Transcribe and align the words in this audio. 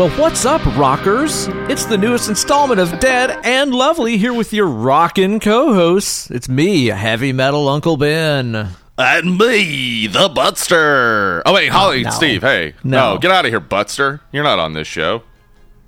Well, 0.00 0.08
what's 0.18 0.46
up, 0.46 0.64
rockers? 0.78 1.46
It's 1.68 1.84
the 1.84 1.98
newest 1.98 2.30
installment 2.30 2.80
of 2.80 3.00
Dead 3.00 3.38
and 3.44 3.74
Lovely 3.74 4.16
here 4.16 4.32
with 4.32 4.50
your 4.50 4.66
rockin' 4.66 5.40
co 5.40 5.74
hosts. 5.74 6.30
It's 6.30 6.48
me, 6.48 6.86
heavy 6.86 7.34
metal 7.34 7.68
Uncle 7.68 7.98
Ben. 7.98 8.70
And 8.96 9.36
me, 9.36 10.06
the 10.06 10.30
Butster. 10.30 11.42
Oh, 11.44 11.52
wait, 11.52 11.68
Holly, 11.68 12.04
no. 12.04 12.10
Steve, 12.12 12.40
hey. 12.40 12.72
No. 12.82 13.12
No, 13.12 13.18
get 13.18 13.30
out 13.30 13.44
of 13.44 13.50
here, 13.50 13.60
Butster. 13.60 14.22
You're 14.32 14.42
not 14.42 14.58
on 14.58 14.72
this 14.72 14.88
show. 14.88 15.22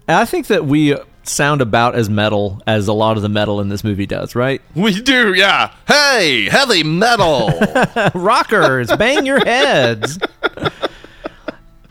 I 0.06 0.26
think 0.26 0.48
that 0.48 0.66
we 0.66 0.94
sound 1.22 1.62
about 1.62 1.94
as 1.94 2.10
metal 2.10 2.60
as 2.66 2.88
a 2.88 2.92
lot 2.92 3.16
of 3.16 3.22
the 3.22 3.30
metal 3.30 3.62
in 3.62 3.70
this 3.70 3.82
movie 3.82 4.04
does, 4.04 4.34
right? 4.34 4.60
We 4.74 5.00
do, 5.00 5.32
yeah. 5.32 5.74
Hey, 5.88 6.50
heavy 6.50 6.82
metal. 6.82 7.50
Rockers, 8.14 8.94
bang 8.94 9.24
your 9.24 9.42
heads. 9.42 10.18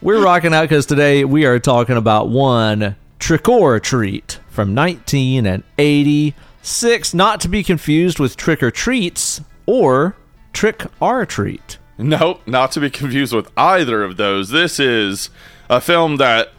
We're 0.04 0.24
rocking 0.24 0.52
out 0.52 0.64
because 0.64 0.88
today 0.88 1.24
we 1.26 1.46
are 1.46 1.60
talking 1.60 1.96
about 1.96 2.28
one 2.28 2.96
Trick 3.20 3.48
or 3.48 3.80
Treat 3.80 4.40
from 4.50 4.74
1986, 4.74 7.14
not 7.14 7.40
to 7.42 7.48
be 7.48 7.62
confused 7.62 8.18
with 8.18 8.36
Trick 8.36 8.64
or 8.64 8.72
Treats 8.72 9.42
or 9.68 10.16
Trick 10.54 10.88
or 11.00 11.24
Treat. 11.28 11.78
nope, 12.00 12.42
not 12.48 12.72
to 12.72 12.80
be 12.80 12.90
confused 12.90 13.32
with 13.32 13.52
either 13.56 14.04
of 14.04 14.18
those. 14.18 14.50
This 14.50 14.80
is 14.80 15.30
a 15.70 15.80
film 15.80 16.18
that 16.18 16.52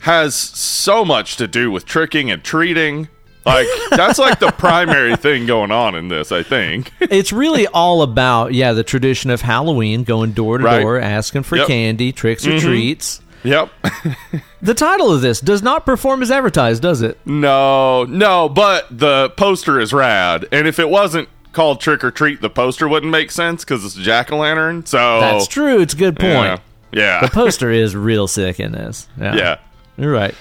has 0.00 0.34
so 0.34 1.02
much 1.02 1.36
to 1.36 1.48
do 1.48 1.70
with 1.70 1.86
tricking 1.86 2.30
and 2.30 2.44
treating. 2.44 3.08
Like, 3.44 3.66
that's 3.90 4.18
like 4.18 4.38
the 4.38 4.50
primary 4.52 5.16
thing 5.16 5.46
going 5.46 5.70
on 5.70 5.94
in 5.94 6.08
this, 6.08 6.30
I 6.32 6.42
think. 6.42 6.92
It's 7.00 7.32
really 7.32 7.66
all 7.66 8.02
about, 8.02 8.54
yeah, 8.54 8.72
the 8.72 8.84
tradition 8.84 9.30
of 9.30 9.40
Halloween, 9.40 10.04
going 10.04 10.32
door 10.32 10.58
to 10.58 10.64
Right. 10.64 10.80
door, 10.80 11.00
asking 11.00 11.42
for 11.42 11.56
Yep. 11.56 11.66
candy, 11.66 12.12
tricks 12.12 12.46
or 12.46 12.50
mm-hmm. 12.50 12.66
treats. 12.66 13.20
Yep. 13.42 13.70
The 14.62 14.74
title 14.74 15.10
of 15.10 15.22
this 15.22 15.40
does 15.40 15.62
not 15.62 15.86
perform 15.86 16.20
as 16.20 16.30
advertised, 16.30 16.82
does 16.82 17.00
it? 17.00 17.18
No, 17.24 18.04
no, 18.04 18.46
but 18.50 18.86
the 18.90 19.30
poster 19.30 19.80
is 19.80 19.94
rad. 19.94 20.46
And 20.52 20.68
if 20.68 20.78
it 20.78 20.90
wasn't 20.90 21.30
called 21.52 21.80
Trick 21.80 22.04
or 22.04 22.10
Treat, 22.10 22.42
the 22.42 22.50
poster 22.50 22.86
wouldn't 22.86 23.10
make 23.10 23.30
sense 23.30 23.64
because 23.64 23.86
it's 23.86 23.96
a 23.96 24.02
jack 24.02 24.30
o' 24.30 24.36
lantern. 24.36 24.84
So 24.84 24.98
That's 25.20 25.46
true. 25.46 25.80
It's 25.80 25.94
a 25.94 25.96
good 25.96 26.18
point. 26.18 26.60
Oh. 26.60 26.62
Yeah. 26.92 27.20
The 27.22 27.28
poster 27.28 27.70
is 27.70 27.96
real 27.96 28.28
sick 28.28 28.60
in 28.60 28.72
this. 28.72 29.08
Yeah. 29.18 29.34
yeah. 29.36 29.56
You're 29.96 30.12
right. 30.12 30.34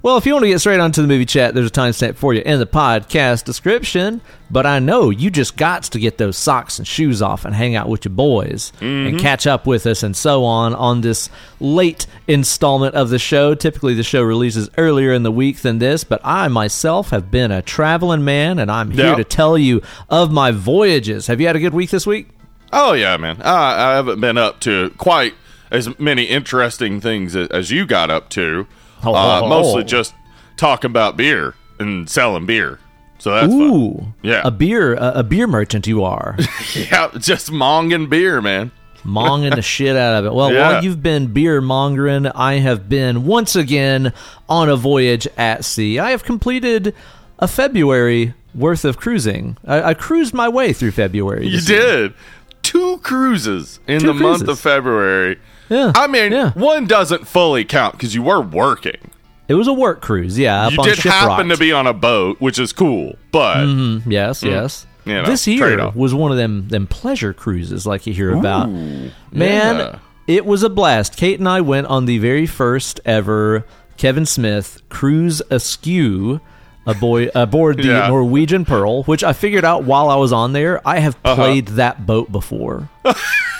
Well, 0.00 0.16
if 0.16 0.26
you 0.26 0.32
want 0.32 0.44
to 0.44 0.48
get 0.48 0.60
straight 0.60 0.78
onto 0.78 1.02
the 1.02 1.08
movie 1.08 1.26
chat, 1.26 1.54
there's 1.54 1.66
a 1.66 1.70
timestamp 1.72 2.14
for 2.14 2.32
you 2.32 2.40
in 2.46 2.60
the 2.60 2.66
podcast 2.66 3.44
description. 3.44 4.20
But 4.50 4.64
I 4.64 4.78
know 4.78 5.10
you 5.10 5.28
just 5.28 5.56
got 5.56 5.82
to 5.84 5.98
get 5.98 6.18
those 6.18 6.36
socks 6.36 6.78
and 6.78 6.86
shoes 6.86 7.20
off 7.20 7.44
and 7.44 7.52
hang 7.54 7.74
out 7.74 7.88
with 7.88 8.04
your 8.04 8.14
boys 8.14 8.72
and 8.80 9.18
catch 9.18 9.46
up 9.46 9.66
with 9.66 9.86
us 9.86 10.02
and 10.04 10.16
so 10.16 10.44
on 10.44 10.72
on 10.74 11.00
this 11.00 11.28
late 11.60 12.06
installment 12.28 12.94
of 12.94 13.10
the 13.10 13.18
show. 13.18 13.54
Typically, 13.56 13.92
the 13.94 14.02
show 14.04 14.22
releases 14.22 14.70
earlier 14.78 15.12
in 15.12 15.24
the 15.24 15.32
week 15.32 15.58
than 15.58 15.78
this, 15.80 16.04
but 16.04 16.20
I 16.24 16.46
myself 16.48 17.10
have 17.10 17.30
been 17.30 17.50
a 17.50 17.60
traveling 17.60 18.24
man 18.24 18.58
and 18.60 18.70
I'm 18.70 18.92
here 18.92 19.06
Yeah. 19.06 19.14
to 19.16 19.24
tell 19.24 19.58
you 19.58 19.82
of 20.08 20.30
my 20.30 20.52
voyages. 20.52 21.26
Have 21.26 21.40
you 21.40 21.46
had 21.48 21.56
a 21.56 21.60
good 21.60 21.74
week 21.74 21.90
this 21.90 22.06
week? 22.06 22.28
Oh, 22.72 22.92
yeah, 22.92 23.16
man. 23.16 23.36
Uh, 23.40 23.44
I 23.44 23.94
haven't 23.96 24.20
been 24.20 24.38
up 24.38 24.60
to 24.60 24.90
quite 24.96 25.34
as 25.70 25.98
many 25.98 26.24
interesting 26.24 27.00
things 27.00 27.34
as 27.36 27.70
you 27.70 27.84
got 27.84 28.10
up 28.10 28.28
to. 28.30 28.66
Oh, 29.04 29.14
uh, 29.14 29.40
oh, 29.40 29.44
oh. 29.44 29.48
Mostly 29.48 29.84
just 29.84 30.14
talking 30.56 30.90
about 30.90 31.16
beer 31.16 31.54
and 31.78 32.08
selling 32.08 32.46
beer. 32.46 32.78
So 33.18 33.32
that's 33.32 33.52
fun. 33.52 33.60
Ooh, 33.62 34.14
Yeah. 34.22 34.42
a 34.44 34.50
beer, 34.50 34.94
a, 34.94 35.12
a 35.16 35.22
beer 35.22 35.46
merchant 35.46 35.86
you 35.86 36.04
are. 36.04 36.36
Yeah, 36.74 37.10
just 37.18 37.50
monging 37.50 38.08
beer, 38.08 38.40
man. 38.40 38.70
monging 39.04 39.50
the 39.54 39.62
shit 39.76 39.96
out 39.96 40.14
of 40.20 40.26
it. 40.26 40.34
Well, 40.34 40.52
Yeah. 40.52 40.72
while 40.74 40.84
you've 40.84 41.02
been 41.02 41.32
beer 41.32 41.60
mongering, 41.60 42.26
I 42.26 42.54
have 42.58 42.88
been 42.88 43.24
once 43.26 43.56
again 43.56 44.12
on 44.48 44.68
a 44.68 44.76
voyage 44.76 45.26
at 45.36 45.64
sea. 45.64 45.98
I 45.98 46.10
have 46.10 46.22
completed 46.24 46.94
a 47.40 47.48
February 47.48 48.34
worth 48.54 48.84
of 48.84 48.96
cruising. 48.98 49.56
I, 49.66 49.82
I 49.90 49.94
cruised 49.94 50.32
my 50.34 50.48
way 50.48 50.72
through 50.72 50.92
February. 50.92 51.46
You 51.46 51.58
year. 51.58 51.80
did. 52.08 52.14
Two 52.62 52.98
cruises 52.98 53.80
in 53.86 54.00
Two 54.00 54.08
the 54.08 54.14
month 54.14 54.46
of 54.48 54.58
February. 54.60 55.38
Yeah. 55.68 55.92
I 55.94 56.06
mean, 56.06 56.32
yeah. 56.32 56.52
one 56.52 56.86
doesn't 56.86 57.26
fully 57.26 57.64
count 57.64 57.94
because 57.94 58.14
you 58.14 58.22
were 58.22 58.40
working. 58.40 59.10
It 59.48 59.54
was 59.54 59.66
a 59.66 59.72
work 59.72 60.00
cruise, 60.02 60.38
yeah. 60.38 60.68
You 60.68 60.76
did 60.82 60.98
happen 60.98 61.46
Shiprocked. 61.48 61.52
to 61.54 61.58
be 61.58 61.72
on 61.72 61.86
a 61.86 61.94
boat, 61.94 62.40
which 62.40 62.58
is 62.58 62.72
cool, 62.72 63.16
but 63.32 63.56
Mm, 63.64 64.02
yes, 64.06 64.42
yes. 64.42 64.86
You 65.06 65.14
know, 65.14 65.24
this 65.24 65.46
year 65.46 65.90
was 65.94 66.12
one 66.12 66.30
of 66.32 66.36
them 66.36 66.68
them 66.68 66.86
pleasure 66.86 67.32
cruises 67.32 67.86
like 67.86 68.06
you 68.06 68.12
hear 68.12 68.34
about. 68.36 68.68
Ooh, 68.68 69.10
Man, 69.32 69.76
yeah. 69.78 69.98
it 70.26 70.44
was 70.44 70.62
a 70.62 70.68
blast. 70.68 71.16
Kate 71.16 71.38
and 71.38 71.48
I 71.48 71.62
went 71.62 71.86
on 71.86 72.04
the 72.04 72.18
very 72.18 72.44
first 72.44 73.00
ever 73.06 73.64
Kevin 73.96 74.26
Smith 74.26 74.82
cruise 74.90 75.40
askew 75.50 76.42
aboy, 76.86 77.30
aboard 77.34 77.78
the 77.78 77.84
Yeah. 77.88 78.08
Norwegian 78.08 78.66
Pearl, 78.66 79.02
which 79.04 79.24
I 79.24 79.32
figured 79.32 79.64
out 79.64 79.84
while 79.84 80.10
I 80.10 80.16
was 80.16 80.30
on 80.32 80.52
there. 80.52 80.86
I 80.86 80.98
have 80.98 81.16
Uh-huh. 81.24 81.36
played 81.36 81.68
that 81.68 82.04
boat 82.04 82.30
before. 82.30 82.90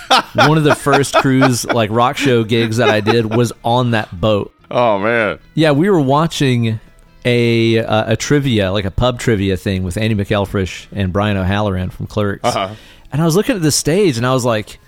One 0.35 0.59
of 0.59 0.65
the 0.65 0.75
first 0.75 1.15
cruise 1.15 1.65
like 1.65 1.91
rock 1.91 2.17
show 2.17 2.45
gigs 2.45 2.79
that 2.79 2.89
I 2.89 3.01
did 3.01 3.35
was 3.35 3.53
on 3.65 3.93
that 3.93 4.19
boat. 4.21 4.55
Oh 4.71 4.99
man, 4.99 5.39
Yeah, 5.55 5.73
we 5.73 5.89
were 5.89 6.01
watching 6.01 6.81
a 7.25 7.79
uh, 7.79 8.13
a 8.13 8.17
trivia, 8.17 8.73
like 8.73 8.85
a 8.85 8.91
pub 8.91 9.19
trivia 9.19 9.57
thing 9.57 9.83
with 9.83 9.97
Andy 9.97 10.15
McElfresh 10.15 10.89
and 10.93 11.13
Brian 11.13 11.37
O'Halloran 11.37 11.91
from 11.91 12.07
Clerks. 12.07 12.45
Uh-huh. 12.45 12.75
And 13.11 13.23
I 13.23 13.25
was 13.25 13.37
looking 13.37 13.57
at 13.57 13.63
the 13.63 13.73
stage 13.73 14.19
and 14.19 14.27
I 14.27 14.35
was 14.35 14.45
like, 14.45 14.79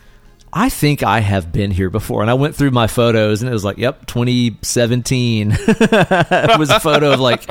I 0.53 0.69
think 0.69 1.03
I 1.03 1.21
have 1.21 1.53
been 1.53 1.71
here 1.71 1.91
before. 1.91 2.23
And 2.23 2.31
I 2.31 2.35
went 2.35 2.57
through 2.57 2.73
my 2.73 2.87
photos 2.87 3.41
and 3.41 3.49
it 3.49 3.53
was 3.53 3.65
like, 3.65 3.79
yep, 3.79 4.07
2017. 4.07 5.53
it 5.59 6.59
was 6.59 6.71
a 6.71 6.81
photo 6.81 7.13
of 7.13 7.21
like 7.21 7.49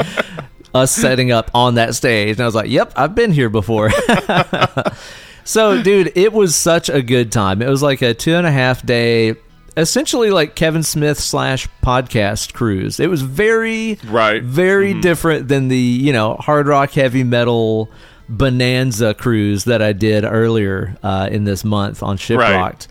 us 0.74 0.92
setting 0.92 1.32
up 1.32 1.50
on 1.54 1.76
that 1.76 1.96
stage. 1.96 2.34
And 2.34 2.42
I 2.42 2.46
was 2.46 2.56
like, 2.56 2.70
yep, 2.70 2.94
I've 2.96 3.16
been 3.16 3.32
here 3.32 3.50
before. 3.50 3.90
So, 5.50 5.82
dude, 5.82 6.12
it 6.16 6.32
was 6.32 6.56
such 6.56 6.90
a 6.90 7.02
good 7.02 7.32
time. 7.32 7.64
It 7.64 7.70
was 7.70 7.82
like 7.82 8.04
a 8.04 8.14
two 8.14 8.36
and 8.36 8.46
a 8.46 8.52
half 8.52 8.86
day, 8.86 9.34
essentially 9.76 10.30
like 10.30 10.54
Kevin 10.54 10.84
Smith 10.84 11.20
slash 11.20 11.68
podcast 11.82 12.54
cruise. 12.54 13.00
It 13.00 13.10
was 13.10 13.24
very, 13.24 13.98
Right. 14.06 14.44
very 14.44 14.94
different 15.02 15.48
than 15.48 15.68
the 15.68 15.76
you 15.76 16.14
know 16.14 16.36
hard 16.36 16.68
rock 16.68 16.92
heavy 16.92 17.24
metal 17.24 17.90
bonanza 18.30 19.16
cruise 19.16 19.64
that 19.64 19.82
I 19.82 19.94
did 19.94 20.24
earlier 20.24 20.96
uh, 21.02 21.30
in 21.32 21.46
this 21.46 21.64
month 21.64 22.04
on 22.04 22.18
Shiprocked. 22.20 22.86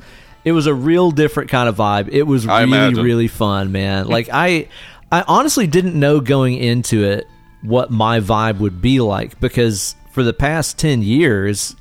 It 0.45 0.51
was 0.51 0.67
a 0.67 0.75
real 0.75 1.13
different 1.13 1.51
kind 1.51 1.69
of 1.69 1.77
vibe. 1.77 2.09
It 2.09 2.25
was 2.25 2.45
really, 2.45 3.01
really 3.01 3.29
fun, 3.29 3.71
man. 3.71 4.09
Like 4.09 4.31
I, 4.33 4.67
I 5.13 5.23
honestly 5.29 5.69
didn't 5.69 5.95
know 5.95 6.19
going 6.19 6.57
into 6.57 7.05
it 7.05 7.29
what 7.63 7.93
my 7.93 8.19
vibe 8.19 8.59
would 8.59 8.83
be 8.83 9.01
like 9.01 9.39
because 9.39 9.95
for 10.11 10.25
the 10.25 10.33
past 10.33 10.77
ten 10.77 11.03
years. 11.03 11.77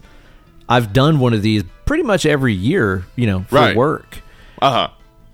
I've 0.69 0.93
done 0.93 1.19
one 1.19 1.33
of 1.33 1.41
these 1.41 1.63
pretty 1.85 2.03
much 2.03 2.25
every 2.25 2.53
year, 2.53 3.05
you 3.15 3.25
know, 3.27 3.41
for 3.47 3.55
Right. 3.55 3.75
work. 3.75 4.21
uh 4.61 4.71
huh. 4.71 4.87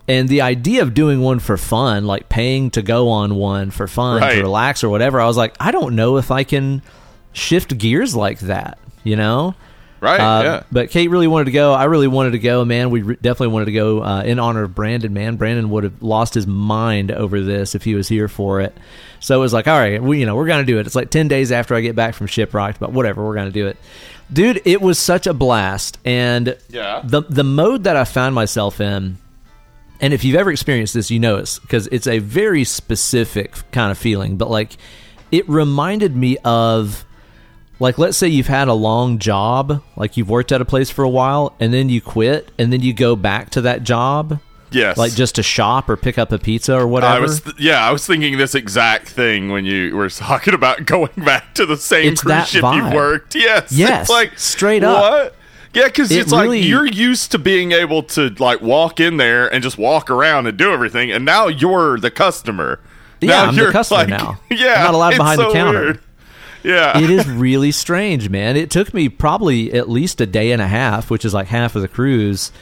And 0.06 0.28
the 0.28 0.42
idea 0.42 0.82
of 0.82 0.92
doing 0.92 1.22
one 1.22 1.38
for 1.38 1.56
fun, 1.56 2.04
like 2.06 2.28
paying 2.28 2.70
to 2.72 2.82
go 2.82 3.08
on 3.08 3.36
one 3.36 3.70
for 3.70 3.86
fun, 3.88 4.20
Right. 4.20 4.34
to 4.34 4.42
relax 4.42 4.84
or 4.84 4.90
whatever, 4.90 5.18
I 5.20 5.26
was 5.26 5.36
like, 5.38 5.54
I 5.58 5.70
don't 5.70 5.96
know 5.96 6.18
if 6.18 6.30
I 6.30 6.44
can 6.44 6.82
shift 7.32 7.78
gears 7.78 8.14
like 8.14 8.40
that, 8.40 8.78
you 9.02 9.16
know? 9.16 9.54
Right. 10.02 10.20
Uh, 10.20 10.42
yeah. 10.42 10.62
But 10.70 10.90
Kate 10.90 11.08
really 11.08 11.26
wanted 11.26 11.46
to 11.46 11.50
go. 11.52 11.72
I 11.72 11.84
really 11.84 12.08
wanted 12.08 12.32
to 12.32 12.38
go, 12.38 12.62
man. 12.66 12.90
We 12.90 13.00
re- 13.00 13.16
definitely 13.16 13.54
wanted 13.54 13.64
to 13.66 13.72
go 13.72 14.02
uh, 14.02 14.22
in 14.22 14.38
honor 14.38 14.64
of 14.64 14.74
Brandon, 14.74 15.14
man. 15.14 15.36
Brandon 15.36 15.70
would 15.70 15.84
have 15.84 16.02
lost 16.02 16.34
his 16.34 16.46
mind 16.46 17.10
over 17.10 17.40
this 17.40 17.74
if 17.74 17.84
he 17.84 17.94
was 17.94 18.06
here 18.06 18.28
for 18.28 18.60
it. 18.60 18.76
So 19.20 19.34
it 19.36 19.40
was 19.40 19.54
like, 19.54 19.66
all 19.66 19.78
right, 19.78 20.02
we, 20.02 20.20
you 20.20 20.26
know, 20.26 20.36
we're 20.36 20.46
going 20.46 20.60
to 20.66 20.70
do 20.70 20.78
it. 20.78 20.84
It's 20.86 20.94
like 20.94 21.08
10 21.08 21.28
days 21.28 21.50
after 21.50 21.74
I 21.74 21.80
get 21.80 21.96
back 21.96 22.14
from 22.14 22.26
Shiprocked, 22.26 22.78
but 22.78 22.92
whatever, 22.92 23.24
we're 23.24 23.32
going 23.34 23.46
to 23.46 23.52
do 23.52 23.66
it. 23.68 23.78
Dude, 24.32 24.62
it 24.64 24.80
was 24.80 24.98
such 24.98 25.26
a 25.26 25.34
blast. 25.34 25.98
And 26.04 26.56
Yeah. 26.70 27.02
the, 27.04 27.22
the 27.22 27.44
mode 27.44 27.84
that 27.84 27.96
I 27.96 28.04
found 28.04 28.34
myself 28.34 28.80
in, 28.80 29.18
and 30.00 30.12
if 30.12 30.24
you've 30.24 30.36
ever 30.36 30.50
experienced 30.50 30.94
this, 30.94 31.10
you 31.10 31.18
know 31.20 31.36
it's 31.36 31.58
because 31.58 31.86
it's 31.88 32.06
a 32.06 32.18
very 32.18 32.64
specific 32.64 33.54
kind 33.70 33.90
of 33.90 33.98
feeling, 33.98 34.36
but 34.36 34.50
like 34.50 34.76
it 35.30 35.48
reminded 35.48 36.16
me 36.16 36.36
of 36.44 37.04
like 37.80 37.98
let's 37.98 38.16
say 38.16 38.28
you've 38.28 38.46
had 38.46 38.68
a 38.68 38.72
long 38.74 39.18
job, 39.18 39.82
like 39.96 40.16
you've 40.16 40.28
worked 40.30 40.52
at 40.52 40.60
a 40.60 40.64
place 40.64 40.90
for 40.90 41.04
a 41.04 41.08
while 41.08 41.54
and 41.60 41.72
then 41.72 41.88
you 41.88 42.00
quit 42.00 42.50
and 42.58 42.72
then 42.72 42.80
you 42.80 42.92
go 42.92 43.14
back 43.16 43.50
to 43.50 43.60
that 43.62 43.82
job 43.84 44.40
Yes. 44.74 44.96
like 44.98 45.14
just 45.14 45.36
to 45.36 45.42
shop 45.42 45.88
or 45.88 45.96
pick 45.96 46.18
up 46.18 46.32
a 46.32 46.38
pizza 46.38 46.74
or 46.76 46.86
whatever. 46.86 47.14
I 47.14 47.18
was 47.20 47.40
th- 47.42 47.56
yeah, 47.58 47.86
I 47.86 47.92
was 47.92 48.06
thinking 48.06 48.36
this 48.38 48.54
exact 48.54 49.08
thing 49.08 49.50
when 49.50 49.64
you 49.64 49.94
were 49.96 50.10
talking 50.10 50.54
about 50.54 50.84
going 50.86 51.10
back 51.16 51.54
to 51.54 51.66
the 51.66 51.76
same 51.76 52.12
It's 52.12 52.22
cruise 52.22 52.48
ship 52.48 52.62
vibe. 52.62 52.90
you 52.90 52.96
worked. 52.96 53.34
Yes, 53.34 53.72
Yes, 53.72 54.02
it's 54.02 54.10
like 54.10 54.38
straight 54.38 54.82
up. 54.84 55.00
What? 55.00 55.36
Yeah, 55.72 55.86
because 55.86 56.10
It 56.12 56.20
it's 56.20 56.32
really- 56.32 56.60
like 56.60 56.68
you're 56.68 56.86
used 56.86 57.32
to 57.32 57.38
being 57.38 57.72
able 57.72 58.02
to 58.04 58.30
like 58.38 58.60
walk 58.60 59.00
in 59.00 59.16
there 59.16 59.52
and 59.52 59.62
just 59.62 59.76
walk 59.78 60.08
around 60.10 60.46
and 60.46 60.56
do 60.56 60.72
everything, 60.72 61.10
and 61.10 61.24
now 61.24 61.48
you're 61.48 61.98
the 61.98 62.10
customer. 62.10 62.78
Yeah, 63.20 63.28
now 63.30 63.44
I'm 63.46 63.56
the 63.56 63.70
customer 63.72 64.00
like- 64.00 64.08
now. 64.08 64.38
Yeah, 64.50 64.74
I'm 64.78 64.84
not 64.84 64.94
allowed 64.94 65.16
behind 65.16 65.40
the 65.40 65.52
counter. 65.52 65.80
weird. 65.80 66.00
Yeah, 66.62 66.98
it 66.98 67.10
is 67.10 67.26
really 67.28 67.72
strange, 67.72 68.30
man. 68.30 68.56
It 68.56 68.70
took 68.70 68.94
me 68.94 69.08
probably 69.08 69.72
at 69.72 69.88
least 69.88 70.20
a 70.20 70.26
day 70.26 70.50
and 70.52 70.62
a 70.62 70.66
half, 70.68 71.10
which 71.10 71.24
is 71.24 71.34
like 71.34 71.48
half 71.48 71.74
of 71.76 71.82
the 71.82 71.88
cruise, 71.88 72.52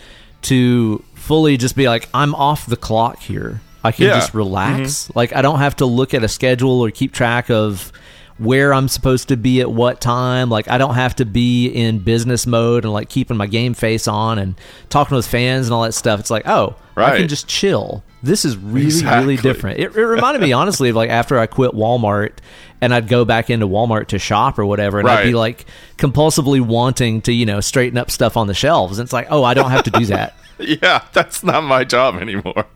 to 0.42 1.04
fully 1.22 1.56
just 1.56 1.76
be 1.76 1.88
like, 1.88 2.08
I'm 2.12 2.34
off 2.34 2.66
the 2.66 2.76
clock 2.76 3.18
here. 3.20 3.60
I 3.84 3.92
can 3.92 4.06
Yeah. 4.06 4.14
just 4.14 4.30
mm-hmm. 4.30 4.38
relax. 4.38 5.10
Like 5.14 5.34
I 5.34 5.42
don't 5.42 5.58
have 5.58 5.76
to 5.76 5.86
look 5.86 6.14
at 6.14 6.24
a 6.24 6.28
schedule 6.28 6.80
or 6.80 6.90
keep 6.90 7.12
track 7.12 7.50
of 7.50 7.92
where 8.38 8.74
I'm 8.74 8.88
supposed 8.88 9.28
to 9.28 9.36
be 9.36 9.60
at 9.60 9.70
what 9.70 10.00
time. 10.00 10.50
Like 10.50 10.68
I 10.68 10.78
don't 10.78 10.94
have 10.94 11.16
to 11.16 11.24
be 11.24 11.68
in 11.68 12.00
business 12.00 12.46
mode 12.46 12.84
and 12.84 12.92
like 12.92 13.08
keeping 13.08 13.36
my 13.36 13.46
game 13.46 13.74
face 13.74 14.08
on 14.08 14.38
and 14.38 14.56
talking 14.88 15.16
with 15.16 15.26
fans 15.26 15.68
and 15.68 15.74
all 15.74 15.82
that 15.82 15.92
stuff. 15.92 16.18
It's 16.18 16.30
like, 16.30 16.46
oh, 16.46 16.76
I 17.14 17.18
can 17.18 17.28
just 17.28 17.46
chill. 17.46 18.02
This 18.22 18.44
is 18.44 18.56
really, 18.56 19.04
really 19.04 19.36
different. 19.36 19.80
It, 19.80 19.96
it 19.96 20.00
reminded 20.06 20.42
me 20.42 20.52
honestly 20.52 20.90
of 20.90 20.96
like 20.96 21.10
after 21.10 21.38
I 21.38 21.46
quit 21.46 21.72
Walmart 21.72 22.38
and 22.80 22.92
I'd 22.92 23.06
go 23.06 23.24
back 23.24 23.48
into 23.48 23.66
Walmart 23.68 24.08
to 24.08 24.18
shop 24.18 24.58
or 24.58 24.66
whatever, 24.66 24.98
and 24.98 25.08
I'd 25.08 25.24
be 25.24 25.34
like 25.34 25.66
compulsively 25.98 26.60
wanting 26.60 27.22
to, 27.22 27.32
you 27.32 27.46
know, 27.46 27.60
straighten 27.60 27.96
up 27.96 28.10
stuff 28.10 28.36
on 28.36 28.48
the 28.48 28.54
shelves. 28.54 28.98
And 28.98 29.06
it's 29.06 29.12
like, 29.12 29.28
oh, 29.30 29.44
I 29.44 29.54
don't 29.54 29.70
have 29.70 29.84
to 29.84 29.90
do 29.92 30.06
that. 30.06 30.34
Yeah, 30.82 31.04
that's 31.12 31.42
not 31.42 31.62
my 31.62 31.84
job 31.84 32.16
anymore. 32.16 32.66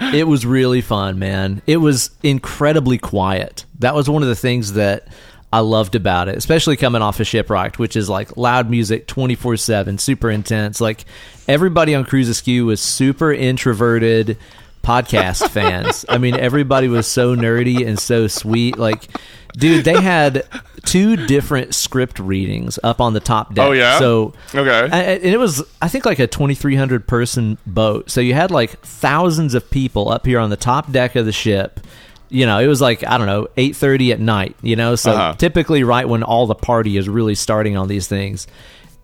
it 0.00 0.26
was 0.26 0.44
really 0.44 0.80
fun, 0.80 1.18
man. 1.18 1.62
It 1.66 1.78
was 1.78 2.10
incredibly 2.22 2.98
quiet. 2.98 3.64
That 3.78 3.94
was 3.94 4.10
one 4.10 4.22
of 4.22 4.28
the 4.28 4.36
things 4.36 4.74
that 4.74 5.08
I 5.52 5.60
loved 5.60 5.94
about 5.94 6.28
it, 6.28 6.36
especially 6.36 6.76
coming 6.76 7.02
off 7.02 7.20
of 7.20 7.26
Shiprocked, 7.26 7.78
which 7.78 7.96
is 7.96 8.08
like 8.10 8.36
loud 8.36 8.68
music 8.68 9.06
24 9.06 9.56
7, 9.56 9.98
super 9.98 10.30
intense. 10.30 10.80
Like 10.80 11.04
everybody 11.48 11.94
on 11.94 12.04
Cruise 12.04 12.28
Askew 12.28 12.66
was 12.66 12.80
super 12.80 13.32
introverted 13.32 14.38
podcast 14.86 15.48
fans. 15.50 16.04
I 16.08 16.18
mean, 16.18 16.36
everybody 16.36 16.88
was 16.88 17.06
so 17.06 17.34
nerdy 17.34 17.86
and 17.86 17.98
so 17.98 18.26
sweet. 18.28 18.78
Like, 18.78 19.08
dude, 19.56 19.84
they 19.84 20.00
had 20.00 20.46
two 20.84 21.16
different 21.26 21.74
script 21.74 22.20
readings 22.20 22.78
up 22.84 23.00
on 23.00 23.12
the 23.12 23.18
top 23.20 23.52
deck. 23.54 23.66
Oh, 23.66 23.72
yeah? 23.72 23.98
So, 23.98 24.34
Okay. 24.54 24.88
and 24.92 25.24
it 25.24 25.38
was 25.38 25.62
i 25.82 25.88
think 25.88 26.06
like 26.06 26.20
a 26.20 26.28
2300 26.28 27.08
person 27.08 27.58
boat 27.66 28.08
so 28.08 28.20
you 28.20 28.34
had 28.34 28.52
like 28.52 28.78
thousands 28.82 29.54
of 29.54 29.68
people 29.68 30.08
up 30.08 30.24
here 30.24 30.38
on 30.38 30.48
the 30.50 30.56
top 30.56 30.92
deck 30.92 31.16
of 31.16 31.26
the 31.26 31.32
ship 31.32 31.80
you 32.28 32.46
know 32.46 32.58
it 32.60 32.66
was 32.68 32.80
like 32.80 33.04
i 33.06 33.18
don't 33.18 33.26
know 33.26 33.48
8.30 33.56 34.12
at 34.12 34.20
night 34.20 34.54
you 34.62 34.76
know 34.76 34.94
so 34.94 35.10
Uh-huh. 35.10 35.34
typically 35.34 35.82
right 35.82 36.08
when 36.08 36.22
all 36.22 36.46
the 36.46 36.54
party 36.54 36.96
is 36.96 37.08
really 37.08 37.34
starting 37.34 37.76
on 37.76 37.88
these 37.88 38.06
things 38.06 38.46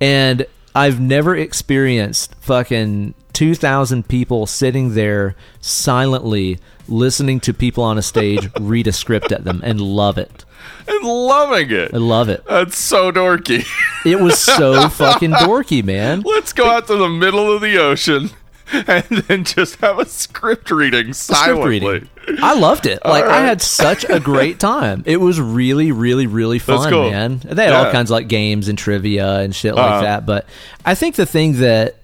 and 0.01 0.47
i've 0.75 1.01
never 1.01 1.37
experienced 1.37 2.35
fucking 2.37 3.15
2000 3.33 4.07
people 4.09 4.47
sitting 4.47 4.95
there 4.95 5.35
silently 5.61 6.59
listening 6.89 7.41
to 7.41 7.55
people 7.55 7.83
on 7.85 7.97
a 7.99 8.03
stage 8.03 8.49
read 8.61 8.87
a 8.87 8.93
script 8.93 9.33
at 9.33 9.45
them 9.45 9.61
and 9.65 9.81
love 9.81 10.19
it 10.19 10.45
And 10.89 11.05
loving 11.05 11.71
it. 11.71 11.95
i 11.95 11.97
love 11.97 12.29
it 12.29 12.45
That's 12.47 12.79
so 12.79 13.11
dorky. 13.13 13.65
it 14.05 14.21
was 14.21 14.39
so 14.39 14.89
fucking 14.91 15.31
dorky 15.33 15.83
man 15.85 16.21
Let's 16.23 16.53
go 16.53 16.71
out 16.71 16.87
to 16.89 16.97
the 16.97 17.09
middle 17.09 17.51
of 17.55 17.63
the 17.63 17.79
ocean 17.79 18.31
and 18.89 19.05
then 19.05 19.45
just 19.45 19.77
have 19.77 19.99
a 19.99 20.07
script 20.07 20.71
reading 20.71 21.13
script 21.13 21.39
silently. 21.41 21.69
reading. 21.81 22.09
I 22.43 22.55
loved 22.55 22.87
it. 22.87 23.05
Like 23.05 23.25
I 23.25 23.41
had 23.41 23.61
such 23.61 24.05
a 24.09 24.21
great 24.21 24.59
time. 24.61 25.03
It 25.07 25.19
was 25.19 25.41
really, 25.41 25.93
really, 25.93 26.27
really 26.27 26.59
fun, 26.59 26.91
cool. 26.91 27.11
man. 27.11 27.41
They 27.45 27.65
had 27.65 27.73
all 27.73 27.91
kinds 27.93 28.11
of 28.11 28.15
like 28.15 28.29
games 28.29 28.69
and 28.69 28.79
trivia 28.79 29.39
and 29.41 29.55
shit 29.55 29.75
like 29.75 29.85
Uh-huh. 29.91 30.01
that. 30.03 30.27
But 30.27 30.47
I 30.85 30.95
think 30.95 31.17
the 31.17 31.27
thing 31.27 31.55
that 31.59 31.97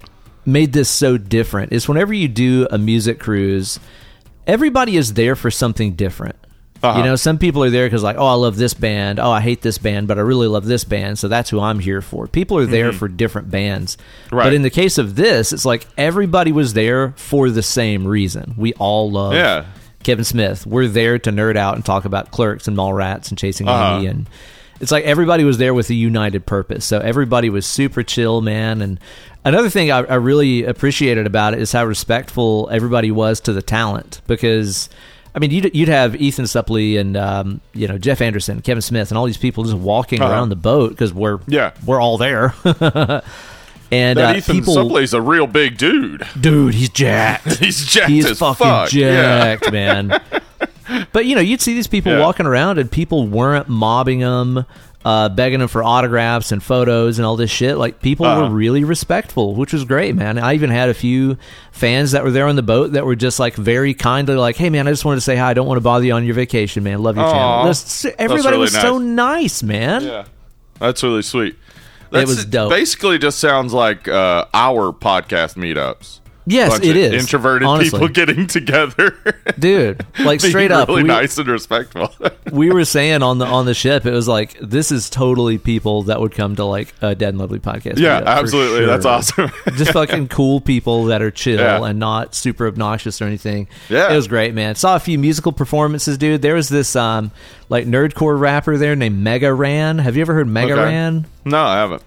made 0.45 0.73
this 0.73 0.89
so 0.89 1.19
different 1.19 1.73
is 1.73 1.89
whenever 1.89 2.13
you 2.13 2.27
do 2.29 2.67
a 2.71 2.79
music 2.79 3.19
cruise, 3.21 3.79
everybody 4.47 4.97
is 4.97 5.15
there 5.15 5.37
for 5.37 5.51
something 5.51 5.93
different. 5.95 6.37
Uh-huh. 6.83 6.99
You 6.99 7.05
know, 7.05 7.17
some 7.17 7.39
people 7.39 7.65
are 7.65 7.71
there 7.71 7.87
because 7.87 8.03
like, 8.05 8.17
oh, 8.19 8.27
I 8.27 8.35
love 8.35 8.57
this 8.57 8.73
band. 8.75 9.19
Oh, 9.19 9.31
I 9.31 9.41
hate 9.41 9.63
this 9.63 9.79
band, 9.79 10.07
but 10.07 10.17
I 10.17 10.21
really 10.21 10.47
love 10.47 10.65
this 10.65 10.85
band, 10.85 11.19
so 11.19 11.27
that's 11.27 11.51
who 11.51 11.59
I'm 11.61 11.81
here 11.81 12.01
for. 12.01 12.29
People 12.29 12.57
are 12.59 12.67
there 12.67 12.93
for 12.93 13.09
different 13.09 13.51
bands. 13.51 13.97
Mm-hmm. 14.27 14.37
Right. 14.37 14.45
But 14.45 14.55
in 14.55 14.63
the 14.63 14.71
case 14.71 14.97
of 14.99 15.17
this, 15.17 15.53
it's 15.53 15.65
like 15.65 15.87
everybody 15.97 16.53
was 16.53 16.75
there 16.75 17.13
for 17.17 17.51
the 17.51 17.63
same 17.63 18.07
reason. 18.07 18.55
We 18.57 18.75
all 18.75 19.11
love 19.11 19.35
Yeah. 19.35 19.67
Kevin 20.05 20.25
Smith. 20.25 20.65
We're 20.67 20.87
there 20.87 21.19
to 21.19 21.31
nerd 21.33 21.57
out 21.57 21.75
and 21.75 21.85
talk 21.85 22.05
about 22.05 22.31
clerks 22.31 22.69
and 22.69 22.77
Mallrats 22.77 23.31
and 23.31 23.37
chasing 23.39 23.69
Uh-huh. 23.69 23.97
Amy 23.97 24.07
and 24.07 24.29
it's 24.81 24.93
like 24.93 25.03
everybody 25.05 25.43
was 25.43 25.59
there 25.59 25.75
with 25.75 25.91
a 25.91 25.95
united 25.95 26.47
purpose. 26.47 26.85
So 26.85 27.01
everybody 27.01 27.51
was 27.51 27.67
super 27.67 28.05
chill, 28.05 28.41
man. 28.41 28.81
And 28.81 29.01
another 29.45 29.69
thing 29.69 29.91
I, 29.91 29.99
I 30.05 30.15
really 30.15 30.63
appreciated 30.65 31.27
about 31.27 31.55
it 31.55 31.61
is 31.61 31.73
how 31.73 31.85
respectful 31.85 32.69
everybody 32.71 33.11
was 33.11 33.41
to 33.41 33.53
the 33.53 33.63
talent 33.63 34.21
because. 34.29 34.89
I 35.35 35.39
mean, 35.41 35.51
you'd, 35.51 35.75
you'd 35.75 35.89
have 35.89 36.17
Ethan 36.17 36.47
Suplee 36.47 36.99
and 36.99 37.17
um, 37.17 37.61
you 37.75 37.87
know 37.89 37.99
Jeff 37.99 38.21
Anderson, 38.21 38.61
Kevin 38.63 38.83
Smith, 38.83 39.11
and 39.11 39.19
all 39.19 39.27
these 39.27 39.37
people 39.37 39.65
just 39.65 39.77
walking 39.77 40.21
Uh-huh. 40.23 40.33
around 40.33 40.49
the 40.49 40.57
boat 40.57 40.91
because 40.91 41.13
we're 41.13 41.39
Yeah. 41.47 41.73
we're 41.85 42.01
all 42.01 42.19
there. 42.19 42.55
and 43.91 44.19
That 44.19 44.35
uh, 44.35 44.39
Ethan 44.39 44.55
people, 44.57 44.75
Suplee's 44.77 45.15
a 45.15 45.21
real 45.23 45.47
big 45.47 45.79
dude. 45.79 46.27
dude, 46.41 46.75
he's 46.75 46.89
jacked. 46.91 47.57
He's 47.59 47.85
jacked 47.87 48.11
He's 48.11 48.27
as 48.27 48.39
fucking 48.39 48.67
fuck. 48.67 48.93
Yeah. 48.93 49.57
jacked, 49.57 49.73
man. 49.73 50.21
But 51.13 51.27
you 51.27 51.35
know, 51.35 51.41
you'd 51.43 51.61
see 51.61 51.75
these 51.75 51.87
people 51.87 52.13
Yeah. 52.13 52.21
walking 52.21 52.47
around, 52.47 52.79
and 52.79 52.91
people 52.91 53.27
weren't 53.27 53.69
mobbing 53.69 54.21
them, 54.21 54.65
uh, 55.09 55.29
begging 55.31 55.61
them 55.61 55.69
for 55.69 55.83
autographs 55.83 56.53
and 56.53 56.63
photos 56.63 57.19
and 57.19 57.25
all 57.25 57.37
this 57.37 57.51
shit. 57.51 57.79
Like 57.79 58.03
people 58.03 58.27
Uh-huh. 58.27 58.43
were 58.43 58.51
really 58.55 58.85
respectful, 58.85 59.55
which 59.55 59.73
was 59.73 59.85
great, 59.85 60.15
man. 60.15 60.39
I 60.39 60.53
even 60.55 60.69
had 60.69 60.91
a 60.91 60.95
few 60.95 61.39
fans 61.73 62.11
that 62.13 62.25
were 62.25 62.31
there 62.31 62.47
on 62.47 62.57
the 62.57 62.63
boat 62.63 62.93
that 62.93 63.07
were 63.07 63.17
just 63.17 63.39
like 63.41 63.55
very 63.55 63.95
kindly, 63.95 64.35
like, 64.35 64.57
"Hey, 64.57 64.69
man, 64.69 64.87
I 64.87 64.91
just 64.91 65.05
wanted 65.07 65.17
to 65.17 65.21
say 65.23 65.37
hi. 65.37 65.51
I 65.51 65.55
don't 65.55 65.67
want 65.67 65.79
to 65.79 65.83
bother 65.83 66.05
you 66.05 66.13
on 66.13 66.25
your 66.27 66.35
vacation, 66.35 66.83
man. 66.85 67.03
Love 67.03 67.17
your 67.17 67.25
Aw. 67.25 67.33
channel." 67.33 67.65
That's- 67.65 68.07
everybody 68.19 68.49
really 68.49 68.59
was 68.59 68.73
so 68.73 68.99
nice. 68.99 69.63
nice, 69.63 69.63
man. 69.63 70.03
Yeah. 70.05 70.25
That's 70.79 71.03
really 71.03 71.23
sweet. 71.23 71.57
That's, 72.11 72.29
was 72.29 72.45
dope. 72.45 72.71
Basically, 72.71 73.19
just 73.19 73.39
sounds 73.39 73.73
like 73.73 74.09
uh, 74.09 74.45
our 74.53 74.93
podcast 74.93 75.57
meetups. 75.57 76.21
Yes, 76.49 76.79
it 76.81 76.97
is 76.97 77.23
Introverted 77.23 77.67
honestly. 77.67 77.99
people 77.99 78.09
getting 78.15 78.47
together. 78.47 79.17
dude. 79.59 80.05
Like 80.19 80.41
straight 80.43 80.71
up, 80.73 80.89
really 80.89 81.03
we- 81.03 81.09
nice 81.09 81.39
and 81.39 81.49
respectful. 81.49 82.13
we 82.53 82.71
were 82.71 82.85
saying 82.85 83.23
on 83.23 83.39
the 83.39 83.47
on 83.47 83.67
the 83.67 83.75
ship, 83.75 84.07
it 84.07 84.11
was 84.13 84.27
like 84.29 84.59
this 84.61 84.91
is 84.91 85.11
totally 85.11 85.59
people 85.59 86.05
that 86.05 86.21
would 86.21 86.33
come 86.33 86.57
to 86.57 86.65
like 86.65 86.95
a 87.03 87.15
Dead 87.15 87.31
and 87.31 87.39
Lovely 87.39 87.59
podcast. 87.59 87.99
yeah, 87.99 88.23
absolutely. 88.25 88.87
That's 88.87 89.05
awesome. 89.07 89.51
Just 89.77 89.93
fucking 89.93 90.29
cool 90.29 90.61
people 90.61 91.05
that 91.07 91.23
are 91.23 91.31
chill 91.31 91.59
Yeah. 91.59 91.85
and 91.85 91.99
not 91.99 92.35
super 92.35 92.67
obnoxious 92.67 93.21
or 93.21 93.25
anything. 93.27 93.69
Yeah. 93.89 94.13
it 94.13 94.17
was 94.17 94.29
great, 94.29 94.55
man. 94.55 94.75
Saw 94.75 94.97
a 94.97 95.01
few 95.01 95.19
musical 95.19 95.53
performances, 95.53 96.19
dude. 96.19 96.43
There 96.43 96.55
was 96.55 96.69
this 96.69 96.97
um 96.97 97.31
like 97.69 97.87
nerdcore 97.87 98.39
rapper 98.39 98.77
there 98.79 98.97
named 98.97 99.19
Mega 99.23 99.53
Ran. 99.53 99.99
Have 99.99 100.17
you 100.17 100.23
ever 100.23 100.35
heard 100.35 100.49
Mega 100.49 100.73
Okay. 100.73 100.83
Ran? 100.83 101.27
no, 101.45 101.63
I 101.63 101.77
haven't. 101.79 102.03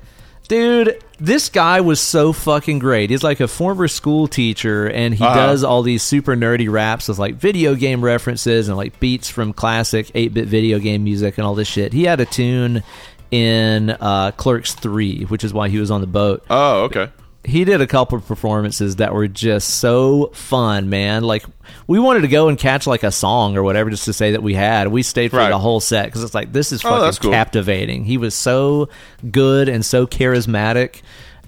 Dude, 0.48 1.02
this 1.21 1.50
guy 1.50 1.81
was 1.81 2.00
so 2.01 2.33
fucking 2.33 2.79
great. 2.79 3.12
He's 3.12 3.21
like 3.23 3.39
a 3.39 3.47
former 3.47 3.88
school 3.88 4.27
teacher 4.27 4.88
and 4.89 5.13
he 5.13 5.23
Uh-huh. 5.23 5.35
does 5.35 5.63
all 5.63 5.83
these 5.83 6.01
super 6.01 6.35
nerdy 6.35 6.69
raps 6.69 7.07
with 7.07 7.19
like 7.19 7.35
video 7.35 7.75
game 7.75 8.04
references 8.04 8.68
and 8.68 8.75
like 8.75 8.99
beats 8.99 9.30
from 9.30 9.54
classic 9.54 10.07
8-bit 10.16 10.47
video 10.47 10.80
game 10.80 11.04
music 11.04 11.37
and 11.37 11.45
all 11.45 11.54
this 11.56 11.68
shit. 11.68 11.94
He 11.94 12.04
had 12.06 12.19
a 12.19 12.25
tune 12.25 12.81
in 13.30 13.92
uh, 13.92 14.31
Clerks 14.35 14.73
3, 14.73 15.23
which 15.25 15.44
is 15.44 15.54
why 15.54 15.69
he 15.69 15.78
was 15.78 15.92
on 15.92 16.01
the 16.01 16.07
boat 16.07 16.44
Oh, 16.49 16.83
okay. 16.85 17.09
He 17.44 17.66
did 17.66 17.81
a 17.81 17.88
couple 17.88 18.18
of 18.18 18.26
performances 18.28 18.98
that 18.98 19.14
were 19.14 19.28
just 19.28 19.68
so 19.80 20.28
fun, 20.33 20.90
man. 20.90 21.24
Like 21.24 21.44
we 21.88 22.00
wanted 22.00 22.21
to 22.21 22.28
go 22.28 22.48
and 22.50 22.57
catch 22.57 22.86
like 22.86 23.04
a 23.04 23.12
song 23.12 23.57
or 23.57 23.64
whatever 23.64 23.90
just 23.90 24.06
to 24.06 24.14
say 24.14 24.31
that 24.33 24.44
we 24.44 24.54
had. 24.54 24.90
We 24.90 25.02
stayed 25.04 25.31
for 25.31 25.38
Right. 25.38 25.50
the 25.50 25.57
whole 25.60 25.80
set 25.80 26.06
because 26.06 26.24
it's 26.24 26.36
like 26.36 26.54
this 26.54 26.71
is 26.71 26.86
Oh, 26.86 26.90
fucking 26.90 27.02
that's 27.06 27.19
cool. 27.19 27.31
captivating. 27.31 28.06
He 28.06 28.18
was 28.18 28.36
so 28.36 28.90
good 29.31 29.69
and 29.69 29.83
so 29.83 30.06
charismatic. 30.07 31.02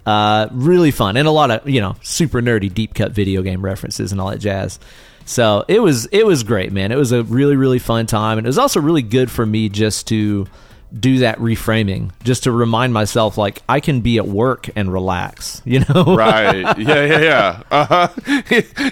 Uh, 0.05 0.49
really 0.51 0.91
fun 0.91 1.15
and 1.15 1.29
a 1.29 1.31
lot 1.31 1.49
of 1.49 1.69
you 1.69 1.79
know 1.79 1.95
super 2.01 2.41
nerdy 2.41 2.73
deep 2.73 2.93
cut 2.93 3.13
video 3.13 3.41
game 3.41 3.61
references 3.63 4.11
and 4.11 4.19
all 4.19 4.29
that 4.31 4.39
jazz. 4.39 4.77
So 5.25 5.63
it 5.69 5.79
was 5.81 6.07
it 6.07 6.25
was 6.25 6.43
great, 6.43 6.73
man. 6.73 6.91
It 6.91 6.97
was 6.97 7.11
a 7.13 7.23
really 7.23 7.55
really 7.55 7.79
fun 7.79 8.05
time, 8.07 8.37
and 8.37 8.45
it 8.45 8.49
was 8.49 8.57
also 8.57 8.81
really 8.81 9.01
good 9.03 9.31
for 9.31 9.45
me 9.45 9.69
just 9.69 10.07
to 10.07 10.45
do 10.97 11.19
that 11.19 11.39
reframing, 11.39 12.11
just 12.23 12.43
to 12.43 12.51
remind 12.51 12.93
myself 12.93 13.37
like 13.37 13.61
I 13.67 13.79
can 13.79 14.01
be 14.01 14.17
at 14.17 14.27
work 14.27 14.69
and 14.75 14.91
relax. 14.93 15.61
You 15.73 15.79
know, 15.89 16.15
right. 16.15 16.77
Yeah, 16.77 17.05
yeah, 17.05 17.19
yeah. 17.19 17.63
Uh-huh. 17.71 18.07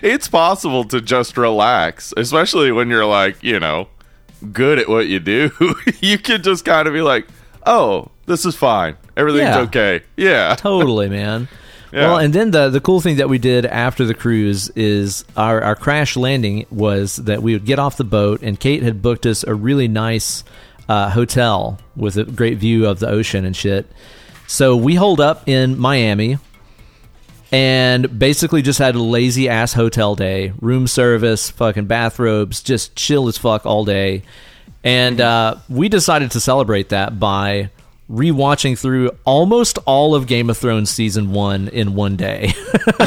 It's 0.03 0.27
possible 0.27 0.83
to 0.85 0.99
just 1.01 1.37
relax, 1.37 2.13
especially 2.17 2.71
when 2.71 2.89
you're 2.89 3.05
like, 3.05 3.43
you 3.43 3.59
know, 3.59 3.87
good 4.51 4.79
at 4.79 4.89
what 4.89 5.07
you 5.07 5.19
do. 5.19 5.51
you 5.99 6.17
can 6.17 6.41
just 6.41 6.65
kind 6.65 6.87
of 6.87 6.93
be 6.93 7.01
like, 7.01 7.27
oh, 7.67 8.09
this 8.25 8.45
is 8.45 8.55
fine. 8.55 8.95
Everything's 9.15 9.41
Yeah. 9.55 9.59
okay. 9.59 10.01
Yeah. 10.17 10.55
totally, 10.55 11.09
man. 11.09 11.47
Yeah. 11.93 12.07
Well, 12.07 12.17
and 12.19 12.33
then 12.33 12.51
the 12.51 12.69
the 12.69 12.79
cool 12.79 13.01
thing 13.01 13.17
that 13.17 13.27
we 13.27 13.37
did 13.37 13.65
after 13.65 14.05
the 14.05 14.13
cruise 14.13 14.69
is 14.77 15.25
our 15.35 15.61
our 15.61 15.75
crash 15.75 16.15
landing 16.15 16.65
was 16.71 17.17
that 17.17 17.43
we 17.43 17.51
would 17.51 17.65
get 17.65 17.79
off 17.79 17.97
the 17.97 18.05
boat, 18.05 18.41
and 18.41 18.57
Kate 18.57 18.81
had 18.81 19.01
booked 19.01 19.25
us 19.25 19.43
a 19.43 19.53
really 19.53 19.89
nice 19.89 20.45
uh, 20.91 21.09
hotel 21.09 21.79
with 21.95 22.17
a 22.17 22.25
great 22.25 22.57
view 22.57 22.85
of 22.85 22.99
the 22.99 23.07
ocean 23.07 23.45
and 23.45 23.55
shit. 23.55 23.89
So 24.47 24.75
we 24.75 24.95
holed 24.95 25.21
up 25.21 25.47
in 25.47 25.79
Miami, 25.79 26.37
and 27.49 28.19
basically 28.19 28.61
just 28.61 28.77
had 28.77 28.95
a 28.95 29.01
lazy 29.01 29.47
ass 29.47 29.71
hotel 29.71 30.15
day, 30.15 30.51
room 30.59 30.87
service, 30.87 31.49
fucking 31.49 31.85
bathrobes, 31.85 32.61
just 32.61 32.93
chill 32.97 33.29
as 33.29 33.37
fuck 33.37 33.65
all 33.65 33.85
day. 33.85 34.23
And 34.83 35.21
uh, 35.21 35.55
we 35.69 35.87
decided 35.87 36.31
to 36.31 36.41
celebrate 36.41 36.89
that 36.89 37.17
by 37.19 37.69
rewatching 38.09 38.77
through 38.77 39.11
almost 39.23 39.79
all 39.85 40.13
of 40.13 40.27
Game 40.27 40.49
of 40.49 40.57
Thrones 40.57 40.89
season 40.89 41.31
one 41.31 41.69
in 41.69 41.95
one 41.95 42.17
day. 42.17 42.51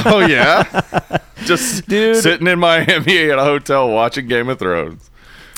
Oh 0.07 0.25
yeah, 0.27 1.19
just 1.45 1.87
Dude. 1.87 2.17
sitting 2.17 2.47
in 2.47 2.59
Miami 2.59 3.31
at 3.31 3.39
a 3.39 3.45
hotel 3.45 3.91
watching 3.91 4.27
Game 4.27 4.49
of 4.49 4.59
Thrones. 4.59 5.11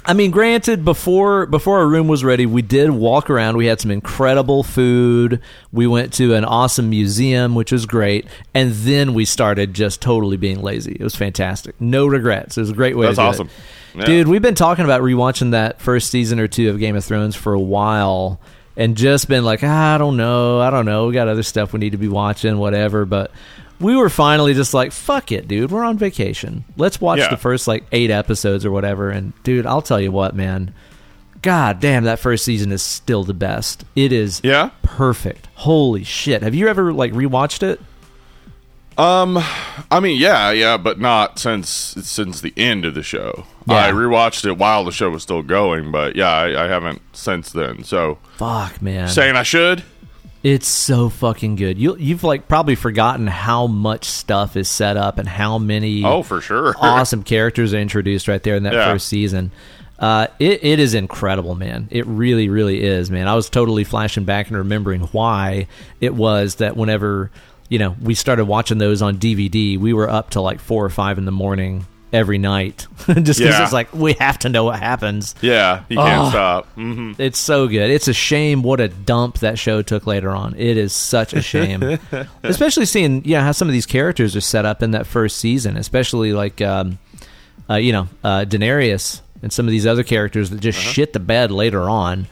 I 0.06 0.14
mean, 0.14 0.30
granted, 0.30 0.84
before 0.84 1.46
before 1.46 1.78
our 1.78 1.86
room 1.86 2.06
was 2.06 2.22
ready, 2.22 2.46
we 2.46 2.62
did 2.62 2.90
walk 2.90 3.28
around. 3.28 3.56
We 3.56 3.66
had 3.66 3.80
some 3.80 3.90
incredible 3.90 4.62
food. 4.62 5.40
We 5.72 5.86
went 5.88 6.12
to 6.14 6.34
an 6.34 6.44
awesome 6.44 6.88
museum, 6.88 7.56
which 7.56 7.72
was 7.72 7.86
great, 7.86 8.26
and 8.54 8.72
then 8.72 9.14
we 9.14 9.25
started 9.25 9.75
just 9.75 10.00
totally 10.00 10.36
being 10.36 10.62
lazy. 10.62 10.96
It 10.98 11.02
was 11.02 11.16
fantastic. 11.16 11.80
No 11.80 12.06
regrets. 12.06 12.56
It 12.56 12.60
was 12.60 12.70
a 12.70 12.75
great 12.75 12.96
way. 12.96 13.06
That's 13.06 13.16
to 13.16 13.22
do 13.22 13.26
awesome. 13.26 13.46
it. 13.48 13.98
Yeah. 14.00 14.04
dude. 14.04 14.28
We've 14.28 14.42
been 14.42 14.54
talking 14.54 14.84
about 14.84 15.02
rewatching 15.02 15.50
that 15.50 15.80
first 15.80 16.10
season 16.10 16.38
or 16.38 16.46
two 16.46 16.70
of 16.70 16.78
Game 16.78 16.94
of 16.94 17.04
Thrones 17.04 17.34
for 17.34 17.52
a 17.52 17.60
while, 17.60 18.40
and 18.76 18.96
just 18.96 19.26
been 19.26 19.44
like, 19.44 19.60
ah, 19.64 19.94
I 19.94 19.98
don't 19.98 20.16
know, 20.16 20.60
I 20.60 20.70
don't 20.70 20.86
know. 20.86 21.08
We 21.08 21.14
got 21.14 21.26
other 21.28 21.42
stuff 21.42 21.72
we 21.72 21.80
need 21.80 21.92
to 21.92 21.98
be 21.98 22.08
watching, 22.08 22.58
whatever. 22.58 23.04
But 23.06 23.32
we 23.80 23.95
were 23.97 24.09
finally 24.09 24.54
just 24.54 24.73
like, 24.75 24.92
fuck 24.92 25.33
it, 25.33 25.49
dude. 25.49 25.71
We're 25.71 25.85
on 25.85 25.99
vacation. 25.99 26.64
Let's 26.76 27.00
watch 27.00 27.18
Yeah. 27.18 27.28
the 27.30 27.37
first 27.37 27.68
like 27.68 27.85
eight 27.92 28.11
episodes 28.11 28.64
or 28.64 28.71
whatever. 28.71 29.11
And 29.11 29.33
dude, 29.42 29.66
I'll 29.66 29.83
tell 29.83 30.00
you 30.00 30.11
what, 30.12 30.35
man. 30.35 30.73
God 31.42 31.78
damn, 31.80 32.04
that 32.04 32.18
first 32.18 32.45
season 32.45 32.73
is 32.73 32.83
still 32.83 33.23
the 33.23 33.35
best. 33.35 33.85
It 33.95 34.12
is 34.12 34.40
Yeah. 34.42 34.71
perfect. 34.83 35.49
Holy 35.54 36.02
shit. 36.04 36.42
Have 36.42 36.54
you 36.54 36.66
ever 36.68 36.92
like 36.92 37.12
rewatched 37.12 37.62
it? 37.62 37.80
Um, 38.99 39.38
I 39.90 40.00
mean, 40.00 40.18
yeah, 40.18 40.50
yeah, 40.52 40.78
but 40.78 40.99
not 40.99 41.38
since 41.38 41.68
since 41.68 42.40
the 42.40 42.54
end 42.56 42.87
of 42.87 42.95
the 42.95 43.02
show. 43.02 43.45
Yeah. 43.66 43.75
I 43.75 43.90
rewatched 43.92 44.47
it 44.47 44.56
while 44.56 44.85
the 44.85 44.90
show 44.92 45.11
was 45.11 45.23
still 45.23 45.42
going, 45.42 45.92
but 45.92 46.16
yeah, 46.16 46.30
I, 46.33 46.64
I 46.64 46.68
haven't 46.68 47.02
since 47.12 47.52
then. 47.52 47.85
So 47.85 48.16
Fuck, 48.38 48.80
man. 48.80 49.09
saying 49.09 49.37
I 49.37 49.42
should. 49.42 49.85
It's 50.47 50.69
so 50.69 51.09
fucking 51.09 51.57
good. 51.57 51.76
You 51.76 51.97
you've 51.97 52.23
like 52.23 52.47
probably 52.47 52.76
forgotten 52.76 53.26
how 53.26 53.67
much 53.67 54.05
stuff 54.05 54.57
is 54.57 54.69
set 54.69 54.97
up 54.97 55.19
and 55.19 55.29
how 55.29 55.59
many 55.59 56.05
Oh, 56.05 56.23
for 56.23 56.41
sure. 56.41 56.73
awesome 56.81 57.25
characters 57.25 57.75
are 57.75 57.79
introduced 57.79 58.29
right 58.29 58.41
there 58.41 58.55
in 58.55 58.62
that 58.62 58.73
Yeah. 58.73 58.93
first 58.93 59.09
season. 59.09 59.50
Uh, 59.99 60.29
it, 60.38 60.62
it 60.62 60.79
is 60.79 60.95
incredible, 60.95 61.57
man. 61.57 61.88
It 61.91 62.07
really, 62.07 62.49
really 62.49 62.81
is, 62.81 63.11
man. 63.11 63.26
I 63.26 63.35
was 63.35 63.50
totally 63.50 63.83
flashing 63.83 64.23
back 64.25 64.47
and 64.47 64.57
remembering 64.57 65.00
why 65.11 65.67
it 66.00 66.15
was 66.15 66.57
that 66.57 66.76
whenever 66.76 67.33
you 67.69 67.81
know 67.81 67.97
we 68.00 68.15
started 68.15 68.45
watching 68.45 68.79
those 68.79 69.03
on 69.03 69.17
DVD, 69.19 69.76
we 69.76 69.93
were 69.93 70.09
up 70.09 70.31
to 70.31 70.41
like 70.41 70.61
four 70.61 70.85
or 70.85 70.91
five 70.91 71.19
in 71.19 71.25
the 71.25 71.33
morning 71.33 71.87
every 72.12 72.38
night, 72.38 72.86
just 73.06 73.06
because 73.06 73.40
Yeah. 73.40 73.62
it's 73.64 73.72
like 73.72 73.92
we 73.92 74.14
have 74.14 74.38
to 74.40 74.48
know 74.48 74.64
what 74.64 74.78
happens. 74.78 75.34
Yeah, 75.40 75.82
you 75.88 75.96
can't 75.96 76.26
Oh. 76.26 76.30
stop. 76.30 76.66
hmm 76.75 77.12
It's 77.18 77.38
so 77.38 77.66
good. 77.68 77.90
It's 77.90 78.08
a 78.08 78.12
shame 78.12 78.62
what 78.62 78.80
a 78.80 78.88
dump 78.88 79.38
that 79.40 79.58
show 79.58 79.82
took 79.82 80.06
later 80.06 80.30
on. 80.30 80.54
It 80.56 80.76
is 80.76 80.92
such 80.92 81.32
a 81.34 81.42
shame, 81.42 81.98
especially 82.42 82.86
seeing 82.86 83.22
yeah 83.25 83.42
how 83.42 83.52
some 83.52 83.68
of 83.68 83.72
these 83.72 83.86
characters 83.86 84.36
are 84.36 84.40
set 84.40 84.64
up 84.64 84.82
in 84.82 84.92
that 84.92 85.06
first 85.06 85.38
season, 85.38 85.76
especially 85.76 86.32
like 86.32 86.60
um, 86.62 86.98
uh, 87.68 87.75
you 87.75 87.92
know 87.92 88.08
uh, 88.25 88.44
Daenerys 88.48 89.20
and 89.42 89.52
some 89.52 89.66
of 89.66 89.70
these 89.72 89.86
other 89.86 90.02
characters 90.04 90.50
that 90.50 90.60
just 90.60 90.78
shit 90.78 91.12
the 91.12 91.20
bed 91.20 91.50
later 91.50 91.82
on 91.90 92.26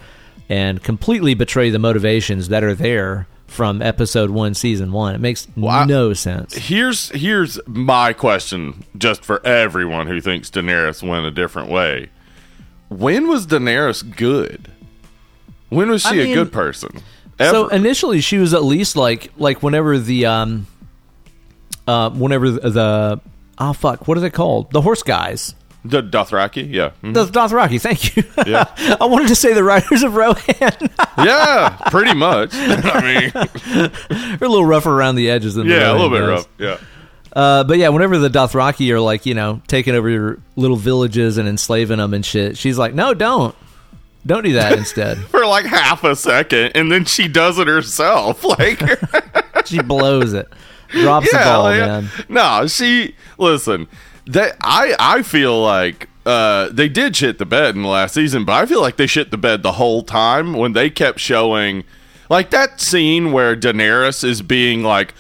and 0.48 0.82
completely 0.82 1.34
betray 1.34 1.70
the 1.70 1.78
motivations 1.78 2.48
that 2.48 2.62
are 2.64 2.74
there 2.74 3.26
from 3.46 3.82
episode 3.82 4.30
one, 4.30 4.54
season 4.54 4.90
one. 4.92 5.14
It 5.14 5.20
makes 5.20 5.46
I- 5.62 5.84
no 5.86 6.12
sense. 6.12 6.54
Here's 6.54 7.10
here's 7.10 7.58
my 7.66 8.12
question, 8.12 8.84
just 8.98 9.24
for 9.24 9.44
everyone 9.46 10.06
who 10.06 10.20
thinks 10.20 10.50
Daenerys 10.50 11.06
went 11.06 11.24
a 11.26 11.30
different 11.30 11.70
way. 11.70 12.10
When 12.88 13.28
was 13.28 13.46
Daenerys 13.46 14.16
good? 14.16 14.70
When 15.68 15.88
was 15.90 16.02
she 16.02 16.08
I 16.08 16.12
a 16.12 16.24
mean, 16.24 16.34
good 16.34 16.52
person? 16.52 17.00
So 17.38 17.68
initially, 17.68 18.20
she 18.20 18.38
was 18.38 18.54
at 18.54 18.62
least 18.62 18.94
like 18.96 19.32
like 19.36 19.62
whenever 19.62 19.98
the 19.98 20.26
um, 20.26 20.66
uh, 21.86 22.10
whenever 22.10 22.50
the, 22.50 22.70
the 22.70 23.20
oh 23.58 23.72
fuck, 23.72 24.06
what 24.06 24.16
are 24.16 24.20
they 24.20 24.30
called? 24.30 24.70
The 24.70 24.80
horse 24.80 25.02
guys. 25.02 25.54
The 25.84 26.02
Dothraki, 26.02 26.72
yeah, 26.72 26.90
Mhm. 27.02 27.12
The 27.14 27.26
Dothraki, 27.26 27.80
thank 27.80 28.16
you. 28.16 28.24
Yeah. 28.46 28.64
I 29.00 29.04
wanted 29.04 29.28
to 29.28 29.34
say 29.36 29.52
the 29.52 29.62
Riders 29.64 30.02
of 30.02 30.14
Rohan. 30.14 30.36
yeah, 31.18 31.76
pretty 31.90 32.14
much. 32.14 32.50
I 32.54 33.00
mean, 33.02 33.32
They're 34.08 34.46
a 34.46 34.50
little 34.50 34.64
rougher 34.64 34.90
around 34.90 35.16
the 35.16 35.30
edges 35.30 35.54
than 35.54 35.68
the 35.68 35.74
yeah, 35.74 35.90
a 35.90 35.92
little 35.92 36.10
bit 36.10 36.20
guys. 36.20 36.28
rough. 36.28 36.48
Yeah, 36.58 36.76
Uh, 37.34 37.64
but 37.64 37.78
yeah, 37.78 37.88
whenever 37.90 38.16
the 38.18 38.28
Dothraki 38.30 38.90
are 38.92 39.00
like, 39.00 39.26
you 39.26 39.34
know, 39.34 39.60
taking 39.66 39.94
over 39.94 40.08
your 40.08 40.38
little 40.56 40.76
villages 40.76 41.36
and 41.36 41.48
enslaving 41.48 41.98
them 41.98 42.14
and 42.14 42.24
shit, 42.24 42.56
she's 42.56 42.78
like, 42.78 42.94
no, 42.94 43.12
don't. 43.14 43.54
Don't 44.26 44.42
do 44.42 44.54
that 44.54 44.72
instead. 44.78 45.18
for 45.18 45.44
like 45.44 45.66
half 45.66 46.02
a 46.02 46.16
second, 46.16 46.72
and 46.74 46.90
then 46.90 47.04
she 47.04 47.28
does 47.28 47.58
it 47.58 47.66
herself. 47.68 48.42
Like, 48.42 48.80
she 49.66 49.82
blows 49.82 50.32
it. 50.32 50.48
Drops 50.92 51.30
the 51.30 51.36
ball, 51.38 51.64
like, 51.64 51.78
man. 51.78 52.08
no, 52.30 52.66
she 52.66 53.14
listen. 53.36 53.86
That 54.26 54.56
I 54.60 54.94
I 54.98 55.22
feel 55.22 55.60
like 55.60 56.08
uh, 56.24 56.70
they 56.70 56.88
did 56.88 57.16
shit 57.16 57.38
the 57.38 57.46
bed 57.46 57.76
in 57.76 57.82
the 57.82 57.88
last 57.88 58.14
season, 58.14 58.44
but 58.44 58.52
I 58.52 58.66
feel 58.66 58.80
like 58.80 58.96
they 58.96 59.06
shit 59.06 59.30
the 59.30 59.36
bed 59.36 59.62
the 59.62 59.72
whole 59.72 60.02
time 60.02 60.54
when 60.54 60.72
they 60.72 60.88
kept 60.88 61.20
showing 61.20 61.84
like 62.30 62.50
that 62.50 62.80
scene 62.80 63.32
where 63.32 63.54
Daenerys 63.54 64.24
is 64.24 64.40
being 64.40 64.82
like 64.82 65.14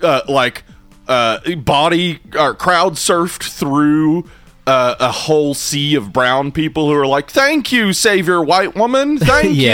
uh, 0.00 0.22
like 0.28 0.64
uh, 1.08 1.54
body 1.56 2.20
or 2.38 2.54
crowd 2.54 2.94
surfed 2.94 3.42
through. 3.42 4.28
Uh, 4.66 4.96
a 4.98 5.12
whole 5.12 5.54
sea 5.54 5.94
of 5.94 6.12
brown 6.12 6.50
people 6.50 6.88
who 6.88 6.94
are 6.94 7.06
like, 7.06 7.30
"Thank 7.30 7.70
you, 7.70 7.92
savior 7.92 8.42
white 8.42 8.74
woman. 8.74 9.16
Thank 9.16 9.54
you." 9.54 9.68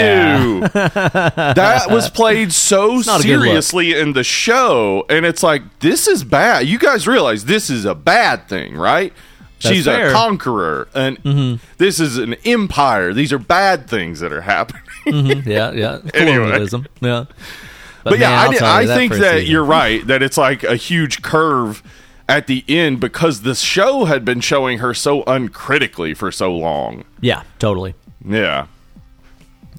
that 0.67 1.85
was 1.89 2.11
played 2.11 2.51
so 2.53 2.97
not 2.97 3.21
a 3.21 3.23
good 3.23 3.37
look. 3.39 3.45
seriously 3.47 3.97
in 3.99 4.13
the 4.13 4.23
show, 4.23 5.03
and 5.09 5.25
it's 5.25 5.41
like 5.41 5.63
this 5.79 6.07
is 6.07 6.23
bad. 6.23 6.67
You 6.67 6.77
guys 6.77 7.07
realize 7.07 7.45
this 7.45 7.71
is 7.71 7.85
a 7.85 7.95
bad 7.95 8.47
thing, 8.47 8.75
right? 8.75 9.11
That's 9.63 9.75
She's 9.75 9.85
fair. 9.85 10.07
Mm-hmm. 10.09 10.15
a 10.15 10.19
conqueror, 10.19 10.87
and 10.93 11.59
this 11.79 11.99
is 11.99 12.17
an 12.19 12.35
empire. 12.45 13.13
These 13.13 13.33
are 13.33 13.39
bad 13.39 13.89
things 13.89 14.19
that 14.19 14.31
are 14.31 14.41
happening. 14.41 14.83
Mhm, 15.07 15.45
Yeah, 15.47 15.71
yeah. 15.71 15.99
Anyway. 16.13 16.67
Yeah. 17.01 17.25
but 18.03 18.19
yeah, 18.19 18.29
man, 18.29 18.39
I, 18.39 18.43
I'll 18.43 18.51
di- 18.51 18.57
tell 18.85 18.95
think 18.97 19.13
that 19.13 19.35
season- 19.39 19.51
you're 19.51 19.65
right. 19.65 20.05
That 20.05 20.21
it's 20.21 20.37
like 20.37 20.63
a 20.63 20.75
huge 20.75 21.21
curve 21.23 21.81
at 22.29 22.47
the 22.47 22.63
end 22.67 22.99
because 22.99 23.41
the 23.41 23.55
show 23.55 24.05
had 24.05 24.23
been 24.25 24.39
showing 24.41 24.79
her 24.79 24.93
so 24.93 25.23
uncritically 25.25 26.13
for 26.13 26.31
so 26.31 26.55
long. 26.55 27.03
Yeah, 27.21 27.43
totally. 27.59 27.95
Yeah. 28.25 28.67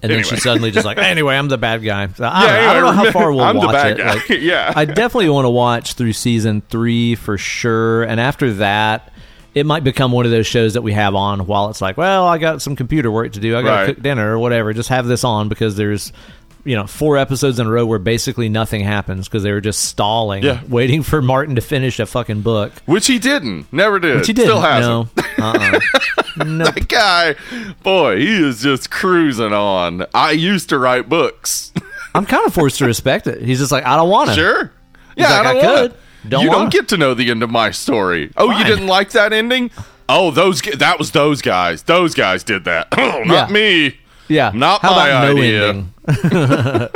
And 0.02 0.12
then 0.12 0.22
she 0.24 0.36
suddenly 0.36 0.70
just 0.70 0.84
like, 0.84 0.98
anyway, 0.98 1.34
I'm 1.36 1.48
the 1.48 1.56
bad 1.56 1.82
guy. 1.82 2.08
So 2.08 2.24
I, 2.26 2.44
Yeah, 2.44 2.50
don't, 2.50 2.64
know, 2.64 2.68
I 2.70 2.74
don't 2.74 2.84
know 2.96 3.04
how 3.04 3.10
far 3.10 3.32
we'll 3.32 3.40
I'm 3.42 3.54
the 3.58 3.60
watch 3.66 3.72
bad 3.72 3.92
it. 3.92 3.96
guy. 3.98 4.14
Like, 4.14 4.28
Yeah. 4.42 4.72
I 4.76 4.84
definitely 4.84 5.30
want 5.30 5.46
to 5.46 5.50
watch 5.50 5.94
through 5.94 6.12
season 6.12 6.60
three 6.68 7.14
for 7.14 7.38
sure. 7.38 8.02
And 8.02 8.20
after 8.20 8.52
that, 8.54 9.10
it 9.54 9.64
might 9.64 9.82
become 9.82 10.12
one 10.12 10.26
of 10.26 10.30
those 10.30 10.46
shows 10.46 10.74
that 10.74 10.82
we 10.82 10.92
have 10.92 11.14
on 11.14 11.46
while 11.46 11.70
it's 11.70 11.80
like, 11.80 11.96
well, 11.96 12.26
I 12.26 12.36
got 12.36 12.60
some 12.60 12.76
computer 12.76 13.10
work 13.10 13.32
to 13.32 13.40
do. 13.40 13.56
I 13.56 13.62
got 13.62 13.70
to 13.70 13.76
Right. 13.86 13.94
cook 13.94 14.02
dinner 14.02 14.34
or 14.34 14.38
whatever. 14.38 14.74
Just 14.74 14.90
have 14.90 15.06
this 15.06 15.24
on 15.24 15.48
because 15.48 15.76
there's, 15.76 16.12
you 16.64 16.74
know, 16.76 16.86
four 16.86 17.16
episodes 17.16 17.58
in 17.58 17.66
a 17.66 17.70
row 17.70 17.84
where 17.86 17.98
basically 17.98 18.48
nothing 18.48 18.82
happens 18.82 19.28
because 19.28 19.42
they 19.42 19.52
were 19.52 19.60
just 19.60 19.84
stalling, 19.84 20.42
Yeah. 20.42 20.60
waiting 20.68 21.02
for 21.02 21.20
Martin 21.22 21.54
to 21.56 21.60
finish 21.60 21.98
a 22.00 22.06
fucking 22.06 22.40
book. 22.42 22.72
Which 22.86 23.06
he 23.06 23.18
didn't. 23.18 23.72
Never 23.72 23.98
did. 23.98 24.16
Which 24.16 24.26
he 24.26 24.32
did. 24.32 24.44
Still 24.44 24.60
hasn't. 24.60 25.14
No. 25.16 25.44
Uh-uh. 25.44 25.80
nope. 26.44 26.74
That 26.74 26.88
guy, 26.88 27.34
boy, 27.82 28.18
he 28.18 28.42
is 28.42 28.62
just 28.62 28.90
cruising 28.90 29.52
on. 29.52 30.06
I 30.14 30.30
used 30.32 30.68
to 30.70 30.78
write 30.78 31.08
books. 31.08 31.72
I'm 32.14 32.24
kind 32.26 32.46
of 32.46 32.54
forced 32.54 32.78
to 32.78 32.86
respect 32.86 33.26
it. 33.26 33.42
He's 33.42 33.58
just 33.58 33.72
like, 33.72 33.84
I 33.84 33.96
don't 33.96 34.08
want 34.10 34.30
to. 34.30 34.34
sure. 34.34 34.72
Yeah, 35.16 35.30
like, 35.30 35.32
I, 35.32 35.38
I 35.38 35.42
don't 35.42 35.56
wanna. 35.64 35.88
could. 35.88 35.98
Don't 36.30 36.42
you 36.42 36.48
wanna. 36.48 36.60
don't 36.62 36.72
get 36.72 36.88
to 36.88 36.96
know 36.96 37.12
the 37.14 37.30
end 37.30 37.42
of 37.42 37.50
my 37.50 37.70
story. 37.70 38.32
Oh, 38.36 38.50
you 38.56 38.64
didn't 38.64 38.86
like 38.86 39.10
that 39.10 39.32
ending? 39.32 39.70
Oh, 40.08 40.30
those 40.30 40.60
that 40.62 40.98
was 40.98 41.10
those 41.12 41.42
guys. 41.42 41.82
Those 41.82 42.14
guys 42.14 42.42
did 42.44 42.64
that. 42.64 42.88
Oh, 42.96 43.22
not 43.24 43.48
Yeah. 43.48 43.52
me. 43.52 43.98
Yeah. 44.28 44.50
Not 44.54 44.80
How 44.80 44.92
my 44.92 45.12
idea. 45.12 45.34
no 45.34 45.68
ending? 45.68 45.93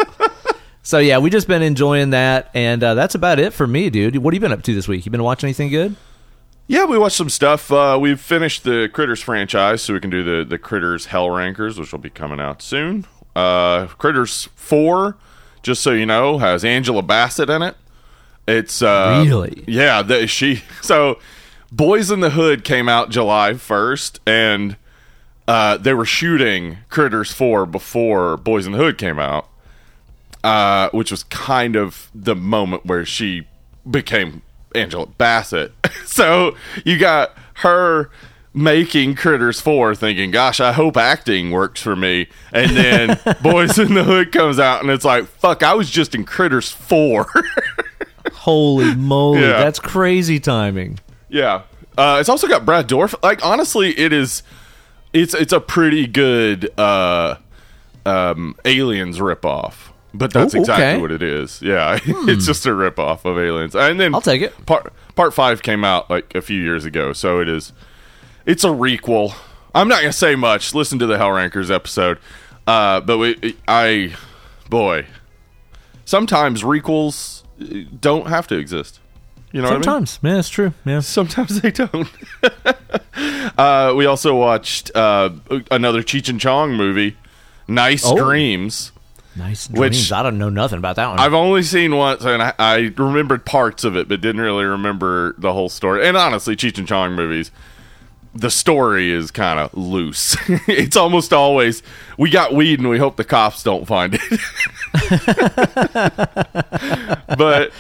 so 0.82 0.98
yeah, 0.98 1.18
we 1.18 1.30
just 1.30 1.48
been 1.48 1.62
enjoying 1.62 2.10
that, 2.10 2.50
and 2.54 2.82
uh, 2.82 2.94
that's 2.94 3.14
about 3.14 3.38
it 3.38 3.52
for 3.52 3.66
me, 3.66 3.90
dude. 3.90 4.16
What 4.16 4.34
have 4.34 4.42
you 4.42 4.48
been 4.48 4.52
up 4.52 4.62
to 4.64 4.74
this 4.74 4.88
week? 4.88 5.04
You 5.06 5.12
been 5.12 5.22
watching 5.22 5.46
anything 5.48 5.70
good? 5.70 5.96
Yeah, 6.66 6.84
we 6.84 6.98
watched 6.98 7.16
some 7.16 7.30
stuff. 7.30 7.72
Uh, 7.72 7.98
we've 8.00 8.20
finished 8.20 8.64
the 8.64 8.90
Critters 8.92 9.22
franchise, 9.22 9.82
so 9.82 9.94
we 9.94 10.00
can 10.00 10.10
do 10.10 10.22
the 10.22 10.44
the 10.44 10.58
Critters 10.58 11.06
Hell 11.06 11.30
Rankers, 11.30 11.78
which 11.78 11.92
will 11.92 11.98
be 11.98 12.10
coming 12.10 12.40
out 12.40 12.60
soon. 12.60 13.06
Uh, 13.34 13.86
Critters 13.86 14.48
Four, 14.54 15.16
just 15.62 15.82
so 15.82 15.92
you 15.92 16.04
know, 16.06 16.38
has 16.38 16.64
Angela 16.64 17.02
Bassett 17.02 17.48
in 17.48 17.62
it. 17.62 17.76
It's 18.46 18.82
uh, 18.82 19.24
Really? 19.26 19.64
yeah. 19.66 20.02
The, 20.02 20.26
she 20.26 20.62
so 20.82 21.18
Boys 21.72 22.10
in 22.10 22.20
the 22.20 22.30
Hood 22.30 22.64
came 22.64 22.88
out 22.88 23.10
July 23.10 23.54
first, 23.54 24.20
and 24.26 24.76
uh, 25.49 25.76
they 25.78 25.95
were 25.95 26.05
shooting 26.05 26.78
Critters 26.90 27.33
Four 27.33 27.67
before 27.67 28.37
Boys 28.37 28.67
in 28.67 28.73
the 28.73 28.78
Hood 28.78 28.99
came 28.99 29.19
out, 29.19 29.49
uh, 30.45 30.90
which 30.90 31.11
was 31.11 31.25
kind 31.25 31.75
of 31.75 32.11
the 32.14 32.37
moment 32.37 32.87
where 32.87 33.05
she 33.05 33.47
became 33.90 34.43
Angela 34.75 35.07
Bassett. 35.07 35.73
so 36.05 36.55
you 36.85 36.99
got 36.99 37.33
her 37.55 38.11
making 38.55 39.14
Critters 39.14 39.61
4 39.61 39.95
thinking, 39.95 40.31
gosh, 40.31 40.59
I 40.61 40.73
hope 40.73 40.97
acting 40.97 41.50
works 41.50 41.81
for 41.81 41.95
me. 41.97 42.26
And 42.52 42.76
then 42.76 43.19
Boys 43.43 43.78
in 43.78 43.95
the 43.95 44.05
Hood 44.05 44.33
comes 44.33 44.59
out 44.59 44.83
and 44.83 44.90
it's 44.90 45.05
like, 45.05 45.26
fuck, 45.26 45.62
I 45.62 45.75
was 45.75 45.88
just 45.90 46.14
in 46.14 46.25
Critters 46.25 46.71
4. 46.73 47.26
Holy 48.33 48.95
moly, 48.95 49.40
Yeah. 49.43 49.59
that's 49.59 49.78
crazy 49.78 50.38
timing. 50.40 50.99
yeah. 51.28 51.62
Uh, 51.97 52.19
it's 52.21 52.28
also 52.28 52.47
got 52.47 52.64
Brad 52.64 52.88
Dourif. 52.88 53.12
Like, 53.25 53.45
honestly, 53.45 53.90
it 53.99 54.12
is, 54.12 54.45
it's, 55.22 55.34
it's 55.34 55.52
a 55.52 55.60
pretty 55.60 56.06
good, 56.06 56.70
uh, 56.78 57.37
um, 58.06 58.56
Aliens 58.64 59.18
ripoff. 59.18 59.75
But 60.14 60.32
that's 60.32 60.54
Oh, 60.54 60.58
exactly 60.60 60.84
okay. 60.87 60.94
Hmm. 60.96 61.02
what 61.02 61.12
it 61.12 61.22
is. 61.22 61.60
Yeah. 61.62 61.98
it's 62.06 62.46
just 62.46 62.64
a 62.66 62.70
ripoff 62.70 63.25
of 63.25 63.38
Aliens. 63.38 63.75
And 63.76 64.00
then 64.00 64.14
I'll 64.14 64.20
take 64.22 64.40
it. 64.42 64.66
part 64.66 64.92
part 65.14 65.34
five 65.34 65.62
came 65.62 65.84
out 65.84 66.08
like 66.08 66.34
a 66.34 66.40
few 66.40 66.60
years 66.60 66.84
ago, 66.87 67.12
so 67.12 67.40
it 67.40 67.48
is 67.48 67.72
it's 68.46 68.64
a 68.64 68.68
requel. 68.68 69.34
I'm 69.75 69.87
not 69.88 70.00
gonna 70.00 70.12
say 70.12 70.34
much. 70.34 70.75
Listen 70.75 70.98
to 71.00 71.06
the 71.06 71.18
Hell 71.18 71.32
Rankers 71.32 71.70
episode. 71.70 72.18
Uh, 72.66 73.00
but 73.00 73.18
we, 73.18 73.56
I, 73.68 74.14
boy, 74.70 75.06
sometimes 76.04 76.62
requels 76.62 77.42
uh, 77.60 77.88
don't 78.00 78.28
have 78.28 78.46
to 78.48 78.56
exist. 78.56 79.00
You 79.52 79.62
know 79.62 79.69
what 79.69 79.73
I 79.73 79.76
mean? 79.76 79.83
Sometimes, 79.83 80.19
yeah, 80.23 80.38
it's 80.38 80.49
true. 80.49 80.73
Yeah, 80.85 81.00
Sometimes 81.00 81.61
they 81.62 81.71
don't. 81.71 82.09
uh, 83.59 83.95
we 83.97 84.05
also 84.07 84.35
watched 84.37 84.90
uh, 84.95 85.31
another 85.71 86.02
Cheech 86.02 86.28
and 86.28 86.38
Chong 86.40 86.75
movie, 86.75 87.17
Nice 87.67 88.05
Oh. 88.05 88.17
Dreams. 88.17 88.93
nice 89.37 89.71
Which- 89.71 90.12
I 90.12 90.23
don't 90.23 90.37
know 90.38 90.50
nothing 90.50 90.78
about 90.78 90.97
that 90.97 91.09
one. 91.09 91.19
I've 91.19 91.33
only 91.35 91.62
seen 91.62 91.97
once, 91.97 92.25
and 92.25 92.43
I, 92.43 92.52
I 92.59 92.76
remembered 92.97 93.47
parts 93.47 93.85
of 93.85 93.97
it, 93.97 94.07
but 94.09 94.21
didn't 94.21 94.40
really 94.43 94.64
remember 94.64 95.35
the 95.38 95.52
whole 95.55 95.69
story. 95.71 96.07
And 96.07 96.17
honestly, 96.17 96.55
Cheech 96.55 96.76
and 96.78 96.87
Chong 96.87 97.14
movies, 97.14 97.50
the 98.35 98.50
story 98.50 99.11
is 99.11 99.31
kind 99.31 99.59
of 99.59 99.73
loose. 99.75 100.37
it's 100.69 100.97
almost 100.97 101.33
always 101.33 101.83
we 102.19 102.28
got 102.31 102.52
weed, 102.52 102.81
and 102.81 102.90
we 102.90 102.99
hope 102.99 103.17
the 103.17 103.25
cops 103.25 103.62
don't 103.62 103.87
find 103.87 104.19
it. 104.21 104.23
but 107.38 107.73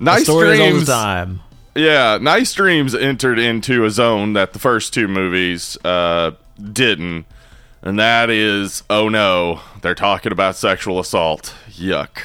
nice 0.00 0.24
Stories 0.24 0.58
all 0.58 0.66
the 0.66 0.70
dreams, 0.72 0.88
time. 0.88 1.40
yeah, 1.76 2.18
nice 2.20 2.52
dreams 2.52 2.94
entered 2.94 3.38
into 3.38 3.84
a 3.84 3.90
zone 3.90 4.32
that 4.32 4.52
the 4.52 4.58
first 4.58 4.92
two 4.94 5.06
movies 5.08 5.78
uh, 5.84 6.32
didn't. 6.72 7.26
And 7.82 7.98
that 7.98 8.28
is, 8.28 8.82
oh 8.90 9.08
no, 9.08 9.60
they're 9.80 9.94
talking 9.94 10.32
about 10.32 10.56
sexual 10.56 10.98
assault. 10.98 11.54
Yuck. 11.70 12.18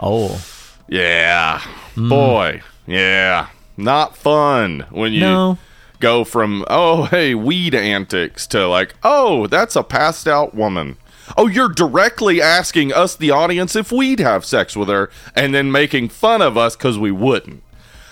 Oh, 0.00 0.42
Yeah. 0.88 1.60
Hmm. 1.94 2.08
Boy. 2.08 2.62
Yeah. 2.86 3.48
Not 3.76 4.16
fun 4.16 4.84
when 4.90 5.12
you 5.12 5.20
No. 5.20 5.58
go 6.00 6.24
from, 6.24 6.64
oh, 6.68 7.04
hey, 7.04 7.34
weed 7.34 7.74
antics 7.74 8.46
to 8.48 8.66
like, 8.68 8.94
oh, 9.02 9.46
that's 9.46 9.76
a 9.76 9.82
passed 9.82 10.26
out 10.28 10.54
woman. 10.54 10.96
Oh, 11.36 11.46
you're 11.46 11.68
directly 11.68 12.40
asking 12.40 12.92
us, 12.92 13.14
the 13.14 13.30
audience, 13.30 13.76
if 13.76 13.92
we'd 13.92 14.18
have 14.20 14.44
sex 14.44 14.76
with 14.76 14.88
her 14.88 15.10
and 15.34 15.54
then 15.54 15.70
making 15.70 16.08
fun 16.08 16.42
of 16.42 16.56
us 16.56 16.74
because 16.76 16.98
we 16.98 17.10
wouldn't. 17.10 17.62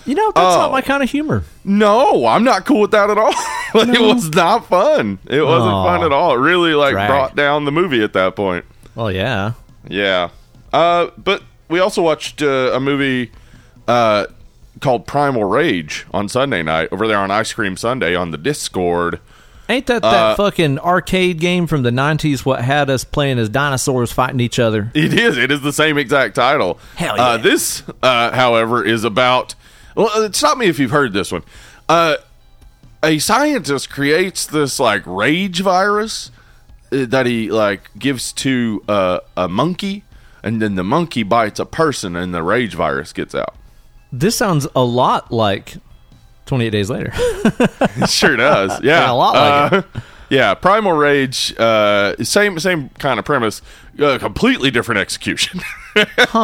you 0.05 0.15
know 0.15 0.31
that's 0.33 0.55
Oh. 0.55 0.59
not 0.59 0.71
my 0.71 0.81
kind 0.81 1.03
of 1.03 1.09
humor. 1.09 1.43
No, 1.65 2.25
I'm 2.27 2.43
not 2.43 2.65
cool 2.65 2.81
with 2.81 2.91
that 2.91 3.09
at 3.09 3.17
all. 3.17 3.33
it 3.75 4.01
was 4.01 4.29
not 4.29 4.67
fun. 4.67 5.19
It 5.27 5.41
wasn't 5.41 5.73
Aw. 5.73 5.85
fun 5.97 6.03
at 6.05 6.11
all. 6.13 6.33
It 6.33 6.37
really 6.39 6.73
like 6.73 6.93
Drag. 6.93 7.09
brought 7.09 7.35
down 7.35 7.65
the 7.65 7.71
movie 7.71 8.01
at 8.03 8.13
that 8.13 8.35
point. 8.35 8.63
Well, 8.95 9.11
yeah. 9.11 9.53
Yeah. 9.87 10.29
Uh, 10.71 11.07
but 11.17 11.43
we 11.69 11.79
also 11.79 12.01
watched 12.01 12.41
uh, 12.41 12.71
a 12.73 12.79
movie 12.79 13.31
uh, 13.87 14.27
called 14.79 15.07
Primal 15.07 15.43
Rage 15.43 16.05
on 16.13 16.29
Sunday 16.29 16.61
night 16.63 16.89
over 16.91 17.07
there 17.07 17.17
on 17.17 17.31
Ice 17.31 17.51
Cream 17.53 17.75
Sunday 17.77 18.15
on 18.15 18.31
the 18.31 18.37
Discord. 18.37 19.19
Ain't 19.69 19.85
that 19.87 20.01
that 20.01 20.13
Uh, 20.13 20.35
fucking 20.35 20.79
arcade 20.79 21.39
game 21.39 21.67
from 21.67 21.83
the 21.83 21.89
'90s? 21.91 22.45
What 22.45 22.61
had 22.61 22.89
us 22.89 23.03
playing 23.03 23.37
as 23.39 23.49
dinosaurs 23.49 24.11
fighting 24.11 24.39
each 24.39 24.59
other? 24.59 24.91
It 24.93 25.13
is. 25.13 25.37
It 25.37 25.51
is 25.51 25.61
the 25.61 25.73
same 25.73 25.97
exact 25.97 26.35
title. 26.35 26.79
Hell 26.95 27.19
Uh, 27.19 27.35
yeah. 27.35 27.37
this, 27.37 27.83
uh, 28.01 28.31
however, 28.31 28.83
is 28.83 29.03
about. 29.03 29.55
Well, 29.95 30.09
uh, 30.13 30.31
stop 30.31 30.57
me 30.57 30.67
if 30.67 30.79
you've 30.79 30.91
heard 30.91 31.11
this 31.13 31.31
one. 31.31 31.43
Uh, 31.89 32.15
a 33.03 33.19
scientist 33.19 33.89
creates 33.89 34.45
this 34.45 34.79
like 34.79 35.01
rage 35.05 35.61
virus 35.61 36.31
uh, 36.91 37.05
that 37.07 37.25
he 37.25 37.49
like 37.51 37.89
gives 37.99 38.31
to 38.33 38.83
uh, 38.87 39.19
a 39.35 39.47
monkey, 39.47 40.03
and 40.43 40.61
then 40.61 40.75
the 40.75 40.83
monkey 40.83 41.23
bites 41.23 41.59
a 41.59 41.65
person, 41.65 42.15
and 42.15 42.33
the 42.33 42.41
rage 42.43 42.73
virus 42.73 43.11
gets 43.13 43.35
out. 43.35 43.55
This 44.11 44.37
sounds 44.37 44.65
a 44.75 44.83
lot 44.83 45.31
like 45.31 45.75
28 46.47 46.69
Days 46.69 46.89
Later. 46.89 47.11
It 47.15 48.09
sure 48.09 48.35
does. 48.35 48.81
Yeah, 48.83 49.11
a 49.11 49.13
lot 49.13 49.33
like 49.71 49.85
Uh, 49.95 49.99
Yeah, 50.29 50.53
Primal 50.55 50.91
Rage, 50.91 51.55
uh, 51.57 52.15
same 52.21 52.59
same 52.59 52.89
kind 52.99 53.17
of 53.17 53.23
premise, 53.23 53.61
uh, 53.97 54.17
completely 54.17 54.69
different 54.71 54.99
execution. 54.99 55.61
huh. 55.95 56.39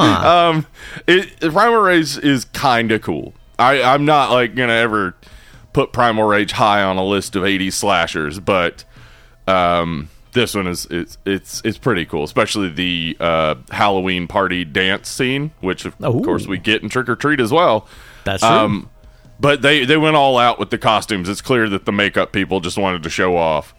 Um, 0.53 0.65
it, 1.05 1.39
Primal 1.41 1.81
Rage 1.81 2.17
is 2.19 2.45
kind 2.45 2.91
of 2.93 3.01
cool. 3.01 3.33
I 3.59 3.81
I'm 3.83 4.05
not 4.05 4.31
like 4.31 4.55
gonna 4.55 4.71
ever 4.73 5.15
put 5.73 5.91
Primal 5.91 6.23
Rage 6.23 6.53
high 6.53 6.81
on 6.81 6.97
a 6.97 7.03
list 7.05 7.35
of 7.35 7.43
80 7.43 7.71
slashers, 7.71 8.39
but 8.39 8.85
um, 9.47 10.07
this 10.31 10.55
one 10.55 10.67
is 10.67 10.87
it's 10.89 11.17
it's 11.25 11.61
it's 11.65 11.77
pretty 11.77 12.05
cool, 12.05 12.23
especially 12.23 12.69
the 12.69 13.17
uh, 13.19 13.55
Halloween 13.71 14.27
party 14.27 14.63
dance 14.63 15.09
scene, 15.09 15.51
which 15.59 15.83
of 15.85 15.99
Ooh. 16.01 16.21
course 16.21 16.47
we 16.47 16.57
get 16.57 16.83
in 16.83 16.89
Trick 16.89 17.09
or 17.09 17.15
Treat 17.17 17.39
as 17.41 17.51
well. 17.51 17.85
That's 18.23 18.41
true. 18.41 18.49
Um, 18.49 18.89
but 19.43 19.61
they 19.61 19.85
they 19.85 19.97
went 19.97 20.15
all 20.15 20.39
out 20.39 20.57
with 20.57 20.71
the 20.71 20.79
costumes. 20.79 21.29
It's 21.29 21.41
clear 21.41 21.69
that 21.69 21.85
the 21.85 21.91
makeup 21.91 22.31
people 22.31 22.59
just 22.61 22.77
wanted 22.79 23.03
to 23.03 23.09
show 23.11 23.37
off. 23.37 23.75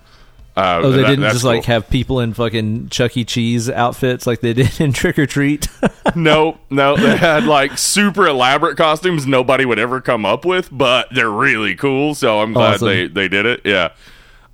Uh, 0.56 0.82
oh, 0.84 0.92
they 0.92 1.02
that- 1.02 1.08
didn't 1.08 1.32
just 1.32 1.42
like 1.42 1.64
have 1.64 1.90
people 1.90 2.20
in 2.20 2.32
fucking 2.32 2.88
Chuck 2.90 3.16
E. 3.16 3.24
Cheese 3.24 3.68
outfits 3.68 4.24
like 4.24 4.40
they 4.40 4.52
did 4.52 4.80
in 4.80 4.92
Trick 4.92 5.18
or 5.18 5.26
Treat. 5.26 5.66
no, 6.14 6.58
no. 6.70 6.96
They 6.96 7.16
had 7.16 7.42
like 7.44 7.76
super 7.76 8.28
elaborate 8.28 8.76
costumes 8.76 9.26
nobody 9.26 9.64
would 9.64 9.80
ever 9.80 10.00
come 10.00 10.24
up 10.24 10.44
with, 10.44 10.68
but 10.70 11.08
they're 11.12 11.28
really 11.30 11.74
cool. 11.74 12.14
So 12.14 12.40
I'm 12.40 12.52
glad 12.52 12.74
Awesome. 12.74 12.86
they 12.86 13.06
they 13.08 13.26
did 13.26 13.46
it. 13.46 13.62
Yeah. 13.64 13.88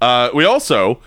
Uh, 0.00 0.30
we 0.32 0.46
also 0.46 1.02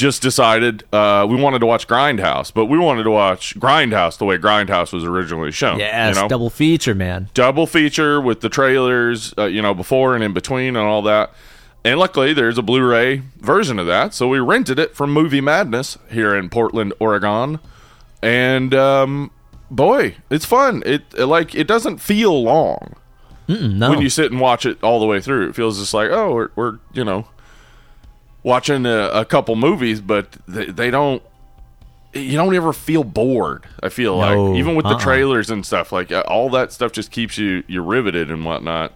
just 0.00 0.22
decided 0.22 0.82
uh, 0.92 1.26
we 1.28 1.36
wanted 1.36 1.60
to 1.60 1.66
watch 1.66 1.86
Grindhouse, 1.86 2.52
but 2.52 2.66
we 2.66 2.78
wanted 2.78 3.04
to 3.04 3.10
watch 3.10 3.54
Grindhouse 3.58 4.18
the 4.18 4.24
way 4.24 4.38
Grindhouse 4.38 4.92
was 4.92 5.04
originally 5.04 5.52
shown. 5.52 5.78
yes, 5.78 6.16
you 6.16 6.22
know? 6.22 6.28
double 6.28 6.50
feature, 6.50 6.94
man. 6.94 7.28
double 7.34 7.66
feature 7.66 8.20
with 8.20 8.40
the 8.40 8.48
trailers, 8.48 9.34
uh, 9.38 9.44
you 9.44 9.62
know, 9.62 9.74
before 9.74 10.14
and 10.14 10.24
in 10.24 10.32
between 10.32 10.76
and 10.76 10.78
all 10.78 11.02
that. 11.02 11.32
And 11.84 11.98
luckily, 11.98 12.32
there's 12.32 12.58
a 12.58 12.62
Blu-ray 12.62 13.22
version 13.38 13.78
of 13.78 13.86
that, 13.86 14.12
so 14.12 14.28
we 14.28 14.38
rented 14.38 14.78
it 14.78 14.94
from 14.94 15.12
Movie 15.12 15.40
Madness 15.40 15.96
here 16.10 16.34
in 16.34 16.50
Portland, 16.50 16.92
Oregon. 16.98 17.58
And 18.22 18.74
um, 18.74 19.30
boy, 19.70 20.16
it's 20.28 20.44
fun. 20.44 20.82
It 20.84 21.02
it, 21.16 21.26
like 21.26 21.54
it 21.54 21.66
doesn't 21.66 21.98
feel 21.98 22.42
long 22.42 22.96
no, 23.48 23.90
when 23.90 24.00
you 24.00 24.10
sit 24.10 24.30
and 24.30 24.40
watch 24.40 24.66
it 24.66 24.82
all 24.82 25.00
the 25.00 25.06
way 25.06 25.20
through. 25.20 25.48
It 25.48 25.54
feels 25.54 25.78
just 25.78 25.94
like 25.94 26.10
oh, 26.10 26.34
we're, 26.34 26.50
we're 26.54 26.78
you 26.92 27.04
know 27.04 27.26
watching 28.42 28.86
a, 28.86 29.08
a 29.08 29.24
couple 29.24 29.56
movies, 29.56 30.00
but 30.00 30.30
they, 30.48 30.66
they 30.66 30.90
don't. 30.90 31.22
You 32.12 32.32
don't 32.32 32.52
ever 32.56 32.72
feel 32.72 33.04
bored. 33.04 33.64
I 33.82 33.88
feel 33.88 34.20
No, 34.20 34.46
like 34.50 34.58
even 34.58 34.74
with 34.74 34.84
the 34.84 34.92
uh-uh. 34.94 34.98
trailers 35.00 35.48
and 35.48 35.64
stuff, 35.64 35.92
like 35.92 36.10
uh, 36.10 36.24
all 36.26 36.50
that 36.50 36.72
stuff 36.72 36.90
just 36.90 37.12
keeps 37.12 37.38
you 37.38 37.62
you 37.68 37.82
riveted 37.82 38.30
and 38.32 38.44
whatnot. 38.44 38.92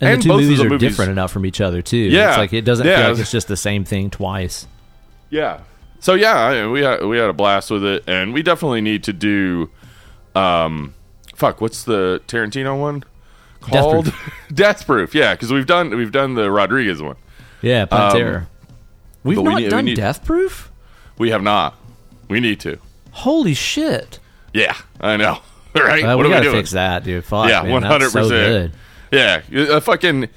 and, 0.00 0.18
the 0.18 0.22
two 0.22 0.28
both 0.30 0.40
of 0.40 0.44
movies 0.46 0.58
the 0.60 0.74
are 0.74 0.78
different 0.78 1.10
enough 1.10 1.30
from 1.30 1.44
each 1.44 1.60
other 1.60 1.82
too. 1.82 1.98
Yeah, 1.98 2.30
it's 2.30 2.38
like 2.38 2.52
it 2.54 2.62
doesn't 2.62 2.86
yeah. 2.86 3.02
feel 3.02 3.10
like 3.10 3.18
it's 3.20 3.30
just 3.30 3.48
the 3.48 3.56
same 3.56 3.84
thing 3.84 4.08
twice. 4.08 4.66
Yeah. 5.28 5.60
So 6.00 6.14
yeah, 6.14 6.36
I- 6.38 6.66
we 6.66 6.80
had, 6.82 7.04
we 7.04 7.18
had 7.18 7.28
a 7.28 7.32
blast 7.34 7.70
with 7.70 7.84
it, 7.84 8.04
and 8.06 8.32
we 8.32 8.42
definitely 8.42 8.80
need 8.80 9.04
to 9.04 9.12
do. 9.12 9.68
Um, 10.34 10.94
fuck, 11.34 11.60
what's 11.60 11.84
the 11.84 12.22
Tarantino 12.26 12.80
one 12.80 13.04
called? 13.60 14.10
Death 14.54 14.86
Proof. 14.86 15.14
Yeah, 15.14 15.34
because 15.34 15.52
we've 15.52 15.66
done 15.66 15.94
we've 15.96 16.12
done 16.12 16.34
the 16.34 16.50
Rodriguez 16.50 17.02
one. 17.02 17.16
Yeah, 17.60 17.84
Planet 17.84 18.12
Terror. 18.14 18.46
We've 19.24 19.36
but 19.36 19.42
we 19.42 19.48
not 19.50 19.56
need- 19.58 19.64
we 19.64 19.70
done 19.70 19.84
need- 19.86 19.96
Death 19.96 20.24
Proof. 20.24 20.70
We 21.18 21.30
have 21.30 21.42
not. 21.42 21.76
We 22.28 22.40
need 22.40 22.60
to. 22.60 22.78
Holy 23.12 23.54
shit! 23.54 24.18
Yeah, 24.52 24.76
I 25.00 25.16
know. 25.16 25.38
right? 25.74 26.04
Uh, 26.04 26.16
what 26.16 26.18
we 26.18 26.24
are 26.24 26.28
we 26.28 26.28
gotta 26.30 26.42
doing? 26.44 26.56
fix 26.56 26.70
that, 26.72 27.04
dude. 27.04 27.24
Fuck, 27.24 27.48
Yeah, 27.48 27.62
one 27.64 27.82
hundred 27.82 28.12
percent. 28.12 28.72
Yeah, 29.10 29.40
a 29.52 29.80
fucking 29.80 30.28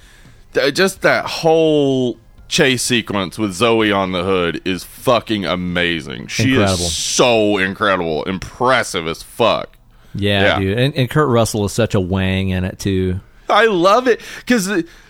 just 0.73 1.01
that 1.01 1.25
whole 1.25 2.17
chase 2.47 2.81
sequence 2.83 3.37
with 3.37 3.53
Zoe 3.53 3.91
on 3.91 4.11
the 4.11 4.23
hood 4.23 4.61
is 4.65 4.83
fucking 4.83 5.45
amazing. 5.45 6.27
She 6.27 6.51
Incredible. 6.53 6.85
is 6.85 6.95
so 6.95 7.57
incredible, 7.57 8.23
impressive 8.23 9.07
as 9.07 9.21
fuck. 9.23 9.75
Yeah, 10.15 10.41
Yeah. 10.43 10.59
dude. 10.59 10.77
And, 10.77 10.95
and 10.95 11.09
Kurt 11.09 11.27
Russell 11.29 11.65
is 11.65 11.73
such 11.73 11.93
a 11.95 11.99
wang 11.99 12.49
in 12.49 12.63
it 12.63 12.79
too. 12.79 13.19
I 13.49 13.65
love 13.65 14.07
it 14.07 14.21
because 14.39 14.67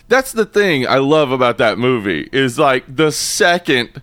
that's 0.08 0.32
the 0.32 0.46
thing 0.46 0.88
I 0.88 0.98
love 0.98 1.32
about 1.32 1.58
that 1.58 1.78
movie 1.78 2.30
is 2.32 2.58
like 2.58 2.84
the 2.94 3.12
second 3.12 4.02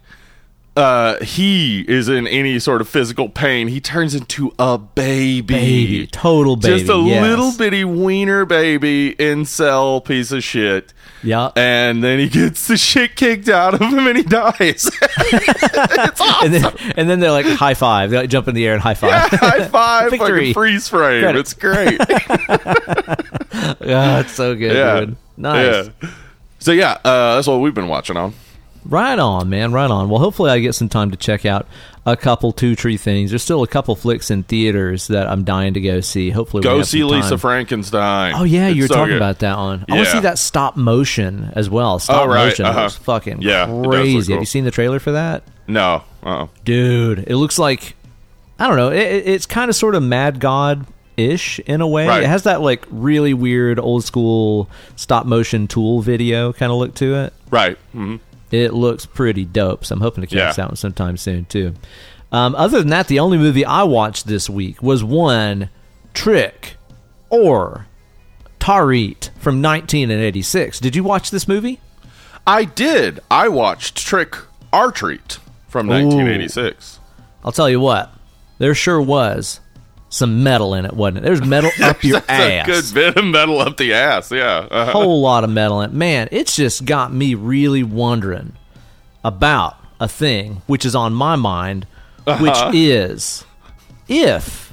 uh, 0.77 1.23
he 1.23 1.83
is 1.83 2.09
in 2.09 2.27
any 2.27 2.59
sort 2.59 2.81
of 2.81 2.89
physical 2.89 3.29
pain, 3.29 3.69
he 3.69 3.81
turns 3.81 4.15
into 4.15 4.53
a 4.59 4.77
baby. 4.77 5.43
Baby, 5.43 6.07
total 6.09 6.57
baby. 6.57 6.79
Just 6.79 6.91
a 6.91 6.97
yes. 6.97 7.23
little 7.23 7.53
bitty 7.57 7.85
wiener 7.85 8.45
baby 8.45 9.15
incel 9.19 10.05
piece 10.05 10.33
of 10.33 10.43
shit. 10.43 10.93
Yeah. 11.25 11.51
And 11.57 12.05
then 12.05 12.19
he 12.19 12.29
gets 12.29 12.69
the 12.69 12.77
shit 12.77 13.17
kicked 13.17 13.49
out 13.49 13.75
of 13.75 13.81
him 13.81 14.07
and 14.07 14.17
he 14.17 14.23
dies. 14.23 14.55
it's 15.01 16.21
awesome. 16.21 16.45
and 16.45 16.55
then 16.55 16.93
and 16.97 17.11
then 17.11 17.21
they're 17.21 17.31
like 17.31 17.47
high 17.47 17.75
five. 17.75 18.11
They 18.11 18.19
like 18.19 18.31
jump 18.31 18.47
in 18.49 18.55
the 18.55 18.67
air 18.67 18.75
and 18.75 18.83
high 18.83 18.95
five. 18.95 19.31
High 19.31 19.67
five, 19.67 20.11
Victory. 20.11 20.53
fucking 20.53 20.55
freeze 20.55 20.89
frame. 20.89 21.23
Credits. 21.23 21.53
It's 21.53 21.61
great. 21.61 22.01
oh, 23.81 24.21
it's 24.21 24.33
so 24.33 24.55
good, 24.55 24.77
yeah. 24.77 25.01
dude. 25.01 25.17
Nice. 25.37 25.91
Yeah. 26.03 26.11
So 26.59 26.73
yeah, 26.73 26.99
uh, 27.05 27.37
that's 27.37 27.47
what 27.47 27.61
we've 27.61 27.75
been 27.75 27.89
watching 27.89 28.17
on. 28.17 28.35
Right 28.87 29.19
on, 29.19 29.49
man. 29.49 29.73
Right 29.73 29.91
on. 29.91 30.09
Well, 30.09 30.21
hopefully, 30.21 30.51
I 30.51 30.59
get 30.59 30.75
some 30.75 30.89
time 30.89 31.11
to 31.11 31.17
check 31.17 31.47
out 31.47 31.67
a 32.05 32.17
couple 32.17 32.53
two 32.53 32.77
tree 32.77 32.99
things. 32.99 33.31
There's 33.31 33.43
still 33.43 33.63
a 33.63 33.67
couple 33.67 33.97
flicks 33.97 34.31
in 34.31 34.43
theaters 34.43 35.07
that 35.09 35.27
I'm 35.27 35.43
dying 35.45 35.73
to 35.75 35.81
go 35.81 36.01
see. 36.01 36.29
Hopefully, 36.31 36.61
we 36.61 36.65
Go 36.65 36.83
see 36.83 37.03
Lisa. 37.03 37.39
Frankenstein. 37.39 38.35
Oh 38.37 38.45
yeah, 38.45 38.67
It's 38.69 38.77
you 38.77 38.83
were 38.85 38.89
so 38.89 38.95
talking 38.97 39.13
good. 39.15 39.17
about 39.17 39.39
that 39.39 39.57
one. 39.57 39.85
I 39.89 39.95
want 39.95 40.07
to 40.07 40.13
see 40.13 40.21
that 40.21 40.39
stop 40.39 40.77
motion 40.77 41.51
as 41.55 41.71
well. 41.71 41.99
Stop 41.99 42.27
Oh, 42.27 42.29
right. 42.29 42.47
motion 42.47 42.67
Uh-huh. 42.67 42.83
looks 42.83 42.97
fucking 42.97 43.41
Yeah, 43.41 43.65
it 43.65 43.67
does 43.69 43.75
look 43.77 43.91
crazy. 43.91 44.33
Have 44.35 44.43
you 44.43 44.47
seen 44.47 44.65
the 44.65 44.71
trailer 44.71 44.99
for 44.99 45.13
that? 45.13 45.45
No. 45.67 46.03
Uh-uh. 46.23 46.49
Dude, 46.65 47.21
it 47.27 47.37
looks 47.37 47.59
like 47.59 47.97
I 48.59 48.69
don't 48.69 48.77
know. 48.77 48.91
It, 48.91 48.99
it- 49.01 49.27
it's 49.29 49.47
kind 49.47 49.71
of 49.71 49.75
sort 49.77 49.95
of 49.95 50.03
Mad 50.03 50.41
God 50.41 50.87
ish 51.17 51.59
in 51.61 51.81
a 51.81 51.87
way. 51.89 52.07
Right. 52.07 52.23
It 52.23 52.27
has 52.29 52.43
that 52.43 52.61
like 52.61 52.85
really 52.91 53.33
weird 53.33 53.79
old 53.79 54.05
school 54.05 54.69
stop 54.97 55.25
motion 55.27 55.69
tool 55.69 56.03
video 56.03 56.53
kind 56.53 56.71
of 56.71 56.77
look 56.79 56.95
to 56.97 57.15
it. 57.15 57.33
Right. 57.51 57.79
hmm 57.93 58.17
It 58.55 58.73
looks 58.73 59.05
pretty 59.07 59.45
dope. 59.45 59.85
So 59.85 59.95
I'm 59.95 60.01
hoping 60.01 60.23
to 60.23 60.27
catch 60.29 60.37
Yeah. 60.39 60.53
that 60.53 60.69
one 60.69 60.77
sometime 60.77 61.17
soon 61.17 61.45
too. 61.47 61.75
Um, 62.31 62.55
other 62.55 62.79
than 62.79 62.89
that, 62.89 63.09
the 63.09 63.19
only 63.21 63.39
movie 63.39 63.65
I 63.65 63.83
watched 63.85 64.27
this 64.27 64.49
week 64.51 64.83
was 64.83 65.03
one 65.05 65.71
Trick 66.13 66.77
or 67.31 67.87
Treat 68.61 69.31
from 69.39 69.61
1986. 69.61 70.81
Did 70.81 70.97
you 70.97 71.05
watch 71.05 71.31
this 71.31 71.47
movie? 71.49 71.81
I 72.47 72.65
did. 72.65 73.21
I 73.31 73.49
watched 73.49 73.97
Trick 73.97 74.37
or 74.73 74.91
Treat 74.93 75.39
from 75.69 75.87
1986. 75.87 76.99
I'll 77.45 77.53
tell 77.53 77.69
you 77.71 77.81
what. 77.81 78.13
There 78.59 78.75
sure 78.75 79.01
was 79.03 79.61
some 80.15 80.43
metal 80.45 80.75
in 80.75 80.85
it, 80.87 80.93
wasn't 80.93 81.19
it? 81.19 81.23
There's 81.25 81.45
metal 81.45 81.71
up 81.83 82.03
your 82.05 82.21
That's 82.21 82.31
ass. 82.31 82.69
a 82.69 82.71
good 82.71 82.95
bit 82.95 83.17
of 83.17 83.25
metal 83.25 83.59
up 83.61 83.77
the 83.77 83.93
ass. 83.95 84.31
Yeah. 84.31 84.69
Uh-huh. 84.71 84.93
whole 84.93 85.21
lot 85.21 85.43
of 85.45 85.51
metal 85.51 85.81
in 85.81 85.91
it. 85.91 85.95
Man, 85.95 86.29
it's 86.31 86.55
just 86.57 86.85
got 86.85 87.13
me 87.13 87.35
really 87.35 87.83
wondering 87.83 88.53
about 89.25 89.77
a 90.01 90.09
thing 90.09 90.63
which 90.67 90.85
is 90.85 90.95
on 90.95 91.13
my 91.15 91.37
mind, 91.37 91.87
Uh-huh. 92.27 92.43
which 92.43 92.75
is 92.77 93.45
if 94.09 94.73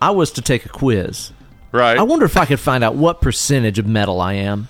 I 0.00 0.10
was 0.10 0.30
to 0.32 0.42
take 0.42 0.64
a 0.64 0.68
quiz, 0.68 1.32
Right. 1.72 1.98
I 1.98 2.02
wonder 2.02 2.24
if 2.24 2.36
I 2.36 2.44
could 2.44 2.60
find 2.60 2.84
out 2.84 2.94
what 2.94 3.20
percentage 3.20 3.80
of 3.80 3.86
metal 3.86 4.20
I 4.20 4.34
am. 4.34 4.68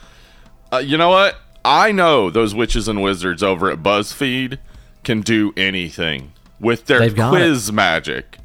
Uh, 0.72 0.78
you 0.78 0.96
know 0.96 1.10
what? 1.10 1.36
I 1.62 1.92
know 1.92 2.30
those 2.30 2.54
witches 2.54 2.88
and 2.88 3.02
wizards 3.02 3.42
over 3.42 3.70
at 3.70 3.82
BuzzFeed 3.82 4.58
can 5.02 5.20
do 5.20 5.52
anything 5.54 6.32
with 6.58 6.86
their 6.86 7.00
They've 7.00 7.14
quiz 7.14 7.70
magic. 7.70 8.38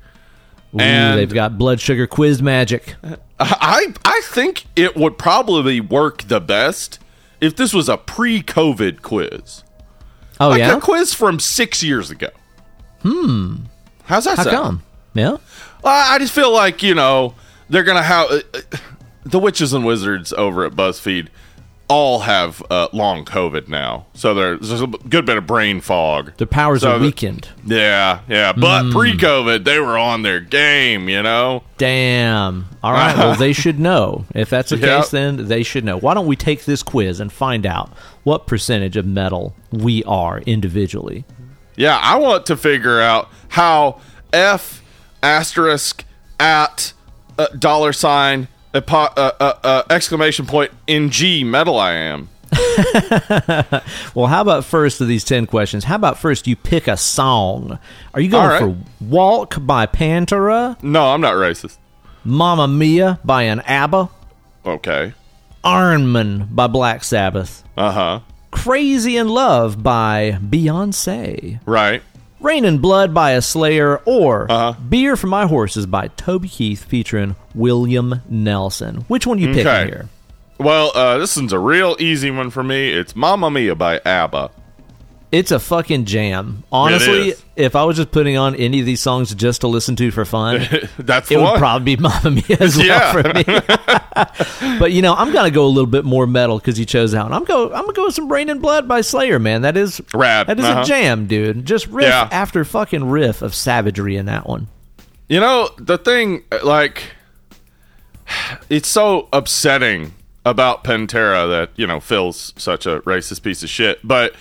Ooh, 0.75 0.79
And- 0.79 1.17
they've 1.19 1.33
got 1.33 1.57
blood 1.57 1.79
sugar 1.79 2.05
quiz 2.07 2.41
magic. 2.41 2.95
I 3.39 3.93
I 4.05 4.21
think 4.25 4.65
it 4.75 4.95
would 4.95 5.17
probably 5.17 5.79
work 5.79 6.23
the 6.23 6.39
best 6.41 6.99
if 7.41 7.55
this 7.55 7.73
was 7.73 7.87
a 7.87 7.95
pre-COVID 7.97 9.01
quiz, 9.01 9.63
Oh 10.41 10.49
like 10.49 10.59
yeah, 10.59 10.75
a 10.77 10.81
quiz 10.81 11.13
from 11.13 11.39
six 11.39 11.81
years 11.81 12.11
ago. 12.11 12.27
Hmm. 13.01 13.55
How's 14.03 14.25
that 14.25 14.37
how 14.37 14.43
sound? 14.43 14.55
come? 14.55 14.83
Yeah, 15.13 15.37
I 15.83 16.15
I 16.15 16.19
just 16.19 16.33
feel 16.33 16.51
like 16.51 16.83
you 16.83 16.93
know 16.95 17.33
they're 17.69 17.83
gonna 17.83 18.03
have 18.03 18.29
uh, 18.29 18.39
uh, 18.53 18.77
the 19.23 19.39
witches 19.39 19.71
and 19.73 19.85
wizards 19.85 20.33
over 20.33 20.65
at 20.65 20.73
BuzzFeed 20.73 21.27
all 21.89 22.19
have 22.19 22.61
uh, 22.69 22.87
long 22.93 23.25
COVID 23.25 23.67
now, 23.67 24.05
so 24.13 24.33
there's, 24.35 24.69
there's 24.69 24.81
a 24.81 24.87
good 24.87 25.25
bit 25.25 25.37
of 25.37 25.47
brain 25.47 25.81
fog. 25.81 26.31
their 26.37 26.45
powers 26.47 26.81
So 26.83 26.91
are 26.91 26.99
the- 26.99 27.05
weakened. 27.05 27.49
Yeah, 27.65 28.19
yeah, 28.29 28.53
but 28.53 28.83
Hmm. 28.83 28.91
pre-COVID 28.91 29.63
they 29.63 29.79
were 29.79 29.97
on 29.97 30.21
their 30.21 30.39
game, 30.39 31.09
you 31.09 31.21
know. 31.23 31.63
Damn. 31.79 32.67
All 32.83 32.93
right. 32.93 33.17
Well, 33.17 33.35
they 33.35 33.53
should 33.53 33.79
know. 33.79 34.25
If 34.35 34.49
that's 34.51 34.69
the 34.69 34.77
Yep. 34.79 35.01
case, 35.01 35.09
then 35.09 35.47
they 35.47 35.63
should 35.63 35.83
know. 35.83 35.97
Why 35.97 36.13
don't 36.13 36.27
we 36.27 36.35
take 36.35 36.65
this 36.65 36.83
quiz 36.83 37.19
and 37.19 37.31
find 37.31 37.65
out 37.65 37.89
what 38.23 38.45
percentage 38.47 38.95
of 38.95 39.05
metal 39.07 39.55
we 39.71 40.03
are 40.03 40.39
individually? 40.41 41.25
Yeah, 41.75 41.97
I 42.01 42.17
want 42.17 42.45
to 42.47 42.55
figure 42.57 43.01
out 43.01 43.29
how 43.49 43.99
F 44.31 44.83
asterisk 45.23 46.03
at 46.39 46.93
uh, 47.37 47.47
dollar 47.57 47.93
sign 47.93 48.47
apo- 48.73 49.13
uh, 49.15 49.31
uh, 49.39 49.53
uh, 49.63 49.83
exclamation 49.89 50.45
point 50.45 50.71
in 50.87 51.09
G 51.09 51.43
metal 51.43 51.77
I 51.79 51.93
am. 51.93 52.29
Well, 54.15 54.27
how 54.27 54.41
about 54.41 54.65
first 54.65 55.01
of 55.01 55.07
these 55.07 55.23
10 55.23 55.45
questions? 55.45 55.83
How 55.83 55.95
about 55.95 56.17
first 56.17 56.47
you 56.47 56.55
pick 56.55 56.87
a 56.87 56.97
song? 56.97 57.77
Are 58.13 58.19
you 58.21 58.29
going 58.29 58.47
right. 58.49 58.59
for 58.59 58.75
Walk 59.01 59.55
by 59.61 59.85
Pantera, 59.85 60.81
No, 60.81 61.13
I'm 61.13 61.21
not 61.21 61.35
racist. 61.35 61.77
Mamma 62.23 62.67
Mia 62.67 63.19
by 63.23 63.43
an 63.43 63.59
ABBA, 63.61 64.09
Okay. 64.65 65.13
Iron 65.63 66.11
Man 66.11 66.47
by 66.51 66.67
Black 66.67 67.03
Sabbath, 67.03 67.63
Uh 67.77 67.91
huh. 67.91 68.19
Crazy 68.51 69.15
in 69.17 69.29
Love 69.29 69.81
by 69.83 70.37
Beyonce, 70.41 71.59
Right. 71.65 72.01
Rain 72.39 72.63
and 72.65 72.81
Blood 72.81 73.13
by 73.13 73.31
a 73.31 73.41
Slayer, 73.41 73.97
or 74.05 74.49
Uh-huh. 74.49 74.73
Beer 74.79 75.15
for 75.17 75.27
My 75.27 75.45
Horses 75.45 75.85
by 75.85 76.07
Toby 76.09 76.47
Keith 76.47 76.83
featuring 76.85 77.35
William 77.53 78.21
Nelson. 78.29 79.03
Which 79.07 79.27
one 79.27 79.39
you 79.39 79.47
picking 79.47 79.63
here? 79.65 80.07
Well, 80.57 80.91
uh, 80.95 81.17
this 81.17 81.35
one's 81.37 81.53
a 81.53 81.59
real 81.59 81.95
easy 81.99 82.31
one 82.31 82.49
for 82.49 82.63
me. 82.63 82.89
It's 82.91 83.15
Mamma 83.15 83.49
Mia 83.51 83.75
by 83.75 83.99
ABBA. 84.05 84.51
It's 85.31 85.51
a 85.51 85.59
fucking 85.59 86.05
jam. 86.05 86.63
Honestly, 86.71 87.33
if 87.55 87.75
I 87.75 87.83
was 87.83 87.97
just 87.97 88.09
putting 88.09 88.35
on 88.35 88.55
any 88.55 88.79
of 88.79 88.87
these 88.87 88.99
songs 88.99 89.33
just 89.35 89.61
to 89.61 89.67
listen 89.67 89.95
to 89.97 90.09
for 90.09 90.25
fun, 90.25 90.67
That's 90.97 91.29
it 91.29 91.37
would 91.37 91.43
one. 91.43 91.57
probably 91.59 91.95
be 91.95 92.01
Mamma 92.01 92.31
Mia 92.31 92.57
as 92.59 92.75
well 92.75 92.85
Yeah. 92.87 93.11
for 93.11 93.23
me. 93.33 94.77
but 94.79 94.91
you 94.91 95.03
know, 95.03 95.13
I'm 95.13 95.31
gonna 95.31 95.51
go 95.51 95.65
a 95.65 95.69
little 95.69 95.85
bit 95.89 96.03
more 96.03 96.25
metal 96.25 96.57
because 96.57 96.79
you 96.79 96.85
chose 96.85 97.13
out. 97.13 97.31
I'm 97.31 97.43
go. 97.43 97.65
I'm 97.71 97.81
gonna 97.83 97.93
go 97.93 98.05
with 98.05 98.15
some 98.15 98.31
Raining 98.31 98.57
Blood 98.57 98.87
by 98.87 99.01
Slayer, 99.01 99.37
man. 99.37 99.61
That 99.61 99.77
is 99.77 100.01
Rad. 100.15 100.47
That 100.47 100.57
is 100.57 100.65
Uh-huh. 100.65 100.81
a 100.81 100.85
jam, 100.85 101.27
dude. 101.27 101.63
Just 101.63 101.85
riff 101.87 102.07
Yeah. 102.07 102.27
after 102.31 102.65
fucking 102.65 103.07
riff 103.07 103.43
of 103.43 103.53
savagery 103.53 104.15
in 104.15 104.25
that 104.25 104.47
one. 104.49 104.67
You 105.27 105.39
know, 105.41 105.69
the 105.77 105.99
thing, 105.99 106.41
like, 106.63 107.03
it's 108.69 108.87
so 108.89 109.27
upsetting 109.31 110.13
about 110.45 110.83
Pantera 110.83 111.47
that, 111.49 111.69
you 111.75 111.85
know, 111.85 111.99
Phil's 111.99 112.53
such 112.57 112.85
a 112.87 113.01
racist 113.01 113.43
piece 113.43 113.61
of 113.61 113.69
shit. 113.69 113.99
But 114.03 114.33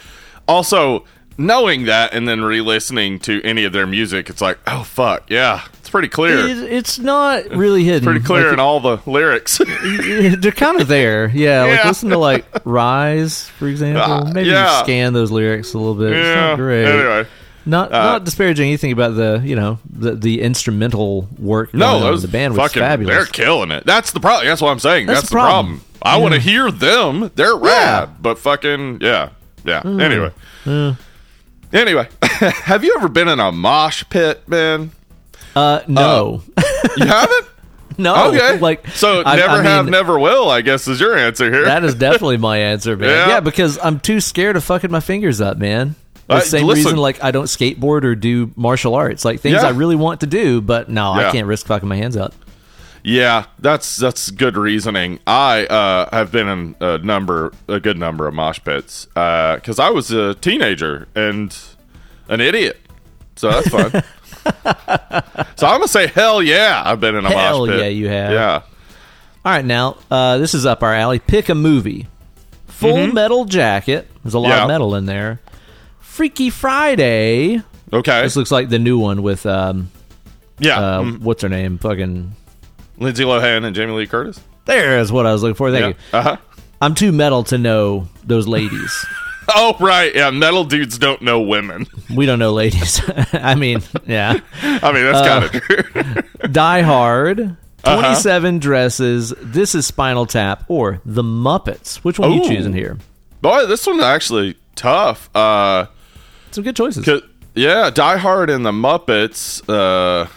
also, 0.48 1.04
knowing 1.36 1.84
that 1.84 2.12
and 2.14 2.26
then 2.26 2.42
re 2.42 2.60
listening 2.60 3.18
to 3.20 3.40
any 3.44 3.64
of 3.64 3.72
their 3.72 3.86
music, 3.86 4.28
it's 4.30 4.40
like, 4.40 4.58
oh, 4.66 4.82
fuck. 4.82 5.30
Yeah, 5.30 5.62
it's 5.74 5.90
pretty 5.90 6.08
clear. 6.08 6.38
It- 6.38 6.72
it's 6.72 6.98
not 6.98 7.48
really 7.50 7.84
hidden. 7.84 8.04
pretty 8.04 8.24
clear 8.24 8.44
Like, 8.46 8.52
in 8.54 8.60
all 8.60 8.80
the 8.80 8.98
lyrics. 9.06 9.58
they're 9.82 10.52
kind 10.52 10.80
of 10.80 10.88
there. 10.88 11.28
Yeah, 11.32 11.64
like 11.64 11.84
listen 11.84 12.10
to 12.10 12.18
like 12.18 12.44
Rise, 12.64 13.48
for 13.50 13.68
example. 13.68 14.02
Uh, 14.02 14.32
Maybe 14.32 14.48
yeah. 14.50 14.82
scan 14.82 15.12
those 15.12 15.30
lyrics 15.30 15.74
a 15.74 15.78
little 15.78 15.94
bit. 15.94 16.12
It's 16.12 16.26
yeah. 16.26 16.34
not 16.48 16.56
great. 16.56 16.84
Anyway. 16.86 17.28
Not 17.66 17.92
Uh, 17.92 18.02
not 18.02 18.24
disparaging 18.24 18.66
anything 18.68 18.92
about 18.92 19.14
the 19.16 19.42
you 19.44 19.54
know 19.54 19.78
the 19.90 20.14
the 20.14 20.40
instrumental 20.40 21.28
work. 21.38 21.74
No, 21.74 22.00
those 22.00 22.22
the 22.22 22.28
band 22.28 22.56
was 22.56 22.72
fabulous. 22.72 23.14
They're 23.14 23.26
killing 23.26 23.70
it. 23.72 23.84
That's 23.84 24.12
the 24.12 24.20
problem. 24.20 24.46
That's 24.46 24.62
what 24.62 24.70
I'm 24.70 24.78
saying. 24.78 25.04
That's 25.06 25.20
That's, 25.20 25.28
the 25.30 25.34
problem. 25.34 25.80
problem. 25.80 25.84
I 26.00 26.16
want 26.16 26.32
to 26.32 26.40
hear 26.40 26.70
them. 26.70 27.30
They're 27.34 27.54
rad, 27.56 28.08
Yeah. 28.08 28.14
But 28.22 28.38
fucking 28.38 28.98
yeah, 29.02 29.30
yeah. 29.68 29.82
Anyway, 29.84 30.32
anyway, 31.72 32.08
have 32.22 32.84
you 32.84 32.94
ever 32.96 33.08
been 33.08 33.28
in 33.28 33.40
a 33.40 33.52
mosh 33.52 34.04
pit, 34.10 34.48
man? 34.48 34.90
Uh, 35.54 35.80
no, 35.88 36.42
You 36.96 37.06
haven't? 37.06 37.46
no. 37.96 38.28
Okay, 38.28 38.58
like 38.58 38.86
so 38.88 39.22
I- 39.24 39.36
never 39.36 39.52
I 39.54 39.62
have, 39.62 39.84
mean, 39.86 39.92
never 39.92 40.18
will. 40.18 40.48
I 40.50 40.60
guess 40.60 40.86
is 40.88 41.00
your 41.00 41.16
answer 41.16 41.50
here. 41.52 41.64
That 41.64 41.84
is 41.84 41.94
definitely 41.94 42.36
my 42.36 42.58
answer, 42.58 42.96
man. 42.96 43.08
Yeah. 43.08 43.28
Yeah. 43.28 43.40
because 43.40 43.78
I'm 43.82 43.98
too 44.00 44.20
scared 44.20 44.56
of 44.56 44.64
fucking 44.64 44.90
my 44.90 45.00
fingers 45.00 45.40
up, 45.40 45.58
man. 45.58 45.94
The 46.28 46.34
Uh, 46.34 46.40
same 46.40 46.66
listen. 46.66 46.84
reason, 46.84 46.98
like 46.98 47.24
I 47.24 47.30
don't 47.30 47.46
skateboard 47.46 48.04
or 48.04 48.14
do 48.14 48.50
martial 48.54 48.94
arts, 48.94 49.24
like 49.24 49.40
things 49.40 49.54
Yeah. 49.62 49.66
I 49.66 49.70
really 49.70 49.96
want 49.96 50.20
to 50.20 50.26
do, 50.26 50.60
but 50.60 50.88
no, 50.90 51.10
I 51.12 51.32
can't 51.32 51.46
risk 51.46 51.66
fucking 51.66 51.88
my 51.88 51.96
hands 51.96 52.16
up. 52.16 52.34
Yeah, 53.08 53.46
that's 53.58 53.96
that's 53.96 54.30
good 54.30 54.56
reasoning. 54.58 55.18
I 55.26 55.64
uh, 55.66 56.08
have 56.12 56.30
been 56.30 56.46
in 56.46 56.76
a 56.80 56.98
number, 56.98 57.52
a 57.66 57.80
good 57.80 57.96
number 57.96 58.28
of 58.28 58.34
mosh 58.34 58.60
pits 58.62 59.06
because 59.06 59.78
I 59.78 59.88
was 59.90 60.10
a 60.10 60.34
teenager 60.34 61.08
and 61.14 61.56
an 62.28 62.42
idiot. 62.42 62.78
So 63.36 63.50
that's 63.50 63.68
fun. 63.68 63.90
so 65.56 65.66
I'm 65.66 65.78
gonna 65.78 65.88
say 65.88 66.08
hell 66.08 66.42
yeah, 66.42 66.82
I've 66.84 67.00
been 67.00 67.14
in 67.14 67.24
a 67.24 67.30
Hell 67.30 67.60
mosh 67.60 67.68
pit. 67.70 67.76
Hell 67.78 67.84
yeah, 67.84 67.90
you 67.90 68.08
have. 68.08 68.32
Yeah. 68.32 68.62
All 69.44 69.52
right, 69.52 69.64
now 69.64 69.96
uh, 70.10 70.36
this 70.36 70.52
is 70.52 70.66
up 70.66 70.82
our 70.82 70.92
alley. 70.92 71.18
Pick 71.18 71.48
a 71.48 71.54
movie. 71.54 72.08
Full 72.66 73.06
Metal 73.08 73.44
Jacket. 73.46 74.06
There's 74.22 74.34
a 74.34 74.38
lot 74.38 74.50
Mm-hmm. 74.50 74.56
Yeah. 74.58 74.62
of 74.64 74.68
metal 74.68 74.94
in 74.94 75.06
there. 75.06 75.40
Freaky 76.00 76.50
Friday. 76.50 77.62
Okay. 77.92 78.22
This 78.22 78.36
looks 78.36 78.50
like 78.50 78.68
the 78.68 78.78
new 78.78 78.98
one 78.98 79.22
with 79.22 79.46
um 79.46 79.90
yeah. 80.58 80.78
uh 80.78 81.02
mm. 81.02 81.20
what's 81.20 81.42
her 81.42 81.48
name? 81.48 81.78
Fucking 81.78 82.34
Lindsay 82.98 83.24
Lohan 83.24 83.64
and 83.64 83.74
Jamie 83.74 83.92
Lee 83.92 84.06
Curtis. 84.06 84.40
there 84.66 84.98
is 84.98 85.10
what 85.12 85.26
I 85.26 85.32
was 85.32 85.42
looking 85.42 85.54
for. 85.54 85.70
Thank 85.70 85.82
Yeah. 85.82 85.88
you. 85.88 86.18
Uh 86.18 86.22
huh. 86.22 86.36
I'm 86.80 86.94
too 86.94 87.10
metal 87.12 87.44
to 87.44 87.58
know 87.58 88.08
those 88.24 88.46
ladies. 88.46 89.06
Oh 89.50 89.74
right. 89.80 90.14
Yeah. 90.14 90.28
Metal 90.28 90.62
dudes 90.64 90.98
don't 90.98 91.22
know 91.22 91.40
women. 91.40 91.86
we 92.14 92.26
don't 92.26 92.38
know 92.38 92.52
ladies. 92.52 93.00
I 93.32 93.54
mean, 93.54 93.80
yeah. 94.06 94.40
I 94.62 94.92
mean, 94.92 95.04
that's 95.06 95.18
Uh, 95.20 95.26
kind 95.26 95.44
of 95.44 95.52
true. 96.42 96.48
Die 96.52 96.80
Hard. 96.82 97.40
Uh-huh. 97.40 98.00
27 98.02 98.58
dresses. 98.58 99.32
This 99.40 99.74
is 99.74 99.86
Spinal 99.86 100.26
Tap 100.26 100.64
or 100.68 101.00
The 101.06 101.22
Muppets. 101.22 101.96
Which 102.04 102.18
one 102.18 102.30
are 102.30 102.34
you 102.34 102.44
choosing 102.44 102.74
here? 102.74 102.98
Boy, 103.40 103.64
this 103.64 103.86
one's 103.86 104.02
actually 104.02 104.58
tough. 104.74 105.34
Uh, 105.34 105.86
Some 106.50 106.64
good 106.64 106.76
choices. 106.76 107.08
yeah, 107.54 107.88
Die 107.88 108.16
Hard 108.18 108.50
and 108.50 108.66
the 108.66 108.72
Muppets. 108.72 109.62
Uh, 109.66 110.28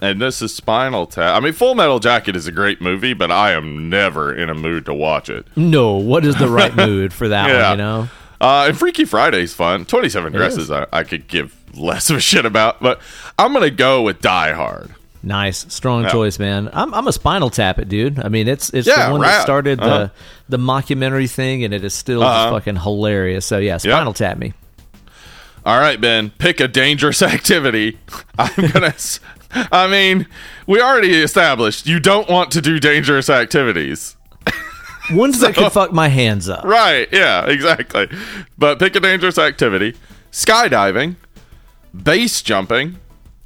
and 0.00 0.20
this 0.20 0.40
is 0.42 0.54
Spinal 0.54 1.06
Tap. 1.06 1.36
I 1.36 1.40
mean, 1.40 1.52
Full 1.52 1.74
Metal 1.74 1.98
Jacket 1.98 2.36
is 2.36 2.46
a 2.46 2.52
great 2.52 2.80
movie, 2.80 3.14
but 3.14 3.30
I 3.30 3.52
am 3.52 3.88
never 3.90 4.34
in 4.34 4.48
a 4.50 4.54
mood 4.54 4.86
to 4.86 4.94
watch 4.94 5.28
it. 5.28 5.46
No, 5.56 5.94
what 5.96 6.24
is 6.24 6.36
the 6.36 6.48
right 6.48 6.74
mood 6.86 7.12
for 7.12 7.28
that 7.28 7.48
Yeah. 7.48 7.70
one, 7.70 7.78
you 7.78 7.84
know? 7.84 8.08
Uh, 8.40 8.66
and 8.68 8.78
Freaky 8.78 9.04
Friday's 9.04 9.52
fun. 9.54 9.84
27. 9.84 10.32
Dresses, 10.32 10.70
I, 10.70 10.86
I 10.92 11.02
could 11.02 11.26
give 11.26 11.54
less 11.76 12.08
of 12.10 12.16
a 12.16 12.20
shit 12.20 12.46
about, 12.46 12.80
but 12.80 13.00
I'm 13.38 13.52
going 13.52 13.64
to 13.64 13.70
go 13.70 14.02
with 14.02 14.20
Die 14.20 14.52
Hard. 14.52 14.94
Nice, 15.20 15.66
strong 15.74 16.04
Yeah. 16.04 16.10
choice, 16.12 16.38
man. 16.38 16.70
I'm, 16.72 16.94
I'm 16.94 17.08
a 17.08 17.12
Spinal 17.12 17.50
Tap 17.50 17.80
it, 17.80 17.88
dude. 17.88 18.20
I 18.20 18.28
mean, 18.28 18.46
it's 18.46 18.70
it's 18.70 18.86
Yeah, 18.86 19.06
the 19.06 19.12
one 19.12 19.22
that 19.22 19.42
started 19.42 19.80
Uh-huh. 19.80 20.10
the 20.48 20.56
the 20.56 20.62
mockumentary 20.62 21.28
thing, 21.28 21.64
and 21.64 21.74
it 21.74 21.82
is 21.84 21.92
still 21.92 22.22
Uh-huh. 22.22 22.52
fucking 22.52 22.76
hilarious. 22.76 23.44
So 23.44 23.58
yeah, 23.58 23.78
Spinal 23.78 24.12
Tap 24.12 24.38
me. 24.38 24.52
All 25.66 25.78
right, 25.78 26.00
Ben, 26.00 26.30
pick 26.30 26.60
a 26.60 26.68
dangerous 26.68 27.20
activity. 27.34 27.98
I'm 28.38 28.54
going 28.68 28.92
to. 28.92 29.20
I 29.50 29.86
mean, 29.88 30.26
we 30.66 30.80
already 30.80 31.14
established 31.22 31.86
you 31.86 32.00
don't 32.00 32.28
want 32.28 32.50
to 32.52 32.60
do 32.60 32.78
dangerous 32.78 33.30
activities. 33.30 34.16
Ones 35.10 35.40
that 35.40 35.54
could 35.54 35.72
fuck 35.72 35.90
my 35.92 36.08
hands 36.08 36.50
up. 36.50 36.64
Right, 36.64 37.08
yeah, 37.12 37.46
exactly. 37.46 38.08
But 38.58 38.78
pick 38.78 38.94
a 38.94 39.00
dangerous 39.00 39.38
activity 39.38 39.94
skydiving, 40.32 41.16
base 42.02 42.42
jumping, 42.42 42.98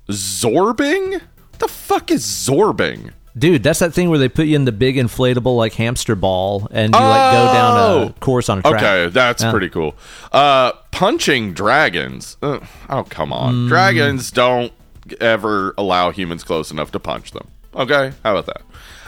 zorbing? 0.08 1.12
What 1.20 1.58
the 1.60 1.68
fuck 1.68 2.10
is 2.10 2.24
zorbing? 2.24 3.12
Dude, 3.38 3.62
that's 3.62 3.78
that 3.78 3.94
thing 3.94 4.10
where 4.10 4.18
they 4.18 4.28
put 4.28 4.46
you 4.46 4.56
in 4.56 4.66
the 4.66 4.72
big 4.72 4.96
inflatable 4.96 5.56
like 5.56 5.72
hamster 5.74 6.14
ball 6.14 6.68
and 6.70 6.92
you 6.94 7.00
like 7.00 7.32
go 7.32 7.52
down 7.52 7.76
a 7.76 7.80
Oh! 7.80 8.14
course 8.20 8.48
on 8.50 8.58
a 8.58 8.62
track. 8.62 8.74
Okay, 8.82 9.08
that's 9.08 9.42
Yeah. 9.42 9.50
pretty 9.50 9.70
cool. 9.70 9.94
Uh, 10.32 10.72
punching 10.90 11.54
dragons. 11.54 12.36
Ugh, 12.42 12.62
oh, 12.90 13.04
come 13.04 13.30
Mm. 13.30 13.36
on. 13.36 13.68
Dragons 13.68 14.30
don't 14.30 14.72
ever 15.20 15.74
allow 15.78 16.10
humans 16.10 16.44
close 16.44 16.70
enough 16.70 16.90
to 16.92 16.98
punch 17.00 17.30
them. 17.32 17.48
Okay, 17.74 18.12
how 18.22 18.36
about 18.36 18.46
that? 18.46 18.62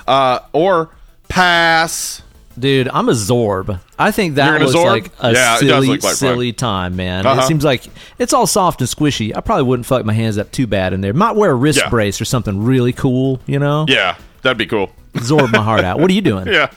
Uh, 0.08 0.38
or 0.52 0.90
pass. 1.28 2.22
Dude, 2.56 2.88
I'm 2.88 3.08
a 3.08 3.12
Zorb. 3.12 3.80
I 3.98 4.12
think 4.12 4.36
that 4.36 4.60
was 4.60 4.74
Zorb? 4.76 4.84
like 4.86 5.10
a 5.18 5.32
Yeah, 5.32 5.56
it 5.58 5.66
does 5.66 5.84
silly, 5.84 5.98
fun. 5.98 6.14
silly 6.14 6.52
time, 6.52 6.94
man. 6.94 7.20
It 7.20 7.26
Uh-huh. 7.26 7.42
seems 7.48 7.64
like 7.64 7.82
it's 8.20 8.32
all 8.32 8.46
soft 8.46 8.80
and 8.80 8.88
squishy. 8.88 9.36
I 9.36 9.40
probably 9.40 9.64
wouldn't 9.64 9.86
fuck 9.86 10.04
my 10.04 10.12
hands 10.12 10.38
up 10.38 10.52
too 10.52 10.68
bad 10.68 10.92
in 10.92 11.00
there. 11.00 11.12
Might 11.12 11.34
wear 11.34 11.50
a 11.50 11.54
wrist 11.54 11.80
Yeah. 11.82 11.88
brace 11.88 12.20
or 12.20 12.24
something 12.24 12.62
really 12.62 12.92
cool, 12.92 13.40
you 13.46 13.58
know? 13.58 13.86
Yeah, 13.88 14.14
that'd 14.42 14.56
be 14.56 14.66
cool. 14.66 14.92
Zorb 15.14 15.50
my 15.52 15.62
heart 15.62 15.84
out. 15.84 15.98
What 15.98 16.08
are 16.10 16.14
you 16.14 16.20
doing? 16.20 16.46
Yeah. 16.52 16.68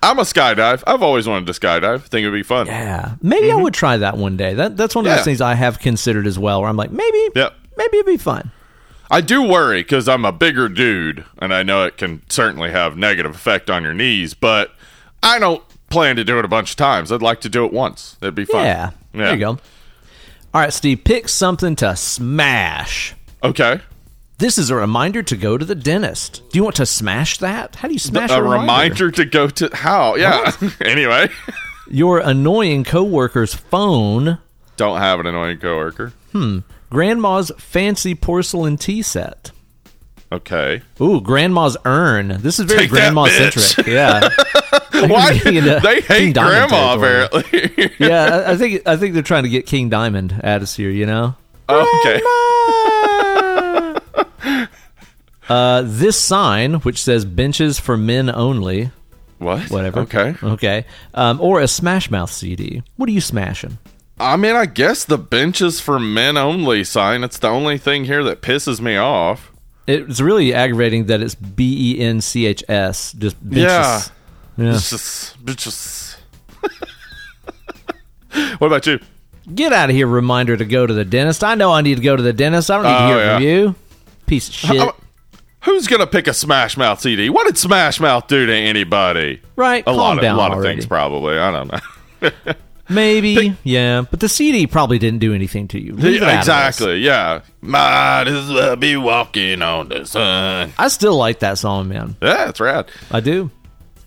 I'm 0.00 0.20
a 0.20 0.22
skydive. 0.22 0.84
I've 0.86 1.02
always 1.02 1.26
wanted 1.26 1.52
to 1.52 1.60
skydive. 1.60 1.94
I 1.96 1.98
think 1.98 2.20
it'd 2.22 2.32
be 2.32 2.44
fun. 2.44 2.68
Yeah. 2.68 3.14
Maybe 3.20 3.50
I 3.50 3.56
would 3.56 3.74
try 3.74 3.96
that 3.96 4.16
one 4.16 4.36
day. 4.36 4.54
That 4.54 4.76
that's 4.76 4.94
one 4.94 5.06
of 5.06 5.08
Mm-hmm. 5.08 5.12
Yeah. 5.12 5.16
those 5.16 5.24
things 5.24 5.40
I 5.40 5.54
have 5.54 5.80
considered 5.80 6.28
as 6.28 6.38
well 6.38 6.60
where 6.60 6.70
I'm 6.70 6.76
like, 6.76 6.92
maybe 6.92 7.28
Yep. 7.34 7.52
Maybe 7.76 7.98
it'd 7.98 8.06
be 8.06 8.16
fun. 8.16 8.50
I 9.10 9.20
do 9.20 9.42
worry 9.42 9.82
because 9.82 10.08
I'm 10.08 10.24
a 10.24 10.32
bigger 10.32 10.68
dude, 10.68 11.24
and 11.38 11.54
I 11.54 11.62
know 11.62 11.84
it 11.84 11.96
can 11.96 12.22
certainly 12.28 12.70
have 12.70 12.96
negative 12.96 13.34
effect 13.34 13.70
on 13.70 13.82
your 13.84 13.94
knees. 13.94 14.34
But 14.34 14.72
I 15.22 15.38
don't 15.38 15.62
plan 15.90 16.16
to 16.16 16.24
do 16.24 16.38
it 16.38 16.44
a 16.44 16.48
bunch 16.48 16.70
of 16.70 16.76
times. 16.76 17.12
I'd 17.12 17.22
like 17.22 17.40
to 17.42 17.48
do 17.48 17.64
it 17.64 17.72
once. 17.72 18.16
That'd 18.20 18.34
be 18.34 18.44
fun. 18.44 18.64
Yeah. 18.64 18.90
There 19.12 19.32
you 19.32 19.38
go. 19.38 19.48
All 19.50 20.60
right, 20.60 20.72
Steve, 20.72 21.04
pick 21.04 21.28
something 21.28 21.76
to 21.76 21.94
smash. 21.96 23.14
Okay. 23.42 23.80
This 24.38 24.58
is 24.58 24.68
a 24.70 24.74
reminder 24.74 25.22
to 25.22 25.36
go 25.36 25.56
to 25.56 25.64
the 25.64 25.74
dentist. 25.74 26.42
Do 26.50 26.58
you 26.58 26.64
want 26.64 26.76
to 26.76 26.86
smash 26.86 27.38
that? 27.38 27.76
How 27.76 27.88
do 27.88 27.94
you 27.94 28.00
smash 28.00 28.30
a, 28.30 28.38
a 28.38 28.42
reminder 28.42 29.10
to 29.10 29.24
go 29.24 29.48
to 29.48 29.70
how? 29.74 30.16
Yeah. 30.16 30.52
anyway, 30.80 31.28
Your 31.88 32.18
annoying 32.18 32.84
coworker's 32.84 33.54
phone, 33.54 34.38
don't 34.76 34.98
have 34.98 35.20
an 35.20 35.26
annoying 35.26 35.58
coworker. 35.58 36.12
Hmm. 36.32 36.58
Grandma's 36.90 37.50
fancy 37.58 38.14
porcelain 38.14 38.76
tea 38.76 39.02
set. 39.02 39.50
Okay. 40.32 40.82
Ooh, 41.00 41.20
grandma's 41.20 41.76
urn. 41.84 42.38
This 42.40 42.58
is 42.58 42.66
very 42.66 42.80
Take 42.82 42.90
that, 42.90 42.96
grandma 43.14 43.26
centric. 43.26 43.86
Yeah. 43.86 44.28
Why 45.06 45.38
they 45.38 46.00
hate 46.00 46.34
grandma? 46.34 46.94
Apparently. 46.96 47.94
yeah, 47.98 48.42
I, 48.46 48.52
I 48.52 48.56
think 48.56 48.86
I 48.88 48.96
think 48.96 49.14
they're 49.14 49.22
trying 49.22 49.44
to 49.44 49.48
get 49.48 49.66
King 49.66 49.88
Diamond 49.88 50.40
at 50.42 50.62
us 50.62 50.74
here, 50.74 50.90
you 50.90 51.06
know? 51.06 51.36
okay. 51.68 52.20
Uh, 55.48 55.82
this 55.86 56.18
sign, 56.18 56.74
which 56.80 57.00
says 57.00 57.24
benches 57.24 57.78
for 57.78 57.96
men 57.96 58.28
only, 58.28 58.90
What? 59.38 59.70
whatever. 59.70 60.00
Okay. 60.00 60.34
Okay. 60.42 60.84
Um, 61.14 61.40
or 61.40 61.60
a 61.60 61.68
Smash 61.68 62.10
Mouth 62.10 62.32
CD. 62.32 62.82
What 62.96 63.08
are 63.08 63.12
you 63.12 63.20
smashing? 63.20 63.78
I 64.18 64.36
mean, 64.36 64.54
I 64.56 64.64
guess 64.66 65.04
the 65.04 65.18
benches 65.18 65.80
for 65.80 65.98
men 65.98 66.36
only 66.36 66.84
sign. 66.84 67.22
It's 67.22 67.38
the 67.38 67.48
only 67.48 67.76
thing 67.78 68.04
here 68.06 68.24
that 68.24 68.40
pisses 68.40 68.80
me 68.80 68.96
off. 68.96 69.52
It's 69.86 70.20
really 70.20 70.52
aggravating 70.54 71.06
that 71.06 71.20
it's 71.20 71.34
B 71.34 71.94
E 71.96 72.00
N 72.00 72.20
C 72.20 72.46
H 72.46 72.64
S. 72.68 73.12
Just 73.12 73.36
benches. 73.42 73.62
Yeah. 73.64 74.02
Yeah. 74.56 74.74
It's 74.74 74.90
just, 74.90 75.36
it's 75.46 76.16
what 78.58 78.66
about 78.66 78.86
you? 78.86 78.98
Get 79.54 79.72
out 79.72 79.90
of 79.90 79.96
here, 79.96 80.06
reminder 80.06 80.56
to 80.56 80.64
go 80.64 80.86
to 80.86 80.92
the 80.94 81.04
dentist. 81.04 81.44
I 81.44 81.54
know 81.54 81.70
I 81.72 81.82
need 81.82 81.96
to 81.96 82.02
go 82.02 82.16
to 82.16 82.22
the 82.22 82.32
dentist. 82.32 82.70
I 82.70 82.76
don't 82.82 82.84
need 82.84 82.98
to 82.98 83.04
Oh, 83.04 83.08
hear 83.08 83.18
yeah. 83.18 83.34
from 83.36 83.42
you. 83.44 83.74
Piece 84.26 84.48
of 84.48 84.54
shit. 84.54 84.80
Uh, 84.80 84.92
Who's 85.64 85.86
gonna 85.88 86.06
pick 86.06 86.26
a 86.26 86.34
Smash 86.34 86.76
Mouth 86.76 87.00
CD? 87.00 87.28
What 87.28 87.46
did 87.46 87.58
Smash 87.58 88.00
Mouth 88.00 88.26
do 88.28 88.46
to 88.46 88.52
anybody? 88.54 89.40
right? 89.56 89.84
A 89.86 89.92
lot 89.92 90.18
of 90.18 90.24
a 90.24 90.32
lot 90.32 90.52
of 90.56 90.62
things, 90.62 90.86
probably. 90.86 91.38
I 91.38 91.50
don't 91.52 91.70
know. 91.72 92.30
Maybe. 92.88 93.56
yeah. 93.64 94.02
But 94.10 94.20
the 94.20 94.28
CD 94.28 94.66
probably 94.66 94.98
didn't 94.98 95.18
do 95.20 95.34
anything 95.34 95.68
to 95.68 95.80
you. 95.80 95.92
Leave 95.94 96.22
it 96.22 96.22
out 96.22 96.28
of 96.28 96.30
this. 96.30 96.38
exactly. 96.38 96.98
Yeah. 96.98 97.40
Might 97.60 98.28
as 98.28 98.48
well 98.50 98.76
be 98.76 98.96
walking 98.96 99.62
on 99.62 99.88
the 99.88 100.04
sun. 100.06 100.72
I 100.78 100.88
still 100.88 101.16
like 101.16 101.40
that 101.40 101.58
song, 101.58 101.88
man. 101.88 102.16
Yeah, 102.22 102.46
that's 102.46 102.60
rad. 102.60 102.88
I 103.10 103.20
do. 103.20 103.50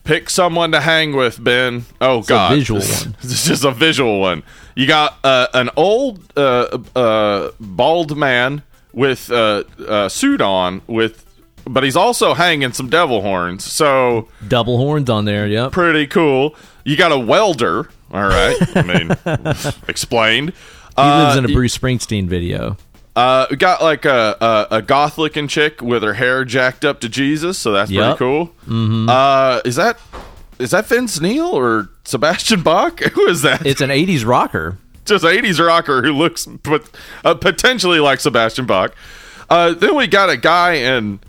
Pick 0.05 0.29
someone 0.29 0.71
to 0.71 0.79
hang 0.79 1.15
with, 1.15 1.43
Ben. 1.43 1.85
Oh 2.01 2.19
a 2.19 2.23
God, 2.23 2.55
visual 2.55 2.79
this, 2.79 3.03
one. 3.05 3.15
This 3.21 3.31
is 3.31 3.45
just 3.45 3.63
a 3.63 3.71
visual 3.71 4.19
one. 4.19 4.43
You 4.75 4.87
got 4.87 5.17
uh, 5.23 5.47
an 5.53 5.69
old 5.75 6.21
uh, 6.37 6.79
uh, 6.95 7.51
bald 7.59 8.17
man 8.17 8.63
with 8.93 9.29
uh, 9.31 9.63
a 9.87 10.09
suit 10.09 10.41
on, 10.41 10.81
with, 10.87 11.25
but 11.73 11.83
he's 11.83 11.95
also 11.95 12.33
hanging 12.33 12.73
some 12.73 12.89
devil 12.89 13.21
horns. 13.21 13.63
So 13.63 14.27
Double 14.47 14.77
horns 14.77 15.09
on 15.09 15.25
there. 15.25 15.47
yeah. 15.47 15.69
pretty 15.71 16.07
cool. 16.07 16.55
You 16.83 16.97
got 16.97 17.11
a 17.11 17.19
welder. 17.19 17.89
All 18.11 18.23
right. 18.23 18.55
I 18.75 18.81
mean, 19.35 19.75
explained. 19.87 20.53
He 20.97 21.01
lives 21.03 21.37
in 21.37 21.45
a 21.45 21.49
Uh, 21.49 21.53
Bruce 21.53 21.77
Springsteen 21.77 22.27
video. 22.27 22.77
Uh, 23.15 23.47
we 23.49 23.57
got 23.57 23.81
like 23.81 24.05
a, 24.05 24.37
a 24.39 24.75
a 24.77 24.81
goth 24.81 25.17
looking 25.17 25.47
chick 25.47 25.81
with 25.81 26.03
her 26.03 26.13
hair 26.13 26.45
jacked 26.45 26.85
up 26.85 26.99
to 27.01 27.09
Jesus, 27.09 27.57
so 27.57 27.71
that's 27.71 27.91
Yep. 27.91 28.03
pretty 28.03 28.17
cool. 28.17 28.45
Mm-hmm. 28.67 29.09
Uh, 29.09 29.61
is 29.65 29.75
that 29.75 29.97
is 30.57 30.71
that 30.71 30.85
Vince 30.87 31.19
Neil 31.19 31.45
or 31.47 31.89
Sebastian 32.05 32.61
Bach? 32.61 32.99
Who 33.13 33.27
is 33.27 33.41
that? 33.41 33.65
It's 33.65 33.81
an 33.81 33.89
80s 33.89 34.25
rocker. 34.25 34.77
Just 35.05 35.23
an 35.23 35.31
'80s 35.31 35.65
rocker 35.65 36.01
who 36.03 36.11
looks 36.13 36.47
uh, 37.25 37.33
potentially 37.35 37.99
like 37.99 38.19
Sebastian 38.19 38.65
Bach. 38.67 38.93
Uh, 39.49 39.73
then 39.73 39.95
we 39.95 40.05
got 40.07 40.29
a 40.29 40.37
guy 40.37 40.73
in 40.73 41.19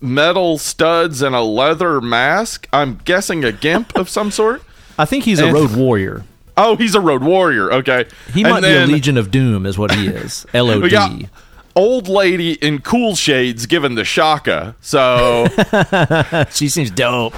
metal 0.00 0.58
studs 0.58 1.22
and 1.22 1.34
a 1.34 1.40
leather 1.42 2.00
mask. 2.00 2.68
I'm 2.72 2.96
guessing 3.04 3.44
a 3.44 3.52
gimp 3.52 3.94
of 3.96 4.08
some 4.08 4.30
sort. 4.30 4.62
I 4.98 5.04
think 5.04 5.24
he's 5.24 5.40
a 5.40 5.52
road 5.52 5.74
warrior. 5.76 6.24
Oh, 6.56 6.76
he's 6.76 6.94
a 6.94 7.00
road 7.00 7.22
warrior. 7.24 7.72
Okay, 7.72 8.04
He 8.32 8.42
And 8.42 8.50
might 8.52 8.60
then- 8.60 8.86
be 8.86 8.92
a 8.92 8.96
Legion 8.96 9.16
of 9.18 9.30
Doom, 9.30 9.66
is 9.66 9.76
what 9.76 9.92
he 9.94 10.06
is. 10.06 10.46
L 10.54 10.70
O 10.70 10.80
D. 10.88 11.28
old 11.74 12.06
lady 12.08 12.52
in 12.54 12.80
cool 12.80 13.16
shades 13.16 13.66
given 13.66 13.96
the 13.96 14.04
shaka. 14.04 14.76
So 14.80 15.46
She 16.52 16.68
seems 16.68 16.90
dope. 16.92 17.34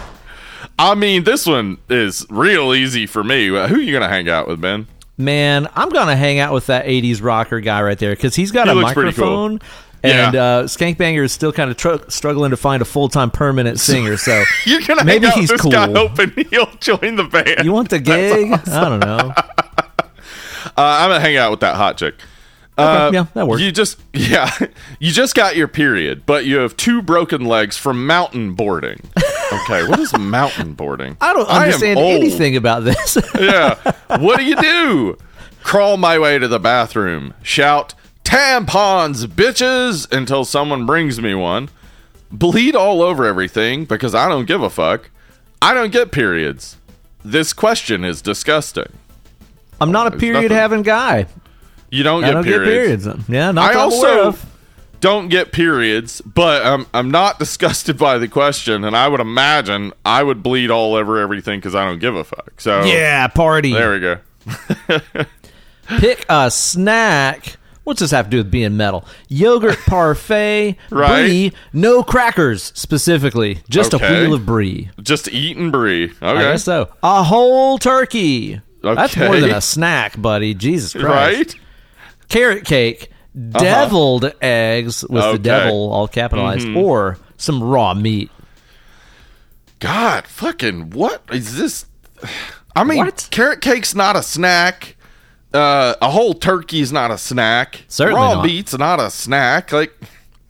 I 0.78 0.94
mean, 0.94 1.24
this 1.24 1.46
one 1.46 1.78
is 1.88 2.26
real 2.28 2.74
easy 2.74 3.06
for 3.06 3.24
me. 3.24 3.46
Who 3.46 3.56
are 3.56 3.78
you 3.80 3.92
gonna 3.94 4.08
hang 4.10 4.28
out 4.28 4.46
with, 4.48 4.60
Ben? 4.60 4.86
Man, 5.16 5.66
I'm 5.74 5.88
gonna 5.88 6.16
hang 6.16 6.38
out 6.38 6.52
with 6.52 6.66
that 6.66 6.84
'80s 6.84 7.22
rocker 7.22 7.60
guy 7.60 7.80
right 7.80 7.98
there 7.98 8.10
because 8.14 8.34
he's 8.34 8.50
got 8.50 8.66
He 8.66 8.72
a 8.72 8.74
microphone 8.74 9.58
cool. 9.60 9.68
And 10.06 10.34
Yeah. 10.34 10.42
uh, 10.42 10.62
Skankbanger 10.64 11.24
is 11.24 11.32
still 11.32 11.52
kind 11.52 11.70
of 11.70 11.76
tr- 11.76 12.08
struggling 12.08 12.50
to 12.50 12.56
find 12.56 12.82
a 12.82 12.84
full 12.84 13.08
time 13.08 13.30
permanent 13.30 13.80
singer. 13.80 14.16
So 14.16 14.44
You're 14.66 14.80
gonna 14.82 15.04
maybe 15.04 15.28
he's 15.28 15.50
cool. 15.52 15.70
guy 15.70 15.90
hoping 15.92 16.32
he'll 16.50 16.70
join 16.80 17.16
the 17.16 17.24
band. 17.24 17.64
You 17.64 17.72
want 17.72 17.90
the 17.90 17.98
gig? 17.98 18.52
I 18.52 18.88
don't 18.88 19.00
know. 19.00 19.32
I'm 20.76 21.10
gonna 21.10 21.20
hang 21.20 21.36
out 21.36 21.50
with 21.50 21.60
that 21.60 21.76
hot 21.76 21.96
chick. 21.98 22.14
Uh, 22.78 23.10
yeah, 23.12 23.24
that 23.32 23.48
works. 23.48 23.62
You 23.62 23.72
just 23.72 23.98
yeah, 24.12 24.50
you 24.98 25.10
just 25.10 25.34
got 25.34 25.56
your 25.56 25.66
period, 25.68 26.26
but 26.26 26.44
you 26.44 26.58
have 26.58 26.76
two 26.76 27.00
broken 27.00 27.44
legs 27.46 27.76
from 27.76 28.06
mountain 28.06 28.52
boarding. 28.52 29.00
Okay, 29.52 29.88
what 29.88 29.98
is 29.98 30.16
mountain 30.18 30.74
boarding? 30.74 31.16
I 31.20 31.32
don't 31.32 31.48
understand 31.48 31.98
old. 31.98 32.20
anything 32.20 32.54
about 32.56 32.84
this. 32.84 33.16
Yeah, 33.38 33.76
what 34.18 34.38
do 34.38 34.44
you 34.44 34.56
do? 34.56 35.16
Crawl 35.62 35.96
my 35.96 36.18
way 36.18 36.38
to 36.38 36.46
the 36.48 36.60
bathroom, 36.60 37.32
shout 37.42 37.94
tampons, 38.26 39.26
bitches, 39.26 40.10
until 40.12 40.44
someone 40.44 40.84
brings 40.84 41.20
me 41.20 41.34
one. 41.34 41.68
Bleed 42.32 42.74
all 42.74 43.02
over 43.02 43.24
everything 43.24 43.84
because 43.84 44.14
I 44.14 44.28
don't 44.28 44.46
give 44.46 44.60
a 44.62 44.68
fuck. 44.70 45.10
I 45.62 45.72
don't 45.74 45.92
get 45.92 46.10
periods. 46.10 46.76
This 47.24 47.52
question 47.52 48.04
is 48.04 48.20
disgusting. 48.20 48.92
I'm 49.80 49.92
not 49.92 50.12
a 50.12 50.16
period 50.16 50.50
having 50.50 50.82
guy. 50.82 51.26
You 51.90 52.02
don't 52.02 52.24
I 52.24 52.28
get 52.28 52.32
don't 52.34 52.44
periods. 52.44 53.04
get 53.04 53.12
periods. 53.12 53.28
Yeah, 53.28 53.52
not 53.52 53.70
I 53.70 53.74
that 53.74 53.80
I'm 53.80 53.92
aware 53.92 54.22
also 54.24 54.38
don't 55.00 55.28
get 55.28 55.52
periods, 55.52 56.20
but 56.22 56.66
I'm 56.66 56.86
I'm 56.92 57.10
not 57.12 57.38
disgusted 57.44 57.96
by 57.96 58.18
the 58.18 58.26
question, 58.26 58.82
and 58.84 58.96
I 58.96 59.06
would 59.06 59.20
imagine 59.20 59.92
I 60.04 60.22
would 60.24 60.42
bleed 60.42 60.70
all 60.70 60.94
over 60.94 61.18
everything 61.18 61.60
because 61.60 61.74
I 61.76 61.84
don't 61.84 62.00
give 62.00 62.16
a 62.16 62.24
fuck. 62.24 62.60
So 62.60 62.84
Yeah, 62.84 63.28
party. 63.28 63.72
there 63.72 63.92
we 63.92 64.00
go. 64.00 64.18
Pick 65.98 66.26
a 66.28 66.50
snack. 66.50 67.56
What's 67.86 68.00
this 68.00 68.10
have 68.10 68.24
to 68.26 68.30
do 68.32 68.36
with 68.38 68.50
being 68.50 68.76
metal? 68.76 69.04
Yogurt 69.28 69.78
parfait, 69.86 70.76
Right. 70.90 71.24
brie, 71.26 71.52
no 71.72 72.02
crackers 72.02 72.72
specifically, 72.74 73.60
just 73.70 73.92
a 73.92 73.96
Okay. 73.96 74.22
wheel 74.22 74.34
of 74.34 74.44
brie. 74.44 74.90
Just 75.00 75.28
eating 75.32 75.70
brie. 75.70 76.12
I 76.20 76.30
Okay, 76.32 76.40
guess 76.40 76.64
so. 76.64 76.88
A 77.04 77.22
whole 77.22 77.78
turkey. 77.78 78.60
That's 78.82 79.16
more 79.16 79.38
than 79.38 79.52
a 79.52 79.60
snack, 79.60 80.20
buddy. 80.20 80.52
Jesus 80.52 80.94
Christ. 80.94 81.04
right? 81.06 81.54
Carrot 82.28 82.64
cake, 82.64 83.08
uh-huh. 83.36 83.60
deviled 83.60 84.32
eggs 84.42 85.04
with 85.08 85.22
Okay. 85.22 85.32
the 85.36 85.38
devil 85.38 85.92
all 85.92 86.08
capitalized, 86.08 86.66
mm-hmm. 86.66 86.76
or 86.78 87.18
some 87.36 87.62
raw 87.62 87.94
meat. 87.94 88.32
God, 89.78 90.26
fucking 90.26 90.90
what 90.90 91.22
is 91.30 91.56
this? 91.56 91.86
I 92.74 92.82
mean, 92.82 92.98
What? 92.98 93.28
carrot 93.30 93.60
cake's 93.60 93.94
not 93.94 94.16
a 94.16 94.22
snack. 94.24 94.95
Uh, 95.56 95.94
a 96.02 96.10
whole 96.10 96.34
turkey 96.34 96.80
is 96.80 96.92
not 96.92 97.10
a 97.10 97.18
snack. 97.18 97.84
Certainly 97.88 98.20
Raw 98.20 98.34
not. 98.34 98.44
meat's 98.46 98.76
not 98.76 99.00
a 99.00 99.10
snack. 99.10 99.72
Like, 99.72 99.94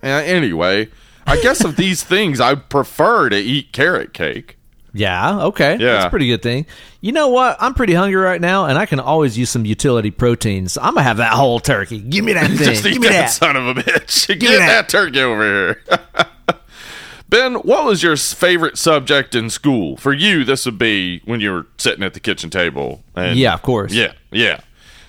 uh, 0.02 0.06
anyway, 0.06 0.88
I 1.26 1.40
guess 1.40 1.64
of 1.64 1.76
these 1.76 2.02
things, 2.14 2.40
I 2.40 2.54
prefer 2.56 3.28
to 3.28 3.36
eat 3.36 3.72
carrot 3.72 4.12
cake. 4.12 4.56
Yeah, 4.92 5.44
okay. 5.46 5.72
Yeah. 5.78 5.92
That's 5.92 6.04
a 6.06 6.10
pretty 6.10 6.26
good 6.26 6.42
thing. 6.42 6.64
You 7.02 7.12
know 7.12 7.28
what? 7.28 7.58
I'm 7.60 7.74
pretty 7.74 7.92
hungry 7.92 8.20
right 8.20 8.40
now, 8.40 8.64
and 8.64 8.78
I 8.78 8.86
can 8.86 8.98
always 8.98 9.36
use 9.36 9.50
some 9.50 9.66
utility 9.66 10.10
proteins. 10.10 10.72
So 10.72 10.80
I'm 10.80 10.94
going 10.94 11.02
to 11.04 11.08
have 11.08 11.18
that 11.18 11.34
whole 11.34 11.60
turkey. 11.60 11.98
Give 12.00 12.24
me 12.24 12.32
that 12.32 12.46
thing. 12.48 12.56
Just 12.56 12.86
eat 12.86 12.94
Give 12.94 13.02
me 13.02 13.08
that, 13.08 13.12
that. 13.12 13.30
son 13.30 13.56
of 13.56 13.66
a 13.66 13.74
bitch. 13.74 14.26
Get 14.40 14.40
me 14.40 14.56
that. 14.56 14.66
that. 14.66 14.88
turkey 14.88 15.20
over 15.20 15.42
here. 15.44 15.82
ben, 17.28 17.56
what 17.56 17.84
was 17.84 18.02
your 18.02 18.16
favorite 18.16 18.78
subject 18.78 19.34
in 19.34 19.50
school? 19.50 19.98
For 19.98 20.14
you, 20.14 20.44
this 20.44 20.64
would 20.64 20.78
be 20.78 21.20
when 21.26 21.40
you 21.40 21.52
were 21.52 21.66
sitting 21.76 22.02
at 22.02 22.14
the 22.14 22.20
kitchen 22.20 22.48
table. 22.48 23.02
And 23.14 23.38
Yeah, 23.38 23.52
of 23.54 23.60
course. 23.62 23.92
Yeah, 23.92 24.12
yeah. 24.30 24.60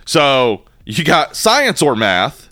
So 0.08 0.64
you 0.86 1.04
got 1.04 1.36
science 1.36 1.82
or 1.84 1.96
math. 1.96 2.50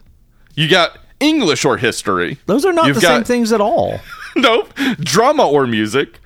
You 0.56 0.70
got 0.70 1.00
English 1.20 1.66
or 1.66 1.78
history. 1.78 2.38
Those 2.46 2.64
are 2.66 2.74
not 2.74 2.86
You've 2.86 2.96
the 2.98 3.02
got- 3.02 3.16
same 3.16 3.24
things 3.24 3.52
at 3.52 3.62
all. 3.62 4.00
nope. 4.36 4.72
Drama 5.00 5.48
or 5.48 5.66
music. 5.66 6.20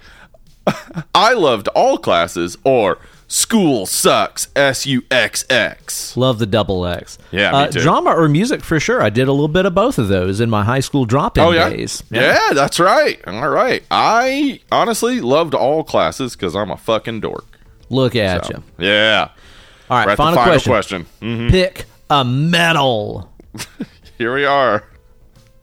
I 1.15 1.33
loved 1.33 1.67
all 1.69 1.97
classes 1.97 2.57
or 2.63 2.97
school 3.27 3.85
sucks. 3.85 4.47
S 4.55 4.85
U 4.85 5.03
X 5.09 5.45
X. 5.49 6.17
Love 6.17 6.39
the 6.39 6.45
double 6.45 6.85
X. 6.85 7.17
Yeah, 7.31 7.55
uh. 7.55 7.71
Drama 7.71 8.11
or 8.11 8.27
music 8.27 8.61
for 8.63 8.79
sure. 8.79 9.01
I 9.01 9.09
did 9.09 9.27
a 9.27 9.31
little 9.31 9.47
bit 9.47 9.65
of 9.65 9.73
both 9.75 9.97
of 9.97 10.07
those 10.09 10.39
in 10.41 10.49
my 10.49 10.63
high 10.63 10.79
school 10.79 11.05
drop-in 11.05 11.43
Oh 11.43 11.51
yeah? 11.51 11.69
days. 11.69 12.03
yeah, 12.11 12.49
that's 12.53 12.79
right. 12.79 13.19
All 13.27 13.49
right. 13.49 13.83
I 13.91 14.59
honestly 14.71 15.21
loved 15.21 15.53
all 15.55 15.83
classes 15.83 16.35
because 16.35 16.55
I'm 16.55 16.71
a 16.71 16.77
fucking 16.77 17.21
dork. 17.21 17.45
Look 17.89 18.15
at 18.15 18.49
you. 18.49 18.63
Yeah. 18.77 19.29
All 19.89 20.05
right, 20.05 20.15
final, 20.17 20.35
final 20.35 20.59
question. 20.61 20.71
question. 20.71 21.05
Mhm. 21.21 21.49
Pick 21.49 21.85
a 22.09 22.23
metal. 22.23 23.31
Here 24.17 24.33
we 24.35 24.45
are. 24.45 24.83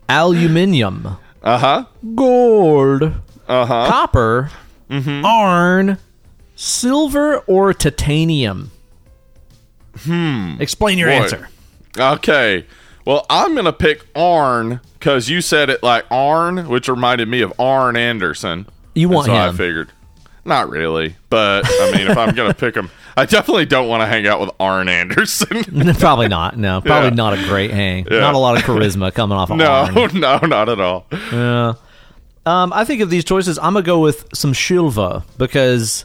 Aluminium, 0.09 1.17
Uh 1.43 1.59
huh. 1.59 1.85
gold, 2.15 3.03
Uh 3.49 3.67
huh. 3.67 3.87
copper, 3.89 4.51
Mm-hmm. 4.91 5.27
iron, 5.27 5.99
silver, 6.55 7.39
or 7.49 7.75
titanium. 7.75 8.71
Hmm. 10.05 10.57
Explain 10.61 10.99
your 10.99 11.09
Boy. 11.09 11.15
answer. 11.15 11.49
Okay. 11.99 12.67
Well, 13.05 13.25
I'm 13.31 13.55
gonna 13.55 13.73
pick 13.73 14.07
Arn 14.15 14.81
because 14.99 15.29
you 15.29 15.41
said 15.41 15.71
it 15.71 15.83
like 15.83 16.05
Arn, 16.11 16.69
which 16.69 16.89
reminded 16.89 17.29
me 17.29 17.41
of 17.41 17.53
Arn 17.59 17.97
Anderson. 17.97 18.67
You 18.95 19.09
want 19.09 19.27
so 19.27 19.35
I 19.35 19.53
figured. 19.53 19.91
Not 20.45 20.69
really, 20.71 21.17
but 21.31 21.65
I 21.67 21.93
mean, 21.97 22.07
if 22.09 22.17
I'm 22.17 22.35
gonna 22.35 22.55
pick 22.65 22.75
him, 22.77 22.91
I 23.17 23.25
definitely 23.25 23.65
don't 23.67 23.89
want 23.89 24.03
to 24.03 24.07
hang 24.07 24.27
out 24.27 24.41
with 24.41 24.51
Arn 24.61 24.89
Anderson. 24.89 25.95
probably 25.99 26.29
not. 26.29 26.59
No, 26.59 26.81
probably 26.83 27.09
Yeah. 27.11 27.15
not 27.15 27.33
a 27.35 27.43
great 27.49 27.71
hang. 27.71 28.07
Yeah. 28.11 28.21
Not 28.21 28.35
a 28.35 28.39
lot 28.39 28.57
of 28.59 28.63
charisma 28.65 29.13
coming 29.15 29.39
off 29.39 29.51
of 29.51 29.55
him. 29.55 29.59
no, 29.59 29.71
Arn. 30.03 30.11
no, 30.21 30.39
not 30.39 30.69
at 30.69 30.81
all. 30.81 31.07
Yeah. 31.33 31.75
Um, 32.45 32.73
I 32.73 32.85
think 32.85 33.01
of 33.01 33.11
these 33.11 33.25
choices, 33.25 33.59
I'm 33.59 33.73
gonna 33.73 33.83
go 33.83 33.99
with 34.01 34.27
some 34.35 34.53
Shilva 34.53 35.25
because 35.39 36.05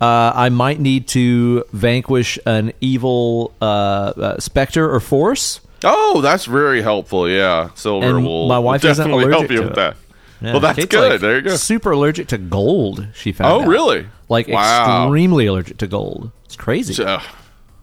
uh, 0.00 0.32
I 0.34 0.48
might 0.50 0.78
need 0.80 1.08
to 1.08 1.64
vanquish 1.72 2.38
an 2.46 2.72
evil 2.80 3.52
uh, 3.60 3.64
uh, 3.64 4.38
specter 4.38 4.88
or 4.92 5.00
force. 5.00 5.60
Oh, 5.82 6.20
that's 6.20 6.44
very 6.44 6.82
helpful. 6.82 7.28
Yeah, 7.28 7.70
silver 7.74 8.06
And 8.06 8.24
will 8.24 8.46
my 8.48 8.58
wife 8.58 8.82
will 8.82 8.94
definitely 8.94 9.30
help 9.30 9.50
you 9.50 9.60
with 9.62 9.70
it. 9.70 9.74
that. 9.76 9.96
Yeah, 10.42 10.52
Well, 10.52 10.60
that's 10.60 10.76
Kate's, 10.76 10.88
good. 10.90 11.10
like, 11.12 11.20
there 11.20 11.36
you 11.36 11.42
go. 11.42 11.56
Super 11.56 11.90
allergic 11.92 12.28
to 12.28 12.38
gold. 12.38 13.08
She 13.14 13.32
found. 13.32 13.52
Oh, 13.52 13.60
out. 13.62 13.66
really? 13.68 14.06
Like 14.28 14.46
Wow. 14.48 15.06
extremely 15.06 15.46
allergic 15.46 15.78
to 15.78 15.86
gold. 15.86 16.30
It's 16.50 16.56
crazy. 16.56 17.00
Uh, 17.04 17.20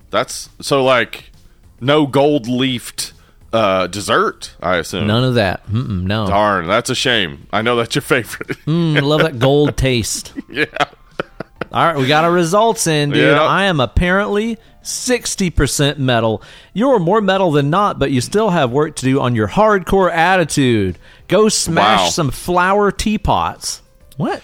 that's 0.09 0.49
so 0.59 0.83
like 0.83 1.31
no 1.79 2.05
gold 2.05 2.47
leafed 2.49 3.13
uh, 3.53 3.87
dessert. 3.87 4.55
I 4.61 4.75
assume. 4.75 5.07
None 5.07 5.23
of 5.23 5.35
that. 5.35 5.65
Mm-mm, 5.67 6.03
no. 6.03 6.27
Darn, 6.27 6.67
that's 6.67 6.89
a 6.89 6.95
shame. 6.95 7.47
I 7.53 7.61
know 7.61 7.77
that's 7.77 7.95
your 7.95 8.01
favorite. 8.01 8.49
Mm, 8.65 8.97
I 8.97 8.99
love 8.99 9.21
that 9.21 9.39
gold 9.39 9.77
taste. 9.77 10.33
yeah. 10.49 10.65
All 11.71 11.85
right, 11.85 11.95
we 11.95 12.07
got 12.07 12.25
our 12.25 12.31
results 12.31 12.87
in, 12.87 13.11
dude. 13.11 13.23
Yeah. 13.23 13.41
I 13.41 13.63
am 13.67 13.79
apparently 13.79 14.57
60% 14.83 15.97
metal. 15.97 16.43
You're 16.73 16.99
more 16.99 17.21
metal 17.21 17.51
than 17.51 17.69
not, 17.69 17.99
but 17.99 18.11
you 18.11 18.19
still 18.19 18.49
have 18.49 18.71
work 18.71 18.97
to 18.97 19.05
do 19.05 19.21
on 19.21 19.33
your 19.33 19.47
hardcore 19.47 20.11
attitude. 20.11 20.97
Go 21.29 21.47
smash 21.47 21.99
Wow. 22.01 22.09
some 22.09 22.31
flower 22.31 22.91
teapots. 22.91 23.81
What? 24.17 24.41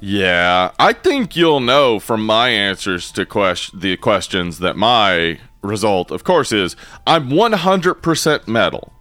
Yeah, 0.00 0.72
I 0.78 0.92
think 0.92 1.36
you'll 1.36 1.60
know 1.60 1.98
from 1.98 2.24
my 2.26 2.50
answers 2.50 3.10
to 3.12 3.24
question 3.24 3.80
the 3.80 3.96
questions 3.96 4.58
that 4.58 4.76
my 4.76 5.38
result, 5.62 6.10
of 6.10 6.22
course, 6.24 6.52
is 6.52 6.76
I'm 7.06 7.30
100% 7.30 8.46
metal. 8.48 8.92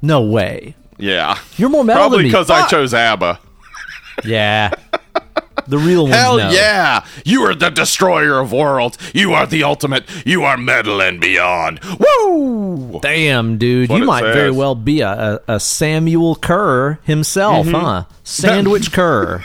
No 0.00 0.22
way. 0.22 0.74
Yeah, 0.98 1.38
You're 1.56 1.68
more 1.68 1.84
metal 1.84 2.00
probably 2.02 2.24
because 2.24 2.50
I 2.50 2.66
chose 2.68 2.92
ABBA. 2.94 3.38
Yeah. 4.24 4.70
The 5.66 5.78
real 5.78 6.04
ones 6.04 6.14
Hell 6.16 6.38
know. 6.38 6.50
yeah! 6.50 7.04
You 7.26 7.42
are 7.42 7.54
the 7.54 7.68
destroyer 7.68 8.38
of 8.40 8.52
worlds. 8.52 8.96
You 9.14 9.34
are 9.34 9.46
the 9.46 9.64
ultimate. 9.64 10.04
You 10.24 10.42
are 10.44 10.56
metal 10.56 11.02
and 11.02 11.20
beyond. 11.20 11.80
Woo! 12.00 12.98
Damn, 13.02 13.58
dude. 13.58 13.90
What 13.90 13.98
you 14.00 14.06
might 14.06 14.22
very 14.22 14.50
well 14.50 14.74
be 14.74 15.02
a, 15.02 15.10
a, 15.46 15.54
a 15.56 15.60
Samuel 15.60 16.36
Curr 16.36 16.98
himself, 17.04 17.66
Mm-hmm. 17.66 17.74
huh? 17.76 18.04
Sandwich 18.24 18.92
Curr. 18.92 19.44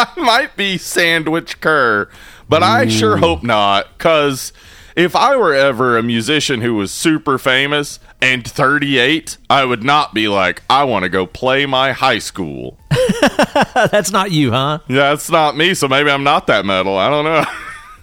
I 0.00 0.08
might 0.20 0.56
be 0.56 0.78
Sandwich 0.78 1.60
Curr, 1.60 2.08
but 2.48 2.62
I 2.62 2.88
sure 2.88 3.18
hope 3.18 3.42
not. 3.42 3.86
Because 3.96 4.52
if 4.96 5.14
I 5.14 5.36
were 5.36 5.54
ever 5.54 5.98
a 5.98 6.02
musician 6.02 6.62
who 6.62 6.74
was 6.74 6.90
super 6.90 7.38
famous 7.38 8.00
and 8.22 8.46
38, 8.46 9.36
I 9.48 9.64
would 9.64 9.84
not 9.84 10.14
be 10.14 10.28
like, 10.28 10.62
I 10.70 10.84
want 10.84 11.02
to 11.02 11.08
go 11.08 11.26
play 11.26 11.66
my 11.66 11.92
high 11.92 12.18
school. 12.18 12.78
That's 13.74 14.10
not 14.10 14.30
you, 14.30 14.50
huh? 14.52 14.78
Yeah, 14.88 15.10
that's 15.10 15.30
not 15.30 15.56
me, 15.56 15.74
so 15.74 15.88
maybe 15.88 16.10
I'm 16.10 16.24
not 16.24 16.46
that 16.48 16.64
metal. 16.64 16.96
I 16.96 17.08
don't 17.08 17.24
know. 17.24 17.44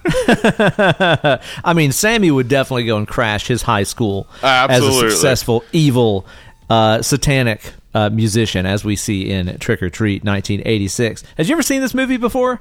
I 1.64 1.74
mean, 1.74 1.90
Sammi 1.90 2.30
would 2.30 2.48
definitely 2.48 2.84
go 2.84 2.96
and 2.96 3.06
crash 3.06 3.46
his 3.46 3.62
high 3.62 3.82
school 3.82 4.26
as 4.42 4.82
a 4.82 4.92
successful, 4.92 5.64
evil, 5.72 6.26
uh, 6.70 7.02
satanic 7.02 7.74
uh, 7.94 8.10
musician, 8.10 8.66
as 8.66 8.84
we 8.84 8.96
see 8.96 9.30
in 9.30 9.58
Trick 9.58 9.82
or 9.82 9.90
Treat 9.90 10.24
1986. 10.24 11.24
Has 11.36 11.48
you 11.48 11.54
ever 11.54 11.62
seen 11.62 11.80
this 11.80 11.94
movie 11.94 12.16
before? 12.16 12.60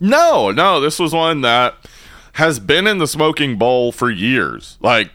No, 0.00 0.50
no, 0.50 0.80
this 0.80 0.98
was 0.98 1.12
one 1.12 1.42
that 1.42 1.74
has 2.34 2.58
been 2.58 2.86
in 2.86 2.98
the 2.98 3.06
smoking 3.06 3.56
bowl 3.56 3.92
for 3.92 4.10
years. 4.10 4.78
Like 4.80 5.10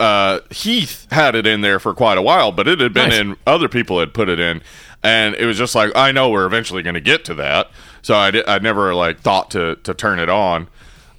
uh, 0.00 0.40
Heath 0.50 1.06
had 1.12 1.34
it 1.34 1.46
in 1.46 1.60
there 1.60 1.78
for 1.78 1.94
quite 1.94 2.18
a 2.18 2.22
while, 2.22 2.50
but 2.52 2.66
it 2.66 2.80
had 2.80 2.92
been 2.92 3.10
Nice. 3.10 3.18
in. 3.20 3.36
Other 3.46 3.68
people 3.68 4.00
had 4.00 4.12
put 4.14 4.28
it 4.28 4.40
in, 4.40 4.62
and 5.02 5.34
it 5.36 5.46
was 5.46 5.56
just 5.58 5.74
like 5.74 5.92
I 5.94 6.12
know 6.12 6.28
we're 6.30 6.46
eventually 6.46 6.82
going 6.82 6.94
to 6.94 7.00
get 7.00 7.24
to 7.26 7.34
that. 7.34 7.70
So 8.02 8.14
I 8.16 8.30
did, 8.30 8.48
I 8.48 8.58
never 8.58 8.94
like 8.94 9.20
thought 9.20 9.50
to 9.52 9.76
to 9.76 9.94
turn 9.94 10.18
it 10.18 10.28
on. 10.28 10.68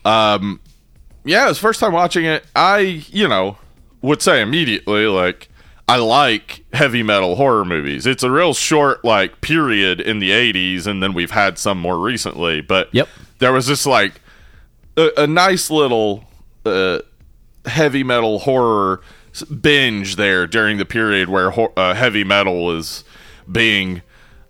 Um, 0.04 0.60
yeah, 1.24 1.46
it 1.46 1.50
was 1.50 1.60
first 1.60 1.80
time 1.80 1.92
watching 1.94 2.26
it. 2.26 2.46
I, 2.56 3.04
you 3.10 3.28
know, 3.28 3.58
would 4.02 4.22
say 4.22 4.42
immediately 4.42 5.06
like 5.08 5.50
I 5.90 5.98
like 5.98 6.66
heavy 6.74 7.02
metal 7.02 7.36
horror 7.36 7.64
movies. 7.64 8.06
It's 8.06 8.24
a 8.24 8.30
real 8.32 8.54
short 8.54 9.06
like 9.06 9.40
period 9.42 10.02
in 10.02 10.20
the 10.20 10.32
80s 10.32 10.86
and 10.86 11.02
then 11.02 11.14
we've 11.14 11.32
had 11.32 11.58
some 11.58 11.80
more 11.80 11.98
recently, 11.98 12.60
but 12.62 12.90
Yep. 12.94 13.08
there 13.40 13.54
was 13.54 13.68
this 13.68 13.86
like 13.86 14.20
a, 14.98 15.10
a 15.18 15.28
nice 15.28 15.70
little 15.70 16.26
uh, 16.66 17.00
heavy 17.66 18.04
metal 18.04 18.40
horror 18.40 19.02
binge 19.62 20.16
there 20.18 20.46
during 20.48 20.78
the 20.78 20.86
period 20.86 21.30
where 21.30 21.52
hor- 21.52 21.72
uh, 21.78 21.94
heavy 21.94 22.24
metal 22.26 22.66
was 22.66 23.04
being 23.50 24.02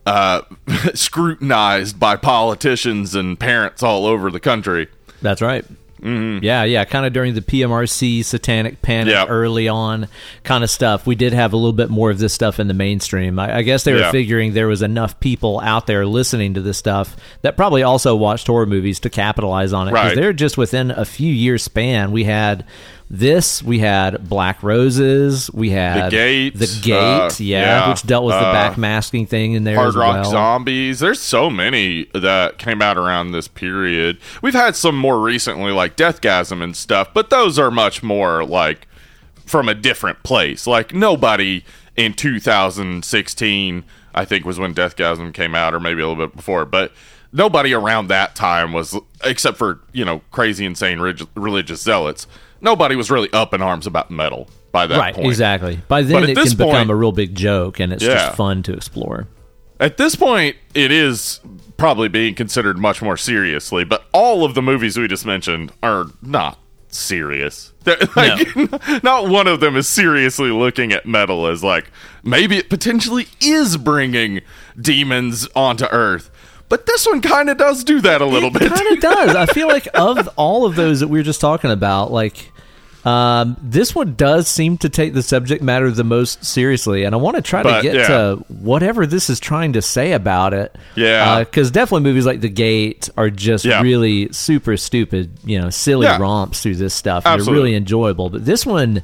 uh, 0.08 0.42
scrutinized 0.96 2.00
by 2.00 2.16
politicians 2.16 3.14
and 3.14 3.40
parents 3.40 3.84
all 3.84 4.06
over 4.08 4.32
the 4.32 4.40
country. 4.40 4.88
That's 5.22 5.42
right. 5.42 5.66
Mm-hmm. 6.02 6.44
Yeah, 6.44 6.64
yeah, 6.64 6.86
kind 6.86 7.06
of 7.06 7.14
during 7.14 7.34
the 7.34 7.42
PMRC 7.42 8.24
satanic 8.24 8.82
panic 8.82 9.16
early 9.30 9.68
on 9.68 10.08
kind 10.44 10.64
of 10.64 10.70
stuff. 10.70 11.06
We 11.08 11.16
did 11.16 11.34
have 11.34 11.54
a 11.54 11.58
little 11.58 11.74
bit 11.74 11.90
more 11.90 12.12
of 12.12 12.20
this 12.20 12.34
stuff 12.34 12.60
in 12.60 12.68
the 12.68 12.74
mainstream. 12.74 13.40
I, 13.40 13.58
I 13.58 13.62
guess 13.64 13.84
they 13.84 13.94
were 13.94 14.00
Yeah. 14.00 14.12
figuring 14.12 14.54
there 14.54 14.68
was 14.68 14.82
enough 14.82 15.20
people 15.20 15.60
out 15.60 15.88
there 15.88 16.06
listening 16.06 16.54
to 16.56 16.62
this 16.62 16.78
stuff 16.78 17.16
that 17.42 17.58
probably 17.58 17.84
also 17.84 18.16
watched 18.16 18.48
horror 18.48 18.66
movies 18.66 19.00
to 19.02 19.10
capitalize 19.10 19.74
on 19.74 19.88
it. 19.88 19.92
Right. 19.94 20.16
they're 20.16 20.34
just 20.34 20.58
within 20.58 20.92
a 20.92 21.06
few 21.06 21.32
years 21.34 21.64
span. 21.64 22.12
We 22.12 22.24
had 22.26 22.66
this, 23.10 23.64
we 23.64 23.80
had 23.80 24.28
Black 24.28 24.62
Roses, 24.62 25.50
we 25.54 25.70
had 25.70 26.08
The 26.08 26.10
Gate, 26.10 26.58
the 26.58 26.80
Gate, 26.82 26.96
uh, 26.98 27.30
yeah, 27.40 27.62
yeah, 27.62 27.90
which 27.90 28.04
dealt 28.04 28.26
with 28.26 28.36
the 28.36 28.46
uh, 28.46 28.54
backmasking 28.54 29.30
thing 29.30 29.54
in 29.54 29.64
there 29.64 29.76
Hard 29.76 29.96
Rock 29.96 30.24
well. 30.24 30.32
Zombies. 30.32 31.00
There's 31.00 31.22
so 31.22 31.50
many 31.50 32.06
that 32.14 32.58
came 32.58 32.82
out 32.82 32.98
around 32.98 33.32
this 33.32 33.48
period. 33.48 34.18
We've 34.42 34.54
had 34.54 34.76
some 34.76 34.98
more 34.98 35.20
recently, 35.20 35.72
like 35.72 35.96
Deathgasm 35.96 36.62
and 36.62 36.76
stuff, 36.76 37.14
but 37.14 37.30
those 37.30 37.58
are 37.58 37.72
much 37.72 38.04
more 38.04 38.44
like 38.44 38.88
from 39.46 39.70
a 39.70 39.74
different 39.74 40.24
place. 40.24 40.68
Like 40.68 40.94
nobody 40.94 41.64
in 41.96 42.14
2016, 42.14 43.84
I 44.14 44.26
think, 44.26 44.46
was 44.46 44.60
when 44.60 44.74
Deathgasm 44.74 45.34
came 45.34 45.56
out, 45.56 45.74
or 45.74 45.80
maybe 45.80 46.02
a 46.02 46.08
little 46.08 46.28
bit 46.28 46.36
before, 46.36 46.66
but 46.66 46.92
nobody 47.32 47.74
around 47.74 48.08
that 48.08 48.36
time 48.36 48.74
was, 48.74 48.98
except 49.24 49.58
for 49.58 49.80
you 49.94 50.04
know 50.04 50.22
crazy, 50.32 50.66
insane 50.66 51.00
religious 51.36 51.82
zealots. 51.82 52.28
Nobody 52.62 52.96
was 52.96 53.10
really 53.12 53.32
up 53.34 53.54
in 53.54 53.62
arms 53.62 53.88
about 53.88 54.10
metal 54.12 54.48
by 54.72 54.88
that 54.88 54.98
Right, 54.98 55.14
point. 55.16 55.28
exactly. 55.28 55.80
By 55.88 56.02
then, 56.02 56.24
it 56.24 56.36
can 56.36 56.58
become 56.58 56.90
a 56.90 56.96
real 56.96 57.12
big 57.12 57.36
joke, 57.36 57.80
and 57.80 57.94
it's 57.94 58.04
Yeah. 58.04 58.14
just 58.16 58.36
fun 58.36 58.64
to 58.64 58.74
explore. 58.74 59.28
At 59.80 59.98
this 59.98 60.16
point, 60.16 60.56
it 60.74 60.92
is 60.92 61.40
probably 61.78 62.08
being 62.08 62.34
considered 62.34 62.78
much 62.80 63.02
more 63.02 63.16
seriously, 63.18 63.84
but 63.84 64.06
all 64.12 64.44
of 64.44 64.56
the 64.56 64.62
movies 64.62 64.98
we 64.98 65.08
just 65.08 65.26
mentioned 65.26 65.72
are 65.84 66.06
not 66.22 66.58
serious. 66.90 67.74
Like, 68.16 68.48
not 69.04 69.30
one 69.30 69.48
of 69.48 69.60
them 69.62 69.76
is 69.78 69.88
seriously 69.88 70.50
looking 70.50 70.92
at 70.92 71.06
metal 71.06 71.48
as 71.48 71.64
like 71.64 71.90
maybe 72.24 72.58
it 72.58 72.70
potentially 72.70 73.28
is 73.40 73.78
bringing 73.78 74.42
demons 74.82 75.48
onto 75.56 75.86
Earth. 75.86 76.30
But 76.70 76.86
this 76.86 77.06
one 77.08 77.22
kind 77.22 77.50
of 77.50 77.58
does 77.58 77.84
do 77.84 78.02
that 78.02 78.22
a 78.22 78.26
little 78.26 78.50
bit. 78.52 78.72
kind 78.74 78.88
of 78.92 79.00
does. 79.00 79.36
I 79.36 79.46
feel 79.48 79.68
like 79.68 79.88
of 79.94 80.28
all 80.36 80.66
of 80.66 80.76
those 80.76 81.00
that 81.00 81.08
we 81.08 81.20
were 81.20 81.24
just 81.24 81.40
talking 81.42 81.72
about, 81.72 82.12
like 82.12 82.52
um, 83.06 83.56
this 83.62 83.96
one 83.96 84.16
does 84.16 84.50
seem 84.50 84.78
to 84.80 84.90
take 84.90 85.14
the 85.14 85.24
subject 85.24 85.64
matter 85.64 85.90
the 85.90 86.04
most 86.04 86.44
seriously, 86.44 87.04
and 87.06 87.16
I 87.16 87.18
want 87.20 87.38
to 87.38 87.42
try 87.42 87.64
But, 87.64 87.78
to 87.78 87.82
get 87.84 87.96
yeah. 87.96 88.08
to 88.08 88.36
whatever 88.50 89.06
this 89.06 89.30
is 89.30 89.40
trying 89.40 89.74
to 89.74 89.82
say 89.82 90.12
about 90.12 90.54
it. 90.54 90.76
Yeah. 90.96 91.40
because 91.40 91.72
definitely 91.72 92.04
movies 92.10 92.26
like 92.26 92.42
The 92.42 92.50
Gate 92.50 93.10
are 93.16 93.30
just 93.30 93.64
Yeah. 93.64 93.82
really 93.82 94.30
super 94.34 94.76
stupid, 94.76 95.32
you 95.46 95.58
know, 95.62 95.70
silly 95.70 96.06
Yeah. 96.06 96.18
romps 96.18 96.62
through 96.62 96.76
this 96.76 96.94
stuff. 96.94 97.24
They're 97.24 97.38
really 97.44 97.76
enjoyable, 97.76 98.30
but 98.30 98.46
this 98.46 98.66
one. 98.66 99.04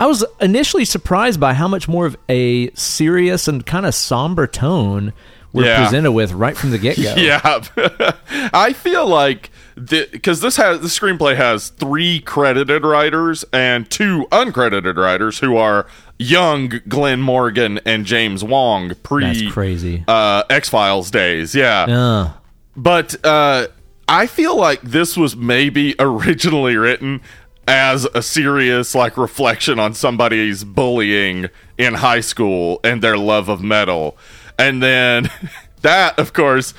I 0.00 0.06
was 0.06 0.24
initially 0.40 0.84
surprised 0.84 1.40
by 1.40 1.54
how 1.54 1.66
much 1.66 1.88
more 1.88 2.06
of 2.06 2.16
a 2.28 2.70
serious 2.74 3.48
and 3.48 3.66
kind 3.66 3.84
of 3.84 3.96
somber 3.96 4.46
tone 4.46 5.12
we're 5.52 5.64
Yeah. 5.64 5.82
presented 5.84 6.12
with 6.12 6.32
right 6.32 6.56
from 6.56 6.70
the 6.70 6.78
get 6.78 6.96
go. 6.96 7.14
Yeah, 7.16 7.62
I 8.52 8.72
feel 8.72 9.06
like 9.06 9.50
because 9.74 10.40
this 10.40 10.56
has 10.56 10.80
the 10.80 10.88
screenplay 10.88 11.36
has 11.36 11.68
three 11.68 12.20
credited 12.20 12.84
writers 12.84 13.44
and 13.52 13.88
two 13.90 14.26
uncredited 14.32 14.96
writers 14.96 15.38
who 15.38 15.56
are 15.56 15.86
young 16.18 16.80
Glenn 16.88 17.20
Morgan 17.20 17.78
and 17.86 18.04
James 18.04 18.42
Wong 18.42 18.92
pre 19.04 19.24
That's 19.24 19.52
crazy. 19.52 20.04
uh, 20.08 20.42
X 20.50 20.68
Files 20.68 21.10
days. 21.12 21.54
Yeah, 21.54 21.84
Uh, 21.84 22.32
but 22.76 23.24
uh, 23.24 23.68
I 24.08 24.26
feel 24.26 24.56
like 24.56 24.82
this 24.82 25.16
was 25.16 25.36
maybe 25.36 25.94
originally 26.00 26.76
written 26.76 27.20
as 27.68 28.06
a 28.14 28.22
serious 28.22 28.94
like 28.94 29.16
reflection 29.16 29.78
on 29.78 29.94
somebody's 29.94 30.64
bullying 30.64 31.48
in 31.76 31.94
high 31.94 32.20
school 32.20 32.80
and 32.82 33.00
their 33.02 33.16
love 33.18 33.48
of 33.48 33.62
metal 33.62 34.16
and 34.58 34.82
then 34.82 35.30
that 35.82 36.18
of 36.18 36.32
course 36.32 36.74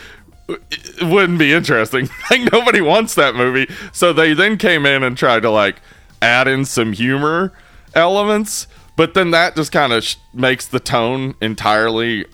wouldn't 1.02 1.38
be 1.40 1.54
interesting 1.54 2.10
like 2.32 2.52
nobody 2.52 2.82
wants 2.82 3.16
that 3.16 3.36
movie 3.36 3.68
so 3.92 4.12
they 4.12 4.34
then 4.34 4.58
came 4.58 4.86
in 4.86 5.04
and 5.04 5.18
tried 5.18 5.42
to 5.42 5.50
like 5.50 5.78
add 6.22 6.48
in 6.48 6.66
some 6.66 6.92
humor 6.94 7.54
elements 7.94 8.68
but 8.96 9.14
then 9.14 9.32
that 9.32 9.56
just 9.56 9.72
kind 9.72 9.94
of 9.94 10.04
sh- 10.04 10.16
makes 10.34 10.66
the 10.68 10.80
tone 10.80 11.36
entirely 11.42 12.26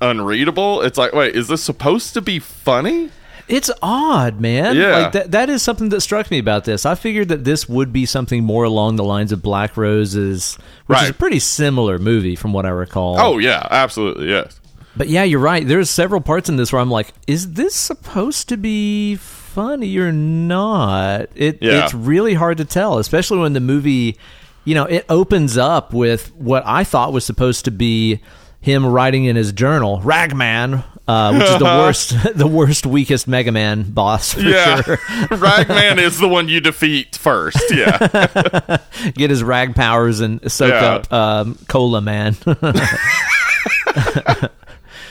unreadable 0.00 0.82
it's 0.82 0.98
like 0.98 1.12
wait 1.12 1.34
is 1.34 1.48
this 1.48 1.62
supposed 1.62 2.14
to 2.14 2.20
be 2.20 2.38
funny 2.38 3.10
It's 3.48 3.70
odd, 3.82 4.40
man. 4.40 4.76
Yeah. 4.76 4.96
Like 4.96 5.12
that 5.12 5.30
that 5.32 5.50
is 5.50 5.60
something 5.60 5.88
that 5.88 6.02
struck 6.02 6.30
me 6.30 6.38
about 6.38 6.64
this. 6.66 6.86
I 6.86 6.94
figured 6.94 7.28
that 7.30 7.42
this 7.42 7.68
would 7.68 7.92
be 7.92 8.06
something 8.06 8.44
more 8.44 8.62
along 8.62 8.94
the 8.94 9.02
lines 9.02 9.32
of 9.32 9.42
Black 9.42 9.76
Roses, 9.76 10.56
which 10.86 11.02
is 11.02 11.10
a 11.10 11.14
pretty 11.14 11.40
similar 11.40 11.98
movie 11.98 12.36
from 12.36 12.52
what 12.52 12.64
I 12.64 12.68
recall. 12.68 13.18
Oh 13.18 13.38
yeah, 13.38 13.66
absolutely 13.68 14.28
yes. 14.28 14.59
But 15.00 15.08
yeah, 15.08 15.22
you're 15.22 15.40
right. 15.40 15.66
There's 15.66 15.88
several 15.88 16.20
parts 16.20 16.50
in 16.50 16.56
this 16.56 16.74
where 16.74 16.82
I'm 16.82 16.90
like, 16.90 17.14
is 17.26 17.54
this 17.54 17.74
supposed 17.74 18.50
to 18.50 18.58
be 18.58 19.16
funny 19.16 19.96
or 19.96 20.12
not? 20.12 21.30
It 21.34 21.56
Yeah. 21.62 21.84
it's 21.84 21.94
really 21.94 22.34
hard 22.34 22.58
to 22.58 22.66
tell, 22.66 22.98
especially 22.98 23.38
when 23.38 23.54
the 23.54 23.60
movie, 23.60 24.18
you 24.66 24.74
know, 24.74 24.84
it 24.84 25.06
opens 25.08 25.56
up 25.56 25.94
with 25.94 26.30
what 26.34 26.64
I 26.66 26.84
thought 26.84 27.14
was 27.14 27.24
supposed 27.24 27.64
to 27.64 27.70
be 27.70 28.20
him 28.60 28.84
writing 28.84 29.24
in 29.24 29.36
his 29.36 29.52
journal, 29.52 30.02
Ragman, 30.02 30.84
uh, 31.08 31.32
which 31.32 31.44
is 31.48 31.58
the 31.58 31.64
worst, 31.64 32.14
the 32.34 32.46
worst, 32.46 32.84
weakest 32.84 33.26
Mega 33.26 33.52
Man 33.52 33.84
boss 33.84 34.34
for 34.34 34.42
Yeah, 34.42 34.82
sure. 34.82 34.98
Ragman 35.30 35.98
is 35.98 36.18
the 36.18 36.28
one 36.28 36.50
you 36.50 36.60
defeat 36.60 37.16
first. 37.16 37.56
Yeah, 37.74 38.76
Get 39.14 39.30
his 39.30 39.42
rag 39.42 39.74
powers 39.74 40.20
and 40.20 40.52
soak 40.52 40.72
Yeah. 40.72 40.86
up 40.96 41.10
um, 41.10 41.58
Cola 41.68 42.02
Man. 42.02 42.36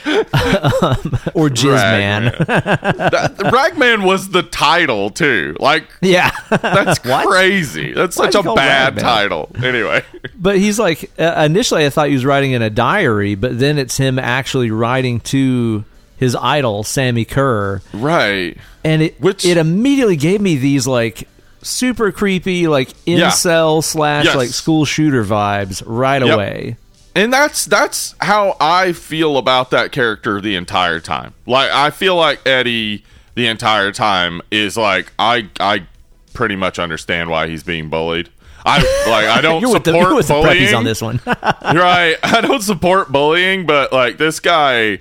Um, 0.06 0.16
or 1.34 1.48
Jizz 1.48 1.74
Man. 1.74 2.24
That- 2.46 3.50
Ragman 3.52 4.02
was 4.04 4.30
the 4.30 4.42
title 4.42 5.10
too. 5.10 5.56
Like 5.60 5.84
Yeah. 6.00 6.30
that's 6.50 6.98
crazy. 7.26 7.92
That's 7.92 8.16
such 8.16 8.34
a 8.34 8.42
bad 8.42 8.94
Ragman? 8.96 9.02
title. 9.04 9.50
Anyway, 9.62 10.02
But 10.36 10.58
he's 10.58 10.78
like, 10.78 11.10
uh, 11.18 11.44
initially 11.46 11.84
I 11.86 11.90
thought 11.90 12.08
he 12.08 12.14
was 12.14 12.24
writing 12.24 12.52
in 12.52 12.62
a 12.62 12.70
diary, 12.70 13.34
but 13.34 13.58
then 13.58 13.78
it's 13.78 13.96
him 13.96 14.18
actually 14.18 14.70
writing 14.70 15.20
to 15.20 15.84
his 16.16 16.36
idol, 16.36 16.82
Sammi 16.84 17.24
Curr. 17.28 17.80
right? 17.94 18.56
And 18.84 19.02
it, 19.02 19.20
Which- 19.20 19.44
it 19.44 19.56
immediately 19.56 20.16
gave 20.16 20.40
me 20.40 20.56
these 20.56 20.86
like 20.86 21.28
super 21.62 22.10
creepy, 22.12 22.68
like 22.68 22.88
Yeah. 23.04 23.28
incel 23.28 23.82
slash 23.84 24.26
Yes. 24.26 24.36
like 24.36 24.48
school 24.48 24.84
shooter 24.84 25.24
vibes 25.24 25.82
right 25.86 26.22
Yep. 26.24 26.34
away. 26.34 26.76
And 27.14 27.32
that's 27.32 27.64
that's 27.64 28.14
how 28.20 28.56
I 28.60 28.92
feel 28.92 29.36
about 29.36 29.70
that 29.72 29.90
character 29.92 30.40
the 30.40 30.54
entire 30.56 31.00
time. 31.00 31.34
Like 31.46 31.70
I 31.70 31.90
feel 31.90 32.14
like 32.16 32.46
Eddie 32.46 33.04
the 33.34 33.46
entire 33.46 33.90
time 33.92 34.40
is 34.50 34.76
like 34.76 35.12
I 35.18 35.48
I 35.58 35.86
pretty 36.34 36.56
much 36.56 36.78
understand 36.78 37.28
why 37.30 37.48
he's 37.48 37.62
being 37.62 37.88
bullied. 37.88 38.30
I 38.64 38.78
like 39.08 39.26
I 39.26 39.40
don't 39.42 39.60
You're 39.60 39.72
with, 39.72 39.84
the, 39.84 39.90
support 39.92 40.06
you're 40.08 40.16
with 40.16 40.28
bullying. 40.28 40.74
on 40.74 40.84
this 40.84 41.02
one. 41.02 41.20
right. 41.26 42.16
I 42.22 42.40
don't 42.42 42.62
support 42.62 43.10
bullying, 43.10 43.66
but 43.66 43.92
like 43.92 44.18
this 44.18 44.38
guy, 44.38 45.00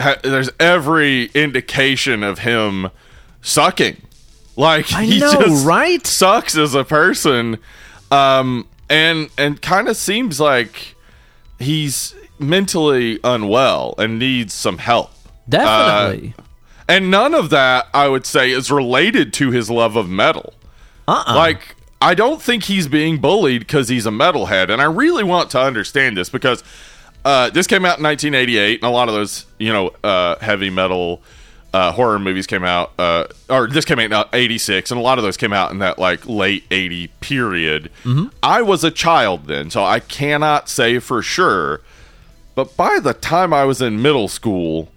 ha- 0.00 0.16
there's 0.22 0.50
every 0.58 1.26
indication 1.34 2.22
of 2.22 2.38
him 2.40 2.90
sucking. 3.42 4.00
Like 4.56 4.92
I 4.92 5.04
he 5.04 5.18
know, 5.18 5.32
just 5.32 5.66
right? 5.66 6.06
sucks 6.06 6.56
as 6.56 6.74
a 6.74 6.84
person, 6.84 7.58
um, 8.12 8.68
and 8.88 9.28
and 9.36 9.60
kind 9.60 9.88
of 9.88 9.96
seems 9.96 10.38
like 10.38 10.93
he's 11.58 12.14
mentally 12.38 13.20
unwell 13.24 13.94
and 13.98 14.18
needs 14.18 14.52
some 14.52 14.78
help. 14.78 15.10
Definitely. 15.48 16.34
And 16.88 17.10
none 17.10 17.34
of 17.34 17.50
that, 17.50 17.86
I 17.94 18.08
would 18.08 18.26
say, 18.26 18.50
is 18.50 18.70
related 18.70 19.32
to 19.34 19.50
his 19.50 19.70
love 19.70 19.96
of 19.96 20.08
metal. 20.08 20.52
Uh-uh. 21.08 21.34
Like, 21.34 21.76
I 22.00 22.14
don't 22.14 22.42
think 22.42 22.64
he's 22.64 22.88
being 22.88 23.18
bullied 23.18 23.60
because 23.60 23.88
he's 23.88 24.06
a 24.06 24.10
metalhead. 24.10 24.70
And 24.70 24.82
I 24.82 24.84
really 24.84 25.24
want 25.24 25.50
to 25.50 25.60
understand 25.60 26.16
this 26.16 26.28
because 26.28 26.62
uh, 27.24 27.50
this 27.50 27.66
came 27.66 27.84
out 27.84 27.98
in 27.98 28.04
1988, 28.04 28.82
and 28.82 28.88
a 28.88 28.92
lot 28.92 29.08
of 29.08 29.14
those, 29.14 29.46
you 29.58 29.72
know, 29.72 29.90
uh, 30.02 30.36
heavy 30.40 30.68
metal 30.68 31.22
uh, 31.74 31.90
horror 31.90 32.20
movies 32.20 32.46
came 32.46 32.62
out, 32.62 32.92
uh, 33.00 33.26
or 33.50 33.66
this 33.66 33.84
came 33.84 33.98
out 33.98 34.28
in 34.32 34.40
'86, 34.40 34.92
and 34.92 34.98
a 35.00 35.02
lot 35.02 35.18
of 35.18 35.24
those 35.24 35.36
came 35.36 35.52
out 35.52 35.72
in 35.72 35.80
that 35.80 35.98
like 35.98 36.24
late 36.24 36.64
'80 36.70 37.08
period. 37.20 37.90
I 38.42 38.62
was 38.62 38.84
a 38.84 38.92
child 38.92 39.46
then, 39.48 39.70
so 39.70 39.84
I 39.84 39.98
cannot 39.98 40.68
say 40.68 41.00
for 41.00 41.20
sure. 41.20 41.80
But 42.54 42.76
by 42.76 43.00
the 43.00 43.12
time 43.12 43.52
I 43.52 43.64
was 43.64 43.82
in 43.82 44.00
middle 44.00 44.28
school, 44.28 44.88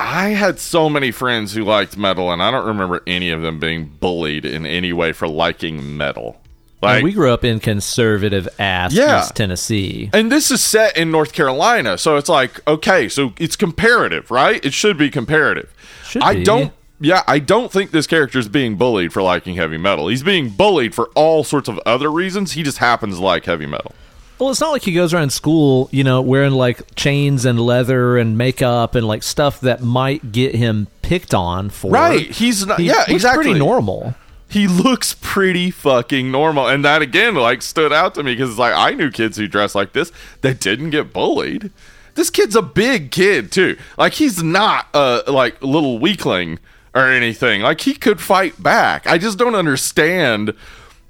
I 0.00 0.30
had 0.30 0.58
so 0.58 0.88
many 0.88 1.10
friends 1.10 1.52
who 1.52 1.64
liked 1.64 1.98
metal, 1.98 2.32
and 2.32 2.42
I 2.42 2.50
don't 2.50 2.66
remember 2.66 3.02
any 3.06 3.28
of 3.30 3.42
them 3.42 3.60
being 3.60 3.84
bullied 4.00 4.46
in 4.46 4.64
any 4.64 4.94
way 4.94 5.12
for 5.12 5.28
liking 5.28 5.98
metal. 5.98 6.40
Like, 6.82 6.96
And 6.96 7.04
we 7.04 7.12
grew 7.12 7.32
up 7.32 7.44
in 7.44 7.58
conservative 7.58 8.48
ass 8.58 8.92
Yeah. 8.92 9.20
East 9.22 9.34
Tennessee. 9.34 10.10
and 10.12 10.30
this 10.30 10.50
is 10.50 10.62
set 10.62 10.96
in 10.96 11.10
North 11.10 11.32
Carolina, 11.32 11.96
so 11.98 12.16
it's 12.16 12.28
like 12.28 12.60
okay, 12.68 13.08
so 13.08 13.32
it's 13.38 13.56
comparative, 13.56 14.30
right? 14.30 14.64
It 14.64 14.72
should 14.74 14.98
be 14.98 15.10
comparative. 15.10 15.72
Should 16.06 16.22
I 16.22 16.34
be. 16.34 16.44
don't. 16.44 16.72
Yeah, 17.00 17.22
I 17.26 17.40
don't 17.40 17.70
think 17.70 17.90
this 17.90 18.06
character 18.06 18.38
is 18.38 18.48
being 18.48 18.76
bullied 18.76 19.12
for 19.12 19.20
liking 19.22 19.56
heavy 19.56 19.76
metal. 19.76 20.08
He's 20.08 20.22
being 20.22 20.48
bullied 20.48 20.94
for 20.94 21.10
all 21.14 21.44
sorts 21.44 21.68
of 21.68 21.78
other 21.84 22.10
reasons. 22.10 22.52
He 22.52 22.62
just 22.62 22.78
happens 22.78 23.16
to 23.18 23.22
like 23.24 23.44
heavy 23.44 23.66
metal. 23.66 23.94
Well, 24.38 24.50
it's 24.50 24.60
not 24.60 24.70
like 24.70 24.82
he 24.82 24.92
goes 24.92 25.14
around 25.14 25.30
school, 25.30 25.88
you 25.92 26.04
know, 26.04 26.20
wearing 26.20 26.52
like 26.52 26.94
chains 26.94 27.44
and 27.46 27.58
leather 27.60 28.18
and 28.18 28.36
makeup 28.38 28.94
and 28.94 29.06
like 29.08 29.22
stuff 29.22 29.60
that 29.60 29.82
might 29.82 30.30
get 30.32 30.54
him 30.54 30.88
picked 31.02 31.32
on 31.34 31.68
for. 31.70 31.90
Right? 31.90 32.30
He's 32.30 32.66
not. 32.66 32.78
He 32.80 32.86
yeah, 32.86 32.96
looks 32.98 33.10
exactly. 33.10 33.44
Pretty 33.44 33.58
normal. 33.58 34.14
He 34.48 34.66
looks 34.66 35.16
pretty 35.20 35.70
fucking 35.70 36.30
normal. 36.30 36.68
And 36.68 36.84
that 36.84 37.02
again 37.02 37.34
like 37.34 37.62
stood 37.62 37.92
out 37.92 38.14
to 38.14 38.22
me 38.22 38.34
because 38.34 38.50
it's 38.50 38.58
like 38.58 38.74
i 38.74 38.92
knew 38.92 39.10
kids 39.10 39.36
who 39.36 39.48
dress 39.48 39.74
like 39.74 39.92
this 39.92 40.12
that 40.42 40.60
didn't 40.60 40.90
get 40.90 41.12
bullied. 41.12 41.70
This 42.14 42.30
kid's 42.30 42.56
a 42.56 42.62
big 42.62 43.10
kid 43.10 43.52
too. 43.52 43.76
Like 43.98 44.14
he's 44.14 44.42
not 44.42 44.88
a 44.94 45.24
like 45.28 45.60
little 45.62 45.98
weakling 45.98 46.58
or 46.94 47.10
anything. 47.10 47.60
Like 47.60 47.82
he 47.82 47.94
could 47.94 48.20
fight 48.20 48.62
back. 48.62 49.06
I 49.06 49.18
just 49.18 49.38
don't 49.38 49.54
understand 49.54 50.54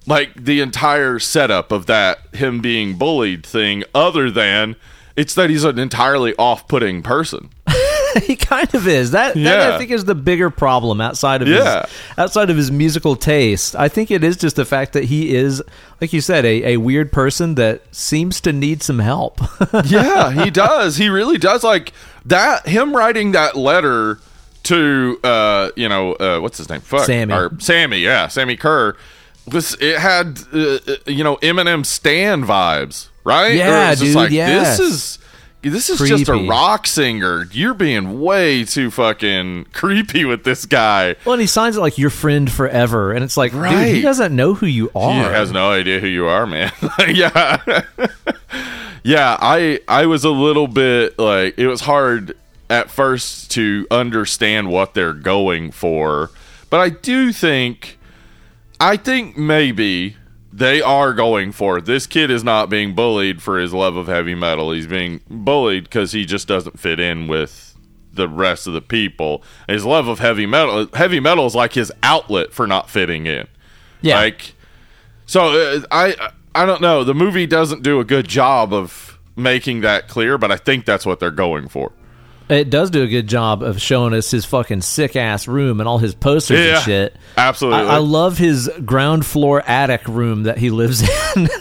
like 0.06 0.34
the 0.34 0.60
entire 0.60 1.18
setup 1.18 1.70
of 1.72 1.86
that 1.86 2.18
him 2.34 2.60
being 2.60 2.96
bullied 2.96 3.44
thing 3.44 3.84
other 3.94 4.30
than 4.30 4.76
it's 5.16 5.34
that 5.34 5.50
he's 5.50 5.64
an 5.64 5.78
entirely 5.78 6.34
off-putting 6.36 7.02
person 7.02 7.50
he 8.24 8.36
kind 8.36 8.72
of 8.74 8.86
is. 8.88 9.12
That, 9.12 9.34
that 9.34 9.72
I 9.72 9.78
think 9.78 9.90
is 9.90 10.04
the 10.04 10.14
bigger 10.14 10.50
problem 10.50 11.00
outside 11.00 11.42
of 11.42 11.48
Yeah. 11.48 11.82
his 11.86 11.90
outside 12.18 12.50
of 12.50 12.56
his 12.56 12.70
musical 12.70 13.16
taste. 13.16 13.74
I 13.76 13.88
think 13.88 14.10
it 14.10 14.22
is 14.24 14.36
just 14.36 14.56
the 14.56 14.64
fact 14.64 14.92
that 14.94 15.04
he 15.04 15.34
is, 15.34 15.62
like 16.00 16.12
you 16.12 16.20
said, 16.20 16.44
a, 16.44 16.74
a 16.74 16.76
weird 16.78 17.12
person 17.12 17.54
that 17.56 17.82
seems 17.94 18.40
to 18.42 18.52
need 18.52 18.82
some 18.82 18.98
help. 18.98 19.40
yeah, 19.84 20.30
he 20.44 20.50
does. 20.50 20.96
He 20.96 21.08
really 21.08 21.38
does. 21.38 21.62
Like 21.64 21.92
that. 22.24 22.66
Him 22.66 22.94
writing 22.96 23.32
that 23.32 23.56
letter 23.56 24.18
to 24.64 25.18
uh, 25.22 25.70
you 25.76 25.88
know, 25.88 26.14
uh, 26.14 26.40
what's 26.40 26.58
his 26.58 26.68
name? 26.68 26.80
Fuck, 26.80 27.06
Sammi. 27.06 27.32
Or 27.32 27.50
Sammi. 27.50 28.02
Yeah, 28.02 28.26
Sammi 28.26 28.58
Curr. 28.58 28.96
Was 29.52 29.76
it 29.80 29.98
had 30.00 30.40
uh, 30.52 30.58
uh, 30.58 30.96
you 31.06 31.22
know 31.22 31.36
Eminem 31.36 31.86
Stan 31.86 32.44
vibes, 32.44 33.08
right? 33.22 33.54
Yeah, 33.54 33.90
Or 33.90 33.92
it's 33.92 34.00
just 34.00 34.12
dude, 34.12 34.16
Like, 34.16 34.30
yes. 34.32 34.78
This 34.78 34.88
is. 34.90 35.18
This 35.70 35.90
is 35.90 35.98
just 36.08 36.28
a 36.28 36.36
rock 36.48 36.86
singer. 36.86 37.46
You're 37.52 37.74
being 37.74 38.20
way 38.20 38.64
too 38.64 38.90
fucking 38.90 39.66
creepy 39.72 40.24
with 40.24 40.44
this 40.44 40.66
guy. 40.66 41.16
well, 41.24 41.34
and 41.34 41.40
he 41.40 41.46
signs 41.46 41.76
it 41.76 41.80
like 41.80 41.98
your 41.98 42.10
friend 42.10 42.50
forever, 42.50 43.12
and 43.12 43.24
it's 43.24 43.36
like, 43.36 43.52
dude, 43.52 43.94
he 43.94 44.02
doesn't 44.02 44.34
know 44.34 44.54
who 44.54 44.66
you 44.66 44.90
are. 44.94 45.12
He 45.12 45.18
has 45.18 45.50
no 45.52 45.70
idea 45.70 46.00
who 46.00 46.06
you 46.06 46.26
are, 46.26 46.46
man. 46.46 46.72
yeah. 47.08 47.82
yeah, 49.02 49.36
I 49.40 49.80
I 49.88 50.06
was 50.06 50.24
a 50.24 50.30
little 50.30 50.68
bit 50.68 51.18
like 51.18 51.58
it 51.58 51.66
was 51.66 51.82
hard 51.82 52.36
at 52.68 52.90
first 52.90 53.50
to 53.52 53.86
understand 53.90 54.70
what 54.70 54.94
they're 54.94 55.12
going 55.12 55.70
for. 55.70 56.30
But 56.70 56.80
I 56.80 56.88
do 56.90 57.32
think 57.32 57.98
I 58.80 58.96
think 58.96 59.36
maybe 59.38 60.16
they 60.52 60.80
are 60.80 61.12
going 61.12 61.52
for 61.52 61.78
it. 61.78 61.84
This 61.84 62.06
kid 62.06 62.30
is 62.30 62.42
not 62.42 62.70
being 62.70 62.94
bullied 62.94 63.42
for 63.42 63.58
his 63.58 63.74
love 63.74 63.96
of 63.96 64.06
heavy 64.06 64.34
metal. 64.34 64.72
He's 64.72 64.86
being 64.86 65.20
bullied 65.28 65.84
because 65.84 66.12
he 66.12 66.24
just 66.24 66.48
doesn't 66.48 66.78
fit 66.78 66.98
in 66.98 67.26
with 67.28 67.76
the 68.12 68.28
rest 68.28 68.66
of 68.66 68.72
the 68.72 68.80
people. 68.80 69.42
His 69.68 69.84
love 69.84 70.08
of 70.08 70.18
heavy 70.18 70.46
metal, 70.46 70.88
heavy 70.94 71.20
metal 71.20 71.46
is 71.46 71.54
like 71.54 71.74
his 71.74 71.92
outlet 72.02 72.52
for 72.52 72.66
not 72.66 72.88
fitting 72.88 73.26
in. 73.26 73.46
yeah, 74.00 74.16
Like, 74.16 74.54
so 75.26 75.50
uh, 75.50 75.80
I 75.90 76.30
I 76.54 76.64
don't 76.64 76.80
know. 76.80 77.04
The 77.04 77.14
movie 77.14 77.46
doesn't 77.46 77.82
do 77.82 78.00
a 78.00 78.04
good 78.04 78.26
job 78.26 78.72
of 78.72 79.18
making 79.36 79.82
that 79.82 80.08
clear, 80.08 80.38
but 80.38 80.50
I 80.50 80.56
think 80.56 80.86
that's 80.86 81.04
what 81.04 81.20
they're 81.20 81.30
going 81.30 81.68
for. 81.68 81.92
It 82.48 82.70
does 82.70 82.90
do 82.90 83.02
a 83.02 83.06
good 83.06 83.26
job 83.28 83.62
of 83.62 83.80
showing 83.80 84.14
us 84.14 84.30
his 84.30 84.44
fucking 84.44 84.82
sick 84.82 85.16
ass 85.16 85.48
room 85.48 85.80
and 85.80 85.88
all 85.88 85.98
his 85.98 86.14
posters 86.14 86.58
Yeah, 86.60 86.74
and 86.76 86.82
shit. 86.84 87.16
absolutely. 87.36 87.80
I, 87.88 87.96
I 87.96 87.98
love 87.98 88.38
his 88.38 88.70
ground 88.84 89.26
floor 89.26 89.62
attic 89.66 90.06
room 90.06 90.44
that 90.44 90.58
he 90.58 90.70
lives 90.70 91.02
in. 91.02 91.48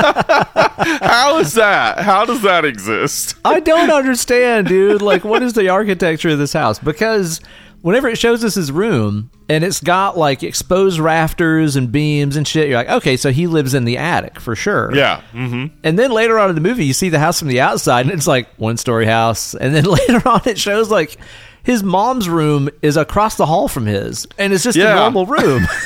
How 0.00 1.38
is 1.38 1.54
that? 1.54 1.98
How 2.00 2.24
does 2.24 2.42
that 2.42 2.64
exist? 2.64 3.36
I 3.44 3.60
don't 3.60 3.90
understand, 3.90 4.66
dude. 4.68 5.02
Like, 5.02 5.24
what 5.24 5.42
is 5.42 5.52
the 5.52 5.68
architecture 5.68 6.30
of 6.30 6.38
this 6.38 6.52
house? 6.52 6.78
Because 6.78 7.40
whenever 7.82 8.08
it 8.08 8.18
shows 8.18 8.44
us 8.44 8.54
his 8.54 8.70
room 8.72 9.30
and 9.48 9.64
it's 9.64 9.80
got 9.80 10.16
like 10.18 10.42
exposed 10.42 10.98
rafters 10.98 11.76
and 11.76 11.90
beams 11.90 12.36
and 12.36 12.46
shit, 12.46 12.68
you're 12.68 12.76
like, 12.78 12.88
okay, 12.88 13.16
so 13.16 13.30
he 13.30 13.46
lives 13.46 13.74
in 13.74 13.84
the 13.84 13.96
attic 13.96 14.38
for 14.40 14.54
sure. 14.54 14.94
Yeah. 14.94 15.20
hmm 15.32 15.66
And 15.82 15.98
then 15.98 16.10
later 16.10 16.38
on 16.38 16.48
in 16.50 16.54
the 16.54 16.60
movie, 16.60 16.84
you 16.84 16.92
see 16.92 17.08
the 17.08 17.18
house 17.18 17.38
from 17.38 17.48
the 17.48 17.60
outside 17.60 18.06
and 18.06 18.12
it's 18.12 18.26
like 18.26 18.48
one 18.56 18.76
story 18.76 19.06
house. 19.06 19.54
And 19.54 19.74
then 19.74 19.84
later 20.08 20.26
on, 20.28 20.42
it 20.46 20.58
shows 20.58 20.90
like 20.90 21.16
his 21.62 21.82
mom's 21.82 22.28
room 22.28 22.68
is 22.82 22.96
across 22.96 23.36
the 23.36 23.46
hall 23.46 23.68
from 23.68 23.86
his 23.86 24.26
and 24.38 24.52
it's 24.52 24.64
just 24.64 24.76
Yeah. 24.76 24.92
a 24.92 24.96
normal 24.96 25.26
room. 25.26 25.66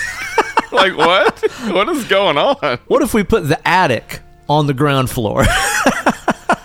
Like 0.72 0.96
what? 0.96 1.38
what 1.70 1.86
is 1.90 2.04
going 2.04 2.38
on? 2.38 2.78
what 2.86 3.02
if 3.02 3.12
we 3.12 3.22
put 3.24 3.46
the 3.46 3.60
attic 3.68 4.20
on 4.48 4.66
the 4.66 4.72
ground 4.72 5.10
floor? 5.10 5.44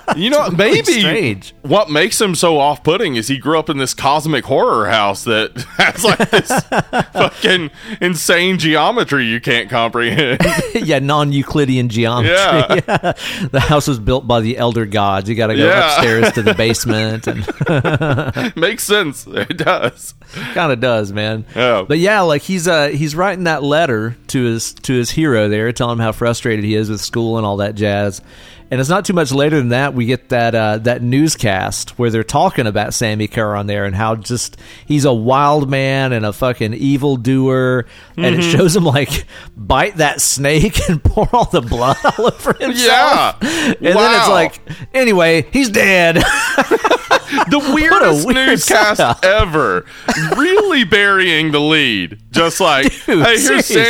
You 0.15 0.29
know, 0.29 0.49
maybe 0.49 0.83
strange. 1.01 1.53
what 1.63 1.89
makes 1.89 2.19
him 2.19 2.33
so 2.33 2.57
off-putting 2.59 3.15
is 3.17 3.27
he 3.27 3.37
grew 3.37 3.59
up 3.59 3.69
in 3.69 3.77
this 3.77 3.93
cosmic 3.93 4.45
horror 4.45 4.87
house 4.89 5.25
that 5.25 5.51
has 5.77 6.03
like 6.03 6.29
this 6.31 6.49
fucking 7.13 7.69
insane 7.99 8.57
geometry 8.57 9.25
you 9.25 9.41
can't 9.41 9.69
comprehend. 9.69 10.39
yeah, 10.73 10.99
non 10.99 11.33
Euclidean 11.33 11.89
geometry. 11.89 12.31
Yeah. 12.35 13.13
The 13.51 13.59
house 13.59 13.87
was 13.87 13.99
built 13.99 14.25
by 14.25 14.39
the 14.39 14.57
elder 14.57 14.85
gods. 14.85 15.29
You 15.29 15.35
got 15.35 15.47
to 15.47 15.55
go 15.57 15.65
Yeah. 15.67 15.87
upstairs 15.87 16.31
to 16.33 16.41
the 16.41 16.53
basement, 16.53 17.27
and 17.27 18.55
Makes 18.55 18.83
sense. 18.85 19.27
It 19.27 19.57
does. 19.57 20.13
kind 20.53 20.71
of 20.71 20.79
does, 20.79 21.11
man. 21.11 21.45
Yeah. 21.55 21.83
But 21.87 21.99
yeah, 21.99 22.21
like 22.21 22.41
he's 22.43 22.67
uh 22.67 22.87
he's 22.89 23.13
writing 23.15 23.43
that 23.43 23.61
letter 23.63 24.15
to 24.27 24.43
his 24.43 24.73
to 24.73 24.93
his 24.93 25.09
hero 25.11 25.49
there, 25.49 25.71
telling 25.73 25.97
him 25.97 26.03
how 26.03 26.11
frustrated 26.13 26.63
he 26.65 26.75
is 26.75 26.89
with 26.89 27.01
school 27.01 27.37
and 27.37 27.45
all 27.45 27.57
that 27.57 27.75
jazz. 27.75 28.21
And 28.69 28.79
it's 28.81 28.89
not 28.89 29.05
too 29.05 29.13
much 29.13 29.31
later 29.31 29.57
than 29.57 29.69
that 29.69 29.93
we 29.93 30.05
get 30.05 30.29
that 30.29 30.53
uh, 30.53 30.77
that 30.79 31.01
newscast 31.01 31.97
where 31.97 32.09
they're 32.09 32.23
talking 32.23 32.67
about 32.67 32.89
Sammi 32.93 33.27
Curr 33.31 33.55
on 33.55 33.67
there 33.67 33.85
and 33.85 33.95
how 33.95 34.15
just 34.15 34.57
he's 34.85 35.05
a 35.05 35.13
wild 35.13 35.69
man 35.69 36.11
and 36.13 36.25
a 36.25 36.33
fucking 36.33 36.73
evil 36.73 37.15
doer, 37.17 37.85
and 38.17 38.25
Mm-hmm. 38.25 38.39
it 38.41 38.43
shows 38.51 38.75
him 38.75 38.83
like 38.83 39.25
bite 39.55 39.97
that 39.97 40.19
snake 40.21 40.79
and 40.89 41.03
pour 41.03 41.29
all 41.33 41.45
the 41.45 41.61
blood 41.61 41.97
all 42.03 42.27
over 42.27 42.53
himself. 42.53 43.37
Yeah. 43.41 43.73
And 43.73 43.77
then 43.79 44.19
it's 44.19 44.29
like, 44.29 44.59
anyway, 44.93 45.47
he's 45.53 45.69
dead. 45.69 46.15
the 47.49 47.71
weirdest 47.73 48.25
weird 48.25 48.35
newscast 48.49 48.97
setup. 48.97 49.23
ever. 49.23 49.85
Really 50.35 50.83
burying 50.83 51.51
the 51.51 51.59
lead. 51.61 52.19
Just 52.37 52.59
like, 52.59 52.83
Dude, 53.05 53.23
hey, 53.25 53.39
here's 53.39 53.65
seriously. 53.65 53.83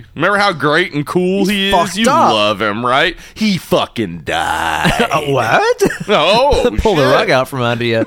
Sammi. 0.00 0.04
Remember 0.14 0.36
how 0.38 0.52
great 0.52 0.92
and 0.94 1.06
cool 1.06 1.46
he 1.46 1.70
is? 1.72 1.96
You 1.96 2.10
up. 2.10 2.32
love 2.32 2.60
him, 2.60 2.84
right? 2.84 3.16
He 3.34 3.56
fucking 3.58 4.20
died. 4.20 5.08
what? 5.28 5.82
oh, 6.08 6.76
pull 6.78 6.96
the 6.96 7.04
rug 7.04 7.30
out 7.30 7.48
from 7.48 7.62
under 7.62 7.84
you. 7.84 8.04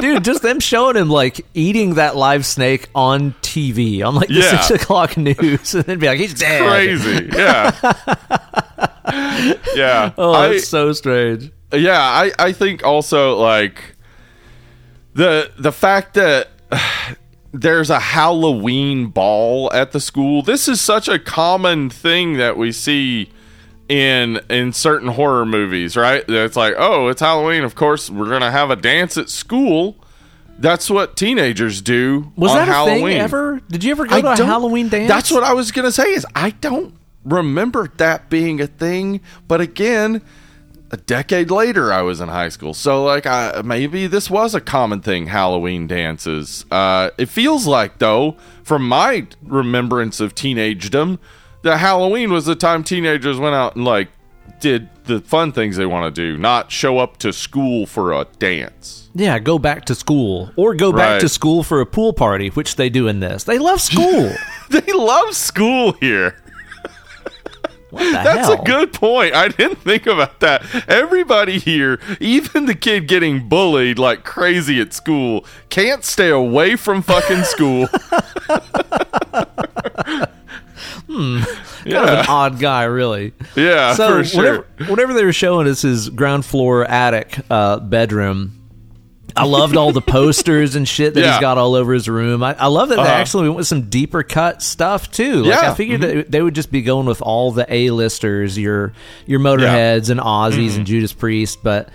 Dude, 0.00 0.24
just 0.24 0.42
them 0.42 0.60
showing 0.60 0.96
him 0.96 1.08
like 1.08 1.44
eating 1.54 1.94
that 1.94 2.16
live 2.16 2.44
snake 2.44 2.88
on 2.94 3.32
TV 3.42 4.04
on 4.04 4.14
like 4.16 4.28
the 4.28 4.34
Yeah. 4.34 4.60
six 4.60 4.82
o'clock 4.82 5.16
news 5.16 5.74
and 5.74 5.84
then 5.84 5.98
be 5.98 6.06
like, 6.06 6.18
he's 6.18 6.34
dead. 6.34 6.62
Crazy. 6.68 7.28
Yeah. 7.34 7.70
yeah. 9.74 10.12
Oh, 10.18 10.32
I- 10.32 10.48
that's 10.48 10.68
so 10.68 10.92
strange. 10.92 11.50
yeah 11.72 12.00
i 12.00 12.32
i 12.38 12.52
think 12.52 12.84
also 12.84 13.36
like 13.36 13.96
the 15.14 15.50
the 15.58 15.72
fact 15.72 16.14
that 16.14 16.48
there's 17.60 17.90
a 17.90 18.00
halloween 18.00 19.06
ball 19.06 19.72
at 19.72 19.92
the 19.92 20.00
school 20.00 20.42
this 20.42 20.68
is 20.68 20.80
such 20.80 21.08
a 21.08 21.18
common 21.18 21.88
thing 21.88 22.34
that 22.34 22.56
we 22.56 22.70
see 22.72 23.30
in 23.88 24.38
in 24.50 24.72
certain 24.72 25.08
horror 25.08 25.46
movies 25.46 25.96
right 25.96 26.24
it's 26.28 26.56
like 26.56 26.74
oh 26.76 27.08
it's 27.08 27.20
halloween 27.20 27.62
of 27.62 27.74
course 27.74 28.10
we're 28.10 28.28
gonna 28.28 28.50
have 28.50 28.70
a 28.70 28.76
dance 28.76 29.16
at 29.16 29.30
school 29.30 29.96
that's 30.58 30.88
what 30.90 31.16
teenagers 31.16 31.82
do 31.82 32.32
Was 32.36 32.50
on 32.52 32.58
that 32.58 32.68
a 32.68 32.72
halloween 32.72 33.02
thing 33.02 33.18
ever? 33.18 33.60
Did 33.68 33.84
you 33.84 33.90
ever 33.90 34.06
go 34.06 34.16
I 34.16 34.36
to 34.36 34.42
a 34.42 34.46
Halloween 34.46 34.88
dance? 34.88 35.08
That's 35.08 35.30
what 35.30 35.44
I 35.44 35.52
was 35.52 35.70
gonna 35.70 35.92
say. 35.92 36.04
Is 36.04 36.26
I 36.34 36.50
don't 36.50 36.94
remember 37.24 37.90
that 37.98 38.30
being 38.30 38.60
a 38.60 38.66
thing. 38.66 39.20
But 39.48 39.60
again, 39.60 40.22
a 40.90 40.96
decade 40.96 41.50
later 41.50 41.92
I 41.92 42.02
was 42.02 42.20
in 42.20 42.28
high 42.28 42.48
school. 42.48 42.74
So 42.74 43.04
like 43.04 43.26
I, 43.26 43.62
maybe 43.64 44.06
this 44.06 44.30
was 44.30 44.54
a 44.54 44.60
common 44.60 45.00
thing 45.00 45.26
Halloween 45.26 45.86
dances. 45.86 46.64
Uh, 46.70 47.10
it 47.18 47.26
feels 47.26 47.66
like 47.66 47.98
though 47.98 48.36
from 48.62 48.86
my 48.88 49.26
remembrance 49.42 50.20
of 50.20 50.34
teenagedom 50.34 51.18
that 51.62 51.78
Halloween 51.78 52.32
was 52.32 52.46
the 52.46 52.54
time 52.54 52.84
teenagers 52.84 53.38
went 53.38 53.54
out 53.54 53.76
and 53.76 53.84
like 53.84 54.08
did 54.60 54.88
the 55.04 55.20
fun 55.20 55.52
things 55.52 55.76
they 55.76 55.86
want 55.86 56.14
to 56.14 56.20
do, 56.20 56.38
not 56.38 56.70
show 56.70 56.98
up 56.98 57.16
to 57.18 57.32
school 57.32 57.86
for 57.86 58.12
a 58.12 58.26
dance. 58.38 59.08
Yeah, 59.14 59.38
go 59.38 59.58
back 59.58 59.84
to 59.86 59.94
school 59.94 60.50
or 60.56 60.74
go 60.74 60.92
back 60.92 61.20
to 61.20 61.28
school 61.28 61.62
for 61.62 61.80
a 61.80 61.86
pool 61.86 62.12
party, 62.12 62.48
which 62.48 62.76
they 62.76 62.88
do 62.88 63.08
in 63.08 63.20
this. 63.20 63.44
They 63.44 63.58
love 63.58 63.80
school. 63.80 64.32
They 64.68 64.92
love 64.92 65.36
school 65.36 65.92
here. 65.92 66.42
That's 67.96 68.48
hell? 68.48 68.60
a 68.60 68.64
good 68.64 68.92
point. 68.92 69.34
I 69.34 69.48
didn't 69.48 69.78
think 69.78 70.06
about 70.06 70.40
that. 70.40 70.62
Everybody 70.88 71.58
here, 71.58 71.98
even 72.20 72.66
the 72.66 72.74
kid 72.74 73.08
getting 73.08 73.48
bullied 73.48 73.98
like 73.98 74.24
crazy 74.24 74.80
at 74.80 74.92
school, 74.92 75.44
can't 75.68 76.04
stay 76.04 76.30
away 76.30 76.76
from 76.76 77.02
fucking 77.02 77.44
school. 77.44 77.88
kind 81.06 82.08
of 82.08 82.18
an 82.18 82.26
odd 82.28 82.58
guy, 82.58 82.84
really. 82.84 83.32
Yeah, 83.54 83.94
so 83.94 84.18
for 84.18 84.24
sure. 84.24 84.36
whatever, 84.38 84.90
whatever 84.90 85.14
they 85.14 85.24
were 85.24 85.32
showing 85.32 85.66
us 85.68 85.82
his 85.82 86.10
ground 86.10 86.44
floor 86.44 86.84
attic 86.84 87.38
uh, 87.50 87.78
bedroom. 87.80 88.65
I 89.36 89.44
loved 89.44 89.76
all 89.76 89.92
the 89.92 90.00
posters 90.00 90.76
and 90.76 90.88
shit 90.88 91.14
that 91.14 91.20
Yeah. 91.20 91.32
he's 91.32 91.40
got 91.40 91.58
all 91.58 91.74
over 91.74 91.92
his 91.92 92.08
room. 92.08 92.42
I, 92.42 92.54
I 92.58 92.66
love 92.66 92.88
that 92.88 92.96
they 92.96 93.02
Uh-huh. 93.02 93.10
actually 93.12 93.44
went 93.48 93.56
with 93.56 93.66
some 93.66 93.82
deeper 93.82 94.22
cut 94.22 94.62
stuff 94.62 95.10
too. 95.10 95.42
Like 95.42 95.46
Yeah. 95.50 95.56
Mm-hmm. 95.62 95.70
I 95.70 95.74
figured 95.74 96.00
that 96.02 96.30
they 96.30 96.42
would 96.42 96.54
just 96.54 96.72
be 96.72 96.82
going 96.82 97.06
with 97.06 97.20
all 97.22 97.52
the 97.52 97.66
A 97.72 97.90
listers, 97.90 98.58
your 98.58 98.92
your 99.26 99.40
Motorheads 99.40 100.10
and 100.10 100.20
Ozzy's 100.20 100.56
Mm-hmm. 100.72 100.76
and 100.78 100.86
Judas 100.86 101.12
Priest. 101.12 101.62
But 101.62 101.88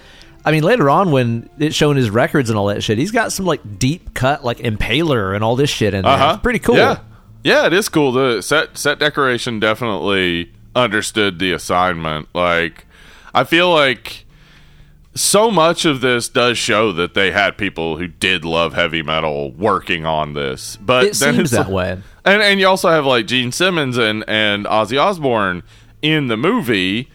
I 0.46 0.52
mean, 0.52 0.64
later 0.64 0.90
on 0.90 1.12
when 1.12 1.50
it's 1.60 1.76
showing 1.76 1.98
his 1.98 2.10
records 2.10 2.50
and 2.50 2.58
all 2.58 2.68
that 2.68 2.82
shit, 2.84 2.98
he's 2.98 3.12
got 3.12 3.32
some 3.32 3.46
like 3.46 3.80
deep 3.80 4.14
cut 4.14 4.44
like 4.44 4.58
Impaler 4.60 5.36
and 5.36 5.44
all 5.44 5.56
this 5.56 5.70
shit 5.70 5.94
in 5.94 6.04
there. 6.04 6.12
Uh-huh. 6.14 6.32
It's 6.36 6.42
pretty 6.44 6.60
cool. 6.60 6.78
Yeah. 6.78 6.98
Yeah, 7.44 7.66
it 7.66 7.74
is 7.74 7.90
cool. 7.90 8.12
The 8.12 8.42
set 8.42 8.78
set 8.78 9.00
decoration 9.00 9.60
definitely 9.60 10.52
understood 10.76 11.40
the 11.40 11.52
assignment. 11.54 12.28
Like 12.34 12.86
I 13.34 13.44
feel 13.46 13.72
like 13.74 14.26
so 15.14 15.52
much 15.52 15.86
of 15.86 16.02
this 16.02 16.30
does 16.30 16.58
show 16.58 16.92
that 16.94 17.14
they 17.14 17.32
had 17.32 17.58
people 17.58 17.98
who 17.98 18.08
did 18.08 18.46
love 18.46 18.74
heavy 18.74 19.02
metal 19.02 19.52
working 19.52 20.06
on 20.06 20.34
this. 20.34 20.78
But 20.78 21.06
It 21.06 21.14
then 21.16 21.36
seems 21.36 21.52
that 21.52 21.70
way. 21.70 22.00
And 22.24 22.42
and 22.42 22.60
you 22.60 22.68
also 22.68 22.90
have 22.90 23.06
like 23.06 23.28
Gene 23.28 23.52
Simmons 23.52 23.98
and 23.98 24.24
and 24.28 24.66
Ozzy 24.66 25.02
Osbourne 25.02 25.64
in 26.02 26.28
the 26.28 26.38
movie 26.38 27.10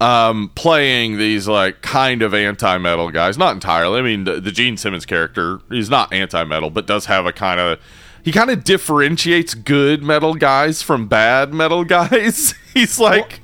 um 0.00 0.50
playing 0.54 1.18
these 1.18 1.48
like 1.48 1.82
kind 1.82 2.22
of 2.22 2.32
anti-metal 2.32 3.10
guys 3.10 3.36
not 3.36 3.52
entirely 3.52 3.98
i 3.98 4.02
mean 4.02 4.22
the, 4.22 4.40
the 4.40 4.52
gene 4.52 4.76
simmons 4.76 5.04
character 5.04 5.58
is 5.72 5.90
not 5.90 6.12
anti-metal 6.12 6.70
but 6.70 6.86
does 6.86 7.06
have 7.06 7.26
a 7.26 7.32
kind 7.32 7.58
of 7.58 7.80
he 8.22 8.30
kind 8.30 8.48
of 8.48 8.62
differentiates 8.62 9.54
good 9.54 10.00
metal 10.00 10.34
guys 10.34 10.82
from 10.82 11.08
bad 11.08 11.52
metal 11.52 11.82
guys 11.84 12.54
he's 12.74 13.00
like 13.00 13.22
also 13.22 13.36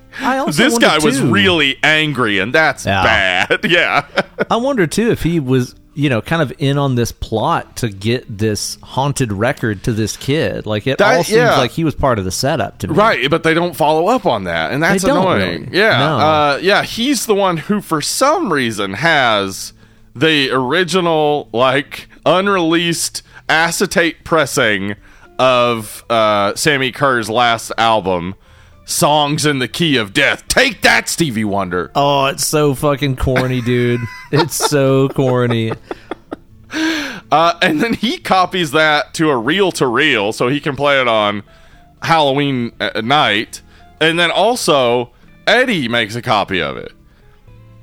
this 0.51 0.79
guy 0.79 0.99
was 0.99 1.21
really 1.21 1.79
angry 1.83 2.39
and 2.39 2.53
that's 2.53 2.87
Yeah. 2.87 3.03
bad 3.47 3.61
yeah 3.71 4.07
I 4.51 4.57
wonder 4.57 4.87
too 4.87 5.11
if 5.11 5.23
he 5.23 5.41
was, 5.41 5.75
you 5.95 6.09
know, 6.11 6.21
kind 6.21 6.43
of 6.43 6.53
in 6.59 6.77
on 6.77 6.97
this 6.97 7.13
plot 7.13 7.77
to 7.77 7.89
get 7.89 8.39
this 8.39 8.77
haunted 8.83 9.33
record 9.33 9.85
to 9.85 9.93
this 9.93 10.17
kid. 10.17 10.67
Like 10.67 10.87
it 10.89 10.99
That- 10.99 11.17
all 11.19 11.25
seems 11.25 11.37
yeah. 11.39 11.57
like 11.59 11.71
he 11.71 11.85
was 11.85 11.95
part 11.95 12.19
of 12.19 12.25
the 12.25 12.33
setup 12.33 12.79
to 12.79 12.89
me. 12.89 12.95
Right, 12.95 13.31
but 13.31 13.43
they 13.45 13.55
don't 13.55 13.77
follow 13.77 14.09
up 14.09 14.27
on 14.27 14.45
that, 14.45 14.73
and 14.73 14.83
that's 14.83 15.05
annoying. 15.05 15.67
really. 15.67 15.79
Yeah, 15.79 15.99
No. 15.99 16.19
uh, 16.19 16.59
yeah, 16.63 16.83
he's 16.83 17.27
the 17.27 17.35
one 17.35 17.57
who, 17.59 17.81
for 17.81 18.01
some 18.03 18.53
reason, 18.53 18.95
has 18.95 19.73
the 20.17 20.51
original, 20.51 21.49
like, 21.53 22.09
unreleased 22.27 23.23
acetate 23.49 24.25
pressing 24.25 24.97
of 25.39 26.05
uh, 26.11 26.53
Sammi 26.55 26.93
Curr's 26.93 27.29
last 27.31 27.71
album, 27.79 28.35
"Songs 28.85 29.47
in 29.47 29.59
the 29.59 29.69
Key 29.69 29.97
of 29.97 30.13
Death." 30.13 30.47
Take 30.49 30.83
that, 30.83 31.09
Stevie 31.09 31.45
Wonder. 31.45 31.91
Oh, 31.95 32.27
it's 32.27 32.47
so 32.47 32.75
fucking 32.75 33.17
corny, 33.17 33.61
dude. 33.61 34.01
it's 34.33 34.57
so 34.57 35.09
corny. 35.09 35.73
Uh, 37.31 37.59
and 37.63 37.81
then 37.81 37.95
he 37.95 38.19
copies 38.19 38.73
that 38.73 39.15
to 39.15 39.31
a 39.31 39.37
reel 39.37 39.73
to 39.73 39.87
reel 39.87 40.33
so 40.33 40.49
he 40.49 40.61
can 40.61 40.77
play 40.77 41.01
it 41.01 41.09
on 41.09 41.43
Halloween 42.03 42.73
uh, 42.81 43.01
night. 43.03 43.63
And 44.01 44.19
then 44.19 44.31
also, 44.31 45.13
Eddie 45.47 45.89
makes 45.89 46.15
a 46.15 46.23
copy 46.23 46.61
of 46.61 46.77
it. 46.77 46.93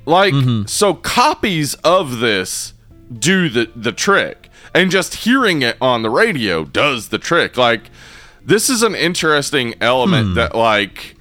Like, 0.04 0.34
so 0.66 0.94
copies 0.94 1.74
of 1.76 2.18
this 2.18 2.74
do 3.12 3.48
the, 3.48 3.70
the 3.76 3.92
trick. 3.92 4.48
And 4.74 4.90
just 4.90 5.16
hearing 5.16 5.62
it 5.62 5.76
on 5.80 6.02
the 6.02 6.10
radio 6.10 6.64
does 6.64 7.08
the 7.10 7.18
trick. 7.18 7.56
Like, 7.56 7.90
this 8.44 8.68
is 8.70 8.82
an 8.82 8.94
interesting 8.94 9.74
element 9.80 10.34
that, 10.36 10.54
like, 10.54 11.16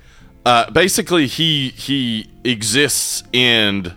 uh, 0.46 0.70
basically 0.72 1.28
he 1.28 1.70
he 1.70 2.28
exists 2.44 3.24
in 3.32 3.94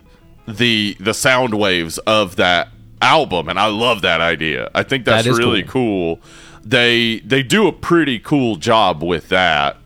the 0.47 0.97
the 1.01 1.15
sound 1.15 1.55
waves 1.55 1.97
of 1.99 2.37
that 2.37 2.69
album 3.01 3.49
and 3.49 3.59
i 3.59 3.67
love 3.67 4.03
that 4.03 4.21
idea 4.21 4.71
i 4.75 4.83
think 4.83 5.05
that's 5.07 5.27
That 5.27 5.33
really 5.33 5.63
cool. 5.63 6.21
they 6.63 7.21
they 7.21 7.43
do 7.43 7.67
a 7.67 7.73
pretty 7.73 8.19
cool 8.19 8.57
job 8.57 9.03
with 9.03 9.29
that 9.31 9.77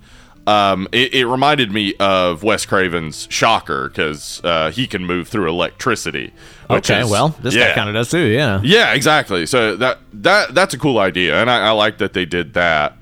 um, 0.48 0.88
it, 0.92 1.12
it 1.12 1.26
reminded 1.26 1.70
me 1.72 1.92
of 2.00 2.42
Wes 2.42 2.64
Craven's 2.64 3.28
Shocker 3.30 3.88
because 3.90 4.40
uh, 4.44 4.70
he 4.70 4.86
can 4.86 5.04
move 5.04 5.28
through 5.28 5.46
electricity. 5.50 6.32
which 6.70 6.90
Okay, 6.90 7.02
is- 7.02 7.10
well, 7.10 7.36
this 7.42 7.54
guy 7.54 7.74
kind 7.74 7.90
of 7.90 7.94
does 7.94 8.10
too. 8.10 8.24
Yeah. 8.24 8.58
Yeah, 8.64 8.94
exactly. 8.94 9.44
So 9.44 9.76
that 9.76 9.98
that 10.14 10.54
that's 10.54 10.72
a 10.72 10.78
cool 10.78 10.98
idea, 11.00 11.38
and 11.38 11.50
I, 11.50 11.66
I 11.66 11.70
like 11.72 11.98
that 11.98 12.14
they 12.14 12.24
did 12.24 12.54
that. 12.54 12.96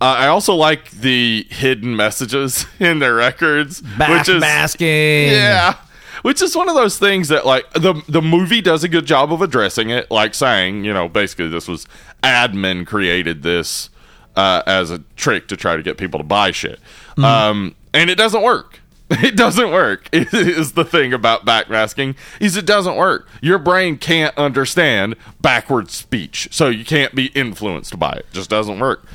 Uh, 0.00 0.04
I 0.18 0.26
also 0.28 0.54
like 0.54 0.90
the 0.92 1.46
hidden 1.50 1.96
messages 1.96 2.66
in 2.78 2.98
their 3.00 3.14
records, 3.14 3.80
which 3.82 4.28
is 4.28 4.42
Backmasking. 4.42 5.30
yeah, 5.32 5.74
which 6.22 6.40
is 6.40 6.54
one 6.56 6.68
of 6.68 6.74
those 6.76 6.98
things 6.98 7.28
that 7.28 7.44
like 7.44 7.68
the 7.72 8.00
the 8.08 8.22
movie 8.22 8.60
does 8.60 8.84
a 8.84 8.88
good 8.88 9.06
job 9.06 9.32
of 9.32 9.42
addressing 9.42 9.90
it, 9.90 10.10
like 10.10 10.34
saying 10.34 10.84
you 10.84 10.92
know 10.94 11.08
basically 11.08 11.48
this 11.48 11.66
was 11.66 11.86
admin 12.22 12.86
created 12.86 13.42
this 13.42 13.90
uh, 14.36 14.62
as 14.66 14.90
a 14.92 14.98
trick 15.16 15.48
to 15.48 15.56
try 15.56 15.74
to 15.76 15.82
get 15.82 15.98
people 15.98 16.18
to 16.18 16.24
buy 16.24 16.52
shit, 16.52 16.78
um, 17.18 17.74
and 17.92 18.08
it 18.08 18.14
doesn't 18.16 18.42
work. 18.42 18.80
It 19.10 19.36
doesn't 19.36 19.70
work. 19.72 20.10
Is 20.12 20.72
the 20.72 20.84
thing 20.84 21.14
about 21.14 21.46
backmasking 21.46 22.14
is 22.40 22.58
it 22.58 22.66
doesn't 22.66 22.94
work. 22.96 23.26
Your 23.40 23.56
brain 23.58 23.96
can't 23.96 24.36
understand 24.36 25.16
backward 25.40 25.90
speech, 25.90 26.46
so 26.50 26.68
you 26.68 26.84
can't 26.84 27.14
be 27.14 27.28
influenced 27.28 27.98
by 27.98 28.12
it. 28.12 28.26
Just 28.34 28.50
doesn't 28.50 28.78
work. 28.78 29.06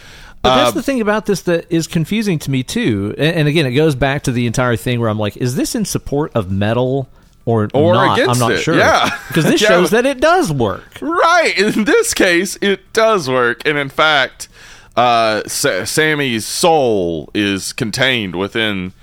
But 0.44 0.56
that's 0.56 0.70
Uh, 0.72 0.74
the 0.74 0.84
thing 0.84 1.02
about 1.02 1.26
this 1.26 1.42
that 1.44 1.66
is 1.72 1.88
confusing 1.88 2.38
to 2.40 2.52
me 2.52 2.64
too. 2.64 3.16
And, 3.18 3.36
and 3.38 3.48
again, 3.48 3.66
it 3.66 3.72
goes 3.72 3.96
back 3.96 4.24
to 4.24 4.32
the 4.32 4.46
entire 4.46 4.76
thing 4.76 5.00
where 5.00 5.10
I'm 5.10 5.18
like, 5.18 5.38
is 5.38 5.56
this 5.56 5.74
in 5.74 5.86
support 5.86 6.32
of 6.36 6.52
metal 6.52 7.08
or, 7.46 7.70
Or 7.74 7.94
not? 7.94 8.20
against 8.20 8.42
I'm 8.42 8.50
not 8.50 8.58
it, 8.58 8.62
sure. 8.62 8.76
yeah. 8.78 9.10
Because 9.30 9.46
this 9.46 9.62
Yeah, 9.62 9.68
shows 9.70 9.90
that 9.92 10.06
it 10.06 10.20
does 10.22 10.52
work. 10.52 10.98
Right. 11.02 11.58
In 11.58 11.86
this 11.86 12.14
case, 12.14 12.58
it 12.62 12.92
does 12.94 13.30
work, 13.30 13.66
and 13.66 13.78
in 13.78 13.90
fact, 13.90 14.48
uh, 14.96 15.42
Sa- 15.48 15.86
Sammi's 15.86 16.46
soul 16.46 17.30
is 17.34 17.74
contained 17.74 18.36
within 18.36 18.94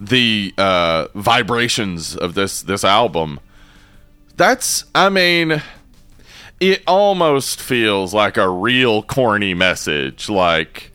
the 0.00 0.52
uh, 0.58 1.06
vibrations 1.14 2.16
of 2.16 2.34
this 2.34 2.60
this 2.62 2.84
album. 2.84 3.38
That's, 4.36 4.84
I 4.94 5.08
mean, 5.08 5.62
it 6.60 6.82
almost 6.86 7.60
feels 7.60 8.14
like 8.14 8.36
a 8.36 8.48
real 8.48 9.02
corny 9.02 9.54
message. 9.54 10.28
Like, 10.28 10.90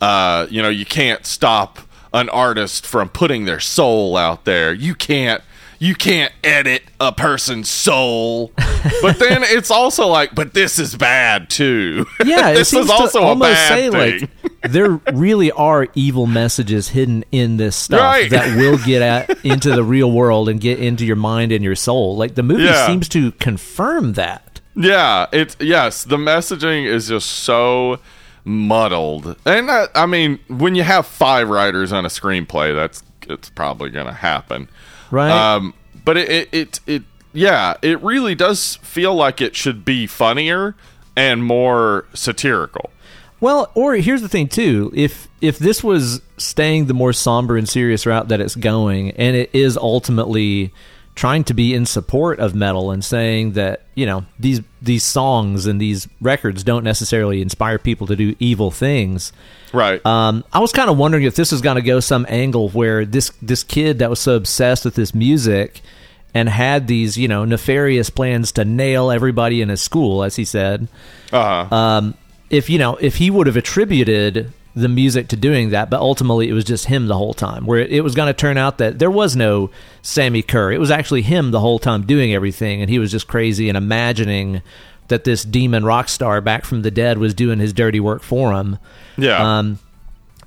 uh, 0.00 0.46
you 0.50 0.62
know, 0.62 0.68
you 0.68 0.84
can't 0.86 1.26
stop 1.26 1.78
an 2.12 2.28
artist 2.28 2.86
from 2.86 3.08
putting 3.08 3.44
their 3.44 3.60
soul 3.60 4.16
out 4.16 4.44
there. 4.44 4.72
You 4.72 4.94
can't 4.94 5.42
you 5.82 5.94
can't 5.94 6.30
edit 6.44 6.82
a 7.00 7.10
person's 7.10 7.70
soul. 7.70 8.52
but 9.02 9.18
then 9.18 9.42
it's 9.42 9.70
also 9.70 10.08
like, 10.08 10.34
but 10.34 10.52
this 10.52 10.78
is 10.78 10.94
bad 10.94 11.48
too. 11.48 12.04
Yeah, 12.24 12.52
this 12.52 12.74
is 12.74 12.90
also 12.90 13.20
a 13.20 13.22
almost 13.22 13.52
bad 13.54 13.68
say 13.68 13.90
thing. 13.90 14.28
like 14.42 14.52
there 14.72 14.90
really 15.14 15.50
are 15.52 15.88
evil 15.94 16.26
messages 16.26 16.88
hidden 16.88 17.24
in 17.32 17.56
this 17.56 17.76
stuff 17.76 17.98
Right. 18.00 18.30
that 18.30 18.58
will 18.58 18.76
get 18.78 19.00
at 19.00 19.42
into 19.44 19.70
the 19.74 19.82
real 19.82 20.12
world 20.12 20.50
and 20.50 20.60
get 20.60 20.80
into 20.80 21.06
your 21.06 21.16
mind 21.16 21.50
and 21.50 21.64
your 21.64 21.74
soul. 21.76 22.14
Like 22.16 22.34
the 22.34 22.42
movie 22.42 22.64
Yeah. 22.64 22.86
seems 22.86 23.08
to 23.10 23.32
confirm 23.32 24.12
that. 24.14 24.46
Yeah, 24.80 25.26
it's 25.32 25.56
yes, 25.60 26.04
the 26.04 26.16
messaging 26.16 26.86
is 26.86 27.08
just 27.08 27.28
so 27.28 27.98
muddled. 28.44 29.36
And 29.44 29.68
that, 29.68 29.90
I 29.94 30.06
mean, 30.06 30.40
when 30.48 30.74
you 30.74 30.82
have 30.82 31.06
five 31.06 31.48
writers 31.48 31.92
on 31.92 32.04
a 32.04 32.08
screenplay, 32.08 32.74
that's 32.74 33.02
it's 33.28 33.50
probably 33.50 33.90
going 33.90 34.06
to 34.06 34.12
happen. 34.12 34.68
Right. 35.10 35.30
Um 35.30 35.74
but 36.04 36.16
it, 36.16 36.30
it 36.30 36.54
it 36.54 36.80
it 36.86 37.02
yeah, 37.32 37.74
it 37.82 38.02
really 38.02 38.34
does 38.34 38.76
feel 38.76 39.14
like 39.14 39.40
it 39.40 39.54
should 39.54 39.84
be 39.84 40.06
funnier 40.06 40.74
and 41.16 41.44
more 41.44 42.06
satirical. 42.14 42.90
Well, 43.40 43.70
or 43.74 43.94
here's 43.94 44.22
the 44.22 44.28
thing 44.28 44.48
too: 44.48 44.92
if 44.94 45.28
if 45.40 45.58
this 45.58 45.82
was 45.82 46.20
staying 46.36 46.86
the 46.86 46.94
more 46.94 47.12
somber 47.12 47.56
and 47.56 47.68
serious 47.68 48.04
route 48.06 48.28
that 48.28 48.40
it's 48.40 48.56
going, 48.56 49.12
and 49.12 49.36
it 49.36 49.50
is 49.52 49.76
ultimately 49.76 50.72
trying 51.20 51.44
to 51.44 51.52
be 51.52 51.74
in 51.74 51.84
support 51.84 52.40
of 52.40 52.54
metal 52.54 52.90
and 52.90 53.04
saying 53.04 53.52
that 53.52 53.82
you 53.94 54.06
know 54.06 54.24
these 54.38 54.62
these 54.80 55.04
songs 55.04 55.66
and 55.66 55.78
these 55.78 56.08
records 56.22 56.64
don't 56.64 56.82
necessarily 56.82 57.42
inspire 57.42 57.78
people 57.78 58.06
to 58.06 58.16
do 58.16 58.34
evil 58.38 58.70
things. 58.70 59.30
Right. 59.70 60.04
Um, 60.06 60.44
I 60.50 60.60
was 60.60 60.72
kind 60.72 60.88
of 60.88 60.96
wondering 60.96 61.24
if 61.24 61.36
this 61.36 61.52
was 61.52 61.60
going 61.60 61.76
to 61.76 61.82
go 61.82 62.00
some 62.00 62.24
angle 62.30 62.70
where 62.70 63.04
this 63.04 63.32
this 63.42 63.62
kid 63.62 63.98
that 63.98 64.08
was 64.08 64.18
so 64.18 64.34
obsessed 64.34 64.86
with 64.86 64.94
this 64.94 65.14
music 65.14 65.82
and 66.32 66.48
had 66.48 66.86
these 66.86 67.18
you 67.18 67.28
know 67.28 67.44
nefarious 67.44 68.08
plans 68.08 68.52
to 68.52 68.64
nail 68.64 69.10
everybody 69.10 69.60
in 69.60 69.68
his 69.68 69.82
school, 69.82 70.22
as 70.22 70.36
he 70.36 70.46
said. 70.46 70.88
uh-huh. 71.34 71.74
Um, 71.74 72.14
if 72.48 72.70
you 72.70 72.78
know 72.78 72.96
if 72.96 73.16
he 73.16 73.30
would 73.30 73.46
have 73.46 73.58
attributed 73.58 74.54
the 74.74 74.88
music 74.88 75.28
to 75.28 75.36
doing 75.36 75.70
that, 75.70 75.90
but 75.90 76.00
ultimately 76.00 76.48
it 76.48 76.52
was 76.52 76.64
just 76.64 76.86
him 76.86 77.06
the 77.06 77.16
whole 77.16 77.34
time. 77.34 77.66
Where 77.66 77.80
it, 77.80 77.92
it 77.92 78.00
was 78.02 78.14
going 78.14 78.28
to 78.28 78.34
turn 78.34 78.56
out 78.56 78.78
that 78.78 78.98
there 78.98 79.10
was 79.10 79.34
no 79.34 79.70
Sammi 80.02 80.46
Curr. 80.46 80.72
It 80.72 80.78
was 80.78 80.90
actually 80.90 81.22
him 81.22 81.50
the 81.50 81.60
whole 81.60 81.78
time 81.78 82.06
doing 82.06 82.32
everything, 82.32 82.80
and 82.80 82.88
he 82.88 82.98
was 82.98 83.10
just 83.10 83.26
crazy 83.26 83.68
and 83.68 83.76
imagining 83.76 84.62
that 85.08 85.24
this 85.24 85.42
demon 85.42 85.84
rock 85.84 86.08
star 86.08 86.40
back 86.40 86.64
from 86.64 86.82
the 86.82 86.90
dead 86.90 87.18
was 87.18 87.34
doing 87.34 87.58
his 87.58 87.72
dirty 87.72 88.00
work 88.00 88.22
for 88.22 88.52
him. 88.52 88.78
yeah. 89.18 89.58
Um, 89.58 89.78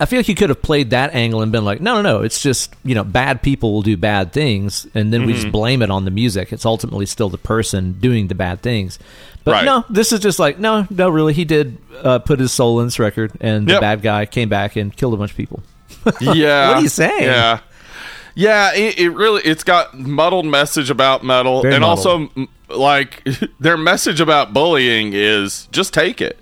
I 0.03 0.05
feel 0.05 0.19
like 0.19 0.27
you 0.27 0.35
could 0.35 0.49
have 0.49 0.61
played 0.61 0.89
that 0.89 1.13
angle 1.13 1.41
and 1.41 1.49
been 1.49 1.63
like, 1.63 1.79
no, 1.79 1.95
no, 1.95 2.01
no, 2.01 2.21
it's 2.23 2.41
just 2.41 2.75
you 2.83 2.93
know 2.93 3.05
bad 3.05 3.41
people 3.41 3.71
will 3.71 3.81
do 3.81 3.95
bad 3.95 4.33
things, 4.33 4.85
and 4.93 5.13
then 5.13 5.25
we 5.25 5.31
just 5.31 5.49
blame 5.49 5.81
it 5.81 5.89
on 5.89 6.03
the 6.03 6.11
music. 6.11 6.51
It's 6.51 6.65
ultimately 6.65 7.05
still 7.05 7.29
the 7.29 7.37
person 7.37 7.93
doing 7.93 8.27
the 8.27 8.35
bad 8.35 8.61
things. 8.61 8.99
But 9.45 9.51
Right. 9.51 9.65
no, 9.65 9.85
this 9.89 10.11
is 10.11 10.19
just 10.19 10.39
like 10.39 10.59
no, 10.59 10.85
no, 10.89 11.09
really, 11.09 11.31
he 11.31 11.45
did 11.45 11.77
uh, 12.03 12.19
put 12.19 12.41
his 12.41 12.51
soul 12.51 12.81
in 12.81 12.87
this 12.87 12.99
record, 12.99 13.31
and 13.39 13.65
the 13.65 13.79
bad 13.79 14.01
guy 14.01 14.25
came 14.25 14.49
back 14.49 14.75
and 14.75 14.93
killed 14.93 15.13
a 15.13 15.17
bunch 15.17 15.31
of 15.31 15.37
people. 15.37 15.63
yeah. 16.19 16.67
What 16.69 16.77
are 16.77 16.81
you 16.81 16.89
saying? 16.89 17.23
Yeah. 17.23 17.59
Yeah, 18.35 18.73
it, 18.73 18.97
it 18.99 19.09
really 19.11 19.41
it's 19.43 19.63
got 19.63 19.97
muddled 19.97 20.45
message 20.45 20.89
about 20.89 21.23
metal 21.23 21.61
Very 21.61 21.75
and 21.75 21.81
muddled. 21.81 22.29
also 22.29 22.47
like 22.75 23.23
their 23.59 23.77
message 23.77 24.19
about 24.19 24.53
bullying 24.53 25.13
is 25.13 25.67
just 25.71 25.93
take 25.93 26.19
it. 26.19 26.37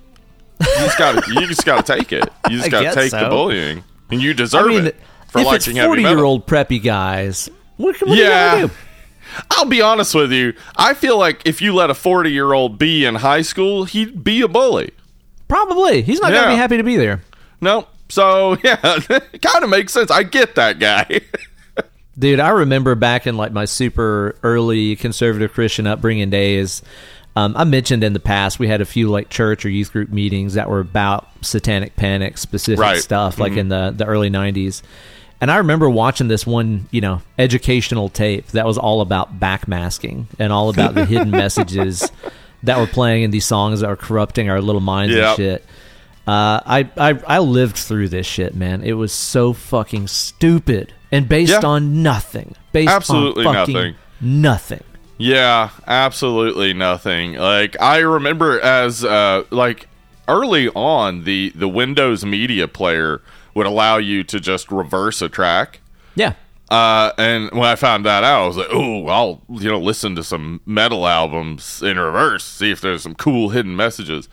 You 0.62 0.86
just 0.86 0.97
got 0.97 1.24
to 1.24 1.34
you 1.34 1.47
just 1.47 1.66
got 1.66 1.86
to 1.86 1.97
take 1.97 2.12
it. 2.14 2.28
You 2.49 2.57
just 2.57 2.72
got 2.72 2.82
to 2.84 2.93
take 2.93 3.12
the 3.12 3.28
bullying. 3.30 3.84
And 4.09 4.22
you 4.22 4.32
I 4.32 4.34
deserve 4.34 4.68
mean, 4.68 4.88
it 4.88 4.95
for 5.30 5.39
if 5.39 5.45
it's 5.53 5.68
liking 5.68 5.76
heavy 5.78 5.88
Forty-year-old 5.88 6.45
preppy 6.47 6.82
guys, 6.84 7.49
what, 7.78 7.95
what 8.01 8.18
Yeah. 8.18 8.68
do? 8.68 8.72
I'll 9.51 9.66
be 9.66 9.82
honest 9.82 10.14
with 10.14 10.32
you. 10.34 10.53
I 10.76 10.93
feel 10.93 11.18
like 11.18 11.41
if 11.45 11.62
you 11.62 11.74
let 11.74 11.89
a 11.89 11.93
40-year-old 11.93 12.78
be 12.78 13.05
in 13.05 13.16
high 13.16 13.41
school, 13.43 13.86
he'd 13.86 14.24
be 14.26 14.41
a 14.41 14.47
bully. 14.49 14.91
Probably 15.47 16.01
he's 16.01 16.20
not 16.20 16.32
Yeah. 16.34 16.41
gonna 16.41 16.53
be 16.55 16.57
happy 16.57 16.78
to 16.78 16.84
be 16.84 16.97
there. 16.97 17.22
No. 17.62 17.88
So, 18.09 18.57
yeah, 18.64 18.78
it 18.84 19.41
kind 19.41 19.64
of 19.64 19.70
makes 19.70 19.93
sense. 19.93 20.12
I 20.12 20.24
get 20.24 20.55
that 20.55 20.80
guy. 20.80 21.22
Dude, 22.20 22.41
I 22.41 22.49
remember 22.49 22.93
back 22.95 23.26
in 23.26 23.38
like 23.38 23.53
my 23.53 23.64
super 23.64 24.36
early 24.43 24.97
conservative 24.97 25.53
Christian 25.53 25.88
upbringing 25.88 26.30
days. 26.30 26.82
Um, 27.36 27.53
I 27.55 27.63
mentioned 27.63 28.03
in 28.03 28.11
the 28.13 28.19
past 28.19 28.59
we 28.59 28.67
had 28.67 28.82
a 28.82 28.86
few 28.86 29.09
like 29.09 29.29
church 29.29 29.65
or 29.65 29.69
youth 29.69 29.91
group 29.93 30.09
meetings 30.09 30.55
that 30.55 30.69
were 30.69 30.82
about 30.82 31.27
satanic 31.41 31.95
panic 31.95 32.38
specific 32.38 32.79
Right. 32.82 32.99
stuff, 33.01 33.39
like 33.39 33.53
in 33.53 33.69
the 33.69 33.93
the 33.95 34.05
early 34.05 34.29
'90s. 34.29 34.82
And 35.39 35.49
I 35.49 35.57
remember 35.57 35.89
watching 35.89 36.27
this 36.27 36.45
one, 36.45 36.88
you 36.91 37.01
know, 37.01 37.21
educational 37.39 38.09
tape 38.09 38.47
that 38.47 38.65
was 38.65 38.77
all 38.77 39.01
about 39.01 39.39
backmasking 39.39 40.25
and 40.38 40.53
all 40.53 40.69
about 40.69 40.93
the 40.93 41.05
hidden 41.05 41.32
messages 41.43 42.11
that 42.63 42.77
were 42.77 42.86
playing 42.86 43.23
in 43.23 43.32
these 43.32 43.45
songs 43.45 43.79
that 43.79 43.88
were 43.89 43.95
corrupting 43.95 44.49
our 44.49 44.61
little 44.61 44.82
minds 44.82 45.15
Yep. 45.15 45.25
and 45.27 45.38
shit. 45.38 45.65
Uh, 46.27 46.59
I, 46.63 46.89
I 46.97 47.19
I 47.27 47.39
lived 47.39 47.75
through 47.77 48.09
this 48.09 48.27
shit, 48.27 48.53
man. 48.53 48.84
It 48.84 48.93
was 48.93 49.11
so 49.11 49.53
fucking 49.53 50.07
stupid 50.09 50.93
and 51.11 51.27
based 51.27 51.53
Yeah. 51.63 51.67
on 51.67 52.03
nothing. 52.03 52.55
Based 52.71 52.89
Absolutely 52.91 53.45
on 53.45 53.55
fucking 53.55 53.73
nothing. 53.73 53.95
Nothing. 54.21 54.84
Yeah, 55.22 55.69
absolutely 55.88 56.74
nothing. 56.74 57.34
Like 57.34 57.80
I 57.80 57.99
remember 57.99 58.59
as 58.61 59.03
uh 59.03 59.43
like 59.49 59.88
early 60.28 60.69
on 60.69 61.24
the 61.24 61.51
the 61.55 61.67
Windows 61.67 62.26
Media 62.26 62.67
Player 62.67 63.22
would 63.53 63.65
allow 63.67 63.97
you 63.97 64.24
to 64.24 64.39
just 64.39 64.72
reverse 64.72 65.22
a 65.22 65.30
track. 65.30 65.82
Yeah. 66.15 66.34
Uh, 66.69 67.11
and 67.17 67.51
when 67.51 67.65
I 67.65 67.76
found 67.76 68.05
that 68.05 68.24
out, 68.24 68.43
I 68.43 68.47
was 68.47 68.55
like, 68.55 68.69
"Oh, 68.72 69.07
I'll 69.07 69.41
you 69.49 69.69
know 69.69 69.80
listen 69.80 70.15
to 70.15 70.24
some 70.24 70.61
metal 70.65 71.05
albums 71.05 71.84
in 71.84 71.99
reverse, 71.99 72.45
see 72.45 72.72
if 72.72 72.80
there's 72.80 73.03
some 73.03 73.13
cool 73.15 73.49
hidden 73.49 73.76
messages." 73.76 74.30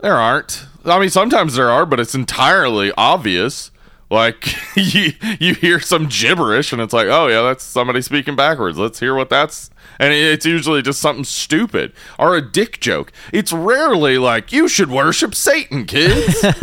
There 0.00 0.14
aren't. 0.16 0.66
I 0.84 1.00
mean, 1.00 1.10
sometimes 1.10 1.54
there 1.56 1.70
are, 1.70 1.84
but 1.84 1.98
it's 1.98 2.14
entirely 2.14 2.92
obvious. 2.96 3.72
Like 4.08 4.54
you, 4.76 5.14
you 5.40 5.54
hear 5.54 5.80
some 5.80 6.06
gibberish, 6.08 6.72
and 6.72 6.80
it's 6.80 6.92
like, 6.92 7.08
"Oh 7.08 7.26
yeah, 7.26 7.42
that's 7.42 7.64
somebody 7.64 8.02
speaking 8.02 8.36
backwards." 8.36 8.78
Let's 8.78 9.00
hear 9.00 9.14
what 9.14 9.28
that's. 9.28 9.70
And 9.98 10.12
it's 10.12 10.44
usually 10.46 10.82
just 10.82 11.00
something 11.00 11.24
stupid 11.24 11.92
or 12.18 12.36
a 12.36 12.42
dick 12.42 12.80
joke. 12.80 13.12
It's 13.32 13.52
rarely 13.52 14.18
like 14.18 14.52
you 14.52 14.66
should 14.68 14.90
worship 14.90 15.34
Satan, 15.34 15.84
kids. 15.86 16.44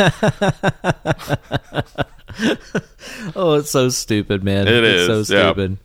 Oh, 3.36 3.56
it's 3.56 3.70
so 3.72 3.90
stupid, 3.90 4.44
man. 4.44 4.68
It 4.68 4.84
it's 4.84 5.02
is, 5.02 5.08
so 5.08 5.24
stupid. 5.24 5.78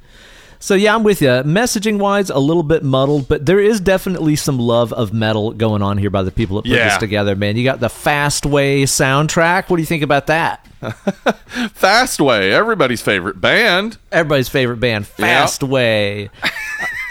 So 0.59 0.74
yeah, 0.74 0.94
I'm 0.94 1.03
with 1.03 1.20
you. 1.20 1.28
Messaging 1.28 1.99
wise, 1.99 2.30
a 2.30 2.38
little 2.38 2.62
bit 2.62 2.82
muddled, 2.82 3.28
but 3.28 3.44
there 3.47 3.59
is 3.61 3.80
definitely 3.80 4.36
some 4.36 4.59
love 4.59 4.92
of 4.92 5.12
metal 5.12 5.53
going 5.53 5.82
on 5.82 5.99
here 5.99 6.09
by 6.11 6.22
the 6.22 6.30
people 6.30 6.57
that 6.57 6.62
put 6.62 6.70
Yeah. 6.70 6.88
this 6.88 6.99
together, 6.99 7.34
man. 7.36 7.57
You 7.57 7.64
got 7.64 7.80
the 7.80 7.88
Fastway 7.88 8.82
soundtrack. 8.82 9.68
What 9.68 9.76
do 9.76 9.82
you 9.82 9.86
think 9.86 10.03
about 10.03 10.28
that? 10.28 10.64
Fastway, 10.82 12.51
everybody's 12.53 13.03
favorite 13.03 13.40
band. 13.40 13.99
Everybody's 14.12 14.49
favorite 14.49 14.78
band, 14.80 15.05
Fastway. 15.05 16.30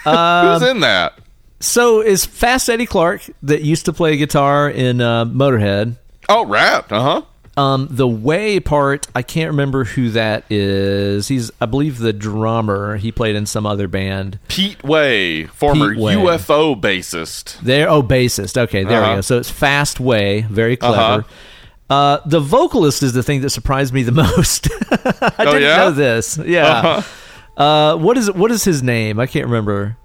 Who's 0.05 0.61
in 0.69 0.79
that? 0.81 1.13
So 1.59 2.01
is 2.01 2.25
Fast 2.25 2.69
Eddie 2.69 2.85
Clarke 2.85 3.23
that 3.43 3.61
used 3.61 3.85
to 3.85 3.93
play 3.93 4.17
guitar 4.17 4.69
in 4.69 5.01
uh, 5.01 5.25
Motorhead? 5.25 5.95
Oh, 6.29 6.45
Rat. 6.45 6.91
Uh 6.91 7.01
huh. 7.01 7.21
Um, 7.61 7.87
the 7.89 8.07
Way 8.07 8.59
part, 8.59 9.07
I 9.15 9.21
can't 9.21 9.51
remember 9.51 9.85
who 9.85 10.09
that 10.09 10.43
is. 10.51 11.29
He's, 11.29 11.51
I 11.61 11.65
believe, 11.65 11.99
the 11.99 12.11
drummer. 12.11 12.97
He 12.97 13.13
played 13.13 13.37
in 13.37 13.45
some 13.45 13.65
other 13.65 13.87
band. 13.87 14.39
Pete 14.49 14.83
Way, 14.83 15.45
former 15.45 15.93
Pete 15.93 16.01
Way. 16.03 16.15
UFO 16.15 16.79
bassist. 16.79 17.57
There, 17.61 17.89
oh, 17.89 18.03
bassist. 18.03 18.57
Okay, 18.57 18.83
there 18.83 18.99
we 18.99 19.05
Uh-huh. 19.05 19.15
go. 19.15 19.21
So 19.21 19.37
it's 19.39 19.49
Fast 19.49 20.01
Way, 20.01 20.41
very 20.49 20.75
clever. 20.75 21.23
uh 21.89 22.17
the 22.25 22.39
vocalist 22.41 23.03
is 23.03 23.13
the 23.13 23.23
thing 23.23 23.39
that 23.41 23.51
surprised 23.51 23.93
me 23.93 24.03
the 24.03 24.11
most. 24.23 24.67
I 24.91 25.33
Oh, 25.39 25.45
didn't 25.53 25.61
yeah? 25.61 25.77
know 25.77 25.91
this. 25.91 26.37
Yeah. 26.37 26.65
Uh-huh. 26.67 27.01
Uh, 27.57 27.95
what 27.97 28.17
is 28.17 28.31
what 28.31 28.51
is 28.51 28.63
his 28.63 28.83
name? 28.83 29.19
I 29.19 29.27
can't 29.27 29.45
remember. 29.45 29.97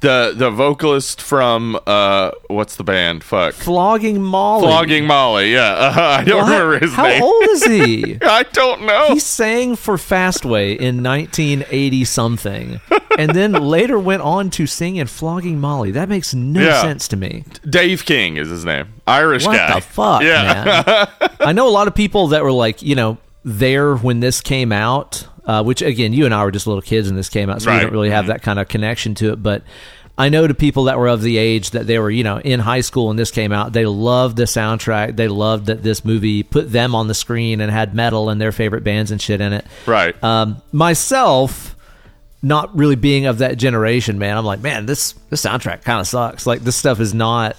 The 0.00 0.32
the 0.34 0.50
vocalist 0.50 1.20
from 1.20 1.78
uh 1.86 2.30
what's 2.46 2.76
the 2.76 2.84
band? 2.84 3.22
Fuck. 3.22 3.52
Flogging 3.52 4.22
Molly. 4.22 4.62
Flogging 4.66 5.06
Molly. 5.06 5.52
Yeah, 5.52 5.72
uh, 5.72 5.92
I 6.20 6.24
don't 6.24 6.38
What? 6.44 6.50
remember 6.52 6.78
his 6.78 6.94
How 6.94 7.02
name. 7.02 7.20
How 7.20 7.26
old 7.26 7.42
is 7.50 7.64
he? 7.64 8.18
I 8.22 8.44
don't 8.44 8.86
know. 8.86 9.08
he 9.12 9.18
sang 9.18 9.76
for 9.76 9.96
Fastway 9.96 10.74
in 10.74 11.02
1980 11.02 12.04
something, 12.06 12.80
and 13.18 13.32
then 13.34 13.52
later 13.52 13.98
went 13.98 14.22
on 14.22 14.48
to 14.50 14.66
sing 14.66 14.96
in 14.96 15.06
Flogging 15.06 15.60
Molly. 15.60 15.90
That 15.90 16.08
makes 16.08 16.32
no 16.32 16.62
Yeah. 16.62 16.80
sense 16.80 17.06
to 17.08 17.16
me. 17.18 17.44
Dave 17.68 18.06
King 18.06 18.38
is 18.38 18.48
his 18.48 18.64
name. 18.64 18.94
Irish 19.06 19.44
What 19.44 19.56
guy. 19.56 19.74
What 19.74 19.82
the 19.82 19.88
fuck, 19.88 20.22
Yeah. 20.22 20.82
man? 21.20 21.30
I 21.40 21.52
know 21.52 21.68
a 21.68 21.74
lot 21.74 21.88
of 21.88 21.94
people 21.94 22.28
that 22.28 22.42
were 22.42 22.52
like, 22.52 22.80
you 22.80 22.94
know, 22.94 23.18
there 23.58 23.94
when 23.96 24.20
this 24.20 24.40
came 24.40 24.72
out. 24.72 25.26
Uh, 25.46 25.62
which 25.64 25.82
again, 25.82 26.12
you 26.12 26.26
and 26.26 26.34
I 26.34 26.44
were 26.44 26.50
just 26.52 26.66
little 26.68 26.82
kids 26.82 27.08
when 27.08 27.16
this 27.16 27.28
came 27.30 27.50
out, 27.50 27.60
so 27.62 27.70
we 27.70 27.74
Right. 27.76 27.82
don't 27.82 27.92
really 27.92 28.10
have 28.10 28.26
that 28.28 28.42
kind 28.42 28.60
of 28.60 28.68
connection 28.68 29.14
to 29.16 29.32
it. 29.32 29.42
But 29.42 29.62
I 30.16 30.28
know 30.28 30.46
to 30.46 30.54
people 30.54 30.84
that 30.84 30.96
were 30.98 31.08
of 31.08 31.22
the 31.22 31.38
age 31.38 31.70
that 31.70 31.86
they 31.88 31.98
were, 31.98 32.10
you 32.10 32.22
know, 32.22 32.38
in 32.38 32.60
high 32.60 32.82
school 32.82 33.08
when 33.08 33.16
this 33.16 33.30
came 33.32 33.50
out, 33.50 33.72
they 33.72 33.86
loved 33.86 34.36
the 34.36 34.44
soundtrack. 34.44 35.16
They 35.16 35.26
loved 35.28 35.66
that 35.66 35.82
this 35.82 36.04
movie 36.04 36.42
put 36.44 36.70
them 36.70 36.94
on 36.94 37.08
the 37.08 37.14
screen 37.14 37.60
and 37.60 37.72
had 37.72 37.94
metal 37.96 38.28
and 38.28 38.40
their 38.40 38.52
favorite 38.52 38.84
bands 38.84 39.10
and 39.10 39.20
shit 39.20 39.40
in 39.40 39.52
it. 39.54 39.64
Right. 39.86 40.14
Um, 40.22 40.60
myself, 40.72 41.74
not 42.42 42.76
really 42.76 42.96
being 42.96 43.26
of 43.26 43.38
that 43.38 43.56
generation, 43.56 44.18
man, 44.18 44.36
I'm 44.36 44.44
like, 44.44 44.60
man, 44.60 44.86
this 44.86 45.14
this 45.30 45.42
soundtrack 45.44 45.82
kind 45.82 45.98
of 46.00 46.06
sucks. 46.06 46.46
Like 46.46 46.60
this 46.60 46.76
stuff 46.76 47.00
is 47.00 47.12
not 47.12 47.56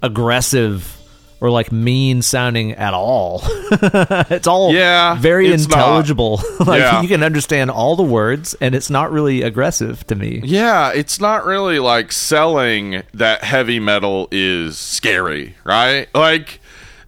aggressive 0.00 0.95
or 1.40 1.50
like 1.50 1.70
mean 1.70 2.22
sounding 2.22 2.72
at 2.72 2.94
all. 2.94 3.42
it's 3.70 4.46
all 4.46 4.72
Yeah, 4.72 5.16
very 5.16 5.48
it's 5.48 5.64
intelligible. 5.64 6.40
like 6.60 6.80
Yeah. 6.80 7.02
you 7.02 7.08
can 7.08 7.22
understand 7.22 7.70
all 7.70 7.94
the 7.96 8.02
words 8.02 8.54
and 8.60 8.74
it's 8.74 8.88
not 8.90 9.12
really 9.12 9.42
aggressive 9.42 10.06
to 10.06 10.14
me. 10.14 10.40
Yeah, 10.44 10.92
it's 10.94 11.20
not 11.20 11.44
really 11.44 11.78
like 11.78 12.10
selling 12.12 13.02
that 13.14 13.44
heavy 13.44 13.78
metal 13.80 14.28
is 14.30 14.78
scary, 14.78 15.56
right? 15.64 16.08
Like 16.14 16.60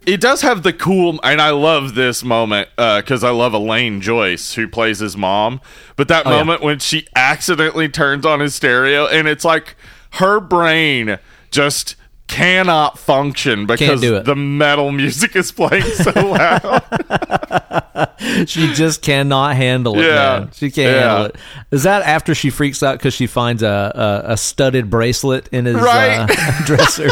it 0.05 0.21
does 0.21 0.41
have 0.41 0.63
the 0.63 0.73
cool 0.73 1.19
and 1.23 1.41
I 1.41 1.49
love 1.49 1.95
this 1.95 2.23
moment 2.23 2.69
uh, 2.77 3.01
because 3.01 3.23
I 3.23 3.31
love 3.31 3.53
Elaine 3.53 3.99
Joyce 3.99 4.53
who 4.53 4.67
plays 4.67 4.99
his 4.99 5.17
mom. 5.17 5.59
But 5.95 6.07
that 6.07 6.25
Oh, 6.27 6.31
yeah. 6.31 6.37
moment 6.37 6.61
when 6.61 6.79
she 6.79 7.07
accidentally 7.15 7.89
turns 7.89 8.25
on 8.25 8.39
his 8.41 8.53
stereo 8.55 9.07
and 9.07 9.27
it's 9.27 9.43
like 9.45 9.75
her 10.13 10.39
brain 10.39 11.17
just 11.51 11.95
cannot 12.29 12.97
function 12.97 13.65
because 13.65 13.99
the 14.01 14.35
metal 14.35 14.91
music 14.91 15.35
is 15.35 15.51
playing 15.51 15.83
so 15.83 16.11
loud. 16.15 16.83
she 18.47 18.71
just 18.73 19.01
cannot 19.01 19.55
handle 19.55 19.99
it. 19.99 20.05
Yeah. 20.05 20.39
man. 20.39 20.51
she 20.53 20.71
can't 20.71 20.93
Yeah. 20.95 21.07
handle 21.09 21.25
it. 21.25 21.35
Is 21.71 21.83
that 21.83 22.03
after 22.03 22.33
she 22.35 22.49
freaks 22.49 22.81
out 22.83 22.97
because 22.97 23.13
she 23.13 23.27
finds 23.27 23.63
a, 23.63 24.23
a 24.27 24.31
a 24.33 24.37
studded 24.37 24.89
bracelet 24.89 25.49
in 25.51 25.65
his 25.65 25.75
Right. 25.75 26.29
uh, 26.29 26.61
dresser? 26.65 27.07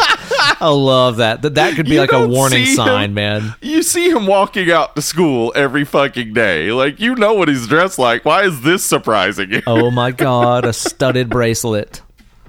I 0.60 0.68
love 0.70 1.16
that. 1.18 1.42
That 1.42 1.56
that 1.56 1.74
could 1.74 1.86
be 1.86 1.92
You 1.94 2.00
like 2.00 2.12
a 2.12 2.26
warning 2.26 2.64
sign, 2.66 3.10
him- 3.10 3.14
man. 3.14 3.54
You 3.60 3.82
see 3.82 4.08
him 4.10 4.26
walking 4.26 4.70
out 4.70 4.96
to 4.96 5.02
school 5.02 5.52
every 5.56 5.84
fucking 5.84 6.32
day. 6.32 6.70
Like 6.72 7.00
you 7.00 7.14
know 7.16 7.34
what 7.34 7.48
he's 7.48 7.66
dressed 7.66 7.98
like. 7.98 8.24
Why 8.24 8.44
is 8.44 8.62
this 8.62 8.84
surprising 8.84 9.50
you? 9.52 9.62
Oh 9.66 9.90
my 9.90 10.10
god, 10.12 10.64
a 10.64 10.72
studded 10.72 11.28
bracelet. 11.28 12.02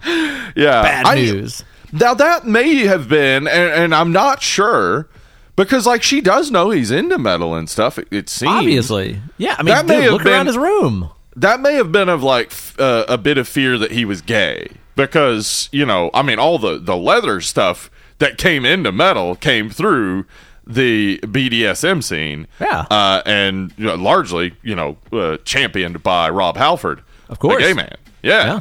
yeah. 0.06 0.82
Bad 0.84 1.06
I- 1.08 1.16
news. 1.16 1.64
Now 1.92 2.14
that 2.14 2.46
may 2.46 2.86
have 2.88 3.08
been, 3.10 3.48
and, 3.48 3.72
and 3.72 3.96
I'm 3.96 4.12
not 4.12 4.42
sure 4.42 5.08
because 5.56 5.86
like 5.86 6.04
she 6.04 6.22
does 6.22 6.52
know 6.52 6.70
he's 6.70 6.92
into 6.92 7.18
metal 7.18 7.56
and 7.56 7.70
stuff. 7.70 7.98
It, 7.98 8.08
it 8.12 8.30
seems 8.30 8.52
Obviously, 8.52 9.22
yeah. 9.38 9.56
I 9.58 9.64
mean, 9.64 9.74
That 9.76 9.86
may 9.86 10.02
have 10.04 10.14
look 10.14 10.26
around 10.26 10.46
been- 10.46 10.48
his 10.48 10.58
room. 10.58 11.10
that 11.36 11.60
may 11.62 11.74
have 11.76 11.92
been 11.92 12.10
of 12.10 12.22
like 12.24 12.52
uh, 12.78 13.06
a 13.08 13.18
bit 13.18 13.38
of 13.38 13.48
fear 13.48 13.78
that 13.78 13.92
he 13.92 14.06
was 14.06 14.22
gay 14.22 14.70
because 14.96 15.70
you 15.72 15.86
know 15.86 16.10
I 16.14 16.22
mean 16.22 16.40
all 16.40 16.60
the 16.60 16.78
the 16.78 16.98
leather 16.98 17.40
stuff 17.42 17.90
that 18.20 18.38
came 18.38 18.66
into 18.66 18.92
metal 18.92 19.36
came 19.36 19.70
through 19.70 20.26
the 20.68 21.18
BDSM 21.24 22.04
scene, 22.04 22.46
Yeah. 22.60 22.86
uh, 22.92 23.24
and 23.26 23.74
you 23.78 23.86
know, 23.86 23.96
largely 23.96 24.54
you 24.62 24.76
know 24.76 24.98
uh, 25.12 25.38
championed 25.46 26.04
by 26.04 26.30
Rob 26.30 26.58
Halford, 26.58 27.02
Of 27.28 27.40
course. 27.40 27.56
the 27.56 27.68
gay 27.70 27.74
man, 27.74 27.96
yeah. 28.22 28.60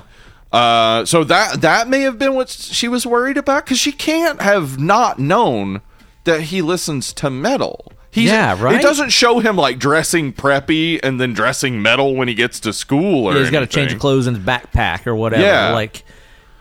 Uh, 0.52 1.04
so 1.04 1.24
that 1.24 1.60
that 1.60 1.88
may 1.88 2.00
have 2.00 2.18
been 2.18 2.34
what 2.34 2.48
she 2.48 2.88
was 2.88 3.06
worried 3.06 3.36
about 3.36 3.64
because 3.64 3.78
she 3.78 3.92
can't 3.92 4.40
have 4.40 4.78
not 4.78 5.18
known 5.18 5.82
that 6.24 6.42
he 6.42 6.62
listens 6.62 7.12
to 7.14 7.28
metal. 7.30 7.92
He's, 8.10 8.30
Yeah, 8.30 8.60
right? 8.60 8.76
It 8.76 8.82
doesn't 8.82 9.10
show 9.10 9.38
him 9.40 9.56
like 9.56 9.78
dressing 9.78 10.32
preppy 10.32 10.98
and 11.02 11.20
then 11.20 11.34
dressing 11.34 11.82
metal 11.82 12.14
when 12.16 12.26
he 12.28 12.34
gets 12.34 12.60
to 12.60 12.72
school 12.72 13.26
or 13.26 13.34
Yeah, 13.34 13.40
he's 13.40 13.50
got 13.50 13.60
to 13.60 13.66
change 13.66 13.92
of 13.92 13.98
clothes 13.98 14.26
in 14.26 14.34
his 14.36 14.42
backpack 14.44 15.06
or 15.06 15.14
whatever. 15.14 15.42
Yeah. 15.42 15.72
Like 15.74 16.02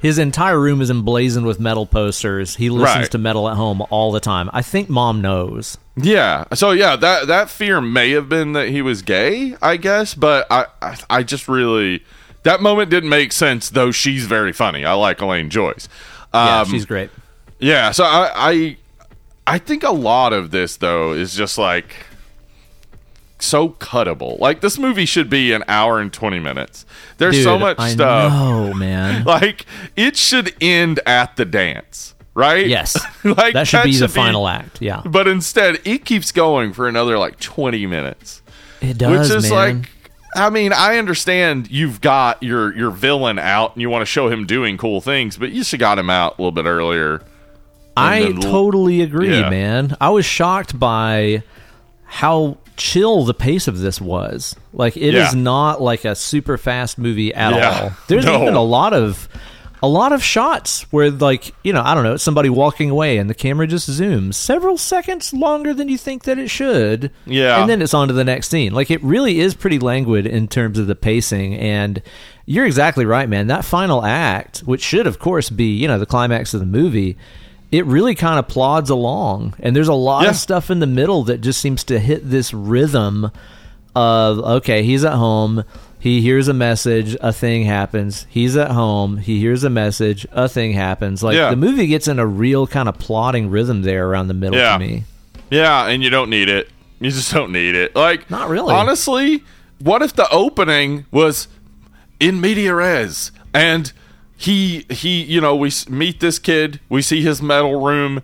his 0.02 0.20
entire 0.20 0.60
room 0.60 0.82
is 0.82 0.90
emblazoned 0.92 1.46
with 1.46 1.60
metal 1.60 1.86
posters. 1.86 2.58
He 2.58 2.70
listens 2.70 3.04
Right. 3.04 3.12
to 3.12 3.18
metal 3.18 3.48
at 3.50 3.56
home 3.56 3.82
all 3.90 4.12
the 4.12 4.20
time. 4.20 4.50
I 4.52 4.62
think 4.62 4.90
mom 4.90 5.22
knows. 5.22 5.78
Yeah. 5.96 6.44
So 6.54 6.72
yeah, 6.72 6.98
that 6.98 7.28
that 7.28 7.50
fear 7.50 7.80
may 7.80 8.12
have 8.12 8.28
been 8.28 8.52
that 8.52 8.68
he 8.68 8.82
was 8.82 9.02
gay, 9.02 9.56
I 9.62 9.78
guess, 9.78 10.14
but 10.14 10.46
I 10.52 10.66
I, 10.82 10.98
I 11.10 11.24
just 11.24 11.48
really 11.48 12.04
that 12.48 12.62
moment 12.62 12.90
didn't 12.90 13.10
make 13.10 13.34
sense. 13.34 13.70
Though 13.70 13.92
she's 13.92 14.26
very 14.26 14.54
funny. 14.54 14.86
I 14.86 14.94
like 14.94 15.20
Elaine 15.20 15.50
Joyce. 15.50 15.90
Yeah, 16.34 16.62
Um, 16.62 16.68
she's 16.70 16.86
great. 16.86 17.10
Yeah, 17.60 17.92
so 17.92 18.06
I, 18.06 18.32
I 18.36 18.78
I 19.46 19.58
think 19.58 19.84
a 19.84 19.92
lot 19.92 20.32
of 20.32 20.52
this 20.52 20.78
though 20.78 21.12
is 21.12 21.36
just 21.36 21.58
like 21.58 22.06
so 23.40 23.70
cuttable. 23.70 24.40
Like 24.40 24.62
this 24.62 24.78
movie 24.80 25.06
should 25.06 25.30
be 25.30 25.52
an 25.52 25.64
hour 25.68 26.00
and 26.00 26.12
twenty 26.14 26.40
minutes. 26.40 26.86
There's 27.18 27.36
Dude, 27.36 27.44
so 27.44 27.60
much 27.60 27.80
I 27.80 27.90
stuff. 27.90 28.32
Oh 28.34 28.74
man. 28.74 29.24
Like 29.26 29.66
it 29.98 30.16
should 30.16 30.56
end 30.62 31.02
at 31.06 31.36
the 31.36 31.44
dance, 31.46 32.16
right? 32.34 32.66
Yes, 32.68 32.98
like 33.26 33.54
that 33.54 33.68
should 33.68 33.84
be 33.84 33.98
the 33.98 34.08
final 34.08 34.48
act. 34.48 34.82
Yeah, 34.82 35.02
But 35.06 35.28
instead, 35.28 35.82
it 35.84 36.06
keeps 36.06 36.32
going 36.32 36.72
for 36.72 36.88
another 36.88 37.18
like 37.18 37.40
twenty 37.40 37.86
minutes, 37.86 38.42
it 38.80 38.98
does, 38.98 39.30
which 39.30 39.38
is 39.38 39.52
man. 39.52 39.82
like. 39.82 39.90
I 40.38 40.50
mean, 40.50 40.72
I 40.74 40.98
understand 40.98 41.70
you've 41.72 42.00
got 42.02 42.42
your 42.44 42.76
your 42.76 42.92
villain 42.92 43.40
out 43.40 43.74
and 43.74 43.82
you 43.82 43.90
want 43.90 44.02
to 44.02 44.06
show 44.06 44.30
him 44.30 44.46
doing 44.46 44.78
cool 44.78 45.02
things, 45.02 45.38
but 45.38 45.52
you 45.52 45.64
should 45.64 45.80
got 45.80 45.98
him 46.00 46.10
out 46.10 46.38
a 46.38 46.42
little 46.42 46.52
bit 46.52 46.66
earlier. 46.66 47.22
I 47.96 48.22
then- 48.24 48.42
totally 48.42 49.02
agree, 49.02 49.38
Yeah. 49.40 49.50
man. 49.50 49.98
I 50.00 50.10
was 50.10 50.26
shocked 50.26 50.78
by 50.80 51.42
how 52.06 52.58
chill 52.78 53.24
the 53.26 53.34
pace 53.34 53.68
of 53.68 53.80
this 53.80 54.00
was. 54.00 54.56
Like 54.72 54.96
it 54.96 55.16
is 55.16 55.34
Yeah. 55.34 55.40
not 55.42 55.82
like 55.82 56.06
a 56.06 56.14
super 56.16 56.58
fast 56.58 56.98
movie 57.00 57.34
at 57.34 57.54
Yeah. 57.56 57.80
all. 57.82 57.92
There's 58.08 58.26
No. 58.28 58.42
even 58.44 58.54
a 58.54 58.62
lot 58.62 58.94
of 58.94 59.28
a 59.88 59.90
lot 59.90 60.12
of 60.12 60.22
shots 60.22 60.82
where 60.92 61.10
like, 61.10 61.56
you 61.64 61.72
know, 61.72 61.82
I 61.82 61.94
don't 61.96 62.04
know, 62.04 62.16
it's 62.16 62.24
somebody 62.24 62.50
walking 62.50 62.90
away 62.90 63.18
and 63.18 63.30
the 63.30 63.34
camera 63.34 63.66
just 63.68 63.90
zooms 63.90 64.34
several 64.34 64.78
seconds 64.78 65.34
longer 65.34 65.74
than 65.74 65.88
you 65.88 65.98
think 65.98 66.24
that 66.24 66.38
it 66.38 66.50
should. 66.50 67.10
Yeah. 67.26 67.62
And 67.62 67.70
then 67.70 67.82
it's 67.82 67.94
on 67.94 68.10
to 68.10 68.14
the 68.14 68.26
next 68.26 68.50
scene. 68.50 68.74
Like 68.74 68.92
it 68.92 69.02
really 69.02 69.40
is 69.40 69.54
pretty 69.56 69.80
languid 69.80 70.26
in 70.28 70.50
terms 70.50 70.78
of 70.78 70.88
the 70.88 70.96
pacing 70.96 71.56
and 71.56 72.02
you're 72.46 72.66
exactly 72.66 73.06
right, 73.06 73.30
man. 73.30 73.48
That 73.48 73.64
final 73.64 74.04
act, 74.04 74.60
which 74.60 74.82
should 74.82 75.08
of 75.08 75.20
course 75.20 75.50
be, 75.50 75.74
you 75.78 75.88
know, 75.88 76.00
the 76.00 76.06
climax 76.06 76.54
of 76.54 76.60
the 76.60 76.66
movie, 76.66 77.16
it 77.72 77.86
really 77.86 78.14
kind 78.16 78.40
of 78.40 78.50
plods 78.50 78.90
along 78.90 79.54
and 79.60 79.74
there's 79.74 79.88
a 79.88 79.94
lot 79.94 80.24
Yeah. 80.24 80.32
of 80.32 80.36
stuff 80.36 80.70
in 80.70 80.80
the 80.80 80.86
middle 80.88 81.24
that 81.24 81.40
just 81.40 81.62
seems 81.62 81.86
to 81.86 81.98
hit 81.98 82.30
this 82.30 82.54
rhythm 82.54 83.32
of 83.96 84.38
okay 84.40 84.84
he's 84.84 85.04
at 85.04 85.14
home 85.14 85.64
he 86.08 86.22
hears 86.22 86.48
a 86.48 86.54
message 86.54 87.16
a 87.22 87.34
thing 87.34 87.64
happens 87.66 88.26
he's 88.30 88.56
at 88.56 88.72
home 88.72 89.18
he 89.18 89.40
hears 89.40 89.64
a 89.64 89.70
message 89.70 90.26
a 90.32 90.48
thing 90.48 90.72
happens 90.74 91.22
like 91.22 91.36
Yeah. 91.36 91.50
the 91.50 91.56
movie 91.56 91.88
gets 91.88 92.08
in 92.08 92.18
a 92.20 92.26
real 92.26 92.66
kind 92.68 92.88
of 92.90 92.98
plotting 92.98 93.50
rhythm 93.50 93.82
there 93.82 94.08
around 94.08 94.28
the 94.28 94.34
middle 94.34 94.58
Yeah. 94.58 94.74
to 94.74 94.80
me 94.80 95.04
Yeah, 95.50 95.88
and 95.88 96.04
you 96.04 96.10
don't 96.10 96.30
need 96.30 96.50
it. 96.50 96.70
You 97.00 97.10
just 97.12 97.32
don't 97.34 97.52
need 97.52 97.74
it. 97.76 97.96
Like 97.96 98.30
Not 98.30 98.50
really. 98.50 98.74
Honestly, 98.74 99.44
what 99.80 100.02
if 100.02 100.14
the 100.16 100.28
opening 100.32 101.06
was 101.12 101.48
in 102.20 102.42
media 102.42 102.74
res 102.76 103.32
and 103.54 103.92
he 104.36 104.86
he 104.90 105.22
you 105.24 105.40
know 105.42 105.56
we 105.56 105.72
meet 105.90 106.20
this 106.20 106.38
kid, 106.40 106.80
we 106.90 107.02
see 107.02 107.22
his 107.22 107.42
metal 107.42 107.82
room. 107.84 108.22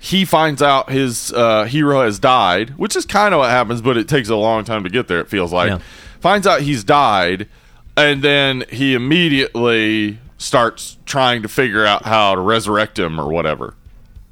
He 0.00 0.24
finds 0.24 0.62
out 0.62 0.90
his 0.90 1.32
uh, 1.32 1.64
hero 1.64 2.02
has 2.02 2.18
died, 2.20 2.70
which 2.76 2.94
is 2.94 3.04
kind 3.04 3.34
of 3.34 3.38
what 3.40 3.50
happens, 3.50 3.80
but 3.82 3.96
it 3.96 4.06
takes 4.08 4.28
a 4.28 4.36
long 4.36 4.62
time 4.64 4.84
to 4.84 4.90
get 4.90 5.08
there. 5.08 5.20
It 5.20 5.28
feels 5.28 5.52
like 5.52 5.70
Yeah. 5.70 5.78
Finds 6.20 6.46
out 6.46 6.62
he's 6.62 6.84
died, 6.84 7.48
and 7.96 8.22
then 8.22 8.64
he 8.70 8.94
immediately 8.94 10.18
starts 10.38 10.96
trying 11.04 11.42
to 11.42 11.48
figure 11.48 11.84
out 11.84 12.04
how 12.04 12.34
to 12.34 12.40
resurrect 12.40 12.98
him 12.98 13.20
or 13.20 13.28
whatever. 13.28 13.74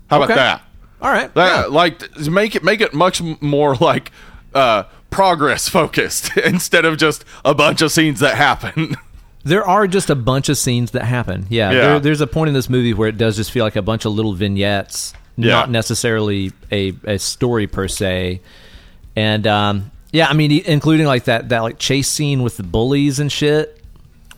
How 0.08 0.16
Okay. 0.22 0.32
about 0.32 0.36
that? 0.36 0.62
all 1.02 1.12
right 1.12 1.32
That, 1.34 1.60
yeah. 1.62 1.66
like 1.66 2.16
make 2.30 2.54
it 2.54 2.64
make 2.64 2.80
it 2.80 2.94
much 2.94 3.20
more 3.42 3.74
like 3.76 4.10
uh 4.54 4.84
progress 5.10 5.68
focused 5.68 6.34
instead 6.44 6.86
of 6.86 6.96
just 6.96 7.22
a 7.44 7.54
bunch 7.54 7.82
of 7.82 7.92
scenes 7.92 8.20
that 8.20 8.34
happen 8.34 8.96
there 9.44 9.62
are 9.68 9.86
just 9.86 10.08
a 10.08 10.14
bunch 10.14 10.48
of 10.48 10.56
scenes 10.56 10.92
that 10.92 11.04
happen 11.04 11.46
yeah, 11.50 11.70
Yeah. 11.70 11.80
There, 11.80 12.00
there's 12.00 12.22
a 12.22 12.26
point 12.26 12.48
in 12.48 12.54
this 12.54 12.70
movie 12.70 12.94
where 12.94 13.08
it 13.10 13.18
does 13.18 13.36
just 13.36 13.50
feel 13.50 13.62
like 13.62 13.76
a 13.76 13.82
bunch 13.82 14.06
of 14.06 14.14
little 14.14 14.32
vignettes 14.32 15.12
Yeah. 15.36 15.50
not 15.52 15.70
necessarily 15.70 16.52
a, 16.72 16.94
a 17.04 17.18
story 17.18 17.66
per 17.66 17.88
se 17.88 18.40
and 19.14 19.46
um 19.46 19.90
yeah 20.12 20.26
i 20.28 20.32
mean 20.32 20.50
including 20.66 21.06
like 21.06 21.24
that 21.24 21.48
that 21.48 21.60
like 21.62 21.78
chase 21.78 22.08
scene 22.08 22.42
with 22.42 22.56
the 22.56 22.62
bullies 22.62 23.18
and 23.20 23.30
shit 23.32 23.80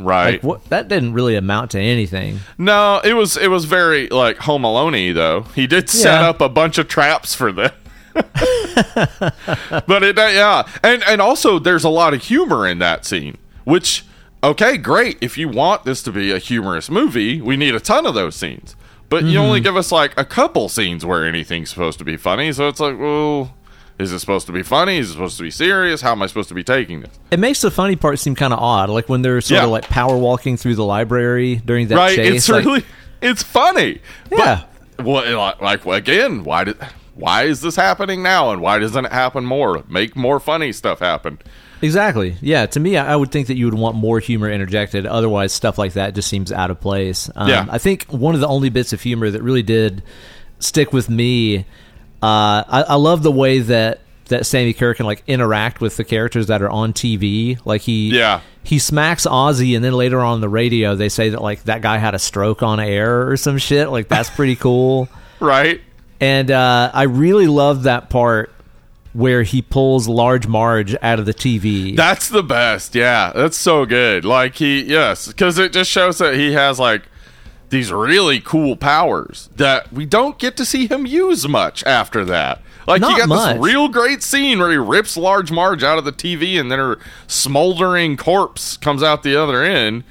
right 0.01 0.35
Like 0.35 0.43
what? 0.45 0.65
That 0.71 0.89
didn't 0.89 1.13
really 1.13 1.35
amount 1.37 1.73
to 1.73 1.81
anything. 1.81 2.39
no 2.57 3.01
it 3.05 3.15
was 3.15 3.37
it 3.37 3.49
was 3.49 3.65
very 3.65 4.09
like 4.09 4.37
home 4.39 4.65
alone 4.65 4.93
though 5.15 5.43
he 5.55 5.67
did 5.67 5.91
set 5.91 6.21
Yeah. 6.21 6.29
up 6.29 6.41
a 6.41 6.49
bunch 6.49 6.79
of 6.79 6.87
traps 6.89 7.35
for 7.35 7.51
them 7.53 7.73
but 8.15 10.03
it 10.03 10.17
yeah 10.17 10.67
and 10.83 11.03
and 11.05 11.21
also 11.21 11.59
there's 11.59 11.85
a 11.85 11.89
lot 11.89 12.15
of 12.15 12.23
humor 12.23 12.67
in 12.67 12.79
that 12.79 13.05
scene 13.05 13.37
which 13.65 14.05
okay 14.43 14.77
great 14.77 15.19
if 15.21 15.37
you 15.39 15.49
want 15.49 15.85
this 15.85 16.03
to 16.03 16.13
be 16.13 16.31
a 16.33 16.39
humorous 16.39 16.91
movie 16.91 17.41
we 17.41 17.57
need 17.57 17.75
a 17.75 17.81
ton 17.81 18.07
of 18.07 18.15
those 18.15 18.35
scenes 18.37 18.75
but 19.09 19.25
you 19.25 19.31
Mm-hmm. 19.31 19.39
only 19.39 19.61
give 19.61 19.77
us 19.77 19.91
like 19.93 20.19
a 20.19 20.25
couple 20.25 20.69
scenes 20.69 21.05
where 21.05 21.27
anything's 21.27 21.71
supposed 21.71 21.99
to 21.99 22.05
be 22.05 22.17
funny 22.17 22.53
so 22.53 22.69
it's 22.69 22.81
like 22.81 22.99
well 22.99 23.55
is 23.99 24.13
it 24.13 24.19
supposed 24.21 24.47
to 24.47 24.53
be 24.53 24.63
funny 24.63 24.99
is 24.99 25.11
it 25.11 25.13
supposed 25.13 25.37
to 25.37 25.43
be 25.43 25.51
serious 25.51 26.01
how 26.01 26.13
am 26.13 26.23
i 26.23 26.27
supposed 26.27 26.49
to 26.49 26.55
be 26.55 26.63
taking 26.65 27.01
this 27.01 27.19
It 27.31 27.39
makes 27.41 27.61
the 27.61 27.71
funny 27.71 27.97
part 27.97 28.19
seem 28.19 28.35
kind 28.35 28.53
of 28.53 28.59
odd, 28.61 28.91
like 28.91 29.09
when 29.09 29.23
they're 29.23 29.41
sort 29.41 29.59
Yeah. 29.59 29.65
of 29.65 29.71
like 29.71 29.89
power 29.89 30.17
walking 30.17 30.57
through 30.57 30.77
the 30.77 30.85
library 30.85 31.57
during 31.65 31.89
that 31.89 31.97
right 31.97 32.15
chase. 32.17 32.35
it's 32.37 32.49
like- 32.49 32.65
really 32.65 32.85
it's 33.21 33.43
funny 33.43 34.01
Yeah. 34.31 34.63
but 34.97 35.05
what 35.05 35.61
like 35.63 35.85
again 35.87 36.45
why 36.45 36.65
did 36.65 36.77
why 37.15 37.43
is 37.45 37.61
this 37.61 37.75
happening 37.75 38.23
now 38.23 38.53
and 38.53 38.61
why 38.63 38.79
doesn't 38.79 39.05
it 39.07 39.13
happen 39.13 39.45
more 39.45 39.83
make 39.89 40.15
more 40.15 40.39
funny 40.39 40.73
stuff 40.73 41.01
happen 41.01 41.39
exactly. 41.83 42.35
Yeah. 42.41 42.67
To 42.67 42.81
me, 42.81 42.97
I 42.97 43.13
I 43.13 43.17
would 43.17 43.31
think 43.31 43.47
that 43.49 43.57
you 43.57 43.65
would 43.67 43.75
want 43.75 43.95
more 43.97 44.19
humor 44.19 44.51
interjected. 44.51 45.07
Otherwise, 45.07 45.53
stuff 45.53 45.79
like 45.79 45.93
that 45.93 46.13
just 46.13 46.27
seems 46.29 46.51
out 46.51 46.73
of 46.73 46.81
place. 46.81 47.31
Um, 47.37 47.49
Yeah. 47.49 47.67
I 47.71 47.79
think 47.79 48.07
one 48.11 48.35
of 48.35 48.41
the 48.41 48.49
only 48.49 48.69
bits 48.69 48.93
of 48.93 49.01
humor 49.01 49.31
that 49.31 49.43
really 49.45 49.63
did 49.63 50.03
stick 50.59 50.93
with 50.93 51.09
me. 51.09 51.67
Uh, 52.23 52.65
I, 52.69 52.85
I 52.89 52.95
love 52.97 53.23
the 53.23 53.31
way 53.33 53.61
that 53.61 54.01
that 54.27 54.43
Sammi 54.43 54.75
Curr 54.77 54.95
can 54.95 55.07
like 55.07 55.23
interact 55.27 55.81
with 55.81 55.97
the 55.97 56.05
characters 56.05 56.49
that 56.49 56.61
are 56.61 56.69
on 56.71 56.93
TV. 56.93 57.59
Like 57.65 57.81
he 57.83 58.11
Yeah. 58.17 58.41
he 58.63 58.79
smacks 58.79 59.27
Ozzy, 59.27 59.75
and 59.75 59.85
then 59.85 59.93
later 59.95 60.21
on 60.21 60.41
the 60.41 60.49
radio 60.49 60.95
they 60.97 61.09
say 61.09 61.31
that 61.31 61.41
like 61.41 61.63
that 61.65 61.81
guy 61.81 61.97
had 61.99 62.15
a 62.15 62.19
stroke 62.19 62.63
on 62.63 62.79
air 62.81 63.29
or 63.31 63.37
some 63.37 63.57
shit. 63.59 63.89
Like 63.91 64.09
that's 64.09 64.29
pretty 64.31 64.57
cool. 64.57 65.09
right 65.41 65.81
And 66.21 66.51
uh, 66.51 66.91
I 66.93 67.05
really 67.05 67.47
love 67.47 67.85
that 67.85 68.11
part 68.11 68.53
where 69.15 69.43
he 69.45 69.63
pulls 69.63 70.07
Large 70.09 70.47
Marge 70.47 70.95
out 71.01 71.19
of 71.19 71.25
the 71.27 71.33
TV. 71.35 71.97
That's 71.97 72.29
the 72.29 72.43
best. 72.43 72.95
Yeah, 72.95 73.33
that's 73.35 73.57
so 73.57 73.87
good. 73.87 74.25
Like 74.25 74.57
he, 74.57 74.83
yes, 74.83 75.29
because 75.29 75.59
it 75.59 75.73
just 75.73 75.91
shows 75.91 76.19
that 76.19 76.35
he 76.35 76.53
has 76.53 76.79
like 76.79 77.03
these 77.71 77.93
really 77.93 78.41
cool 78.41 78.77
powers 78.77 79.51
that 79.57 79.93
we 79.93 80.07
don't 80.07 80.39
get 80.39 80.57
to 80.57 80.65
see 80.65 80.87
him 80.87 81.07
use 81.07 81.47
much 81.49 81.85
after 81.85 82.25
that. 82.25 82.63
Like 82.87 83.03
Not 83.03 83.11
you 83.13 83.19
got 83.19 83.29
much. 83.29 83.57
this 83.57 83.63
real 83.65 83.89
great 83.89 84.23
scene 84.23 84.59
where 84.59 84.71
he 84.71 84.77
rips 84.79 85.17
Large 85.17 85.51
Marge 85.51 85.83
out 85.83 85.99
of 85.99 86.05
the 86.07 86.13
TV 86.13 86.59
and 86.59 86.73
then 86.73 86.79
her 86.79 86.99
smoldering 87.27 88.17
corpse 88.17 88.77
comes 88.77 89.03
out 89.03 89.23
the 89.23 89.37
other 89.37 89.63
end. 89.63 90.05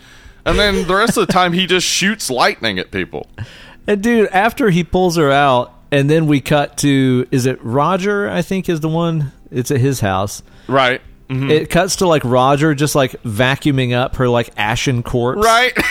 And 0.46 0.58
then 0.58 0.88
the 0.88 0.96
rest 0.96 1.18
of 1.18 1.28
the 1.28 1.34
time 1.34 1.54
he 1.54 1.66
just 1.66 1.86
shoots 1.88 2.30
lightning 2.30 2.80
at 2.80 2.92
people. 2.92 3.28
And 3.88 4.02
dude, 4.04 4.30
after 4.30 4.70
he 4.70 4.84
pulls 4.84 5.18
her 5.18 5.32
out, 5.32 5.74
and 5.92 6.10
then 6.10 6.28
we 6.28 6.40
cut 6.42 6.78
to 6.80 7.26
is 7.32 7.46
it 7.46 7.60
Roger? 7.64 8.30
I 8.30 8.42
think 8.42 8.70
is 8.70 8.80
the 8.82 8.90
one. 8.90 9.32
It's 9.52 9.72
at 9.72 9.80
his 9.80 10.00
house. 10.02 10.44
Right. 10.68 11.02
Mhm. 11.30 11.50
It 11.50 11.70
cuts 11.70 11.98
to 11.98 12.08
like 12.08 12.22
Roger 12.24 12.74
just 12.76 12.94
like 12.96 13.12
vacuuming 13.24 13.94
up 13.94 14.18
her 14.18 14.30
like 14.30 14.50
ashen 14.58 15.04
corpse. 15.04 15.44
Right. 15.44 15.74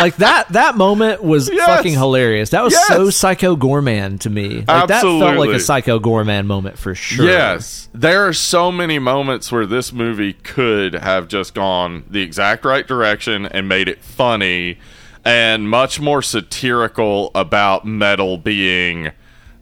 Like 0.00 0.16
that 0.16 0.48
that 0.50 0.76
moment 0.76 1.22
was 1.22 1.50
Yes. 1.52 1.66
fucking 1.66 1.94
hilarious. 1.94 2.50
That 2.50 2.62
was 2.64 2.72
Yes. 2.72 2.86
so 2.88 3.10
Psycho 3.10 3.56
Goreman 3.56 4.20
to 4.20 4.30
me. 4.30 4.64
Like 4.68 4.88
that 4.88 5.00
felt 5.02 5.36
like 5.36 5.50
a 5.50 5.60
Psycho 5.60 5.98
Goreman 5.98 6.46
moment 6.46 6.78
for 6.78 6.94
sure. 6.94 7.26
Yes. 7.26 7.88
There 7.94 8.26
are 8.26 8.32
so 8.32 8.70
many 8.72 8.98
moments 8.98 9.50
where 9.50 9.66
this 9.66 9.92
movie 9.92 10.32
could 10.34 10.94
have 10.94 11.28
just 11.28 11.54
gone 11.54 12.04
the 12.08 12.22
exact 12.22 12.64
right 12.64 12.86
direction 12.86 13.46
and 13.46 13.68
made 13.68 13.88
it 13.88 14.02
funny 14.02 14.78
and 15.24 15.68
much 15.68 16.00
more 16.00 16.22
satirical 16.22 17.30
about 17.34 17.84
metal 17.84 18.38
being 18.38 19.10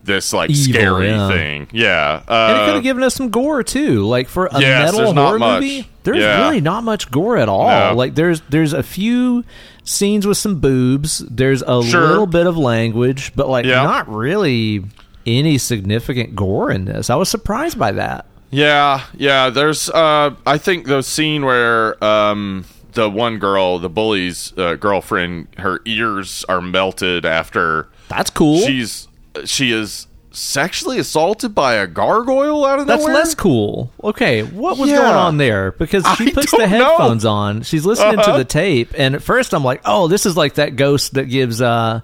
this 0.06 0.32
like 0.32 0.50
Evil, 0.50 0.72
scary 0.74 1.08
yeah. 1.08 1.28
thing. 1.28 1.68
Yeah. 1.72 2.12
And 2.28 2.52
it 2.56 2.60
could 2.64 2.70
Uh, 2.70 2.74
have 2.74 2.82
given 2.82 3.02
us 3.02 3.14
some 3.14 3.28
gore 3.30 3.62
too. 3.62 4.06
Like 4.06 4.28
for 4.28 4.46
a 4.46 4.60
Yes, 4.60 4.92
metal 4.94 5.12
horror 5.14 5.38
movie, 5.38 5.88
there's 6.04 6.18
Yeah. 6.18 6.44
really 6.46 6.60
not 6.60 6.84
much 6.84 7.10
gore 7.10 7.36
at 7.36 7.48
all. 7.48 7.68
No. 7.68 7.94
Like 7.94 8.14
there's 8.14 8.40
there's 8.48 8.72
a 8.72 8.82
few 8.82 9.44
scenes 9.84 10.26
with 10.26 10.38
some 10.38 10.56
boobs. 10.60 11.18
There's 11.30 11.62
a 11.62 11.82
Sure. 11.82 12.00
little 12.08 12.26
bit 12.26 12.46
of 12.46 12.56
language, 12.56 13.32
but 13.36 13.48
like 13.48 13.66
Yeah. 13.66 13.82
not 13.82 14.08
really 14.12 14.84
any 15.26 15.58
significant 15.58 16.34
gore 16.36 16.70
in 16.70 16.84
this. 16.86 17.10
I 17.10 17.16
was 17.16 17.28
surprised 17.28 17.78
by 17.78 17.92
that. 17.92 18.24
Yeah, 18.50 19.00
yeah. 19.16 19.50
There's, 19.50 19.90
uh, 19.90 20.30
I 20.46 20.56
think 20.58 20.86
the 20.86 21.02
scene 21.02 21.44
where 21.44 22.02
um, 22.02 22.64
the 22.92 23.10
one 23.10 23.38
girl, 23.38 23.78
the 23.80 23.88
bully's 23.88 24.52
uh, 24.56 24.76
girlfriend, 24.76 25.48
her 25.58 25.80
ears 25.84 26.44
are 26.48 26.60
melted 26.60 27.26
after 27.26 27.88
That's 28.08 28.30
cool. 28.30 28.60
she's 28.60 29.08
she 29.44 29.72
is 29.72 30.06
sexually 30.30 30.98
assaulted 30.98 31.54
by 31.54 31.74
a 31.74 31.86
gargoyle 31.86 32.64
out 32.66 32.78
of 32.78 32.86
That's 32.86 33.00
nowhere. 33.00 33.14
less 33.14 33.34
cool. 33.34 33.90
Okay, 34.04 34.42
what 34.42 34.76
was 34.78 34.90
Yeah. 34.90 34.96
going 34.98 35.14
on 35.14 35.36
there? 35.38 35.72
Because 35.72 36.04
she 36.18 36.30
puts 36.30 36.50
the 36.50 36.58
don't 36.58 36.70
know. 36.70 36.84
headphones 36.88 37.24
on. 37.24 37.62
She's 37.62 37.86
listening 37.86 38.18
Uh-huh. 38.18 38.32
to 38.32 38.38
the 38.38 38.44
tape, 38.44 38.92
and 38.98 39.14
at 39.14 39.22
first 39.22 39.54
I'm 39.54 39.64
like, 39.64 39.80
"Oh, 39.86 40.08
this 40.08 40.26
is 40.26 40.36
like 40.36 40.54
that 40.54 40.76
ghost 40.76 41.14
that 41.14 41.24
gives 41.24 41.62
uh, 41.62 42.00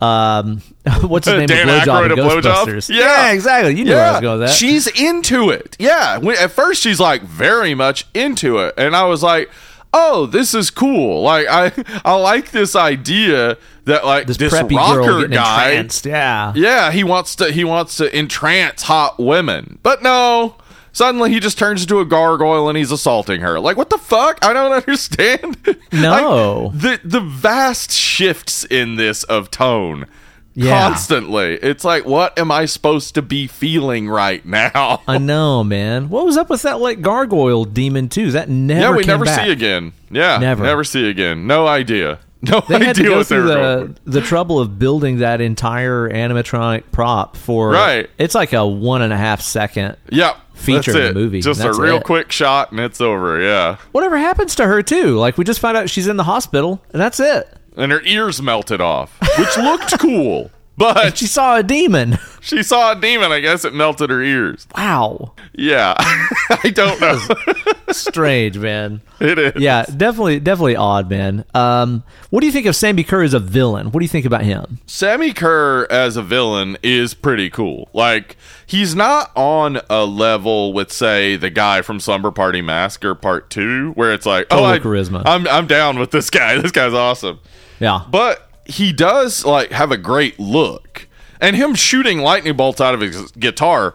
um, 0.00 0.60
what's 1.02 1.26
his 1.26 1.36
name? 1.38 1.46
Dan 1.46 1.66
blowjob 1.68 1.84
Aykroyd 1.84 2.06
in 2.06 2.12
a 2.12 2.16
blowjob? 2.16 2.42
Ghostbusters. 2.66 2.94
Yeah. 2.94 3.30
exactly. 3.32 3.74
You 3.76 3.84
knew 3.84 3.94
where 3.94 4.04
I 4.04 4.10
was 4.12 4.20
going 4.20 4.40
with 4.40 4.48
that. 4.48 4.54
She's 4.54 4.86
into 4.88 5.50
it. 5.50 5.76
Yeah. 5.78 6.18
At 6.40 6.50
first, 6.50 6.82
she's 6.82 7.00
like 7.00 7.22
very 7.22 7.74
much 7.74 8.06
into 8.12 8.58
it, 8.58 8.74
and 8.76 8.94
I 8.96 9.04
was 9.04 9.22
like, 9.22 9.50
"Oh, 9.94 10.26
this 10.26 10.54
is 10.54 10.70
cool." 10.70 11.22
Like 11.22 11.46
I, 11.48 11.72
I 12.04 12.14
like 12.16 12.50
this 12.50 12.76
idea 12.76 13.56
that 13.84 14.04
like 14.04 14.26
this, 14.26 14.36
this, 14.36 14.52
preppy 14.52 14.76
rocker 14.76 15.26
guy. 15.28 15.70
entranced. 15.70 16.06
Yeah. 16.06 16.52
Yeah, 16.54 16.90
he 16.92 17.04
wants 17.04 17.36
to. 17.36 17.50
He 17.52 17.64
wants 17.64 17.96
to 17.98 18.12
entrance 18.14 18.82
hot 18.82 19.18
women, 19.18 19.78
but 19.82 20.02
no. 20.02 20.56
Suddenly, 20.94 21.30
he 21.32 21.40
just 21.40 21.56
turns 21.56 21.80
into 21.82 22.00
a 22.00 22.04
gargoyle 22.04 22.68
and 22.68 22.76
he's 22.76 22.92
assaulting 22.92 23.40
her. 23.40 23.58
Like, 23.58 23.78
what 23.78 23.88
the 23.88 23.96
fuck? 23.96 24.44
I 24.44 24.52
don't 24.52 24.72
understand. 24.82 25.56
No. 25.90 26.70
Like, 26.72 26.80
the 26.82 27.00
the 27.02 27.20
vast 27.20 27.92
shifts 27.92 28.64
in 28.64 28.96
this 28.96 29.24
of 29.24 29.50
tone 29.50 30.04
Yeah. 30.52 30.86
constantly. 30.88 31.54
It's 31.54 31.82
like, 31.82 32.04
what 32.04 32.38
am 32.38 32.50
I 32.50 32.66
supposed 32.66 33.14
to 33.14 33.22
be 33.22 33.46
feeling 33.46 34.06
right 34.06 34.44
now? 34.44 35.00
I 35.08 35.16
know, 35.16 35.64
man. 35.64 36.10
What 36.10 36.26
was 36.26 36.36
up 36.36 36.50
with 36.50 36.60
that 36.62 36.78
like 36.78 37.00
gargoyle 37.00 37.64
demon 37.64 38.10
too? 38.10 38.32
That 38.32 38.50
never. 38.50 38.80
yeah, 38.82 38.94
we 38.94 39.04
never 39.04 39.24
back. 39.24 39.46
see 39.46 39.50
again. 39.50 39.94
Yeah, 40.10 40.36
Never. 40.36 40.62
never 40.62 40.84
see 40.84 41.08
again. 41.08 41.46
No 41.46 41.66
idea. 41.66 42.18
No 42.50 42.60
They 42.60 42.74
idea 42.74 42.86
had 42.88 42.96
to 42.96 43.02
go 43.04 43.22
through 43.22 43.46
the 43.46 43.94
the 44.04 44.20
trouble 44.20 44.58
of 44.58 44.78
building 44.78 45.18
that 45.18 45.40
entire 45.40 46.08
animatronic 46.10 46.82
prop 46.90 47.36
for. 47.36 47.70
Right. 47.70 48.10
It's 48.18 48.34
like 48.34 48.52
a 48.52 48.66
one 48.66 49.00
and 49.02 49.12
a 49.12 49.16
half 49.16 49.40
second. 49.40 49.96
Yep. 50.10 50.36
feature 50.54 50.90
in 50.90 51.14
the 51.14 51.20
movie. 51.20 51.40
Just 51.40 51.60
That's 51.60 51.78
a 51.78 51.80
real 51.80 51.98
it. 51.98 52.04
quick 52.04 52.32
shot 52.32 52.72
and 52.72 52.80
it's 52.80 53.00
over. 53.00 53.40
Yeah. 53.40 53.76
Whatever 53.92 54.18
happens 54.18 54.56
to 54.56 54.66
her 54.66 54.82
too? 54.82 55.16
Like 55.18 55.38
we 55.38 55.44
just 55.44 55.60
found 55.60 55.76
out 55.76 55.88
she's 55.88 56.08
in 56.08 56.16
the 56.16 56.24
hospital, 56.24 56.82
and 56.92 57.00
that's 57.00 57.20
it. 57.20 57.48
and 57.76 57.92
her 57.92 58.02
ears 58.02 58.42
melted 58.42 58.80
off, 58.80 59.16
which 59.38 59.56
looked 59.58 59.96
cool. 60.00 60.50
But 60.76 61.18
She 61.18 61.26
saw 61.26 61.56
a 61.56 61.62
demon. 61.62 62.18
she 62.40 62.62
saw 62.62 62.92
a 62.92 63.00
demon. 63.00 63.30
I 63.30 63.40
guess 63.40 63.64
it 63.64 63.74
melted 63.74 64.10
her 64.10 64.22
ears. 64.22 64.66
Wow, 64.76 65.32
Yeah, 65.54 65.94
I 65.98 66.70
don't 66.74 67.00
know. 67.00 67.18
strange, 67.92 68.58
man. 68.58 69.02
it 69.20 69.38
is. 69.38 69.52
Yeah, 69.62 69.84
definitely, 69.84 70.40
definitely 70.40 70.76
odd, 70.76 71.10
man. 71.10 71.44
Um, 71.54 72.04
what 72.30 72.40
do 72.40 72.46
you 72.46 72.52
think 72.52 72.66
of 72.66 72.74
Sammi 72.74 73.06
Curr 73.06 73.22
as 73.22 73.34
a 73.34 73.38
villain? 73.38 73.92
What 73.92 74.00
do 74.00 74.04
you 74.04 74.08
think 74.08 74.24
about 74.26 74.42
him? 74.42 74.80
Sammi 74.86 75.34
Curr 75.34 75.86
as 75.90 76.16
a 76.16 76.22
villain 76.22 76.76
is 76.82 77.14
pretty 77.14 77.50
cool. 77.50 77.88
Like 77.92 78.36
he's 78.66 78.94
not 78.94 79.30
on 79.36 79.80
a 79.90 80.04
level 80.04 80.72
with 80.72 80.90
say 80.90 81.36
the 81.36 81.50
guy 81.50 81.82
from 81.82 82.00
Slumber 82.00 82.30
Party 82.30 82.62
Massacre 82.62 83.14
Part 83.14 83.50
Two, 83.50 83.92
where 83.92 84.12
it's 84.12 84.26
like, 84.26 84.48
Total 84.48 84.64
oh, 84.64 84.68
I, 84.68 84.78
charisma. 84.78 85.22
I'm 85.26 85.46
I'm 85.48 85.66
down 85.66 85.98
with 85.98 86.10
this 86.10 86.30
guy. 86.30 86.56
This 86.58 86.72
guy's 86.72 86.94
awesome. 86.94 87.40
Yeah, 87.80 88.04
But 88.10 88.48
he 88.64 88.92
does 88.92 89.44
like 89.44 89.70
have 89.72 89.90
a 89.90 89.96
great 89.96 90.38
look, 90.38 91.08
and 91.40 91.56
him 91.56 91.74
shooting 91.74 92.20
lightning 92.20 92.56
bolts 92.56 92.80
out 92.80 92.94
of 92.94 93.00
his 93.00 93.30
guitar 93.32 93.94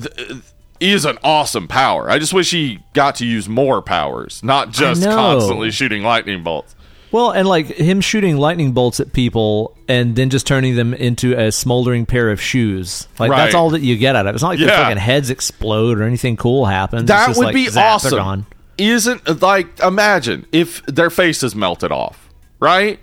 th- 0.00 0.30
uh, 0.30 0.34
is 0.80 1.04
an 1.04 1.18
awesome 1.24 1.68
power. 1.68 2.10
I 2.10 2.18
just 2.18 2.32
wish 2.32 2.50
he 2.50 2.80
got 2.92 3.16
to 3.16 3.26
use 3.26 3.48
more 3.48 3.82
powers, 3.82 4.42
not 4.42 4.70
just 4.70 5.02
constantly 5.02 5.70
shooting 5.70 6.02
lightning 6.02 6.42
bolts. 6.42 6.74
Well, 7.10 7.30
and 7.30 7.48
like 7.48 7.66
him 7.66 8.00
shooting 8.00 8.36
lightning 8.36 8.72
bolts 8.72 9.00
at 9.00 9.12
people 9.12 9.76
and 9.88 10.14
then 10.14 10.28
just 10.28 10.46
turning 10.46 10.76
them 10.76 10.92
into 10.92 11.32
a 11.38 11.50
smoldering 11.50 12.04
pair 12.04 12.30
of 12.30 12.40
shoes. 12.40 13.08
Like 13.18 13.30
that's 13.30 13.54
all 13.54 13.70
that 13.70 13.80
you 13.80 13.96
get 13.96 14.14
out 14.14 14.26
of 14.26 14.30
it. 14.30 14.34
It's 14.34 14.42
not 14.42 14.50
like 14.50 14.58
their 14.58 14.68
fucking 14.68 14.98
heads 14.98 15.30
explode 15.30 15.98
or 15.98 16.04
anything 16.04 16.36
cool 16.36 16.66
happens. 16.66 17.02
It's 17.02 17.08
That 17.08 17.36
would 17.36 17.46
like, 17.46 17.54
be 17.54 17.68
zap, 17.68 17.94
awesome. 17.94 18.46
Isn't 18.76 19.42
like 19.42 19.80
imagine 19.80 20.46
if 20.52 20.84
their 20.86 21.10
faces 21.10 21.54
melted 21.54 21.90
off, 21.90 22.28
right? 22.60 23.00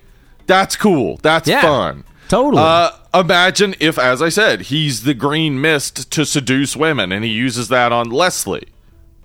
That's 0.48 0.76
cool. 0.76 1.20
That's 1.24 1.48
Yeah. 1.48 1.62
fun. 1.62 2.04
Totally. 2.28 2.62
Uh, 2.64 2.90
imagine 3.14 3.76
if, 3.80 4.00
as 4.00 4.22
I 4.22 4.30
said, 4.30 4.62
he's 4.62 5.04
the 5.04 5.14
green 5.14 5.62
mist 5.62 6.10
to 6.12 6.26
seduce 6.26 6.76
women, 6.76 7.12
and 7.12 7.24
he 7.24 7.30
uses 7.32 7.68
that 7.68 7.92
on 7.92 8.10
Leslie, 8.10 8.68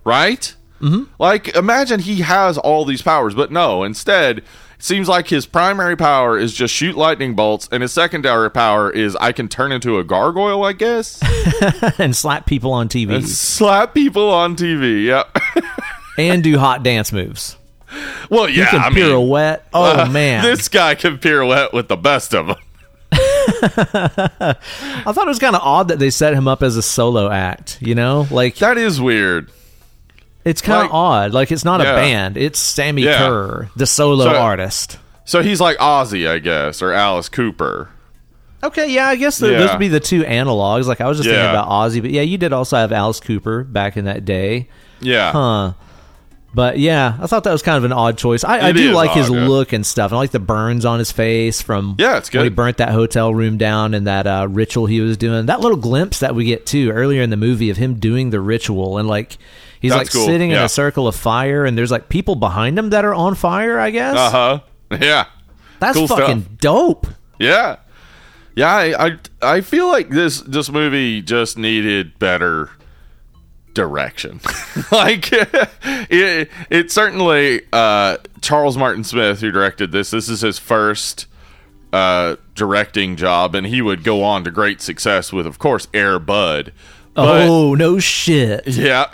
right? 0.04 0.54
Mm-hmm. 0.82 1.04
Like, 1.18 1.54
imagine 1.56 2.00
he 2.00 2.16
has 2.22 2.58
all 2.58 2.84
these 2.84 3.02
powers, 3.02 3.34
but 3.34 3.50
no. 3.50 3.82
Instead, 3.84 4.38
it 4.38 4.44
seems 4.78 5.08
like 5.08 5.28
his 5.28 5.46
primary 5.46 5.96
power 5.96 6.38
is 6.38 6.52
just 6.54 6.74
shoot 6.74 6.94
lightning 6.96 7.34
bolts, 7.34 7.68
and 7.72 7.82
his 7.82 7.92
secondary 7.92 8.50
power 8.50 8.90
is 8.90 9.16
I 9.16 9.32
can 9.32 9.48
turn 9.48 9.72
into 9.72 9.98
a 9.98 10.04
gargoyle, 10.04 10.62
I 10.64 10.72
guess, 10.74 11.20
and 11.98 12.14
slap 12.14 12.44
people 12.46 12.72
on 12.72 12.88
TV 12.88 13.14
and 13.14 13.28
slap 13.28 13.94
people 13.94 14.28
on 14.30 14.56
TV. 14.56 15.04
Yep. 15.06 15.38
and 16.18 16.42
do 16.42 16.58
hot 16.58 16.82
dance 16.82 17.12
moves. 17.12 17.56
Well, 18.28 18.48
yeah, 18.48 18.70
can 18.70 18.80
I 18.80 18.90
mean, 18.90 19.04
pirouette. 19.04 19.62
Oh 19.74 20.02
uh, 20.02 20.06
man, 20.08 20.42
this 20.44 20.68
guy 20.68 20.94
can 20.94 21.18
pirouette 21.18 21.72
with 21.72 21.88
the 21.88 21.96
best 21.96 22.34
of 22.34 22.46
them. 22.48 22.56
I 23.12 24.56
thought 25.12 25.24
it 25.24 25.28
was 25.28 25.38
kind 25.38 25.56
of 25.56 25.62
odd 25.62 25.88
that 25.88 25.98
they 25.98 26.10
set 26.10 26.34
him 26.34 26.46
up 26.48 26.62
as 26.62 26.76
a 26.76 26.82
solo 26.82 27.30
act. 27.30 27.78
You 27.80 27.94
know, 27.94 28.26
like 28.30 28.56
That 28.56 28.78
is 28.78 29.00
weird. 29.00 29.50
it's 30.44 30.62
kind 30.62 30.78
of 30.80 30.84
like- 30.84 30.94
odd. 30.94 31.32
Like 31.32 31.50
it's 31.52 31.64
not 31.64 31.80
Yeah. 31.80 31.92
a 31.92 31.96
band; 31.96 32.36
it's 32.36 32.58
Sammi 32.60 33.02
Yeah. 33.02 33.18
Curr, 33.18 33.68
the 33.76 33.86
solo 33.86 34.24
So- 34.24 34.36
artist. 34.36 34.98
So 35.24 35.42
he's 35.42 35.60
like 35.60 35.76
Ozzy, 35.78 36.28
I 36.28 36.38
guess, 36.40 36.82
or 36.82 36.92
Alice 36.92 37.28
Cooper. 37.28 37.88
Okay, 38.62 38.90
yeah, 38.92 39.06
I 39.06 39.16
guess 39.16 39.38
th- 39.38 39.50
Yeah. 39.52 39.58
those 39.58 39.70
would 39.70 39.78
be 39.78 39.88
the 39.88 40.00
two 40.00 40.22
analogs. 40.22 40.86
Like 40.86 41.00
I 41.00 41.06
was 41.08 41.18
just 41.18 41.28
thinking 41.28 41.48
about 41.48 41.68
Ozzy, 41.68 42.02
but 42.02 42.10
yeah, 42.10 42.22
you 42.22 42.36
did 42.36 42.52
also 42.52 42.76
have 42.76 42.92
Alice 42.92 43.20
Cooper 43.20 43.62
back 43.64 43.96
in 43.96 44.04
that 44.06 44.24
day, 44.24 44.68
Yeah. 45.00 45.32
huh? 45.32 45.72
But 46.52 46.78
yeah, 46.80 47.16
I 47.20 47.26
thought 47.28 47.44
that 47.44 47.52
was 47.52 47.62
kind 47.62 47.78
of 47.78 47.84
an 47.84 47.92
odd 47.92 48.18
choice. 48.18 48.42
I, 48.42 48.68
I 48.68 48.72
do 48.72 48.90
like 48.92 49.12
his 49.12 49.30
yeah. 49.30 49.46
look 49.46 49.72
and 49.72 49.86
stuff. 49.86 50.12
I 50.12 50.16
like 50.16 50.32
the 50.32 50.40
burns 50.40 50.84
on 50.84 50.98
his 50.98 51.12
face 51.12 51.62
from 51.62 51.94
Yeah, 51.98 52.18
it's 52.18 52.32
when 52.32 52.42
he 52.42 52.48
burnt 52.50 52.78
that 52.78 52.90
hotel 52.90 53.32
room 53.32 53.56
down 53.56 53.94
and 53.94 54.06
that 54.08 54.26
uh, 54.26 54.48
ritual 54.50 54.86
he 54.86 55.00
was 55.00 55.16
doing. 55.16 55.46
That 55.46 55.60
little 55.60 55.76
glimpse 55.76 56.20
that 56.20 56.34
we 56.34 56.44
get 56.44 56.66
too 56.66 56.90
earlier 56.90 57.22
in 57.22 57.30
the 57.30 57.36
movie 57.36 57.70
of 57.70 57.76
him 57.76 57.94
doing 58.00 58.30
the 58.30 58.40
ritual 58.40 58.98
and 58.98 59.08
like 59.08 59.38
he's 59.80 59.92
That's 59.92 60.12
like 60.12 60.12
cool, 60.12 60.26
sitting 60.26 60.50
in 60.50 60.58
a 60.58 60.68
circle 60.68 61.06
of 61.06 61.14
fire 61.14 61.64
and 61.64 61.78
there's 61.78 61.92
like 61.92 62.08
people 62.08 62.34
behind 62.34 62.76
him 62.76 62.90
that 62.90 63.04
are 63.04 63.14
on 63.14 63.36
fire. 63.36 63.78
I 63.78 63.90
guess 63.90 64.16
Uh 64.16 64.30
huh. 64.30 64.60
Yeah. 65.00 65.26
that's 65.78 65.96
cool 65.96 66.08
fucking 66.08 66.42
stuff. 66.42 66.58
dope. 66.58 67.06
Yeah. 67.38 67.76
Yeah. 68.56 68.74
I, 68.74 69.06
I 69.06 69.18
I 69.40 69.60
feel 69.60 69.86
like 69.86 70.08
this 70.08 70.40
this 70.40 70.68
movie 70.68 71.22
just 71.22 71.56
needed 71.56 72.18
better 72.18 72.70
direction. 73.80 74.40
like 74.92 75.30
it, 75.32 76.50
it 76.68 76.90
certainly 76.90 77.62
uh, 77.72 78.18
Charles 78.42 78.76
Martin 78.76 79.04
Smith 79.04 79.40
who 79.40 79.50
directed 79.50 79.90
this. 79.90 80.10
This 80.10 80.28
is 80.28 80.42
his 80.42 80.58
first 80.58 81.26
uh, 81.94 82.36
directing 82.54 83.16
job, 83.16 83.54
and 83.54 83.66
he 83.66 83.80
would 83.80 84.04
go 84.04 84.22
on 84.22 84.44
to 84.44 84.50
great 84.50 84.82
success 84.82 85.32
with, 85.32 85.46
of 85.46 85.58
course, 85.58 85.88
Air 85.94 86.18
Bud. 86.18 86.74
But, 87.14 87.48
oh 87.48 87.74
no 87.74 87.98
shit! 87.98 88.66
yeah. 88.66 89.06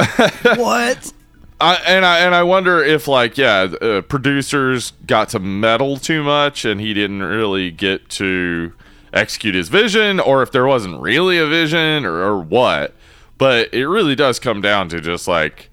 what? 0.56 1.12
I, 1.60 1.76
and 1.86 2.04
I 2.04 2.18
and 2.18 2.34
I 2.34 2.42
wonder 2.42 2.82
if 2.82 3.06
like 3.06 3.38
yeah, 3.38 3.68
uh, 3.80 4.00
producers 4.02 4.94
got 5.06 5.28
to 5.28 5.38
meddle 5.38 5.96
too 5.96 6.24
much, 6.24 6.64
and 6.64 6.80
he 6.80 6.92
didn't 6.92 7.22
really 7.22 7.70
get 7.70 8.08
to 8.10 8.72
execute 9.12 9.54
his 9.54 9.68
vision, 9.68 10.18
or 10.18 10.42
if 10.42 10.50
there 10.50 10.66
wasn't 10.66 11.00
really 11.00 11.38
a 11.38 11.46
vision, 11.46 12.04
or, 12.04 12.16
or 12.16 12.40
what. 12.40 12.94
But 13.38 13.72
it 13.74 13.86
really 13.86 14.14
does 14.14 14.38
come 14.38 14.60
down 14.60 14.88
to 14.90 15.00
just 15.00 15.28
like 15.28 15.68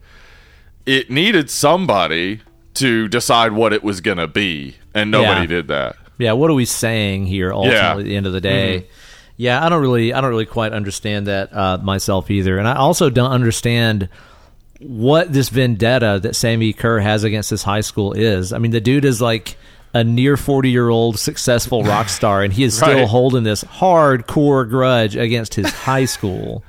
it 0.86 1.10
needed 1.10 1.50
somebody 1.50 2.42
to 2.76 3.08
decide 3.08 3.54
what 3.54 3.72
it 3.72 3.84
was 3.84 4.02
gonna 4.02 4.28
be, 4.28 4.76
and 4.94 5.10
nobody 5.12 5.42
Yeah. 5.42 5.48
did 5.48 5.68
that. 5.70 5.96
Yeah, 6.18 6.34
what 6.34 6.50
are 6.50 6.54
we 6.56 6.66
saying 6.66 7.28
here? 7.28 7.52
Ultimately, 7.54 7.78
Yeah. 7.80 7.98
at 7.98 8.04
the 8.06 8.16
end 8.16 8.26
of 8.28 8.34
the 8.34 8.42
day, 8.42 8.86
yeah, 9.38 9.66
I 9.66 9.70
don't 9.70 9.82
really, 9.82 10.14
I 10.14 10.22
don't 10.22 10.30
really 10.30 10.46
quite 10.46 10.74
understand 10.74 11.28
that 11.28 11.56
uh, 11.56 11.78
myself 11.82 12.30
either, 12.30 12.58
and 12.58 12.68
I 12.68 12.76
also 12.76 13.10
don't 13.10 13.32
understand 13.32 14.10
what 14.80 15.32
this 15.32 15.50
vendetta 15.50 16.20
that 16.24 16.34
Sammi 16.36 16.74
Curr 16.76 17.00
has 17.00 17.24
against 17.24 17.50
this 17.50 17.64
high 17.64 17.82
school 17.82 18.12
is. 18.14 18.52
I 18.52 18.58
mean, 18.58 18.72
the 18.72 18.82
dude 18.82 19.06
is 19.06 19.22
like 19.22 19.56
a 19.94 20.04
near 20.04 20.36
forty-year-old 20.36 21.18
successful 21.20 21.84
rock 21.84 22.10
star, 22.10 22.44
and 22.44 22.52
he 22.52 22.64
is 22.64 22.76
still 22.78 22.90
Right. 23.00 23.08
holding 23.08 23.44
this 23.44 23.64
hardcore 23.64 24.68
grudge 24.68 25.16
against 25.16 25.54
his 25.56 25.72
high 25.72 26.06
school. 26.06 26.64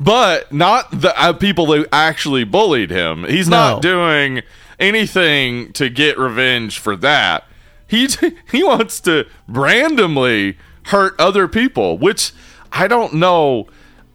But 0.00 0.52
not 0.52 0.90
the 1.00 1.18
uh, 1.20 1.32
people 1.32 1.66
who 1.72 1.86
actually 1.92 2.44
bullied 2.44 2.90
him. 2.90 3.24
He's 3.24 3.48
No. 3.48 3.56
not 3.74 3.82
doing 3.82 4.42
anything 4.78 5.72
to 5.72 5.88
get 5.88 6.18
revenge 6.18 6.78
for 6.78 6.96
that. 6.96 7.44
He 7.86 8.08
he 8.50 8.62
wants 8.62 9.00
to 9.02 9.26
randomly 9.46 10.56
hurt 10.86 11.14
other 11.18 11.48
people, 11.48 11.98
which 11.98 12.32
I 12.72 12.86
don't 12.88 13.14
know 13.14 13.66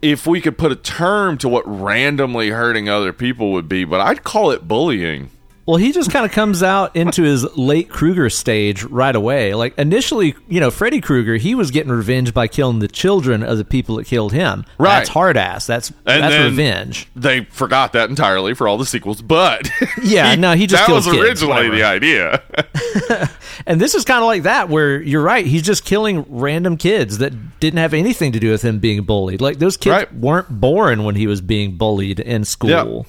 if 0.02 0.28
we 0.28 0.42
could 0.42 0.58
put 0.58 0.72
a 0.72 0.76
term 0.76 1.38
to 1.40 1.48
what 1.50 1.64
randomly 1.66 2.50
hurting 2.50 2.90
other 2.90 3.14
people 3.14 3.52
would 3.54 3.70
be, 3.70 3.86
but 3.86 4.02
I'd 4.02 4.24
call 4.24 4.52
it 4.52 4.68
bullying. 4.68 5.30
Well, 5.66 5.78
he 5.78 5.93
just 5.93 6.11
kind 6.11 6.26
of 6.26 6.32
comes 6.34 6.61
out 6.61 6.93
into 6.95 7.24
his 7.24 7.43
late 7.57 7.88
Krueger 7.89 8.30
stage 8.30 8.84
right 8.84 9.16
away. 9.16 9.53
Like 9.53 9.78
initially, 9.78 10.36
you 10.49 10.59
know, 10.59 10.70
Freddy 10.70 10.99
Krueger, 10.99 11.38
he 11.38 11.55
was 11.55 11.72
getting 11.72 11.91
revenge 11.91 12.34
by 12.34 12.47
killing 12.47 12.80
the 12.80 12.89
children 12.89 13.43
of 13.43 13.57
the 13.57 13.64
people 13.64 13.95
that 13.95 14.05
killed 14.05 14.34
him. 14.34 14.66
Right. 14.78 14.97
That's 14.99 15.09
hard 15.09 15.38
ass. 15.38 15.66
That's 15.66 15.89
And 16.05 16.24
that's 16.24 16.43
revenge. 16.43 17.07
They 17.16 17.45
forgot 17.45 17.93
that 17.93 18.09
entirely 18.09 18.53
for 18.53 18.68
all 18.68 18.78
the 18.78 18.86
sequels, 18.86 19.22
but 19.22 19.70
Yeah, 20.03 20.36
no, 20.36 20.51
he 20.53 20.68
just 20.68 20.86
that 20.86 20.93
was 20.93 21.05
kids, 21.05 21.18
originally 21.18 21.70
whatever. 21.70 21.76
the 21.76 21.84
idea. 21.84 23.30
And 23.66 23.80
this 23.80 23.93
is 23.95 24.03
kind 24.03 24.20
of 24.22 24.26
like 24.26 24.43
that, 24.43 24.68
where 24.68 24.99
you're 25.01 25.22
right. 25.22 25.45
He's 25.45 25.61
just 25.61 25.86
killing 25.86 26.26
random 26.28 26.76
kids 26.76 27.20
that 27.20 27.59
didn't 27.59 27.78
have 27.80 27.93
anything 27.93 28.32
to 28.34 28.39
do 28.39 28.49
with 28.51 28.61
him 28.64 28.80
being 28.80 29.03
bullied. 29.03 29.39
Like 29.41 29.59
those 29.59 29.78
kids 29.78 29.93
Right. 29.93 30.14
weren't 30.14 30.49
born 30.59 31.03
when 31.05 31.16
he 31.16 31.28
was 31.28 31.39
being 31.39 31.78
bullied 31.78 32.20
in 32.20 32.43
school. 32.45 33.05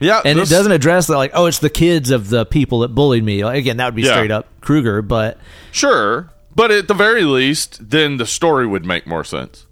Yeah, 0.00 0.20
And 0.24 0.38
it 0.38 0.48
doesn't 0.48 0.72
address 0.72 1.06
that, 1.08 1.16
like, 1.16 1.32
oh, 1.34 1.46
it's 1.46 1.58
the 1.58 1.70
kids 1.70 2.10
of 2.10 2.28
the 2.28 2.44
people 2.46 2.80
that 2.80 2.88
bullied 2.88 3.24
me. 3.24 3.44
Like, 3.44 3.58
again, 3.58 3.76
that 3.78 3.86
would 3.86 3.94
be 3.94 4.02
Yeah. 4.02 4.12
straight 4.12 4.30
up 4.30 4.46
Krueger, 4.60 5.02
but 5.02 5.38
Sure, 5.72 6.30
but 6.54 6.70
at 6.70 6.88
the 6.88 6.94
very 6.94 7.22
least, 7.24 7.90
then 7.90 8.16
the 8.16 8.26
story 8.26 8.66
would 8.66 8.84
make 8.84 9.06
more 9.06 9.24
sense. 9.24 9.66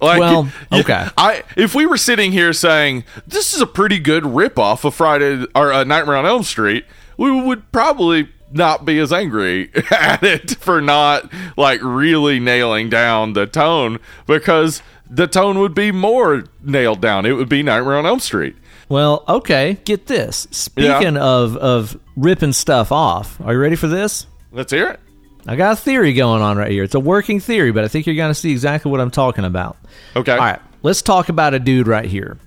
Like, 0.00 0.20
Well, 0.20 0.48
okay. 0.72 1.08
I 1.16 1.42
if 1.56 1.74
we 1.74 1.86
were 1.86 1.96
sitting 1.96 2.32
here 2.32 2.52
saying 2.52 3.04
this 3.26 3.54
is 3.54 3.60
a 3.60 3.66
pretty 3.66 3.98
good 3.98 4.24
ripoff 4.24 4.84
of 4.84 4.94
Friday 4.94 5.46
or 5.54 5.72
uh, 5.72 5.84
Nightmare 5.84 6.16
on 6.16 6.26
Elm 6.26 6.42
Street, 6.42 6.84
we 7.16 7.30
would 7.30 7.70
probably 7.72 8.28
not 8.52 8.84
be 8.84 8.98
as 8.98 9.12
angry 9.12 9.70
at 9.90 10.22
it 10.22 10.52
for 10.56 10.80
not 10.80 11.30
like 11.56 11.80
really 11.82 12.38
nailing 12.38 12.88
down 12.88 13.32
the 13.32 13.46
tone 13.46 13.98
because 14.26 14.82
the 15.08 15.26
tone 15.26 15.58
would 15.58 15.74
be 15.74 15.90
more 15.92 16.44
nailed 16.62 17.00
down. 17.00 17.24
It 17.26 17.32
would 17.32 17.48
be 17.48 17.62
Nightmare 17.62 17.96
on 17.96 18.06
Elm 18.06 18.20
Street. 18.20 18.56
Well, 18.88 19.24
okay, 19.28 19.78
get 19.84 20.06
this. 20.06 20.46
Speaking 20.50 21.16
of 21.16 21.56
of 21.56 21.98
ripping 22.16 22.52
stuff 22.52 22.92
off, 22.92 23.40
are 23.40 23.52
you 23.52 23.58
ready 23.58 23.76
for 23.76 23.88
this? 23.88 24.26
Let's 24.52 24.72
hear 24.72 24.88
it. 24.88 25.00
I 25.46 25.56
got 25.56 25.74
a 25.74 25.76
theory 25.76 26.12
going 26.12 26.42
on 26.42 26.56
right 26.56 26.70
here. 26.70 26.82
It's 26.84 26.94
a 26.94 27.00
working 27.00 27.40
theory, 27.40 27.70
but 27.72 27.84
I 27.84 27.88
think 27.88 28.06
you're 28.06 28.16
going 28.16 28.30
to 28.30 28.34
see 28.34 28.50
exactly 28.50 28.90
what 28.90 29.00
I'm 29.00 29.10
talking 29.10 29.44
about. 29.44 29.76
Okay. 30.16 30.32
All 30.32 30.38
right, 30.38 30.60
let's 30.82 31.02
talk 31.02 31.28
about 31.28 31.54
a 31.54 31.58
dude 31.58 31.86
right 31.86 32.04
here 32.04 32.38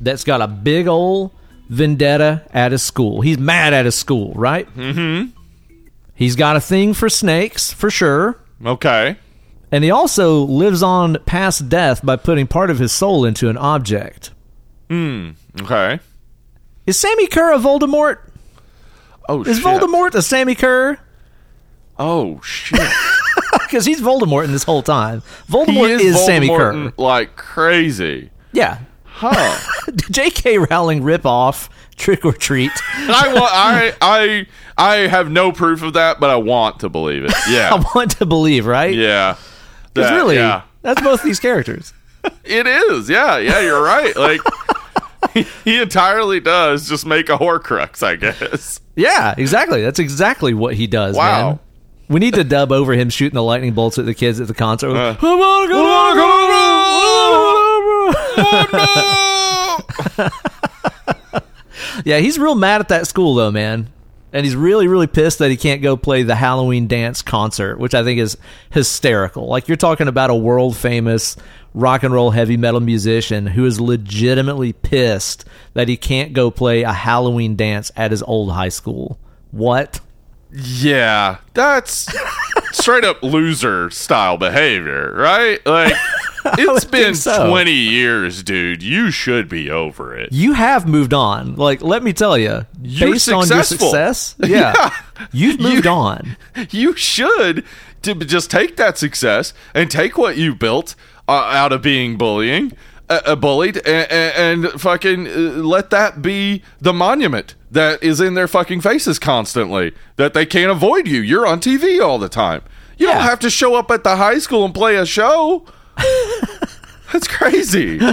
that's 0.00 0.24
got 0.24 0.40
a 0.40 0.46
big 0.46 0.86
old 0.86 1.32
vendetta 1.68 2.42
at 2.52 2.72
his 2.72 2.82
school. 2.82 3.20
He's 3.20 3.38
mad 3.38 3.74
at 3.74 3.84
his 3.84 3.94
school, 3.94 4.32
right? 4.34 4.68
Mm-hmm. 4.74 5.30
He's 6.14 6.36
got 6.36 6.56
a 6.56 6.60
thing 6.60 6.94
for 6.94 7.08
snakes, 7.08 7.72
for 7.72 7.90
sure. 7.90 8.38
Okay. 8.64 9.16
And 9.70 9.84
he 9.84 9.90
also 9.90 10.40
lives 10.40 10.82
on 10.82 11.18
past 11.26 11.68
death 11.68 12.04
by 12.04 12.16
putting 12.16 12.46
part 12.46 12.70
of 12.70 12.78
his 12.78 12.92
soul 12.92 13.24
into 13.24 13.48
an 13.50 13.58
object. 13.58 14.30
Hmm, 14.88 15.30
okay. 15.62 16.00
Is 16.86 16.98
Sammi 16.98 17.26
Curr 17.30 17.52
a 17.52 17.58
Voldemort? 17.58 18.18
Oh, 19.28 19.42
Is 19.42 19.56
shit. 19.56 19.66
Voldemort 19.66 20.14
a 20.14 20.22
Sammi 20.22 20.56
Curr? 20.56 20.98
Oh 21.98 22.40
shit. 22.42 22.80
Because 23.66 23.84
he's 23.84 24.00
Voldemort 24.00 24.44
in 24.44 24.52
this 24.52 24.62
whole 24.62 24.82
time. 24.82 25.22
he 25.46 25.52
Voldemort 25.52 25.90
is, 25.90 26.16
is, 26.16 26.16
Sammi 26.26 26.48
Curr. 26.48 26.92
like 26.96 27.34
crazy. 27.36 28.30
Yeah. 28.52 28.78
Huh. 29.04 29.58
J.K. 30.10 30.58
Rowling 30.58 31.02
rip 31.02 31.26
off 31.26 31.68
Trick 31.96 32.24
or 32.24 32.32
Treat. 32.32 32.70
I 32.94 33.32
want. 33.34 33.50
I 33.52 33.92
I 34.00 34.46
I 34.78 34.96
have 35.08 35.30
no 35.30 35.50
proof 35.52 35.82
of 35.82 35.94
that, 35.94 36.20
but 36.20 36.30
I 36.30 36.36
want 36.36 36.80
to 36.80 36.88
believe 36.88 37.24
it. 37.24 37.32
Yeah. 37.48 37.74
I 37.74 37.84
want 37.94 38.12
to 38.18 38.26
believe, 38.26 38.66
right? 38.66 38.94
yeah. 38.94 39.36
Because 39.92 40.12
really, 40.12 40.36
yeah. 40.36 40.62
that's 40.82 41.00
both 41.00 41.22
these 41.22 41.40
characters. 41.40 41.92
It 42.44 42.66
is. 42.66 43.08
Yeah. 43.10 43.38
Yeah. 43.38 43.60
You're 43.60 43.82
right. 43.82 44.14
Like. 44.16 44.40
he- 45.64 45.80
entirely 45.80 46.40
does 46.40 46.88
just 46.88 47.06
make 47.06 47.28
a 47.28 47.36
Horcrux, 47.38 48.02
I 48.02 48.16
guess. 48.16 48.80
Yeah, 48.96 49.34
exactly. 49.36 49.82
That's 49.82 49.98
exactly 49.98 50.54
what 50.54 50.74
he 50.74 50.86
does, 50.86 51.16
Wow. 51.16 51.48
man. 51.50 51.58
We 52.08 52.20
need 52.20 52.34
to 52.34 52.44
dub 52.44 52.70
over 52.72 52.92
him 52.94 53.10
shooting 53.10 53.34
the 53.34 53.42
lightning 53.42 53.74
bolts 53.74 53.98
at 53.98 54.06
the 54.06 54.14
kids 54.14 54.40
at 54.40 54.46
the 54.46 54.54
concert. 54.54 54.94
Uh. 54.96 55.14
Come 55.16 55.40
on, 55.40 55.68
come 55.68 55.86
on, 55.86 56.16
come 56.16 56.30
on. 56.30 56.46
yeah, 62.04 62.18
he's 62.18 62.38
real 62.38 62.54
mad 62.54 62.80
at 62.80 62.88
that 62.88 63.06
school 63.06 63.34
though, 63.34 63.50
man. 63.50 63.88
And 64.36 64.44
he's 64.44 64.54
really, 64.54 64.86
really 64.86 65.06
pissed 65.06 65.38
that 65.38 65.50
he 65.50 65.56
can't 65.56 65.80
go 65.80 65.96
play 65.96 66.22
the 66.22 66.34
Halloween 66.34 66.88
dance 66.88 67.22
concert, 67.22 67.78
which 67.78 67.94
I 67.94 68.04
think 68.04 68.20
is 68.20 68.36
hysterical. 68.68 69.46
Like 69.46 69.66
you're 69.66 69.78
talking 69.78 70.08
about 70.08 70.28
a 70.28 70.34
world 70.34 70.76
famous 70.76 71.38
rock 71.72 72.02
and 72.02 72.12
roll 72.12 72.32
heavy 72.32 72.58
metal 72.58 72.80
musician 72.80 73.46
who 73.46 73.64
is 73.64 73.80
legitimately 73.80 74.74
pissed 74.74 75.46
that 75.72 75.88
he 75.88 75.96
can't 75.96 76.34
go 76.34 76.50
play 76.50 76.82
a 76.82 76.92
Halloween 76.92 77.56
dance 77.56 77.90
at 77.96 78.10
his 78.10 78.22
old 78.24 78.52
high 78.52 78.68
school. 78.68 79.18
What? 79.52 80.00
Yeah, 80.52 81.38
that's 81.54 82.14
straight 82.72 83.04
up 83.04 83.22
loser 83.22 83.88
style 83.88 84.36
behavior, 84.36 85.14
right? 85.14 85.64
Like 85.64 85.94
it's 86.58 86.84
been 86.84 87.14
so. 87.14 87.48
20 87.48 87.70
years, 87.72 88.42
dude. 88.42 88.82
You 88.82 89.10
should 89.10 89.48
be 89.48 89.70
over 89.70 90.16
it. 90.16 90.32
You 90.32 90.52
have 90.54 90.86
moved 90.86 91.12
on. 91.14 91.56
Like, 91.56 91.82
let 91.82 92.02
me 92.02 92.12
tell 92.12 92.36
you, 92.38 92.66
You're 92.82 93.12
based 93.12 93.28
on 93.28 93.46
your 93.48 93.62
successful. 93.62 93.88
success, 93.90 94.34
yeah, 94.44 94.72
Yeah. 94.76 94.90
you've 95.32 95.60
moved 95.60 95.84
You- 95.84 95.90
on. 95.90 96.36
You 96.70 96.96
should 96.96 97.64
to 98.02 98.14
just 98.14 98.50
take 98.50 98.76
that 98.76 98.98
success 98.98 99.52
and 99.74 99.90
take 99.90 100.16
what 100.16 100.36
you 100.36 100.54
built 100.54 100.94
uh, 101.28 101.32
out 101.32 101.72
of 101.72 101.82
being 101.82 102.16
bullying, 102.16 102.72
uh, 103.08 103.20
uh, 103.26 103.34
bullied, 103.36 103.78
and, 103.78 104.10
and 104.64 104.80
fucking 104.80 105.26
uh, 105.26 105.30
let 105.62 105.90
that 105.90 106.22
be 106.22 106.62
the 106.80 106.92
monument 106.92 107.54
that 107.70 108.02
is 108.02 108.20
in 108.20 108.34
their 108.34 108.46
fucking 108.48 108.80
faces 108.80 109.18
constantly. 109.18 109.92
That 110.16 110.34
they 110.34 110.46
can't 110.46 110.70
avoid 110.70 111.08
you. 111.08 111.20
You're 111.20 111.46
on 111.46 111.60
TV 111.60 112.00
all 112.00 112.18
the 112.18 112.28
time. 112.28 112.62
You 112.98 113.08
Yeah. 113.08 113.14
don't 113.14 113.22
have 113.24 113.40
to 113.40 113.50
show 113.50 113.74
up 113.74 113.90
at 113.90 114.04
the 114.04 114.16
high 114.16 114.38
school 114.38 114.64
and 114.64 114.72
play 114.74 114.96
a 114.96 115.04
show. 115.04 115.64
That's 117.12 117.28
crazy. 117.28 118.00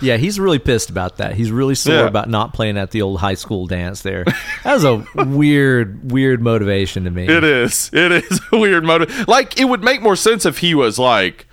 Yeah, 0.00 0.16
he's 0.16 0.40
really 0.40 0.58
pissed 0.58 0.90
about 0.90 1.18
that. 1.18 1.34
He's 1.36 1.52
really 1.52 1.76
sore 1.76 1.94
Yeah. 1.94 2.06
about 2.08 2.28
not 2.28 2.52
playing 2.52 2.76
at 2.78 2.90
the 2.90 3.02
old 3.02 3.20
high 3.20 3.34
school 3.34 3.66
dance 3.68 4.02
there. 4.02 4.24
That 4.64 4.74
was 4.74 4.82
a 4.82 5.04
weird, 5.24 6.10
weird 6.10 6.42
motivation 6.42 7.04
to 7.04 7.10
me. 7.12 7.28
It 7.28 7.44
is. 7.44 7.90
It 7.92 8.10
is 8.10 8.40
a 8.50 8.58
weird 8.58 8.82
motive. 8.84 9.28
Like 9.28 9.60
it 9.60 9.66
would 9.66 9.84
make 9.84 10.02
more 10.02 10.16
sense 10.16 10.46
if 10.46 10.58
he 10.58 10.74
was 10.74 10.98
like 10.98 11.46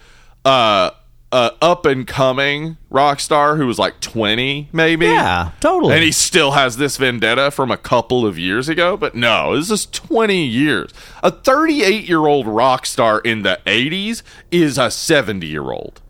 uh 0.43 0.89
uh 1.31 1.51
up 1.61 1.85
and 1.85 2.05
coming 2.07 2.75
rock 2.89 3.19
star 3.19 3.55
who 3.55 3.65
was 3.65 3.79
like 3.79 3.99
20 4.01 4.69
maybe. 4.73 5.05
Yeah, 5.05 5.51
totally. 5.61 5.93
And 5.93 6.03
he 6.03 6.11
still 6.11 6.51
has 6.51 6.77
this 6.77 6.97
vendetta 6.97 7.51
from 7.51 7.71
a 7.71 7.77
couple 7.77 8.25
of 8.25 8.37
years 8.37 8.67
ago, 8.67 8.97
but 8.97 9.15
no, 9.15 9.55
this 9.55 9.71
is 9.71 9.85
20 9.85 10.43
years. 10.45 10.91
A 11.23 11.31
38-year-old 11.31 12.47
rock 12.47 12.85
star 12.85 13.19
in 13.19 13.43
the 13.43 13.59
80s 13.65 14.23
is 14.51 14.77
a 14.77 14.87
70-year-old. 14.87 16.01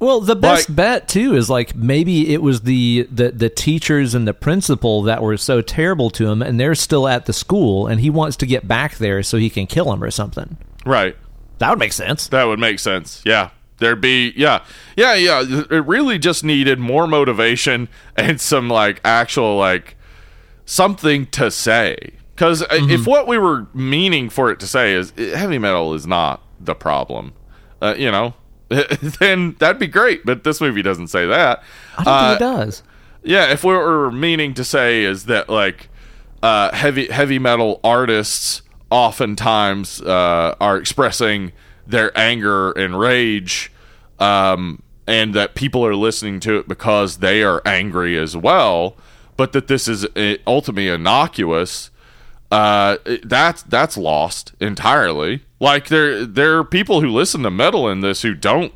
Well, 0.00 0.20
the 0.20 0.34
best 0.36 0.68
Like- 0.68 0.76
bet 0.76 1.08
too 1.08 1.34
is 1.36 1.48
like 1.48 1.74
maybe 1.76 2.34
it 2.34 2.42
was 2.42 2.62
the, 2.62 3.08
the 3.10 3.30
the 3.30 3.48
teachers 3.48 4.14
and 4.14 4.26
the 4.26 4.34
principal 4.34 5.02
that 5.02 5.22
were 5.22 5.36
so 5.36 5.60
terrible 5.60 6.10
to 6.10 6.26
him, 6.28 6.42
and 6.42 6.58
they're 6.58 6.74
still 6.74 7.06
at 7.08 7.26
the 7.26 7.32
school, 7.32 7.86
and 7.86 8.00
he 8.00 8.10
wants 8.10 8.36
to 8.38 8.46
get 8.46 8.66
back 8.66 8.96
there 8.98 9.22
so 9.22 9.38
he 9.38 9.48
can 9.48 9.66
kill 9.66 9.90
him 9.92 10.02
or 10.02 10.10
something. 10.10 10.56
Right. 10.84 11.16
That 11.58 11.70
would 11.70 11.78
make 11.78 11.92
sense. 11.92 12.26
That 12.26 12.44
would 12.44 12.58
make 12.58 12.80
sense. 12.80 13.22
Yeah. 13.24 13.50
There'd 13.78 14.00
be 14.00 14.32
yeah. 14.36 14.64
Yeah, 14.96 15.14
yeah. 15.14 15.42
It 15.70 15.84
really 15.86 16.18
just 16.18 16.44
needed 16.44 16.78
more 16.78 17.06
motivation 17.06 17.88
and 18.16 18.40
some 18.40 18.68
like 18.68 19.00
actual 19.04 19.56
like 19.56 19.96
something 20.64 21.26
to 21.26 21.50
say. 21.50 21.96
Cuz 22.36 22.62
if 22.70 23.06
what 23.06 23.26
we 23.28 23.38
were 23.38 23.66
meaning 23.74 24.28
for 24.30 24.50
it 24.50 24.58
to 24.60 24.66
say 24.66 24.92
is 24.94 25.12
eh, 25.18 25.36
heavy 25.36 25.58
metal 25.58 25.94
is 25.94 26.06
not 26.06 26.42
the 26.60 26.74
problem. 26.74 27.32
Uh, 27.82 27.94
you 27.98 28.10
know, 28.10 28.34
then 29.20 29.56
that'd 29.58 29.78
be 29.78 29.86
great, 29.86 30.24
but 30.24 30.42
this 30.44 30.60
movie 30.60 30.82
doesn't 30.82 31.08
say 31.08 31.26
that. 31.26 31.62
I 31.98 32.04
don't 32.04 32.14
Uh, 32.14 32.28
think 32.28 32.40
it 32.40 32.44
does. 32.44 32.82
yeah, 33.22 33.52
if 33.52 33.62
what 33.64 33.76
we're 33.76 34.10
meaning 34.10 34.54
to 34.54 34.64
say 34.64 35.04
is 35.04 35.26
that 35.26 35.48
like 35.48 35.88
uh, 36.42 36.74
heavy 36.74 37.06
heavy 37.08 37.38
metal 37.38 37.80
artists 37.84 38.62
oftentimes 38.90 40.00
uh, 40.02 40.54
are 40.60 40.76
expressing 40.76 41.52
their 41.86 42.16
anger 42.16 42.72
and 42.72 42.98
rage, 42.98 43.72
um, 44.18 44.82
and 45.06 45.34
that 45.34 45.54
people 45.54 45.84
are 45.84 45.94
listening 45.94 46.40
to 46.40 46.56
it 46.56 46.68
because 46.68 47.18
they 47.18 47.42
are 47.42 47.62
angry 47.64 48.18
as 48.18 48.36
well, 48.36 48.96
but 49.36 49.52
that 49.52 49.66
this 49.66 49.88
is 49.88 50.04
uh, 50.16 50.36
ultimately 50.46 50.88
innocuous. 50.88 51.90
Uh, 52.50 52.98
that's 53.24 53.62
that's 53.64 53.96
lost 53.96 54.52
entirely. 54.60 55.44
Like 55.60 55.88
there 55.88 56.24
there 56.24 56.58
are 56.58 56.64
people 56.64 57.00
who 57.00 57.08
listen 57.08 57.42
to 57.42 57.50
metal 57.50 57.88
in 57.88 58.00
this 58.00 58.22
who 58.22 58.34
don't 58.34 58.72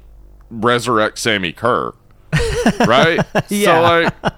resurrect 0.51 1.19
Sammi 1.19 1.55
Curr 1.55 1.95
right? 2.81 3.21
Yeah. 3.49 3.65
So 3.65 3.83
like 3.83 4.35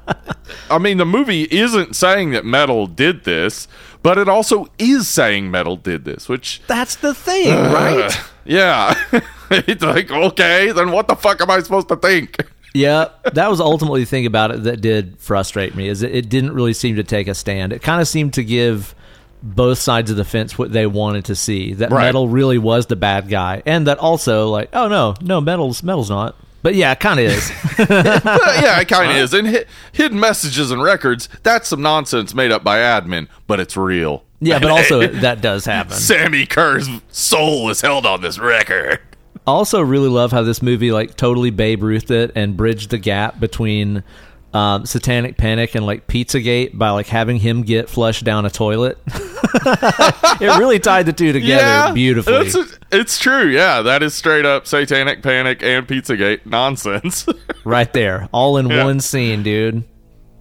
I 0.70 0.78
mean 0.78 0.98
the 0.98 1.06
movie 1.06 1.44
isn't 1.50 1.96
saying 1.96 2.30
that 2.32 2.44
metal 2.44 2.86
did 2.86 3.24
this, 3.24 3.66
but 4.02 4.18
it 4.18 4.28
also 4.28 4.66
is 4.78 5.08
saying 5.08 5.50
metal 5.50 5.76
did 5.76 6.04
this, 6.04 6.28
which 6.28 6.62
That's 6.66 6.96
the 6.96 7.14
thing, 7.14 7.52
uh, 7.52 7.72
right? 7.72 8.20
yeah. 8.44 8.94
it's 9.50 9.82
like, 9.82 10.10
okay, 10.10 10.72
then 10.72 10.90
what 10.92 11.08
the 11.08 11.16
fuck 11.16 11.40
am 11.40 11.50
I 11.50 11.60
supposed 11.60 11.88
to 11.88 11.96
think? 11.96 12.36
yeah, 12.74 13.08
that 13.32 13.50
was 13.50 13.60
ultimately 13.60 14.00
the 14.00 14.06
thing 14.06 14.26
about 14.26 14.50
it 14.52 14.62
that 14.64 14.80
did 14.80 15.18
frustrate 15.18 15.74
me 15.74 15.88
is 15.88 16.02
it, 16.02 16.14
it 16.14 16.28
didn't 16.28 16.52
really 16.54 16.72
seem 16.72 16.96
to 16.96 17.04
take 17.04 17.28
a 17.28 17.34
stand. 17.34 17.72
It 17.72 17.82
kind 17.82 18.00
of 18.00 18.08
seemed 18.08 18.34
to 18.34 18.44
give 18.44 18.94
both 19.42 19.78
sides 19.78 20.10
of 20.10 20.16
the 20.18 20.24
fence 20.24 20.58
what 20.58 20.70
they 20.70 20.86
wanted 20.86 21.24
to 21.26 21.34
see. 21.34 21.72
That 21.74 21.90
Right. 21.90 22.04
metal 22.04 22.28
really 22.28 22.58
was 22.58 22.86
the 22.86 22.96
bad 22.96 23.28
guy, 23.28 23.62
and 23.66 23.86
that 23.86 23.98
also 23.98 24.48
like, 24.50 24.68
oh 24.74 24.86
no, 24.88 25.14
no, 25.20 25.40
metal's 25.40 25.82
metal's 25.82 26.10
not. 26.10 26.36
But 26.62 26.74
yeah, 26.74 26.92
it 26.92 27.00
kind 27.00 27.18
of 27.20 27.26
is. 27.26 27.50
Yeah, 27.90 28.80
it 28.80 28.88
kind 28.88 29.10
of 29.10 29.16
is. 29.16 29.32
And 29.32 29.48
hi- 29.48 29.64
hidden 29.92 30.20
messages 30.20 30.70
and 30.70 30.82
records, 30.82 31.28
that's 31.42 31.68
some 31.68 31.80
nonsense 31.82 32.34
made 32.34 32.52
up 32.52 32.62
by 32.62 32.78
admin, 32.78 33.28
but 33.46 33.58
it's 33.60 33.76
real. 33.76 34.24
yeah, 34.40 34.58
but 34.58 34.70
also 34.70 35.06
that 35.20 35.40
does 35.40 35.64
happen. 35.64 35.92
Sammi 35.96 36.46
Curr's 36.48 36.88
soul 37.10 37.70
is 37.70 37.80
held 37.80 38.04
on 38.06 38.20
this 38.20 38.38
record. 38.38 39.00
also 39.46 39.80
really 39.80 40.08
love 40.08 40.32
how 40.32 40.42
this 40.42 40.60
movie 40.62 40.92
like 40.92 41.16
totally 41.16 41.50
Babe 41.50 41.82
Ruthed 41.82 42.10
it 42.10 42.32
and 42.34 42.56
bridged 42.56 42.90
the 42.90 42.98
gap 42.98 43.40
between 43.40 44.04
um, 44.52 44.84
Satanic 44.86 45.36
Panic 45.36 45.74
and 45.74 45.86
like 45.86 46.06
Pizzagate 46.06 46.76
by 46.76 46.90
like 46.90 47.06
having 47.06 47.36
him 47.38 47.62
get 47.62 47.88
flushed 47.88 48.24
down 48.24 48.44
a 48.46 48.50
toilet. 48.50 48.98
it 49.06 50.58
really 50.58 50.78
tied 50.78 51.06
the 51.06 51.12
two 51.12 51.32
together 51.34 51.94
beautifully. 51.94 52.46
It's, 52.46 52.56
it's 52.90 53.18
true. 53.18 53.46
Yeah, 53.48 53.82
that 53.82 54.02
is 54.02 54.14
straight 54.14 54.44
up 54.44 54.66
Satanic 54.66 55.22
Panic 55.22 55.62
and 55.62 55.86
Pizzagate 55.86 56.46
nonsense. 56.46 57.26
right 57.64 57.92
there, 57.92 58.28
all 58.32 58.56
in 58.56 58.68
Yeah. 58.68 58.84
one 58.84 59.00
scene, 59.00 59.42
dude. 59.42 59.84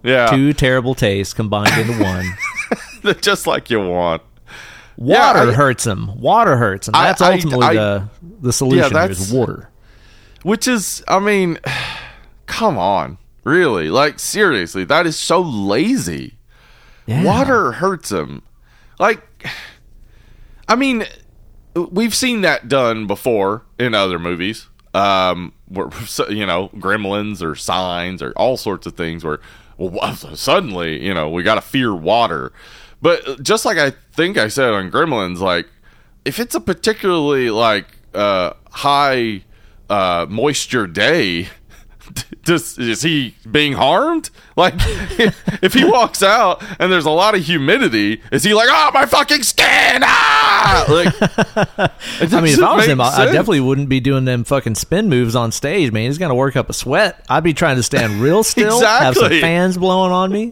yeah, 0.02 0.26
Two 0.30 0.52
terrible 0.52 0.94
tastes 0.94 1.34
combined 1.34 1.76
into 1.78 2.02
one. 2.02 3.16
just 3.20 3.46
like 3.46 3.70
you 3.70 3.80
want. 3.80 4.22
Water 4.96 5.50
I- 5.50 5.52
hurts 5.52 5.86
him. 5.86 6.20
Water 6.20 6.56
hurts 6.56 6.88
him. 6.88 6.92
That's 6.92 7.22
I- 7.22 7.34
ultimately 7.34 7.66
I- 7.66 7.74
the 7.74 8.08
the 8.40 8.52
solution. 8.52 8.92
that's- 8.92 9.20
is 9.20 9.32
water. 9.32 9.70
Which 10.42 10.66
is, 10.66 11.04
I 11.06 11.18
mean, 11.20 11.58
come 12.46 12.76
on, 12.78 13.18
really? 13.44 13.88
Like 13.88 14.18
seriously, 14.18 14.84
that 14.84 15.06
is 15.06 15.18
so 15.18 15.40
lazy. 15.40 16.34
Yeah. 17.06 17.24
Water 17.24 17.72
hurts 17.72 18.10
him. 18.10 18.42
Like, 18.98 19.26
I 20.68 20.76
mean, 20.76 21.04
we've 21.74 22.14
seen 22.14 22.42
that 22.42 22.68
done 22.68 23.06
before 23.06 23.62
in 23.78 23.94
other 23.94 24.18
movies. 24.18 24.68
Um, 24.92 25.52
where 25.68 25.88
you 26.28 26.46
know, 26.46 26.68
Gremlins 26.74 27.42
or 27.42 27.54
Signs 27.54 28.22
or 28.22 28.32
all 28.32 28.56
sorts 28.56 28.86
of 28.86 28.96
things 28.96 29.24
where 29.24 29.40
well, 29.76 30.14
suddenly 30.14 31.02
you 31.04 31.14
know 31.14 31.30
we 31.30 31.42
got 31.42 31.54
to 31.56 31.60
fear 31.60 31.94
water. 31.94 32.52
But 33.02 33.42
just 33.42 33.64
like 33.64 33.78
I 33.78 33.92
think 34.12 34.36
I 34.36 34.48
said 34.48 34.72
on 34.72 34.90
Gremlins, 34.90 35.38
like 35.38 35.66
if 36.24 36.38
it's 36.38 36.54
a 36.54 36.60
particularly 36.60 37.50
like 37.50 37.86
uh, 38.14 38.52
high 38.70 39.44
uh, 39.88 40.26
moisture 40.28 40.86
day, 40.86 41.48
does 42.44 42.78
is 42.78 43.02
he 43.02 43.34
being 43.50 43.72
harmed? 43.74 44.30
Like, 44.56 44.74
if 45.62 45.72
he 45.74 45.84
walks 45.84 46.22
out 46.22 46.62
and 46.78 46.90
there's 46.92 47.04
a 47.06 47.10
lot 47.10 47.34
of 47.34 47.42
humidity, 47.44 48.20
is 48.32 48.42
he 48.42 48.52
like, 48.54 48.68
oh 48.70 48.90
my 48.92 49.06
fucking 49.06 49.42
skin? 49.42 50.02
Ah! 50.02 50.84
Like, 50.88 51.14
I 52.32 52.40
mean, 52.40 52.52
if 52.54 52.62
I 52.62 52.76
was 52.76 52.86
him, 52.86 53.00
I, 53.00 53.08
I 53.08 53.24
definitely 53.26 53.60
wouldn't 53.60 53.88
be 53.88 54.00
doing 54.00 54.24
them 54.24 54.44
fucking 54.44 54.74
spin 54.74 55.08
moves 55.08 55.34
on 55.34 55.52
stage, 55.52 55.92
man. 55.92 56.04
He's 56.06 56.18
gonna 56.18 56.34
work 56.34 56.56
up 56.56 56.68
a 56.68 56.72
sweat. 56.74 57.24
I'd 57.28 57.44
be 57.44 57.54
trying 57.54 57.76
to 57.76 57.82
stand 57.82 58.20
real 58.20 58.42
still, 58.44 58.80
have 58.80 59.14
some 59.14 59.24
Exactly. 59.24 59.40
fans 59.40 59.78
blowing 59.78 60.12
on 60.12 60.30
me. 60.30 60.50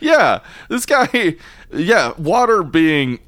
yeah, 0.00 0.40
this 0.68 0.86
guy, 0.86 1.36
yeah, 1.72 2.12
water 2.16 2.62
being 2.62 3.18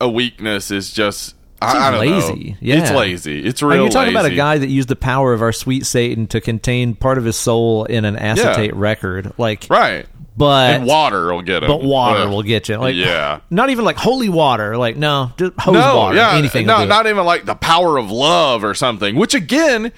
a 0.00 0.08
weakness 0.08 0.70
is 0.70 0.92
just. 0.92 1.35
I, 1.62 1.88
I 1.94 1.98
lazy. 1.98 2.50
know. 2.52 2.56
Yeah. 2.60 2.74
It's 2.82 2.90
lazy. 2.90 3.44
It's 3.44 3.62
I 3.62 3.66
real. 3.66 3.76
mean, 3.76 3.82
you're 3.84 3.90
talking 3.92 4.12
about 4.12 4.26
a 4.26 4.34
guy 4.34 4.58
that 4.58 4.68
used 4.68 4.88
the 4.88 4.96
power 4.96 5.32
of 5.32 5.40
our 5.42 5.52
sweet 5.52 5.86
Satan 5.86 6.26
to 6.28 6.40
contain 6.40 6.94
part 6.94 7.18
of 7.18 7.24
his 7.24 7.36
soul 7.36 7.84
in 7.86 8.04
an 8.04 8.16
acetate 8.16 8.72
Yeah. 8.72 8.80
record, 8.80 9.32
like, 9.38 9.66
right? 9.70 10.06
but 10.36 10.74
and 10.74 10.84
water 10.86 11.32
will 11.32 11.40
get 11.40 11.62
him. 11.62 11.68
but 11.70 11.82
water 11.82 12.20
Ugh. 12.24 12.28
will 12.30 12.42
get 12.42 12.68
you. 12.68 12.76
Like, 12.76 12.94
Yeah. 12.94 13.40
not 13.48 13.70
even 13.70 13.86
like 13.86 13.96
holy 13.96 14.28
water. 14.28 14.76
Like, 14.76 14.96
no, 14.98 15.32
just 15.38 15.54
hose 15.58 15.72
no, 15.74 15.96
water. 15.96 16.16
yeah, 16.16 16.32
anything. 16.34 16.66
No, 16.66 16.74
will 16.74 16.80
do 16.80 16.84
it. 16.84 16.88
not 16.88 17.06
even 17.06 17.24
like 17.24 17.46
the 17.46 17.54
power 17.54 17.96
of 17.96 18.10
love 18.10 18.62
or 18.62 18.74
something. 18.74 19.16
Which 19.16 19.32
again, 19.32 19.92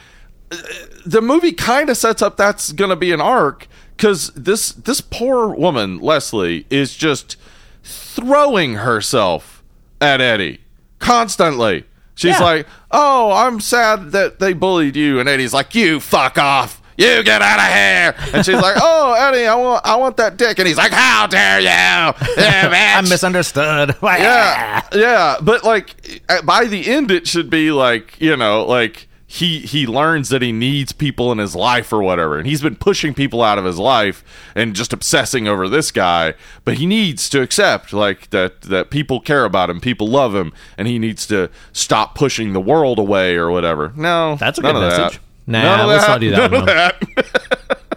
uh, 0.53 0.57
the 1.05 1.21
movie 1.21 1.51
kind 1.53 1.91
of 1.91 1.97
sets 1.97 2.23
up 2.23 2.37
that's 2.37 2.71
going 2.71 2.91
to 2.91 2.97
be 2.97 3.11
an 3.11 3.21
arc 3.21 3.67
because 3.97 4.29
this 4.37 4.71
this 4.71 5.01
poor 5.01 5.49
woman 5.49 5.99
Leslie 5.99 6.67
is 6.71 6.95
just 6.95 7.37
throwing 7.83 8.75
herself 8.75 9.65
at 10.01 10.21
Eddie 10.21 10.61
constantly. 11.09 11.85
She's 12.15 12.39
Yeah. 12.39 12.45
like, 12.45 12.67
"Oh, 12.91 13.33
I'm 13.33 13.61
sad 13.61 14.13
that 14.13 14.39
they 14.41 14.53
bullied 14.53 14.97
you," 14.97 15.21
and 15.21 15.29
Eddie's 15.29 15.53
like, 15.55 15.75
"You 15.75 16.01
fuck 16.01 16.39
off." 16.39 16.81
You 16.97 17.23
get 17.23 17.43
out 17.43 17.61
of 17.61 17.73
here, 17.73 18.15
and 18.35 18.45
she's 18.45 18.61
like, 18.61 18.77
"Oh, 18.83 19.13
Eddie, 19.17 19.47
I 19.47 19.55
want, 19.55 19.87
I 19.87 19.95
want 19.95 20.17
that 20.17 20.37
dick," 20.37 20.59
and 20.59 20.67
he's 20.67 20.77
like, 20.77 20.91
"How 20.91 21.29
dare 21.29 21.61
you, 21.61 21.69
bitch." 22.35 22.97
I'm 22.99 23.09
misunderstood. 23.09 23.95
yeah 24.03 24.83
yeah 24.93 25.37
but 25.41 25.63
like 25.65 26.21
by 26.45 26.65
the 26.65 26.89
end 26.89 27.11
it 27.13 27.27
should 27.29 27.51
be 27.51 27.71
like 27.71 28.21
you 28.21 28.37
know 28.37 28.65
like 28.65 29.08
he 29.31 29.59
he 29.61 29.87
learns 29.87 30.31
that 30.31 30.41
he 30.41 30.53
needs 30.53 30.91
people 30.91 31.31
in 31.31 31.37
his 31.37 31.55
life 31.55 31.93
or 31.93 32.03
whatever 32.03 32.39
and 32.39 32.47
he's 32.47 32.63
been 32.63 32.75
pushing 32.77 33.13
people 33.13 33.43
out 33.43 33.59
of 33.59 33.65
his 33.67 33.79
life 33.79 34.25
and 34.55 34.75
just 34.75 34.91
obsessing 34.91 35.47
over 35.47 35.69
this 35.69 35.91
guy 35.91 36.33
but 36.65 36.79
he 36.79 36.87
needs 36.87 37.29
to 37.29 37.43
accept 37.43 37.93
like 37.93 38.31
that 38.31 38.63
that 38.63 38.89
people 38.89 39.21
care 39.21 39.45
about 39.45 39.69
him 39.69 39.81
people 39.83 40.09
love 40.09 40.35
him 40.35 40.51
and 40.79 40.89
he 40.89 40.99
needs 40.99 41.27
to 41.27 41.51
stop 41.75 42.15
pushing 42.15 42.55
the 42.55 42.61
world 42.61 42.99
away 42.99 43.37
or 43.37 43.51
whatever 43.51 43.93
no 43.97 44.37
That's 44.37 44.59
a 44.59 44.63
none 44.63 44.75
good 44.75 44.83
of 44.85 44.99
message. 44.99 45.19
that. 45.19 45.23
Nah, 45.47 45.85
let's 45.85 46.05
that. 46.07 46.11
not 46.13 46.21
do 46.23 46.31
that 46.31 46.51
None 46.51 46.55
of 46.55 46.61
one. 46.61 46.67
that. 46.67 47.79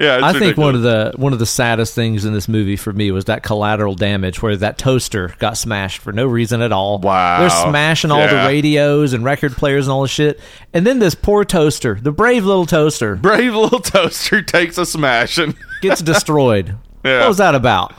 yeah 0.00 0.16
it's 0.16 0.24
I 0.24 0.38
think 0.38 0.56
one 0.56 0.74
of 0.74 0.82
the 0.82 1.12
one 1.16 1.32
of 1.32 1.38
the 1.38 1.46
saddest 1.46 1.94
things 1.94 2.24
in 2.24 2.32
this 2.32 2.48
movie 2.48 2.76
for 2.76 2.92
me 2.92 3.10
was 3.10 3.26
that 3.26 3.42
collateral 3.42 3.94
damage 3.94 4.40
where 4.42 4.56
that 4.56 4.78
toaster 4.78 5.34
got 5.38 5.56
smashed 5.56 5.98
for 6.00 6.12
no 6.12 6.26
reason 6.26 6.62
at 6.62 6.72
all. 6.72 6.98
Wow. 6.98 7.40
They're 7.40 7.50
smashing 7.50 8.10
all 8.10 8.26
the 8.26 8.46
radios 8.46 9.12
and 9.12 9.22
record 9.24 9.52
players 9.52 9.86
and 9.86 9.92
all 9.92 10.02
this 10.02 10.10
shit. 10.10 10.40
And 10.72 10.86
then 10.86 10.98
this 10.98 11.14
poor 11.14 11.44
toaster, 11.44 11.98
the 12.00 12.12
brave 12.12 12.44
little 12.44 12.66
toaster, 12.66 13.14
brave 13.16 13.54
little 13.54 13.80
toaster 13.80 14.42
takes 14.42 14.78
a 14.78 14.86
smash 14.86 15.38
and 15.38 15.54
gets 15.82 16.00
destroyed. 16.00 16.76
Yeah. 17.04 17.20
What 17.20 17.28
was 17.28 17.38
that 17.38 17.54
about? 17.54 17.92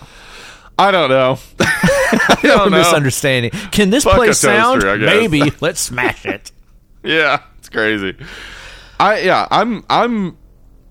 I 0.79 0.89
don't 0.89 1.09
know. 1.09 1.37
I 1.59 2.39
don't 2.41 2.71
know. 2.71 2.77
misunderstanding. 2.79 3.51
Can 3.71 3.91
this 3.91 4.03
Fuck 4.03 4.13
a 4.13 4.17
place 4.17 4.39
sound? 4.39 4.81
toaster, 4.81 5.05
Maybe. 5.05 5.51
Let's 5.61 5.79
smash 5.79 6.25
it. 6.25 6.51
Yeah, 7.03 7.43
it's 7.59 7.69
crazy. 7.69 8.15
I 8.99 9.19
yeah, 9.19 9.47
I'm 9.51 9.83
I'm 9.89 10.37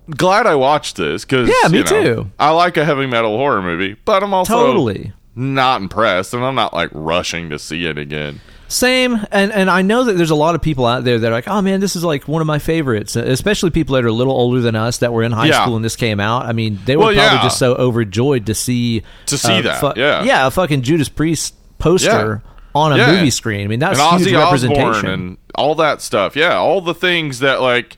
glad 0.09 0.47
I 0.47 0.55
watched 0.55 0.97
this 0.97 1.23
because 1.25 1.49
Yeah, 1.49 1.69
me 1.69 1.83
too. 1.83 2.31
I 2.39 2.51
like 2.51 2.77
a 2.77 2.85
heavy 2.85 3.05
metal 3.07 3.37
horror 3.37 3.61
movie, 3.61 3.95
but 4.05 4.23
I'm 4.23 4.33
also 4.33 4.53
Totally. 4.53 5.13
not 5.35 5.81
impressed, 5.81 6.33
and 6.33 6.43
I'm 6.43 6.55
not 6.55 6.73
like 6.73 6.89
rushing 6.93 7.49
to 7.51 7.59
see 7.59 7.85
it 7.85 7.97
again. 7.97 8.41
Same, 8.67 9.19
and 9.31 9.51
and 9.51 9.69
I 9.69 9.81
know 9.81 10.05
that 10.05 10.13
there's 10.13 10.29
a 10.29 10.35
lot 10.35 10.55
of 10.55 10.61
people 10.61 10.85
out 10.85 11.03
there 11.03 11.19
that 11.19 11.27
are 11.27 11.31
like, 11.33 11.47
oh 11.49 11.61
man, 11.61 11.81
this 11.81 11.97
is 11.97 12.05
like 12.05 12.25
one 12.29 12.39
of 12.39 12.47
my 12.47 12.57
favorites. 12.57 13.17
Especially 13.17 13.69
people 13.69 13.95
that 13.95 14.05
are 14.05 14.07
a 14.07 14.13
little 14.13 14.31
older 14.33 14.61
than 14.61 14.77
us 14.77 14.99
that 14.99 15.11
were 15.11 15.23
in 15.23 15.33
high 15.33 15.47
Yeah. 15.47 15.61
school 15.63 15.73
when 15.73 15.81
this 15.81 15.97
came 15.97 16.21
out. 16.21 16.45
I 16.45 16.53
mean, 16.53 16.79
they 16.85 16.95
were 16.95 17.05
Well, 17.07 17.13
probably 17.13 17.35
yeah. 17.37 17.43
just 17.43 17.59
so 17.59 17.75
overjoyed 17.75 18.45
to 18.45 18.53
see 18.55 19.03
To 19.25 19.37
see 19.37 19.59
uh, 19.59 19.61
that, 19.63 19.79
fu- 19.81 19.99
yeah. 19.99 20.23
yeah, 20.23 20.47
a 20.47 20.51
fucking 20.51 20.83
Judas 20.83 21.09
Priest 21.09 21.53
poster 21.79 22.41
on 22.73 22.93
a 22.93 22.97
Yeah. 22.97 23.11
movie 23.11 23.29
screen. 23.29 23.65
I 23.65 23.67
mean, 23.67 23.79
that's 23.79 23.99
and 23.99 24.21
huge 24.21 24.31
Ozzy 24.31 24.39
representation. 24.41 25.09
And 25.09 25.37
all 25.53 25.75
that 25.75 26.01
stuff. 26.01 26.37
Yeah, 26.37 26.55
all 26.55 26.79
the 26.79 26.93
things 26.95 27.39
that 27.39 27.59
like, 27.61 27.97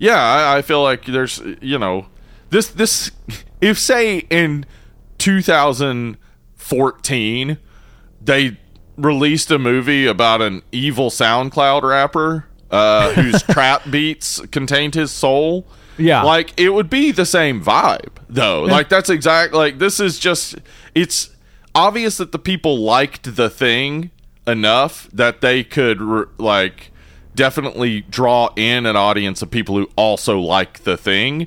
yeah, 0.00 0.18
I, 0.18 0.58
I 0.58 0.62
feel 0.62 0.82
like 0.82 1.04
there's 1.04 1.40
you 1.60 1.78
know 1.78 2.06
this 2.48 2.68
this 2.68 3.12
if 3.60 3.78
say 3.78 4.26
in 4.30 4.64
2014 5.18 7.58
they 8.22 8.58
released 8.96 9.50
a 9.50 9.58
movie 9.58 10.06
about 10.06 10.40
an 10.42 10.62
evil 10.72 11.10
SoundCloud 11.10 11.82
rapper 11.82 12.46
uh, 12.70 13.12
whose 13.14 13.42
trap 13.42 13.82
beats 13.90 14.40
contained 14.50 14.94
his 14.94 15.10
soul. 15.10 15.66
Yeah. 15.98 16.22
like 16.22 16.58
it 16.58 16.70
would 16.70 16.88
be 16.88 17.12
the 17.12 17.26
same 17.26 17.62
vibe 17.62 18.16
though. 18.28 18.62
Like 18.62 18.88
that's 18.88 19.10
exact. 19.10 19.52
Like 19.52 19.78
this 19.78 20.00
is 20.00 20.18
just 20.18 20.56
it's 20.94 21.28
obvious 21.74 22.16
that 22.16 22.32
the 22.32 22.38
people 22.38 22.78
liked 22.78 23.36
the 23.36 23.50
thing 23.50 24.10
enough 24.46 25.10
that 25.12 25.42
they 25.42 25.62
could 25.62 26.00
like 26.38 26.90
definitely 27.40 28.02
draw 28.02 28.50
in 28.54 28.84
an 28.84 28.96
audience 28.96 29.40
of 29.40 29.50
people 29.50 29.74
who 29.76 29.88
also 29.96 30.38
like 30.38 30.80
the 30.84 30.96
thing 30.96 31.46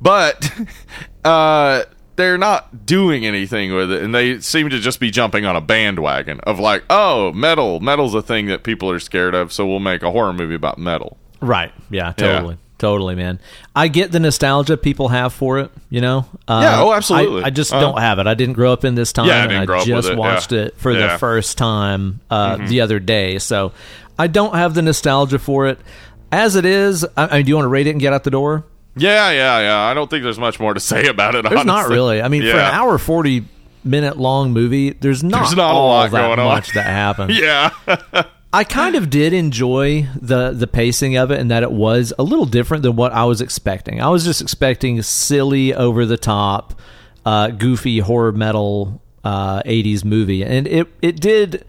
but 0.00 0.50
uh 1.24 1.82
they're 2.14 2.38
not 2.38 2.86
doing 2.86 3.26
anything 3.26 3.74
with 3.74 3.90
it 3.90 4.02
and 4.02 4.14
they 4.14 4.38
seem 4.38 4.70
to 4.70 4.78
just 4.78 5.00
be 5.00 5.10
jumping 5.10 5.44
on 5.44 5.56
a 5.56 5.60
bandwagon 5.60 6.38
of 6.40 6.60
like 6.60 6.84
oh 6.90 7.32
metal 7.32 7.80
metal's 7.80 8.14
a 8.14 8.22
thing 8.22 8.46
that 8.46 8.62
people 8.62 8.88
are 8.88 9.00
scared 9.00 9.34
of 9.34 9.52
so 9.52 9.66
we'll 9.66 9.80
make 9.80 10.02
a 10.02 10.10
horror 10.12 10.32
movie 10.32 10.54
about 10.54 10.78
metal 10.78 11.16
Right. 11.40 11.72
Yeah, 11.90 12.12
totally. 12.12 12.56
Totally, 12.78 13.16
man. 13.16 13.40
I 13.74 13.88
get 13.88 14.12
the 14.12 14.20
nostalgia 14.20 14.76
people 14.76 15.08
have 15.08 15.32
for 15.32 15.58
it, 15.58 15.72
you 15.90 16.00
know? 16.00 16.26
Uh, 16.46 16.60
Yeah, 16.62 16.80
oh, 16.82 16.92
absolutely. 16.92 17.42
I, 17.42 17.46
I 17.46 17.50
just 17.50 17.72
Uh, 17.72 17.80
don't 17.80 17.98
have 17.98 18.20
it. 18.20 18.28
I 18.28 18.34
didn't 18.34 18.54
grow 18.54 18.72
up 18.72 18.84
in 18.84 18.94
this 18.94 19.12
time. 19.12 19.26
Yeah, 19.26 19.34
I 19.34 19.38
and 19.40 19.50
didn't 19.50 19.66
grow 19.66 19.80
up 19.80 19.84
just 19.86 20.08
with 20.08 20.16
it, 20.16 20.18
watched 20.20 20.52
yeah. 20.52 20.60
it 20.66 20.74
for 20.78 20.92
Yeah. 20.92 20.98
Mm-hmm. 20.98 21.12
the 21.14 21.18
first 21.18 21.58
time 21.58 22.20
uh, 22.30 22.58
the 22.68 22.80
other 22.80 23.00
day. 23.00 23.38
So 23.40 23.72
I 24.18 24.26
don't 24.26 24.54
have 24.54 24.74
the 24.74 24.82
nostalgia 24.82 25.38
for 25.38 25.66
it. 25.66 25.78
As 26.30 26.56
it 26.56 26.64
is, 26.64 27.04
I, 27.16 27.26
I 27.26 27.36
mean, 27.36 27.44
do 27.44 27.48
you 27.50 27.54
want 27.56 27.64
to 27.64 27.68
rate 27.70 27.86
it 27.86 27.90
and 27.90 28.00
get 28.00 28.12
out 28.12 28.24
the 28.24 28.30
door? 28.30 28.64
yeah 28.94 29.30
yeah 29.30 29.58
yeah 29.60 29.80
i 29.84 29.94
don't 29.94 30.10
think 30.10 30.22
there's 30.22 30.38
much 30.38 30.60
more 30.60 30.74
to 30.74 30.78
say 30.80 31.06
about 31.06 31.34
it 31.34 31.48
There's 31.48 31.64
not 31.64 31.88
really. 31.88 32.20
I 32.20 32.28
mean, 32.28 32.42
for 32.42 32.48
an 32.58 32.74
hour 32.74 32.98
40 32.98 33.42
minute 33.84 34.18
long 34.18 34.52
movie, 34.52 34.90
there's 34.90 35.24
not, 35.24 35.38
There's 35.44 35.56
not 35.56 35.70
a 35.74 35.78
all 35.78 35.88
lot 35.88 36.10
that 36.10 36.18
going 36.18 36.38
on. 36.38 36.44
much 36.44 36.74
that 36.74 36.84
happens. 36.84 37.38
yeah 37.40 37.70
I 38.52 38.64
kind 38.64 38.94
of 38.96 39.08
did 39.08 39.32
enjoy 39.32 40.06
the 40.20 40.50
the 40.52 40.66
pacing 40.66 41.16
of 41.16 41.30
it 41.30 41.40
and 41.40 41.50
that 41.50 41.62
it 41.62 41.72
was 41.72 42.12
a 42.18 42.22
little 42.22 42.44
different 42.44 42.82
than 42.82 42.94
what 42.96 43.12
I 43.12 43.24
was 43.24 43.40
expecting. 43.40 44.02
I 44.02 44.08
was 44.10 44.24
just 44.24 44.42
expecting 44.42 45.00
silly, 45.00 45.72
over 45.72 46.04
the 46.04 46.18
top, 46.18 46.78
uh, 47.24 47.48
goofy 47.48 48.00
horror 48.00 48.32
metal 48.32 49.00
uh, 49.24 49.62
'80s 49.62 50.04
movie, 50.04 50.44
and 50.44 50.66
it 50.66 50.86
it 51.00 51.18
did. 51.18 51.64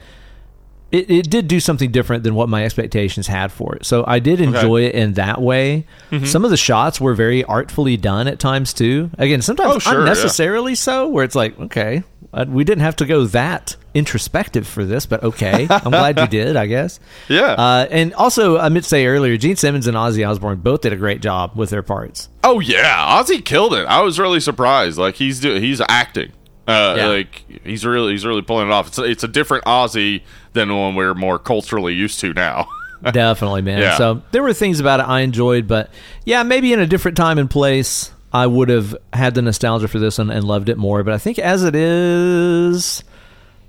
It, 0.94 1.10
it 1.11 1.30
did 1.30 1.48
do 1.49 1.60
something 1.60 1.91
different 1.91 2.24
than 2.24 2.36
what 2.36 2.48
my 2.48 2.64
expectations 2.64 3.28
had 3.28 3.52
for 3.52 3.76
it. 3.76 3.86
So 3.86 4.06
I 4.07 4.20
did 4.20 4.40
enjoy 4.40 4.84
it 4.84 4.95
in 4.95 5.14
that 5.14 5.41
way. 5.41 5.86
Mm-hmm. 6.11 6.26
Some 6.26 6.45
of 6.45 6.52
the 6.52 6.57
shots 6.57 7.02
were 7.02 7.15
very 7.15 7.44
artfully 7.44 7.98
done 7.98 8.28
at 8.30 8.40
times 8.40 8.74
too. 8.74 9.10
Again, 9.18 9.41
sometimes 9.41 9.76
Oh, 9.76 9.80
sure, 9.80 9.94
yeah. 9.94 9.99
unnecessarily 10.02 10.76
so, 10.76 11.07
where 11.10 11.26
it's 11.26 11.34
like, 11.36 11.60
okay, 11.60 12.03
uh, 12.32 12.45
we 12.48 12.64
didn't 12.64 12.84
have 12.84 12.95
to 12.98 13.06
go 13.07 13.26
that 13.26 13.76
introspective 13.95 14.68
for 14.68 14.86
this, 14.86 15.06
but 15.07 15.24
okay, 15.24 15.68
I'm 15.70 15.91
glad 15.91 16.20
you 16.20 16.28
did. 16.44 16.56
I 16.56 16.68
guess. 16.68 16.99
Yeah. 17.28 17.53
Uh, 17.53 17.88
and 17.90 18.14
also, 18.14 18.57
I 18.60 18.70
meant 18.70 18.84
to 18.84 18.90
say 18.90 19.06
earlier, 19.07 19.36
Gene 19.38 19.56
Simmons 19.56 19.88
and 19.88 19.98
Ozzy 19.98 20.28
Osbourne 20.28 20.60
both 20.60 20.82
did 20.82 20.94
a 20.94 20.95
great 20.95 21.22
job 21.22 21.52
with 21.56 21.70
their 21.72 21.84
parts. 21.84 22.30
Oh 22.44 22.60
yeah, 22.60 23.20
Ozzy 23.22 23.44
killed 23.44 23.74
it. 23.74 23.86
I 23.88 24.02
was 24.02 24.20
really 24.20 24.40
surprised. 24.40 24.98
Like 24.99 25.15
he's 25.15 25.40
do- 25.40 25.56
he's 25.60 25.82
acting. 25.90 26.32
Uh, 26.68 26.94
Yeah. 26.98 27.07
Like 27.07 27.44
he's 27.65 27.85
really 27.85 28.14
he's 28.14 28.26
really 28.26 28.41
pulling 28.41 28.68
it 28.68 28.72
off. 28.72 28.88
It's 28.88 28.99
it's 28.99 29.23
a 29.23 29.27
different 29.27 29.65
Ozzy 29.65 30.22
than 30.53 30.69
the 30.69 30.76
one 30.76 30.95
we're 30.95 31.14
more 31.14 31.38
culturally 31.40 31.94
used 31.94 32.19
to 32.22 32.34
now. 32.34 32.68
Definitely, 33.11 33.64
man. 33.64 33.80
Yeah. 33.80 33.98
So 33.98 34.22
there 34.31 34.41
were 34.44 34.53
things 34.53 34.80
about 34.80 35.02
it 35.02 35.03
I 35.03 35.22
enjoyed, 35.22 35.68
but 35.68 35.90
yeah, 36.26 36.44
maybe 36.44 36.72
in 36.72 36.80
a 36.80 36.85
different 36.88 37.18
time 37.18 37.38
and 37.38 37.49
place, 37.49 38.11
I 38.31 38.48
would 38.48 38.69
have 38.69 38.95
had 39.11 39.35
the 39.35 39.41
nostalgia 39.41 39.90
for 39.90 39.99
this 39.99 40.18
one 40.19 40.30
and 40.31 40.45
loved 40.45 40.69
it 40.69 40.77
more. 40.77 41.03
But 41.03 41.14
I 41.14 41.18
think 41.18 41.38
as 41.38 41.64
it 41.65 41.76
is, 41.76 43.03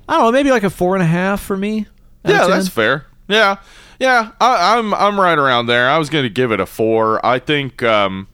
I 0.09 0.15
don't 0.19 0.23
know, 0.27 0.33
maybe 0.33 0.51
like 0.53 0.63
a 0.63 0.71
four 0.71 0.95
and 0.95 1.03
a 1.03 1.07
half 1.07 1.41
for 1.43 1.57
me. 1.57 1.87
yeah, 2.25 2.47
that's 2.47 2.69
fair. 2.69 3.07
Yeah, 3.27 3.57
yeah. 3.99 4.31
I, 4.41 4.77
I'm 4.79 4.95
I'm 4.95 5.19
right 5.19 5.37
around 5.39 5.67
there. 5.67 5.89
I 5.91 5.99
was 5.99 6.11
going 6.11 6.25
to 6.25 6.31
give 6.31 6.53
it 6.53 6.61
a 6.61 6.67
four. 6.67 7.25
I 7.27 7.39
think. 7.41 7.83
Um, 7.83 8.29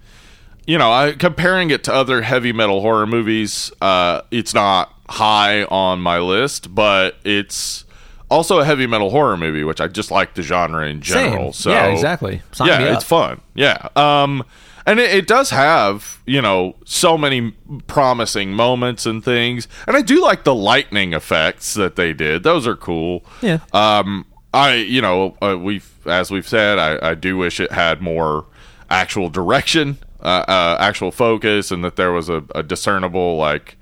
you 0.66 0.78
know, 0.78 0.92
I, 0.92 1.12
comparing 1.12 1.70
it 1.70 1.84
to 1.84 1.92
other 1.92 2.22
heavy 2.22 2.52
metal 2.52 2.80
horror 2.80 3.06
movies, 3.06 3.72
uh, 3.80 4.22
it's 4.30 4.54
not 4.54 4.94
high 5.08 5.64
on 5.64 6.00
my 6.00 6.18
list, 6.18 6.74
but 6.74 7.16
it's 7.24 7.84
also 8.30 8.60
a 8.60 8.64
heavy 8.64 8.86
metal 8.86 9.10
horror 9.10 9.36
movie, 9.36 9.64
which 9.64 9.80
I 9.80 9.88
just 9.88 10.10
like 10.10 10.34
the 10.34 10.42
genre 10.42 10.86
in 10.86 11.02
Same. 11.02 11.30
general. 11.32 11.52
So 11.52 11.70
yeah, 11.70 11.86
exactly. 11.86 12.42
Sign 12.52 12.68
yeah, 12.68 12.94
it's 12.94 13.04
fun. 13.04 13.40
Yeah. 13.54 13.88
Um, 13.96 14.44
and 14.86 15.00
it, 15.00 15.12
it 15.12 15.26
does 15.26 15.50
have, 15.50 16.20
you 16.26 16.40
know, 16.40 16.76
so 16.84 17.18
many 17.18 17.50
promising 17.86 18.52
moments 18.52 19.04
and 19.04 19.24
things. 19.24 19.68
And 19.86 19.96
I 19.96 20.02
do 20.02 20.22
like 20.22 20.44
the 20.44 20.54
lightning 20.54 21.12
effects 21.12 21.74
that 21.74 21.96
they 21.96 22.12
did. 22.12 22.44
Those 22.44 22.66
are 22.66 22.76
cool. 22.76 23.24
Yeah. 23.42 23.58
Um, 23.72 24.26
I, 24.54 24.74
you 24.74 25.00
know, 25.00 25.36
uh, 25.42 25.56
we've, 25.58 25.90
as 26.06 26.30
we've 26.30 26.48
said, 26.48 26.78
I, 26.78 27.10
I 27.10 27.14
do 27.14 27.36
wish 27.36 27.60
it 27.60 27.72
had 27.72 28.00
more 28.00 28.46
actual 28.88 29.28
direction, 29.28 29.98
uh, 30.22 30.44
uh, 30.48 30.76
actual 30.80 31.10
focus, 31.10 31.70
and 31.70 31.84
that 31.84 31.96
there 31.96 32.12
was 32.12 32.28
a, 32.28 32.42
a 32.54 32.62
discernible, 32.62 33.36
like, 33.36 33.76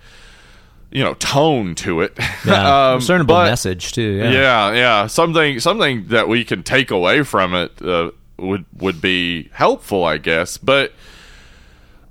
you 0.90 1.02
know, 1.04 1.14
tone 1.14 1.74
to 1.76 2.00
it. 2.00 2.16
Yeah, 2.44 2.90
Um, 2.92 3.00
discernible 3.00 3.34
but- 3.34 3.50
message 3.50 3.92
too. 3.92 4.02
Yeah. 4.22 4.30
yeah, 4.30 4.72
yeah. 4.72 5.06
Something 5.06 5.60
something 5.60 6.08
that 6.08 6.28
we 6.28 6.44
can 6.44 6.62
take 6.62 6.90
away 6.90 7.22
from 7.22 7.54
it 7.54 7.80
uh, 7.82 8.10
would 8.38 8.64
would 8.78 9.00
be 9.00 9.50
helpful, 9.52 10.04
I 10.04 10.18
guess. 10.18 10.56
But 10.58 10.92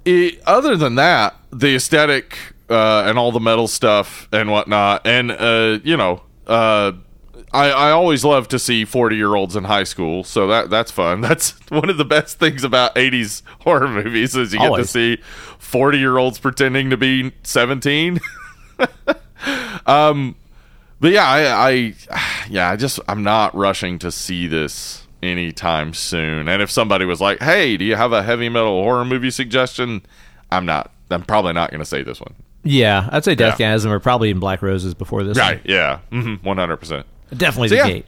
it, 0.06 0.42
other 0.46 0.76
than 0.76 0.96
that, 0.96 1.36
the 1.52 1.76
aesthetic 1.76 2.38
uh, 2.70 3.04
and 3.06 3.18
all 3.18 3.32
the 3.32 3.40
metal 3.40 3.68
stuff 3.68 4.28
and 4.32 4.52
whatnot, 4.52 5.06
and 5.08 5.32
uh, 5.32 5.80
you 5.84 5.98
know, 5.98 6.22
uh, 6.46 6.92
I, 7.54 7.70
I 7.70 7.92
always 7.92 8.26
love 8.26 8.48
to 8.50 8.60
see 8.60 8.84
forty 8.86 9.16
year 9.16 9.36
olds 9.36 9.56
in 9.56 9.64
high 9.64 9.86
school, 9.86 10.24
so 10.24 10.48
that 10.48 10.70
that's 10.70 10.92
fun. 10.92 11.22
That's 11.28 11.52
one 11.70 11.90
of 11.90 11.98
the 11.98 12.06
best 12.06 12.40
things 12.40 12.64
about 12.64 12.98
eighties 12.98 13.42
horror 13.62 13.88
movies 13.88 14.36
is 14.36 14.54
you 14.54 14.60
get 14.60 14.68
Always. 14.68 14.88
to 14.88 14.92
see 14.92 15.22
forty 15.58 15.98
year 15.98 16.18
olds 16.18 16.40
pretending 16.40 16.90
to 16.90 16.98
be 16.98 17.32
seventeen. 17.44 18.20
Um, 19.86 20.36
but 21.00 21.12
yeah, 21.12 21.26
I, 21.26 21.70
I, 21.70 21.94
yeah, 22.50 22.70
I 22.70 22.76
just 22.76 23.00
I'm 23.08 23.24
not 23.24 23.56
rushing 23.56 24.00
to 24.00 24.12
see 24.12 24.48
this 24.48 25.08
anytime 25.24 25.94
soon. 25.94 26.48
And 26.48 26.62
if 26.62 26.70
somebody 26.70 27.06
was 27.06 27.22
like, 27.22 27.40
"Hey, 27.40 27.78
do 27.78 27.86
you 27.86 27.96
have 27.96 28.12
a 28.12 28.24
heavy 28.24 28.50
metal 28.50 28.82
horror 28.84 29.06
movie 29.06 29.32
suggestion?" 29.32 30.02
I'm 30.52 30.66
not. 30.66 30.92
I'm 31.10 31.24
probably 31.24 31.54
not 31.54 31.72
going 31.72 31.80
to 31.80 31.86
say 31.86 32.04
this 32.04 32.20
one. 32.20 32.36
Yeah, 32.64 33.08
I'd 33.12 33.24
say 33.24 33.36
Death 33.36 33.60
Yeah. 33.60 33.78
Or 33.86 34.00
probably 34.00 34.30
in 34.30 34.40
Black 34.40 34.62
Roses 34.62 34.94
before 34.94 35.24
this. 35.24 35.38
Right? 35.38 35.62
Yeah. 35.64 36.00
Mm-hmm, 36.12 36.46
one 36.46 36.58
hundred 36.58 36.78
percent. 36.78 37.06
Definitely 37.36 37.70
So, 37.70 37.76
the 37.76 37.82
yeah. 37.82 37.88
gate. 37.88 38.06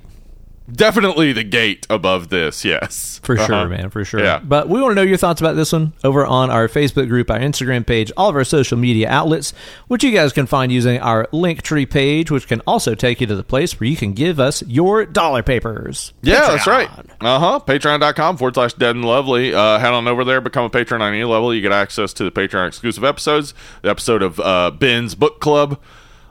Definitely 0.71 1.33
the 1.33 1.43
gate 1.43 1.87
above 1.89 2.29
this. 2.29 2.63
Yes, 2.63 3.19
For 3.23 3.33
Uh-huh. 3.35 3.47
sure, 3.47 3.67
man, 3.69 3.89
for 3.89 4.05
sure. 4.05 4.19
Yeah. 4.23 4.37
But 4.43 4.69
we 4.69 4.79
want 4.79 4.91
to 4.91 4.95
know 4.95 5.01
your 5.01 5.17
thoughts 5.17 5.41
about 5.41 5.55
this 5.55 5.73
one 5.73 5.93
over 6.03 6.23
on 6.27 6.51
our 6.51 6.67
Facebook 6.67 7.07
group, 7.07 7.31
our 7.31 7.39
Instagram 7.39 7.87
page, 7.87 8.11
all 8.15 8.29
of 8.29 8.35
our 8.35 8.43
social 8.43 8.77
media 8.77 9.09
outlets, 9.09 9.51
which 9.87 10.03
you 10.03 10.11
guys 10.11 10.31
can 10.31 10.45
find 10.45 10.71
using 10.71 10.99
our 10.99 11.25
Linktree 11.33 11.89
page, 11.89 12.29
which 12.29 12.47
can 12.47 12.61
also 12.67 12.93
take 12.93 13.19
you 13.19 13.25
to 13.25 13.35
the 13.35 13.43
place 13.43 13.79
where 13.79 13.89
you 13.89 13.95
can 13.95 14.13
give 14.13 14.39
us 14.39 14.61
your 14.67 15.07
dollar 15.07 15.41
papers. 15.41 16.13
Yeah, 16.21 16.41
that's 16.49 16.67
right. 16.67 16.87
Uh 17.19 17.39
huh. 17.39 17.59
Patreon.com 17.65 18.37
forward 18.37 18.53
slash 18.53 18.73
dead 18.73 18.95
and 18.95 19.03
lovely. 19.03 19.55
Uh, 19.55 19.79
head 19.79 19.91
on 19.93 20.07
over 20.07 20.23
there, 20.23 20.39
become 20.39 20.65
a 20.65 20.69
patron 20.69 21.01
on 21.01 21.11
any 21.15 21.23
level. 21.23 21.51
You 21.51 21.61
get 21.61 21.71
access 21.71 22.13
to 22.13 22.23
the 22.23 22.31
Patreon 22.31 22.67
exclusive 22.67 23.03
episodes. 23.03 23.55
The 23.81 23.89
episode 23.89 24.21
of 24.21 24.39
uh, 24.39 24.69
Ben's 24.69 25.15
Book 25.15 25.39
Club 25.41 25.81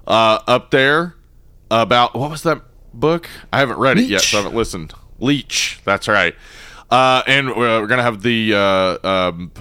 uh, 0.06 0.39
up 0.47 0.70
there 0.70 1.16
about 1.73 2.15
what 2.15 2.31
was 2.31 2.44
that 2.44 2.62
book? 2.94 3.28
I 3.52 3.59
haven't 3.60 3.78
read 3.78 3.98
it 3.98 4.05
yet, 4.09 4.23
so 4.23 4.39
I 4.39 4.43
haven't 4.43 4.56
listened. 4.56 4.94
Leech. 5.19 5.81
That's 5.85 6.09
right. 6.09 6.35
Uh, 6.90 7.23
and 7.27 7.48
we're, 7.48 7.81
we're 7.81 7.86
going 7.86 7.98
to 7.98 8.05
have 8.05 8.23
the 8.23 8.55
uh, 8.55 9.06
um, 9.09 9.52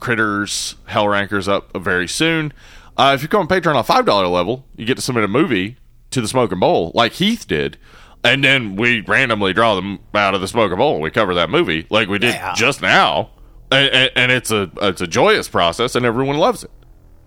Critters 0.00 0.76
Hell 0.86 1.08
Rankers 1.08 1.48
up 1.48 1.76
very 1.76 2.08
soon. 2.08 2.52
Uh, 2.96 3.12
if 3.14 3.22
you 3.22 3.28
come 3.28 3.40
on 3.42 3.48
Patreon 3.48 3.74
on 3.74 3.84
$5 3.84 4.30
level, 4.32 4.64
you 4.76 4.84
get 4.84 4.96
to 4.96 5.02
submit 5.02 5.24
a 5.24 5.28
movie 5.28 5.76
to 6.10 6.20
the 6.20 6.28
Smoking 6.28 6.60
Bowl 6.60 6.92
like 6.94 7.12
Heath 7.14 7.46
did. 7.48 7.76
And 8.22 8.42
then 8.44 8.76
we 8.76 9.00
randomly 9.02 9.52
draw 9.52 9.74
them 9.74 9.98
out 10.14 10.34
of 10.34 10.40
the 10.40 10.48
Smoking 10.48 10.78
Bowl 10.78 11.00
we 11.00 11.10
cover 11.10 11.34
that 11.34 11.50
movie 11.50 11.86
like 11.90 12.08
we 12.08 12.18
did 12.18 12.34
Yeah. 12.34 12.54
just 12.54 12.80
now. 12.80 13.30
And, 13.70 13.90
and, 13.92 14.10
and 14.16 14.32
it's 14.32 14.50
a 14.50 14.70
it's 14.80 15.00
a 15.00 15.06
joyous 15.06 15.48
process 15.48 15.94
and 15.94 16.06
everyone 16.06 16.36
loves 16.36 16.64
it. 16.64 16.70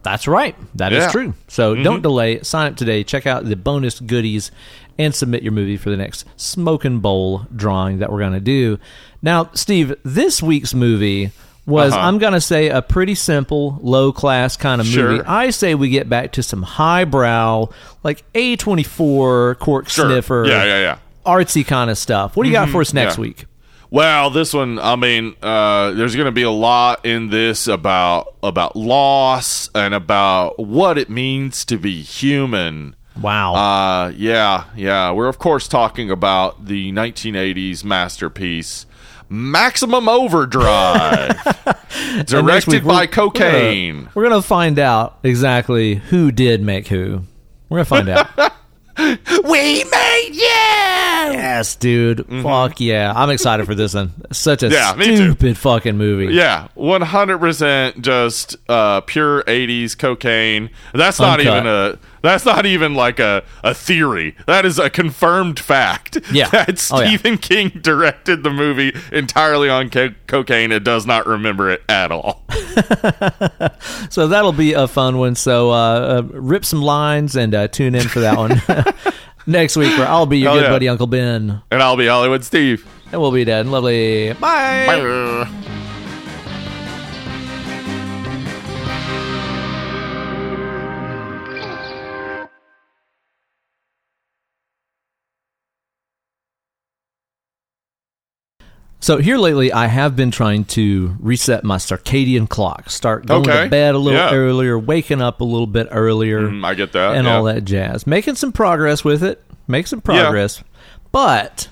That's 0.03 0.27
right. 0.27 0.55
That 0.75 0.93
is 0.93 1.03
Yeah. 1.03 1.11
true. 1.11 1.33
So 1.49 1.75
don't 1.75 2.01
delay. 2.01 2.41
Sign 2.41 2.71
up 2.71 2.77
today. 2.77 3.03
Check 3.03 3.27
out 3.27 3.43
the 3.45 3.55
bonus 3.57 3.99
goodies 3.99 4.51
and 4.99 5.13
submit 5.13 5.43
your 5.43 5.51
movie 5.53 5.77
for 5.77 5.89
the 5.89 5.97
next 5.97 6.25
Smoking 6.35 6.99
Bowl 6.99 7.45
drawing 7.55 7.99
that 7.99 8.11
we're 8.11 8.19
going 8.19 8.33
to 8.33 8.39
do. 8.39 8.79
Now, 9.21 9.49
Steve, 9.53 9.93
this 10.03 10.41
week's 10.41 10.73
movie 10.73 11.31
was 11.65 11.91
Uh-huh. 11.93 12.01
I'm 12.01 12.17
going 12.17 12.33
to 12.33 12.41
say 12.41 12.69
a 12.69 12.81
pretty 12.81 13.13
simple, 13.15 13.77
low 13.81 14.11
class 14.11 14.55
kind 14.57 14.79
of 14.81 14.87
movie. 14.87 15.23
I 15.25 15.49
say 15.49 15.75
we 15.75 15.89
get 15.89 16.07
back 16.09 16.31
to 16.33 16.43
some 16.43 16.63
highbrow, 16.63 17.67
like 18.03 18.23
A24, 18.33 19.59
cork 19.59 19.89
Sure. 19.89 20.05
sniffer, 20.09 20.45
Yeah, 20.47 20.63
yeah, 20.65 20.79
yeah. 20.81 20.97
artsy 21.25 21.65
kind 21.65 21.89
of 21.89 21.97
stuff. 21.97 22.35
What 22.35 22.43
do 22.43 22.49
you 22.49 22.53
got 22.55 22.69
for 22.69 22.81
us 22.81 22.93
next 22.93 23.17
yeah. 23.17 23.21
week? 23.21 23.45
Well, 23.89 24.29
this 24.31 24.53
one, 24.53 24.79
I 24.79 24.97
mean, 24.97 25.35
uh, 25.41 25.91
there's 25.91 26.13
going 26.15 26.25
to 26.25 26.31
be 26.33 26.41
a 26.43 26.51
lot 26.51 27.05
in 27.05 27.29
this 27.29 27.67
about 27.69 28.35
about 28.43 28.75
loss 28.75 29.69
and 29.73 29.93
about 29.93 30.59
what 30.59 30.97
it 30.97 31.09
means 31.09 31.63
to 31.65 31.77
be 31.77 32.01
human. 32.01 32.95
Wow. 33.21 33.55
Uh, 33.55 34.09
yeah, 34.15 34.65
yeah. 34.75 35.11
We're 35.11 35.27
of 35.27 35.39
course 35.39 35.67
talking 35.67 36.09
about 36.11 36.65
the 36.65 36.91
1980s 36.91 37.83
masterpiece 37.83 38.85
Maximum 39.29 40.07
Overdrive, 40.07 41.35
directed 42.25 42.73
week, 42.73 42.83
by 42.85 42.93
we're- 42.99 43.07
Cocaine. 43.07 44.09
We're 44.13 44.29
going 44.29 44.41
to 44.41 44.47
find 44.47 44.79
out 44.79 45.19
exactly 45.23 45.95
who 45.95 46.31
did 46.31 46.61
make 46.61 46.87
who. 46.87 47.23
We're 47.69 47.83
going 47.83 47.85
to 47.85 47.89
find 47.89 48.09
out. 48.09 48.53
we 49.43 49.83
made 49.83 50.29
you. 50.31 50.39
yes, 51.33 51.75
dude. 51.75 52.25
Fuck 52.41 52.79
yeah. 52.79 53.11
I'm 53.13 53.29
excited 53.29 53.65
for 53.65 53.75
this 53.75 53.93
one. 53.93 54.13
Such 54.31 54.63
a 54.63 54.67
Mm-hmm. 54.69 55.01
Yeah, 55.01 55.15
stupid 55.17 55.57
fucking 55.57 55.97
movie. 55.97 56.33
Yeah, 56.33 56.69
100% 56.77 57.99
just 58.01 58.55
uh, 58.69 59.01
pure 59.01 59.43
80s 59.43 59.97
cocaine. 59.97 60.69
That's 60.93 61.19
not 61.19 61.39
Uncut. 61.41 61.53
even 61.57 61.67
a 61.67 61.99
that's 62.21 62.45
not 62.45 62.65
even 62.65 62.93
like 62.93 63.19
a, 63.19 63.43
a 63.63 63.73
theory. 63.73 64.35
That 64.47 64.65
is 64.65 64.79
a 64.79 64.89
confirmed 64.89 65.59
fact. 65.59 66.17
Yeah. 66.31 66.49
That 66.51 66.69
Oh, 66.91 67.01
yeah. 67.01 67.07
Stephen 67.09 67.37
King 67.37 67.69
directed 67.81 68.43
the 68.43 68.49
movie 68.49 68.93
entirely 69.11 69.69
on 69.69 69.89
co- 69.89 70.13
cocaine 70.27 70.71
and 70.71 70.83
does 70.83 71.05
not 71.05 71.25
remember 71.27 71.69
it 71.69 71.83
at 71.89 72.11
all. 72.11 72.43
So 74.09 74.27
that'll 74.27 74.53
be 74.53 74.73
a 74.73 74.87
fun 74.87 75.17
one. 75.17 75.35
So 75.35 75.71
uh, 75.71 75.73
uh, 75.75 76.21
rip 76.31 76.65
some 76.65 76.81
lines 76.81 77.35
and 77.35 77.53
uh, 77.53 77.67
tune 77.67 77.93
in 77.95 78.07
for 78.07 78.19
that 78.21 78.37
one 78.37 78.61
next 79.47 79.75
week, 79.75 79.97
where 79.97 80.07
I'll 80.07 80.25
be 80.25 80.39
your 80.39 80.53
good 80.53 80.63
yeah. 80.63 80.69
buddy 80.69 80.87
Uncle 80.89 81.07
Ben, 81.07 81.61
And 81.71 81.83
I'll 81.83 81.97
be 81.97 82.07
Hollywood 82.07 82.43
Steve. 82.43 82.87
and 83.11 83.19
we'll 83.21 83.31
be 83.31 83.43
dead 83.45 83.61
and 83.61 83.71
lovely. 83.71 84.33
Bye. 84.33 84.85
Bye. 84.87 85.76
So 99.07 99.19
here 99.19 99.37
lately, 99.37 99.71
I 99.71 99.87
have 99.87 100.17
been 100.17 100.31
trying 100.31 100.65
to 100.65 101.15
reset 101.21 101.63
my 101.63 101.77
circadian 101.77 102.49
clock, 102.49 102.89
start 102.89 103.25
going 103.25 103.49
Okay. 103.49 103.63
to 103.63 103.69
bed 103.69 103.95
a 103.95 103.97
little 103.97 104.19
Yeah. 104.19 104.33
earlier, 104.33 104.77
waking 104.77 105.21
up 105.21 105.39
a 105.39 105.45
little 105.45 105.65
bit 105.65 105.87
earlier, 105.91 106.41
Mm, 106.49 106.65
I 106.65 106.73
get 106.73 106.91
that. 106.91 107.15
and 107.15 107.25
yeah. 107.25 107.37
all 107.37 107.45
that 107.45 107.63
jazz. 107.63 108.05
Making 108.05 108.35
some 108.35 108.51
progress 108.51 109.05
with 109.05 109.23
it, 109.23 109.41
make 109.65 109.87
some 109.87 110.01
progress, 110.01 110.61
but 111.13 111.69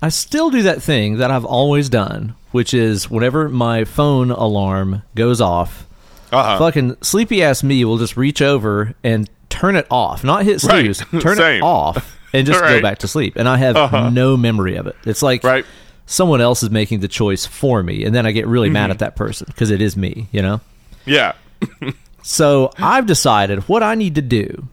I 0.00 0.08
still 0.08 0.50
do 0.50 0.62
that 0.62 0.80
thing 0.80 1.16
that 1.16 1.32
I've 1.32 1.44
always 1.44 1.88
done, 1.88 2.34
which 2.52 2.72
is 2.72 3.10
whenever 3.10 3.48
my 3.48 3.82
phone 3.82 4.30
alarm 4.30 5.02
goes 5.16 5.40
off, 5.40 5.84
Uh-huh. 6.30 6.58
fucking 6.60 6.98
sleepy 7.00 7.42
ass 7.42 7.64
me 7.64 7.84
will 7.84 7.98
just 7.98 8.16
reach 8.16 8.40
over 8.40 8.94
and 9.02 9.28
turn 9.50 9.74
it 9.74 9.88
off, 9.90 10.22
not 10.22 10.44
hit 10.44 10.62
Right. 10.62 10.94
snooze, 10.94 11.02
turn 11.20 11.40
it 11.40 11.60
off, 11.60 12.16
and 12.32 12.46
just 12.46 12.60
go 12.60 12.80
back 12.80 12.98
to 12.98 13.08
sleep. 13.08 13.32
And 13.34 13.48
I 13.48 13.56
have 13.56 14.12
no 14.12 14.36
memory 14.36 14.76
of 14.76 14.86
it. 14.86 14.94
It's 15.04 15.22
like 15.22 15.42
Right. 15.42 15.64
Someone 16.08 16.40
else 16.40 16.62
is 16.64 16.70
making 16.70 17.00
the 17.00 17.08
choice 17.08 17.46
for 17.46 17.82
me, 17.82 18.04
and 18.04 18.14
then 18.14 18.26
I 18.26 18.32
get 18.32 18.46
really 18.48 18.68
Mm-hmm. 18.68 18.72
mad 18.74 18.90
at 18.90 18.98
that 18.98 19.14
person 19.14 19.46
because 19.48 19.70
it 19.70 19.80
is 19.80 19.96
me, 19.96 20.26
you 20.32 20.42
know. 20.42 20.60
Yeah. 21.06 21.34
So 22.20 22.72
I've 22.76 23.06
decided 23.06 23.60
what 23.68 23.82
I 23.82 23.94
need 23.94 24.16
to 24.16 24.22
do 24.22 24.68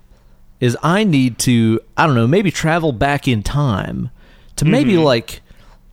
is 0.59 0.75
I 0.83 1.05
need 1.05 1.37
to 1.39 1.79
I 1.95 2.05
don't 2.05 2.15
know 2.15 2.27
maybe 2.27 2.51
travel 2.51 2.91
back 2.91 3.27
in 3.29 3.43
time 3.43 4.09
to 4.57 4.65
maybe 4.65 4.93
Mm-hmm. 4.93 5.03
like 5.03 5.41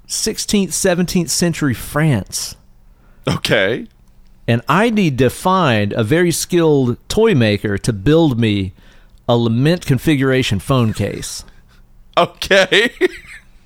16th 0.08 0.68
17th 0.70 1.28
century 1.30 1.74
France 1.74 2.56
Okay. 3.28 3.86
and 4.48 4.62
I 4.68 4.90
need 4.90 5.18
to 5.18 5.30
find 5.30 5.92
a 5.92 6.02
very 6.02 6.32
skilled 6.32 6.96
toy 7.08 7.32
maker 7.34 7.78
to 7.78 7.92
build 7.92 8.40
me 8.40 8.72
a 9.28 9.36
lament 9.36 9.86
configuration 9.86 10.58
phone 10.58 10.92
case. 10.92 11.44
Okay. 12.16 12.90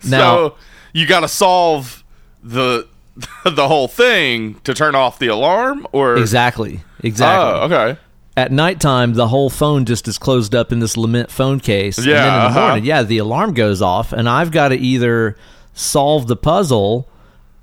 Now 0.04 0.50
so 0.50 0.56
you 0.98 1.06
got 1.08 1.20
to 1.20 1.28
solve 1.28 2.04
the 2.44 2.88
the 3.46 3.68
whole 3.68 3.88
thing 3.88 4.56
to 4.64 4.74
turn 4.74 4.96
off 4.96 5.20
the 5.20 5.28
alarm 5.28 5.86
or 5.92 6.18
exactly 6.18 6.82
exactly 7.04 7.60
Oh, 7.62 7.66
okay. 7.66 8.00
at 8.36 8.52
nighttime 8.52 9.14
the 9.14 9.28
whole 9.28 9.50
phone 9.50 9.86
just 9.86 10.08
is 10.08 10.18
closed 10.18 10.54
up 10.56 10.72
in 10.72 10.80
this 10.80 10.98
lament 10.98 11.30
phone 11.32 11.60
case 11.60 11.98
and 11.98 12.08
then 12.08 12.14
Yeah, 12.16 12.24
in 12.48 12.54
the 12.54 12.60
uh-huh. 12.60 12.68
morning 12.68 12.86
yeah 12.86 13.04
the 13.04 13.18
alarm 13.20 13.54
goes 13.54 13.82
off 13.82 14.12
and 14.14 14.28
i've 14.30 14.52
got 14.52 14.70
to 14.70 14.76
either 14.76 15.36
solve 15.74 16.28
the 16.28 16.36
puzzle 16.36 17.08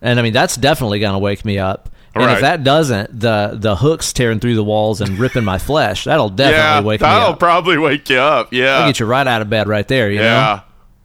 and 0.02 0.19
i 0.19 0.23
mean 0.23 0.32
that's 0.32 0.56
definitely 0.56 0.98
going 1.01 1.15
to 1.15 1.19
wake 1.19 1.44
me 1.44 1.59
up 1.59 1.89
and 2.16 2.31
if 2.31 2.40
that 2.43 2.62
doesn't 2.62 3.19
the 3.19 3.51
the 3.55 3.74
hooks 3.77 4.12
tearing 4.12 4.39
through 4.39 4.55
the 4.55 4.62
walls 4.65 5.01
and 5.01 5.19
ripping 5.19 5.43
my 5.44 5.59
flesh 5.59 6.05
that'll 6.05 6.28
definitely 6.43 6.59
yeah, 6.59 6.81
wake 6.81 7.01
me 7.01 7.06
up. 7.09 7.20
that'll 7.20 7.36
probably 7.36 7.77
wake 7.78 8.09
you 8.09 8.19
up. 8.19 8.52
Yeah. 8.52 8.77
I'll 8.78 8.89
get 8.89 9.01
you 9.01 9.06
right 9.06 9.27
out 9.27 9.43
of 9.43 9.51
bed 9.51 9.66
right 9.69 9.86
there 9.89 10.11
you 10.11 10.19
know 10.19 10.24
yeah. 10.24 10.61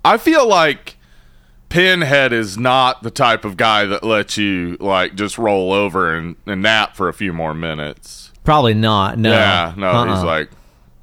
I 0.05 0.17
feel 0.17 0.47
like 0.47 0.97
Pinhead 1.69 2.33
is 2.33 2.57
not 2.57 3.03
the 3.03 3.11
type 3.11 3.45
of 3.45 3.55
guy 3.57 3.85
that 3.85 4.03
lets 4.03 4.37
you 4.37 4.75
like 4.79 5.15
just 5.15 5.37
roll 5.37 5.71
over 5.71 6.13
and, 6.15 6.35
and 6.45 6.61
nap 6.63 6.95
for 6.95 7.07
a 7.07 7.13
few 7.13 7.31
more 7.31 7.53
minutes. 7.53 8.31
probably 8.43 8.73
not 8.73 9.17
no 9.19 9.31
Yeah, 9.31 9.73
no, 9.77 10.05
he's 10.05 10.17
Uh-uh. 10.17 10.25
like 10.25 10.49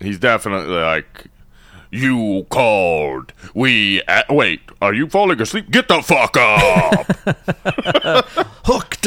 he's 0.00 0.18
definitely 0.18 0.74
like 0.74 1.26
you 1.92 2.46
called. 2.50 3.32
We 3.54 4.02
a 4.08 4.24
wait. 4.28 4.60
Are 4.82 4.92
you 4.92 5.08
falling 5.08 5.40
asleep? 5.40 5.70
Get 5.70 5.86
the 5.88 6.02
fuck 6.02 6.36
up. 6.36 7.06
hooked 8.66 9.06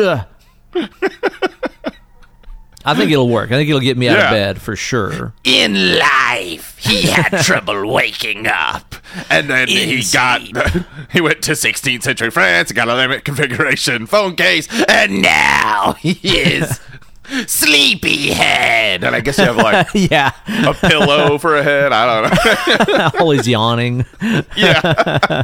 I 2.89 2.95
think 2.95 3.11
it'll 3.11 3.29
work. 3.29 3.51
I 3.51 3.55
think 3.55 3.69
it'll 3.69 3.81
get 3.81 3.97
me 3.97 4.09
out 4.09 4.17
Yeah. 4.17 4.25
of 4.25 4.31
bed 4.31 4.61
for 4.61 4.75
sure. 4.75 5.33
in 5.43 5.97
life 5.99 6.77
he 6.77 7.03
had 7.03 7.29
trouble 7.43 7.91
waking 7.91 8.47
up 8.47 8.95
and 9.29 9.49
then 9.49 9.67
he 9.67 10.03
got 10.13 10.41
he 11.11 11.19
went 11.21 11.41
to 11.41 11.51
16th 11.53 12.03
century 12.03 12.29
france 12.29 12.71
got 12.71 12.87
a 12.87 12.93
lament 12.93 13.25
configuration 13.25 14.05
phone 14.05 14.35
case 14.35 14.67
and 14.87 15.21
now 15.21 15.93
he 15.99 16.11
is 16.23 16.79
sleepyhead 17.47 19.03
and 19.03 19.15
i 19.15 19.19
guess 19.19 19.37
you 19.37 19.43
have 19.45 19.57
like 19.57 19.87
yeah. 19.93 20.31
a 20.47 20.73
pillow 20.73 21.37
for 21.37 21.57
a 21.57 21.63
head 21.63 21.91
i 21.91 22.21
don't 22.21 22.87
know 22.97 23.09
Always 23.19 23.47
yawning. 23.47 24.05
yeah 24.55 25.43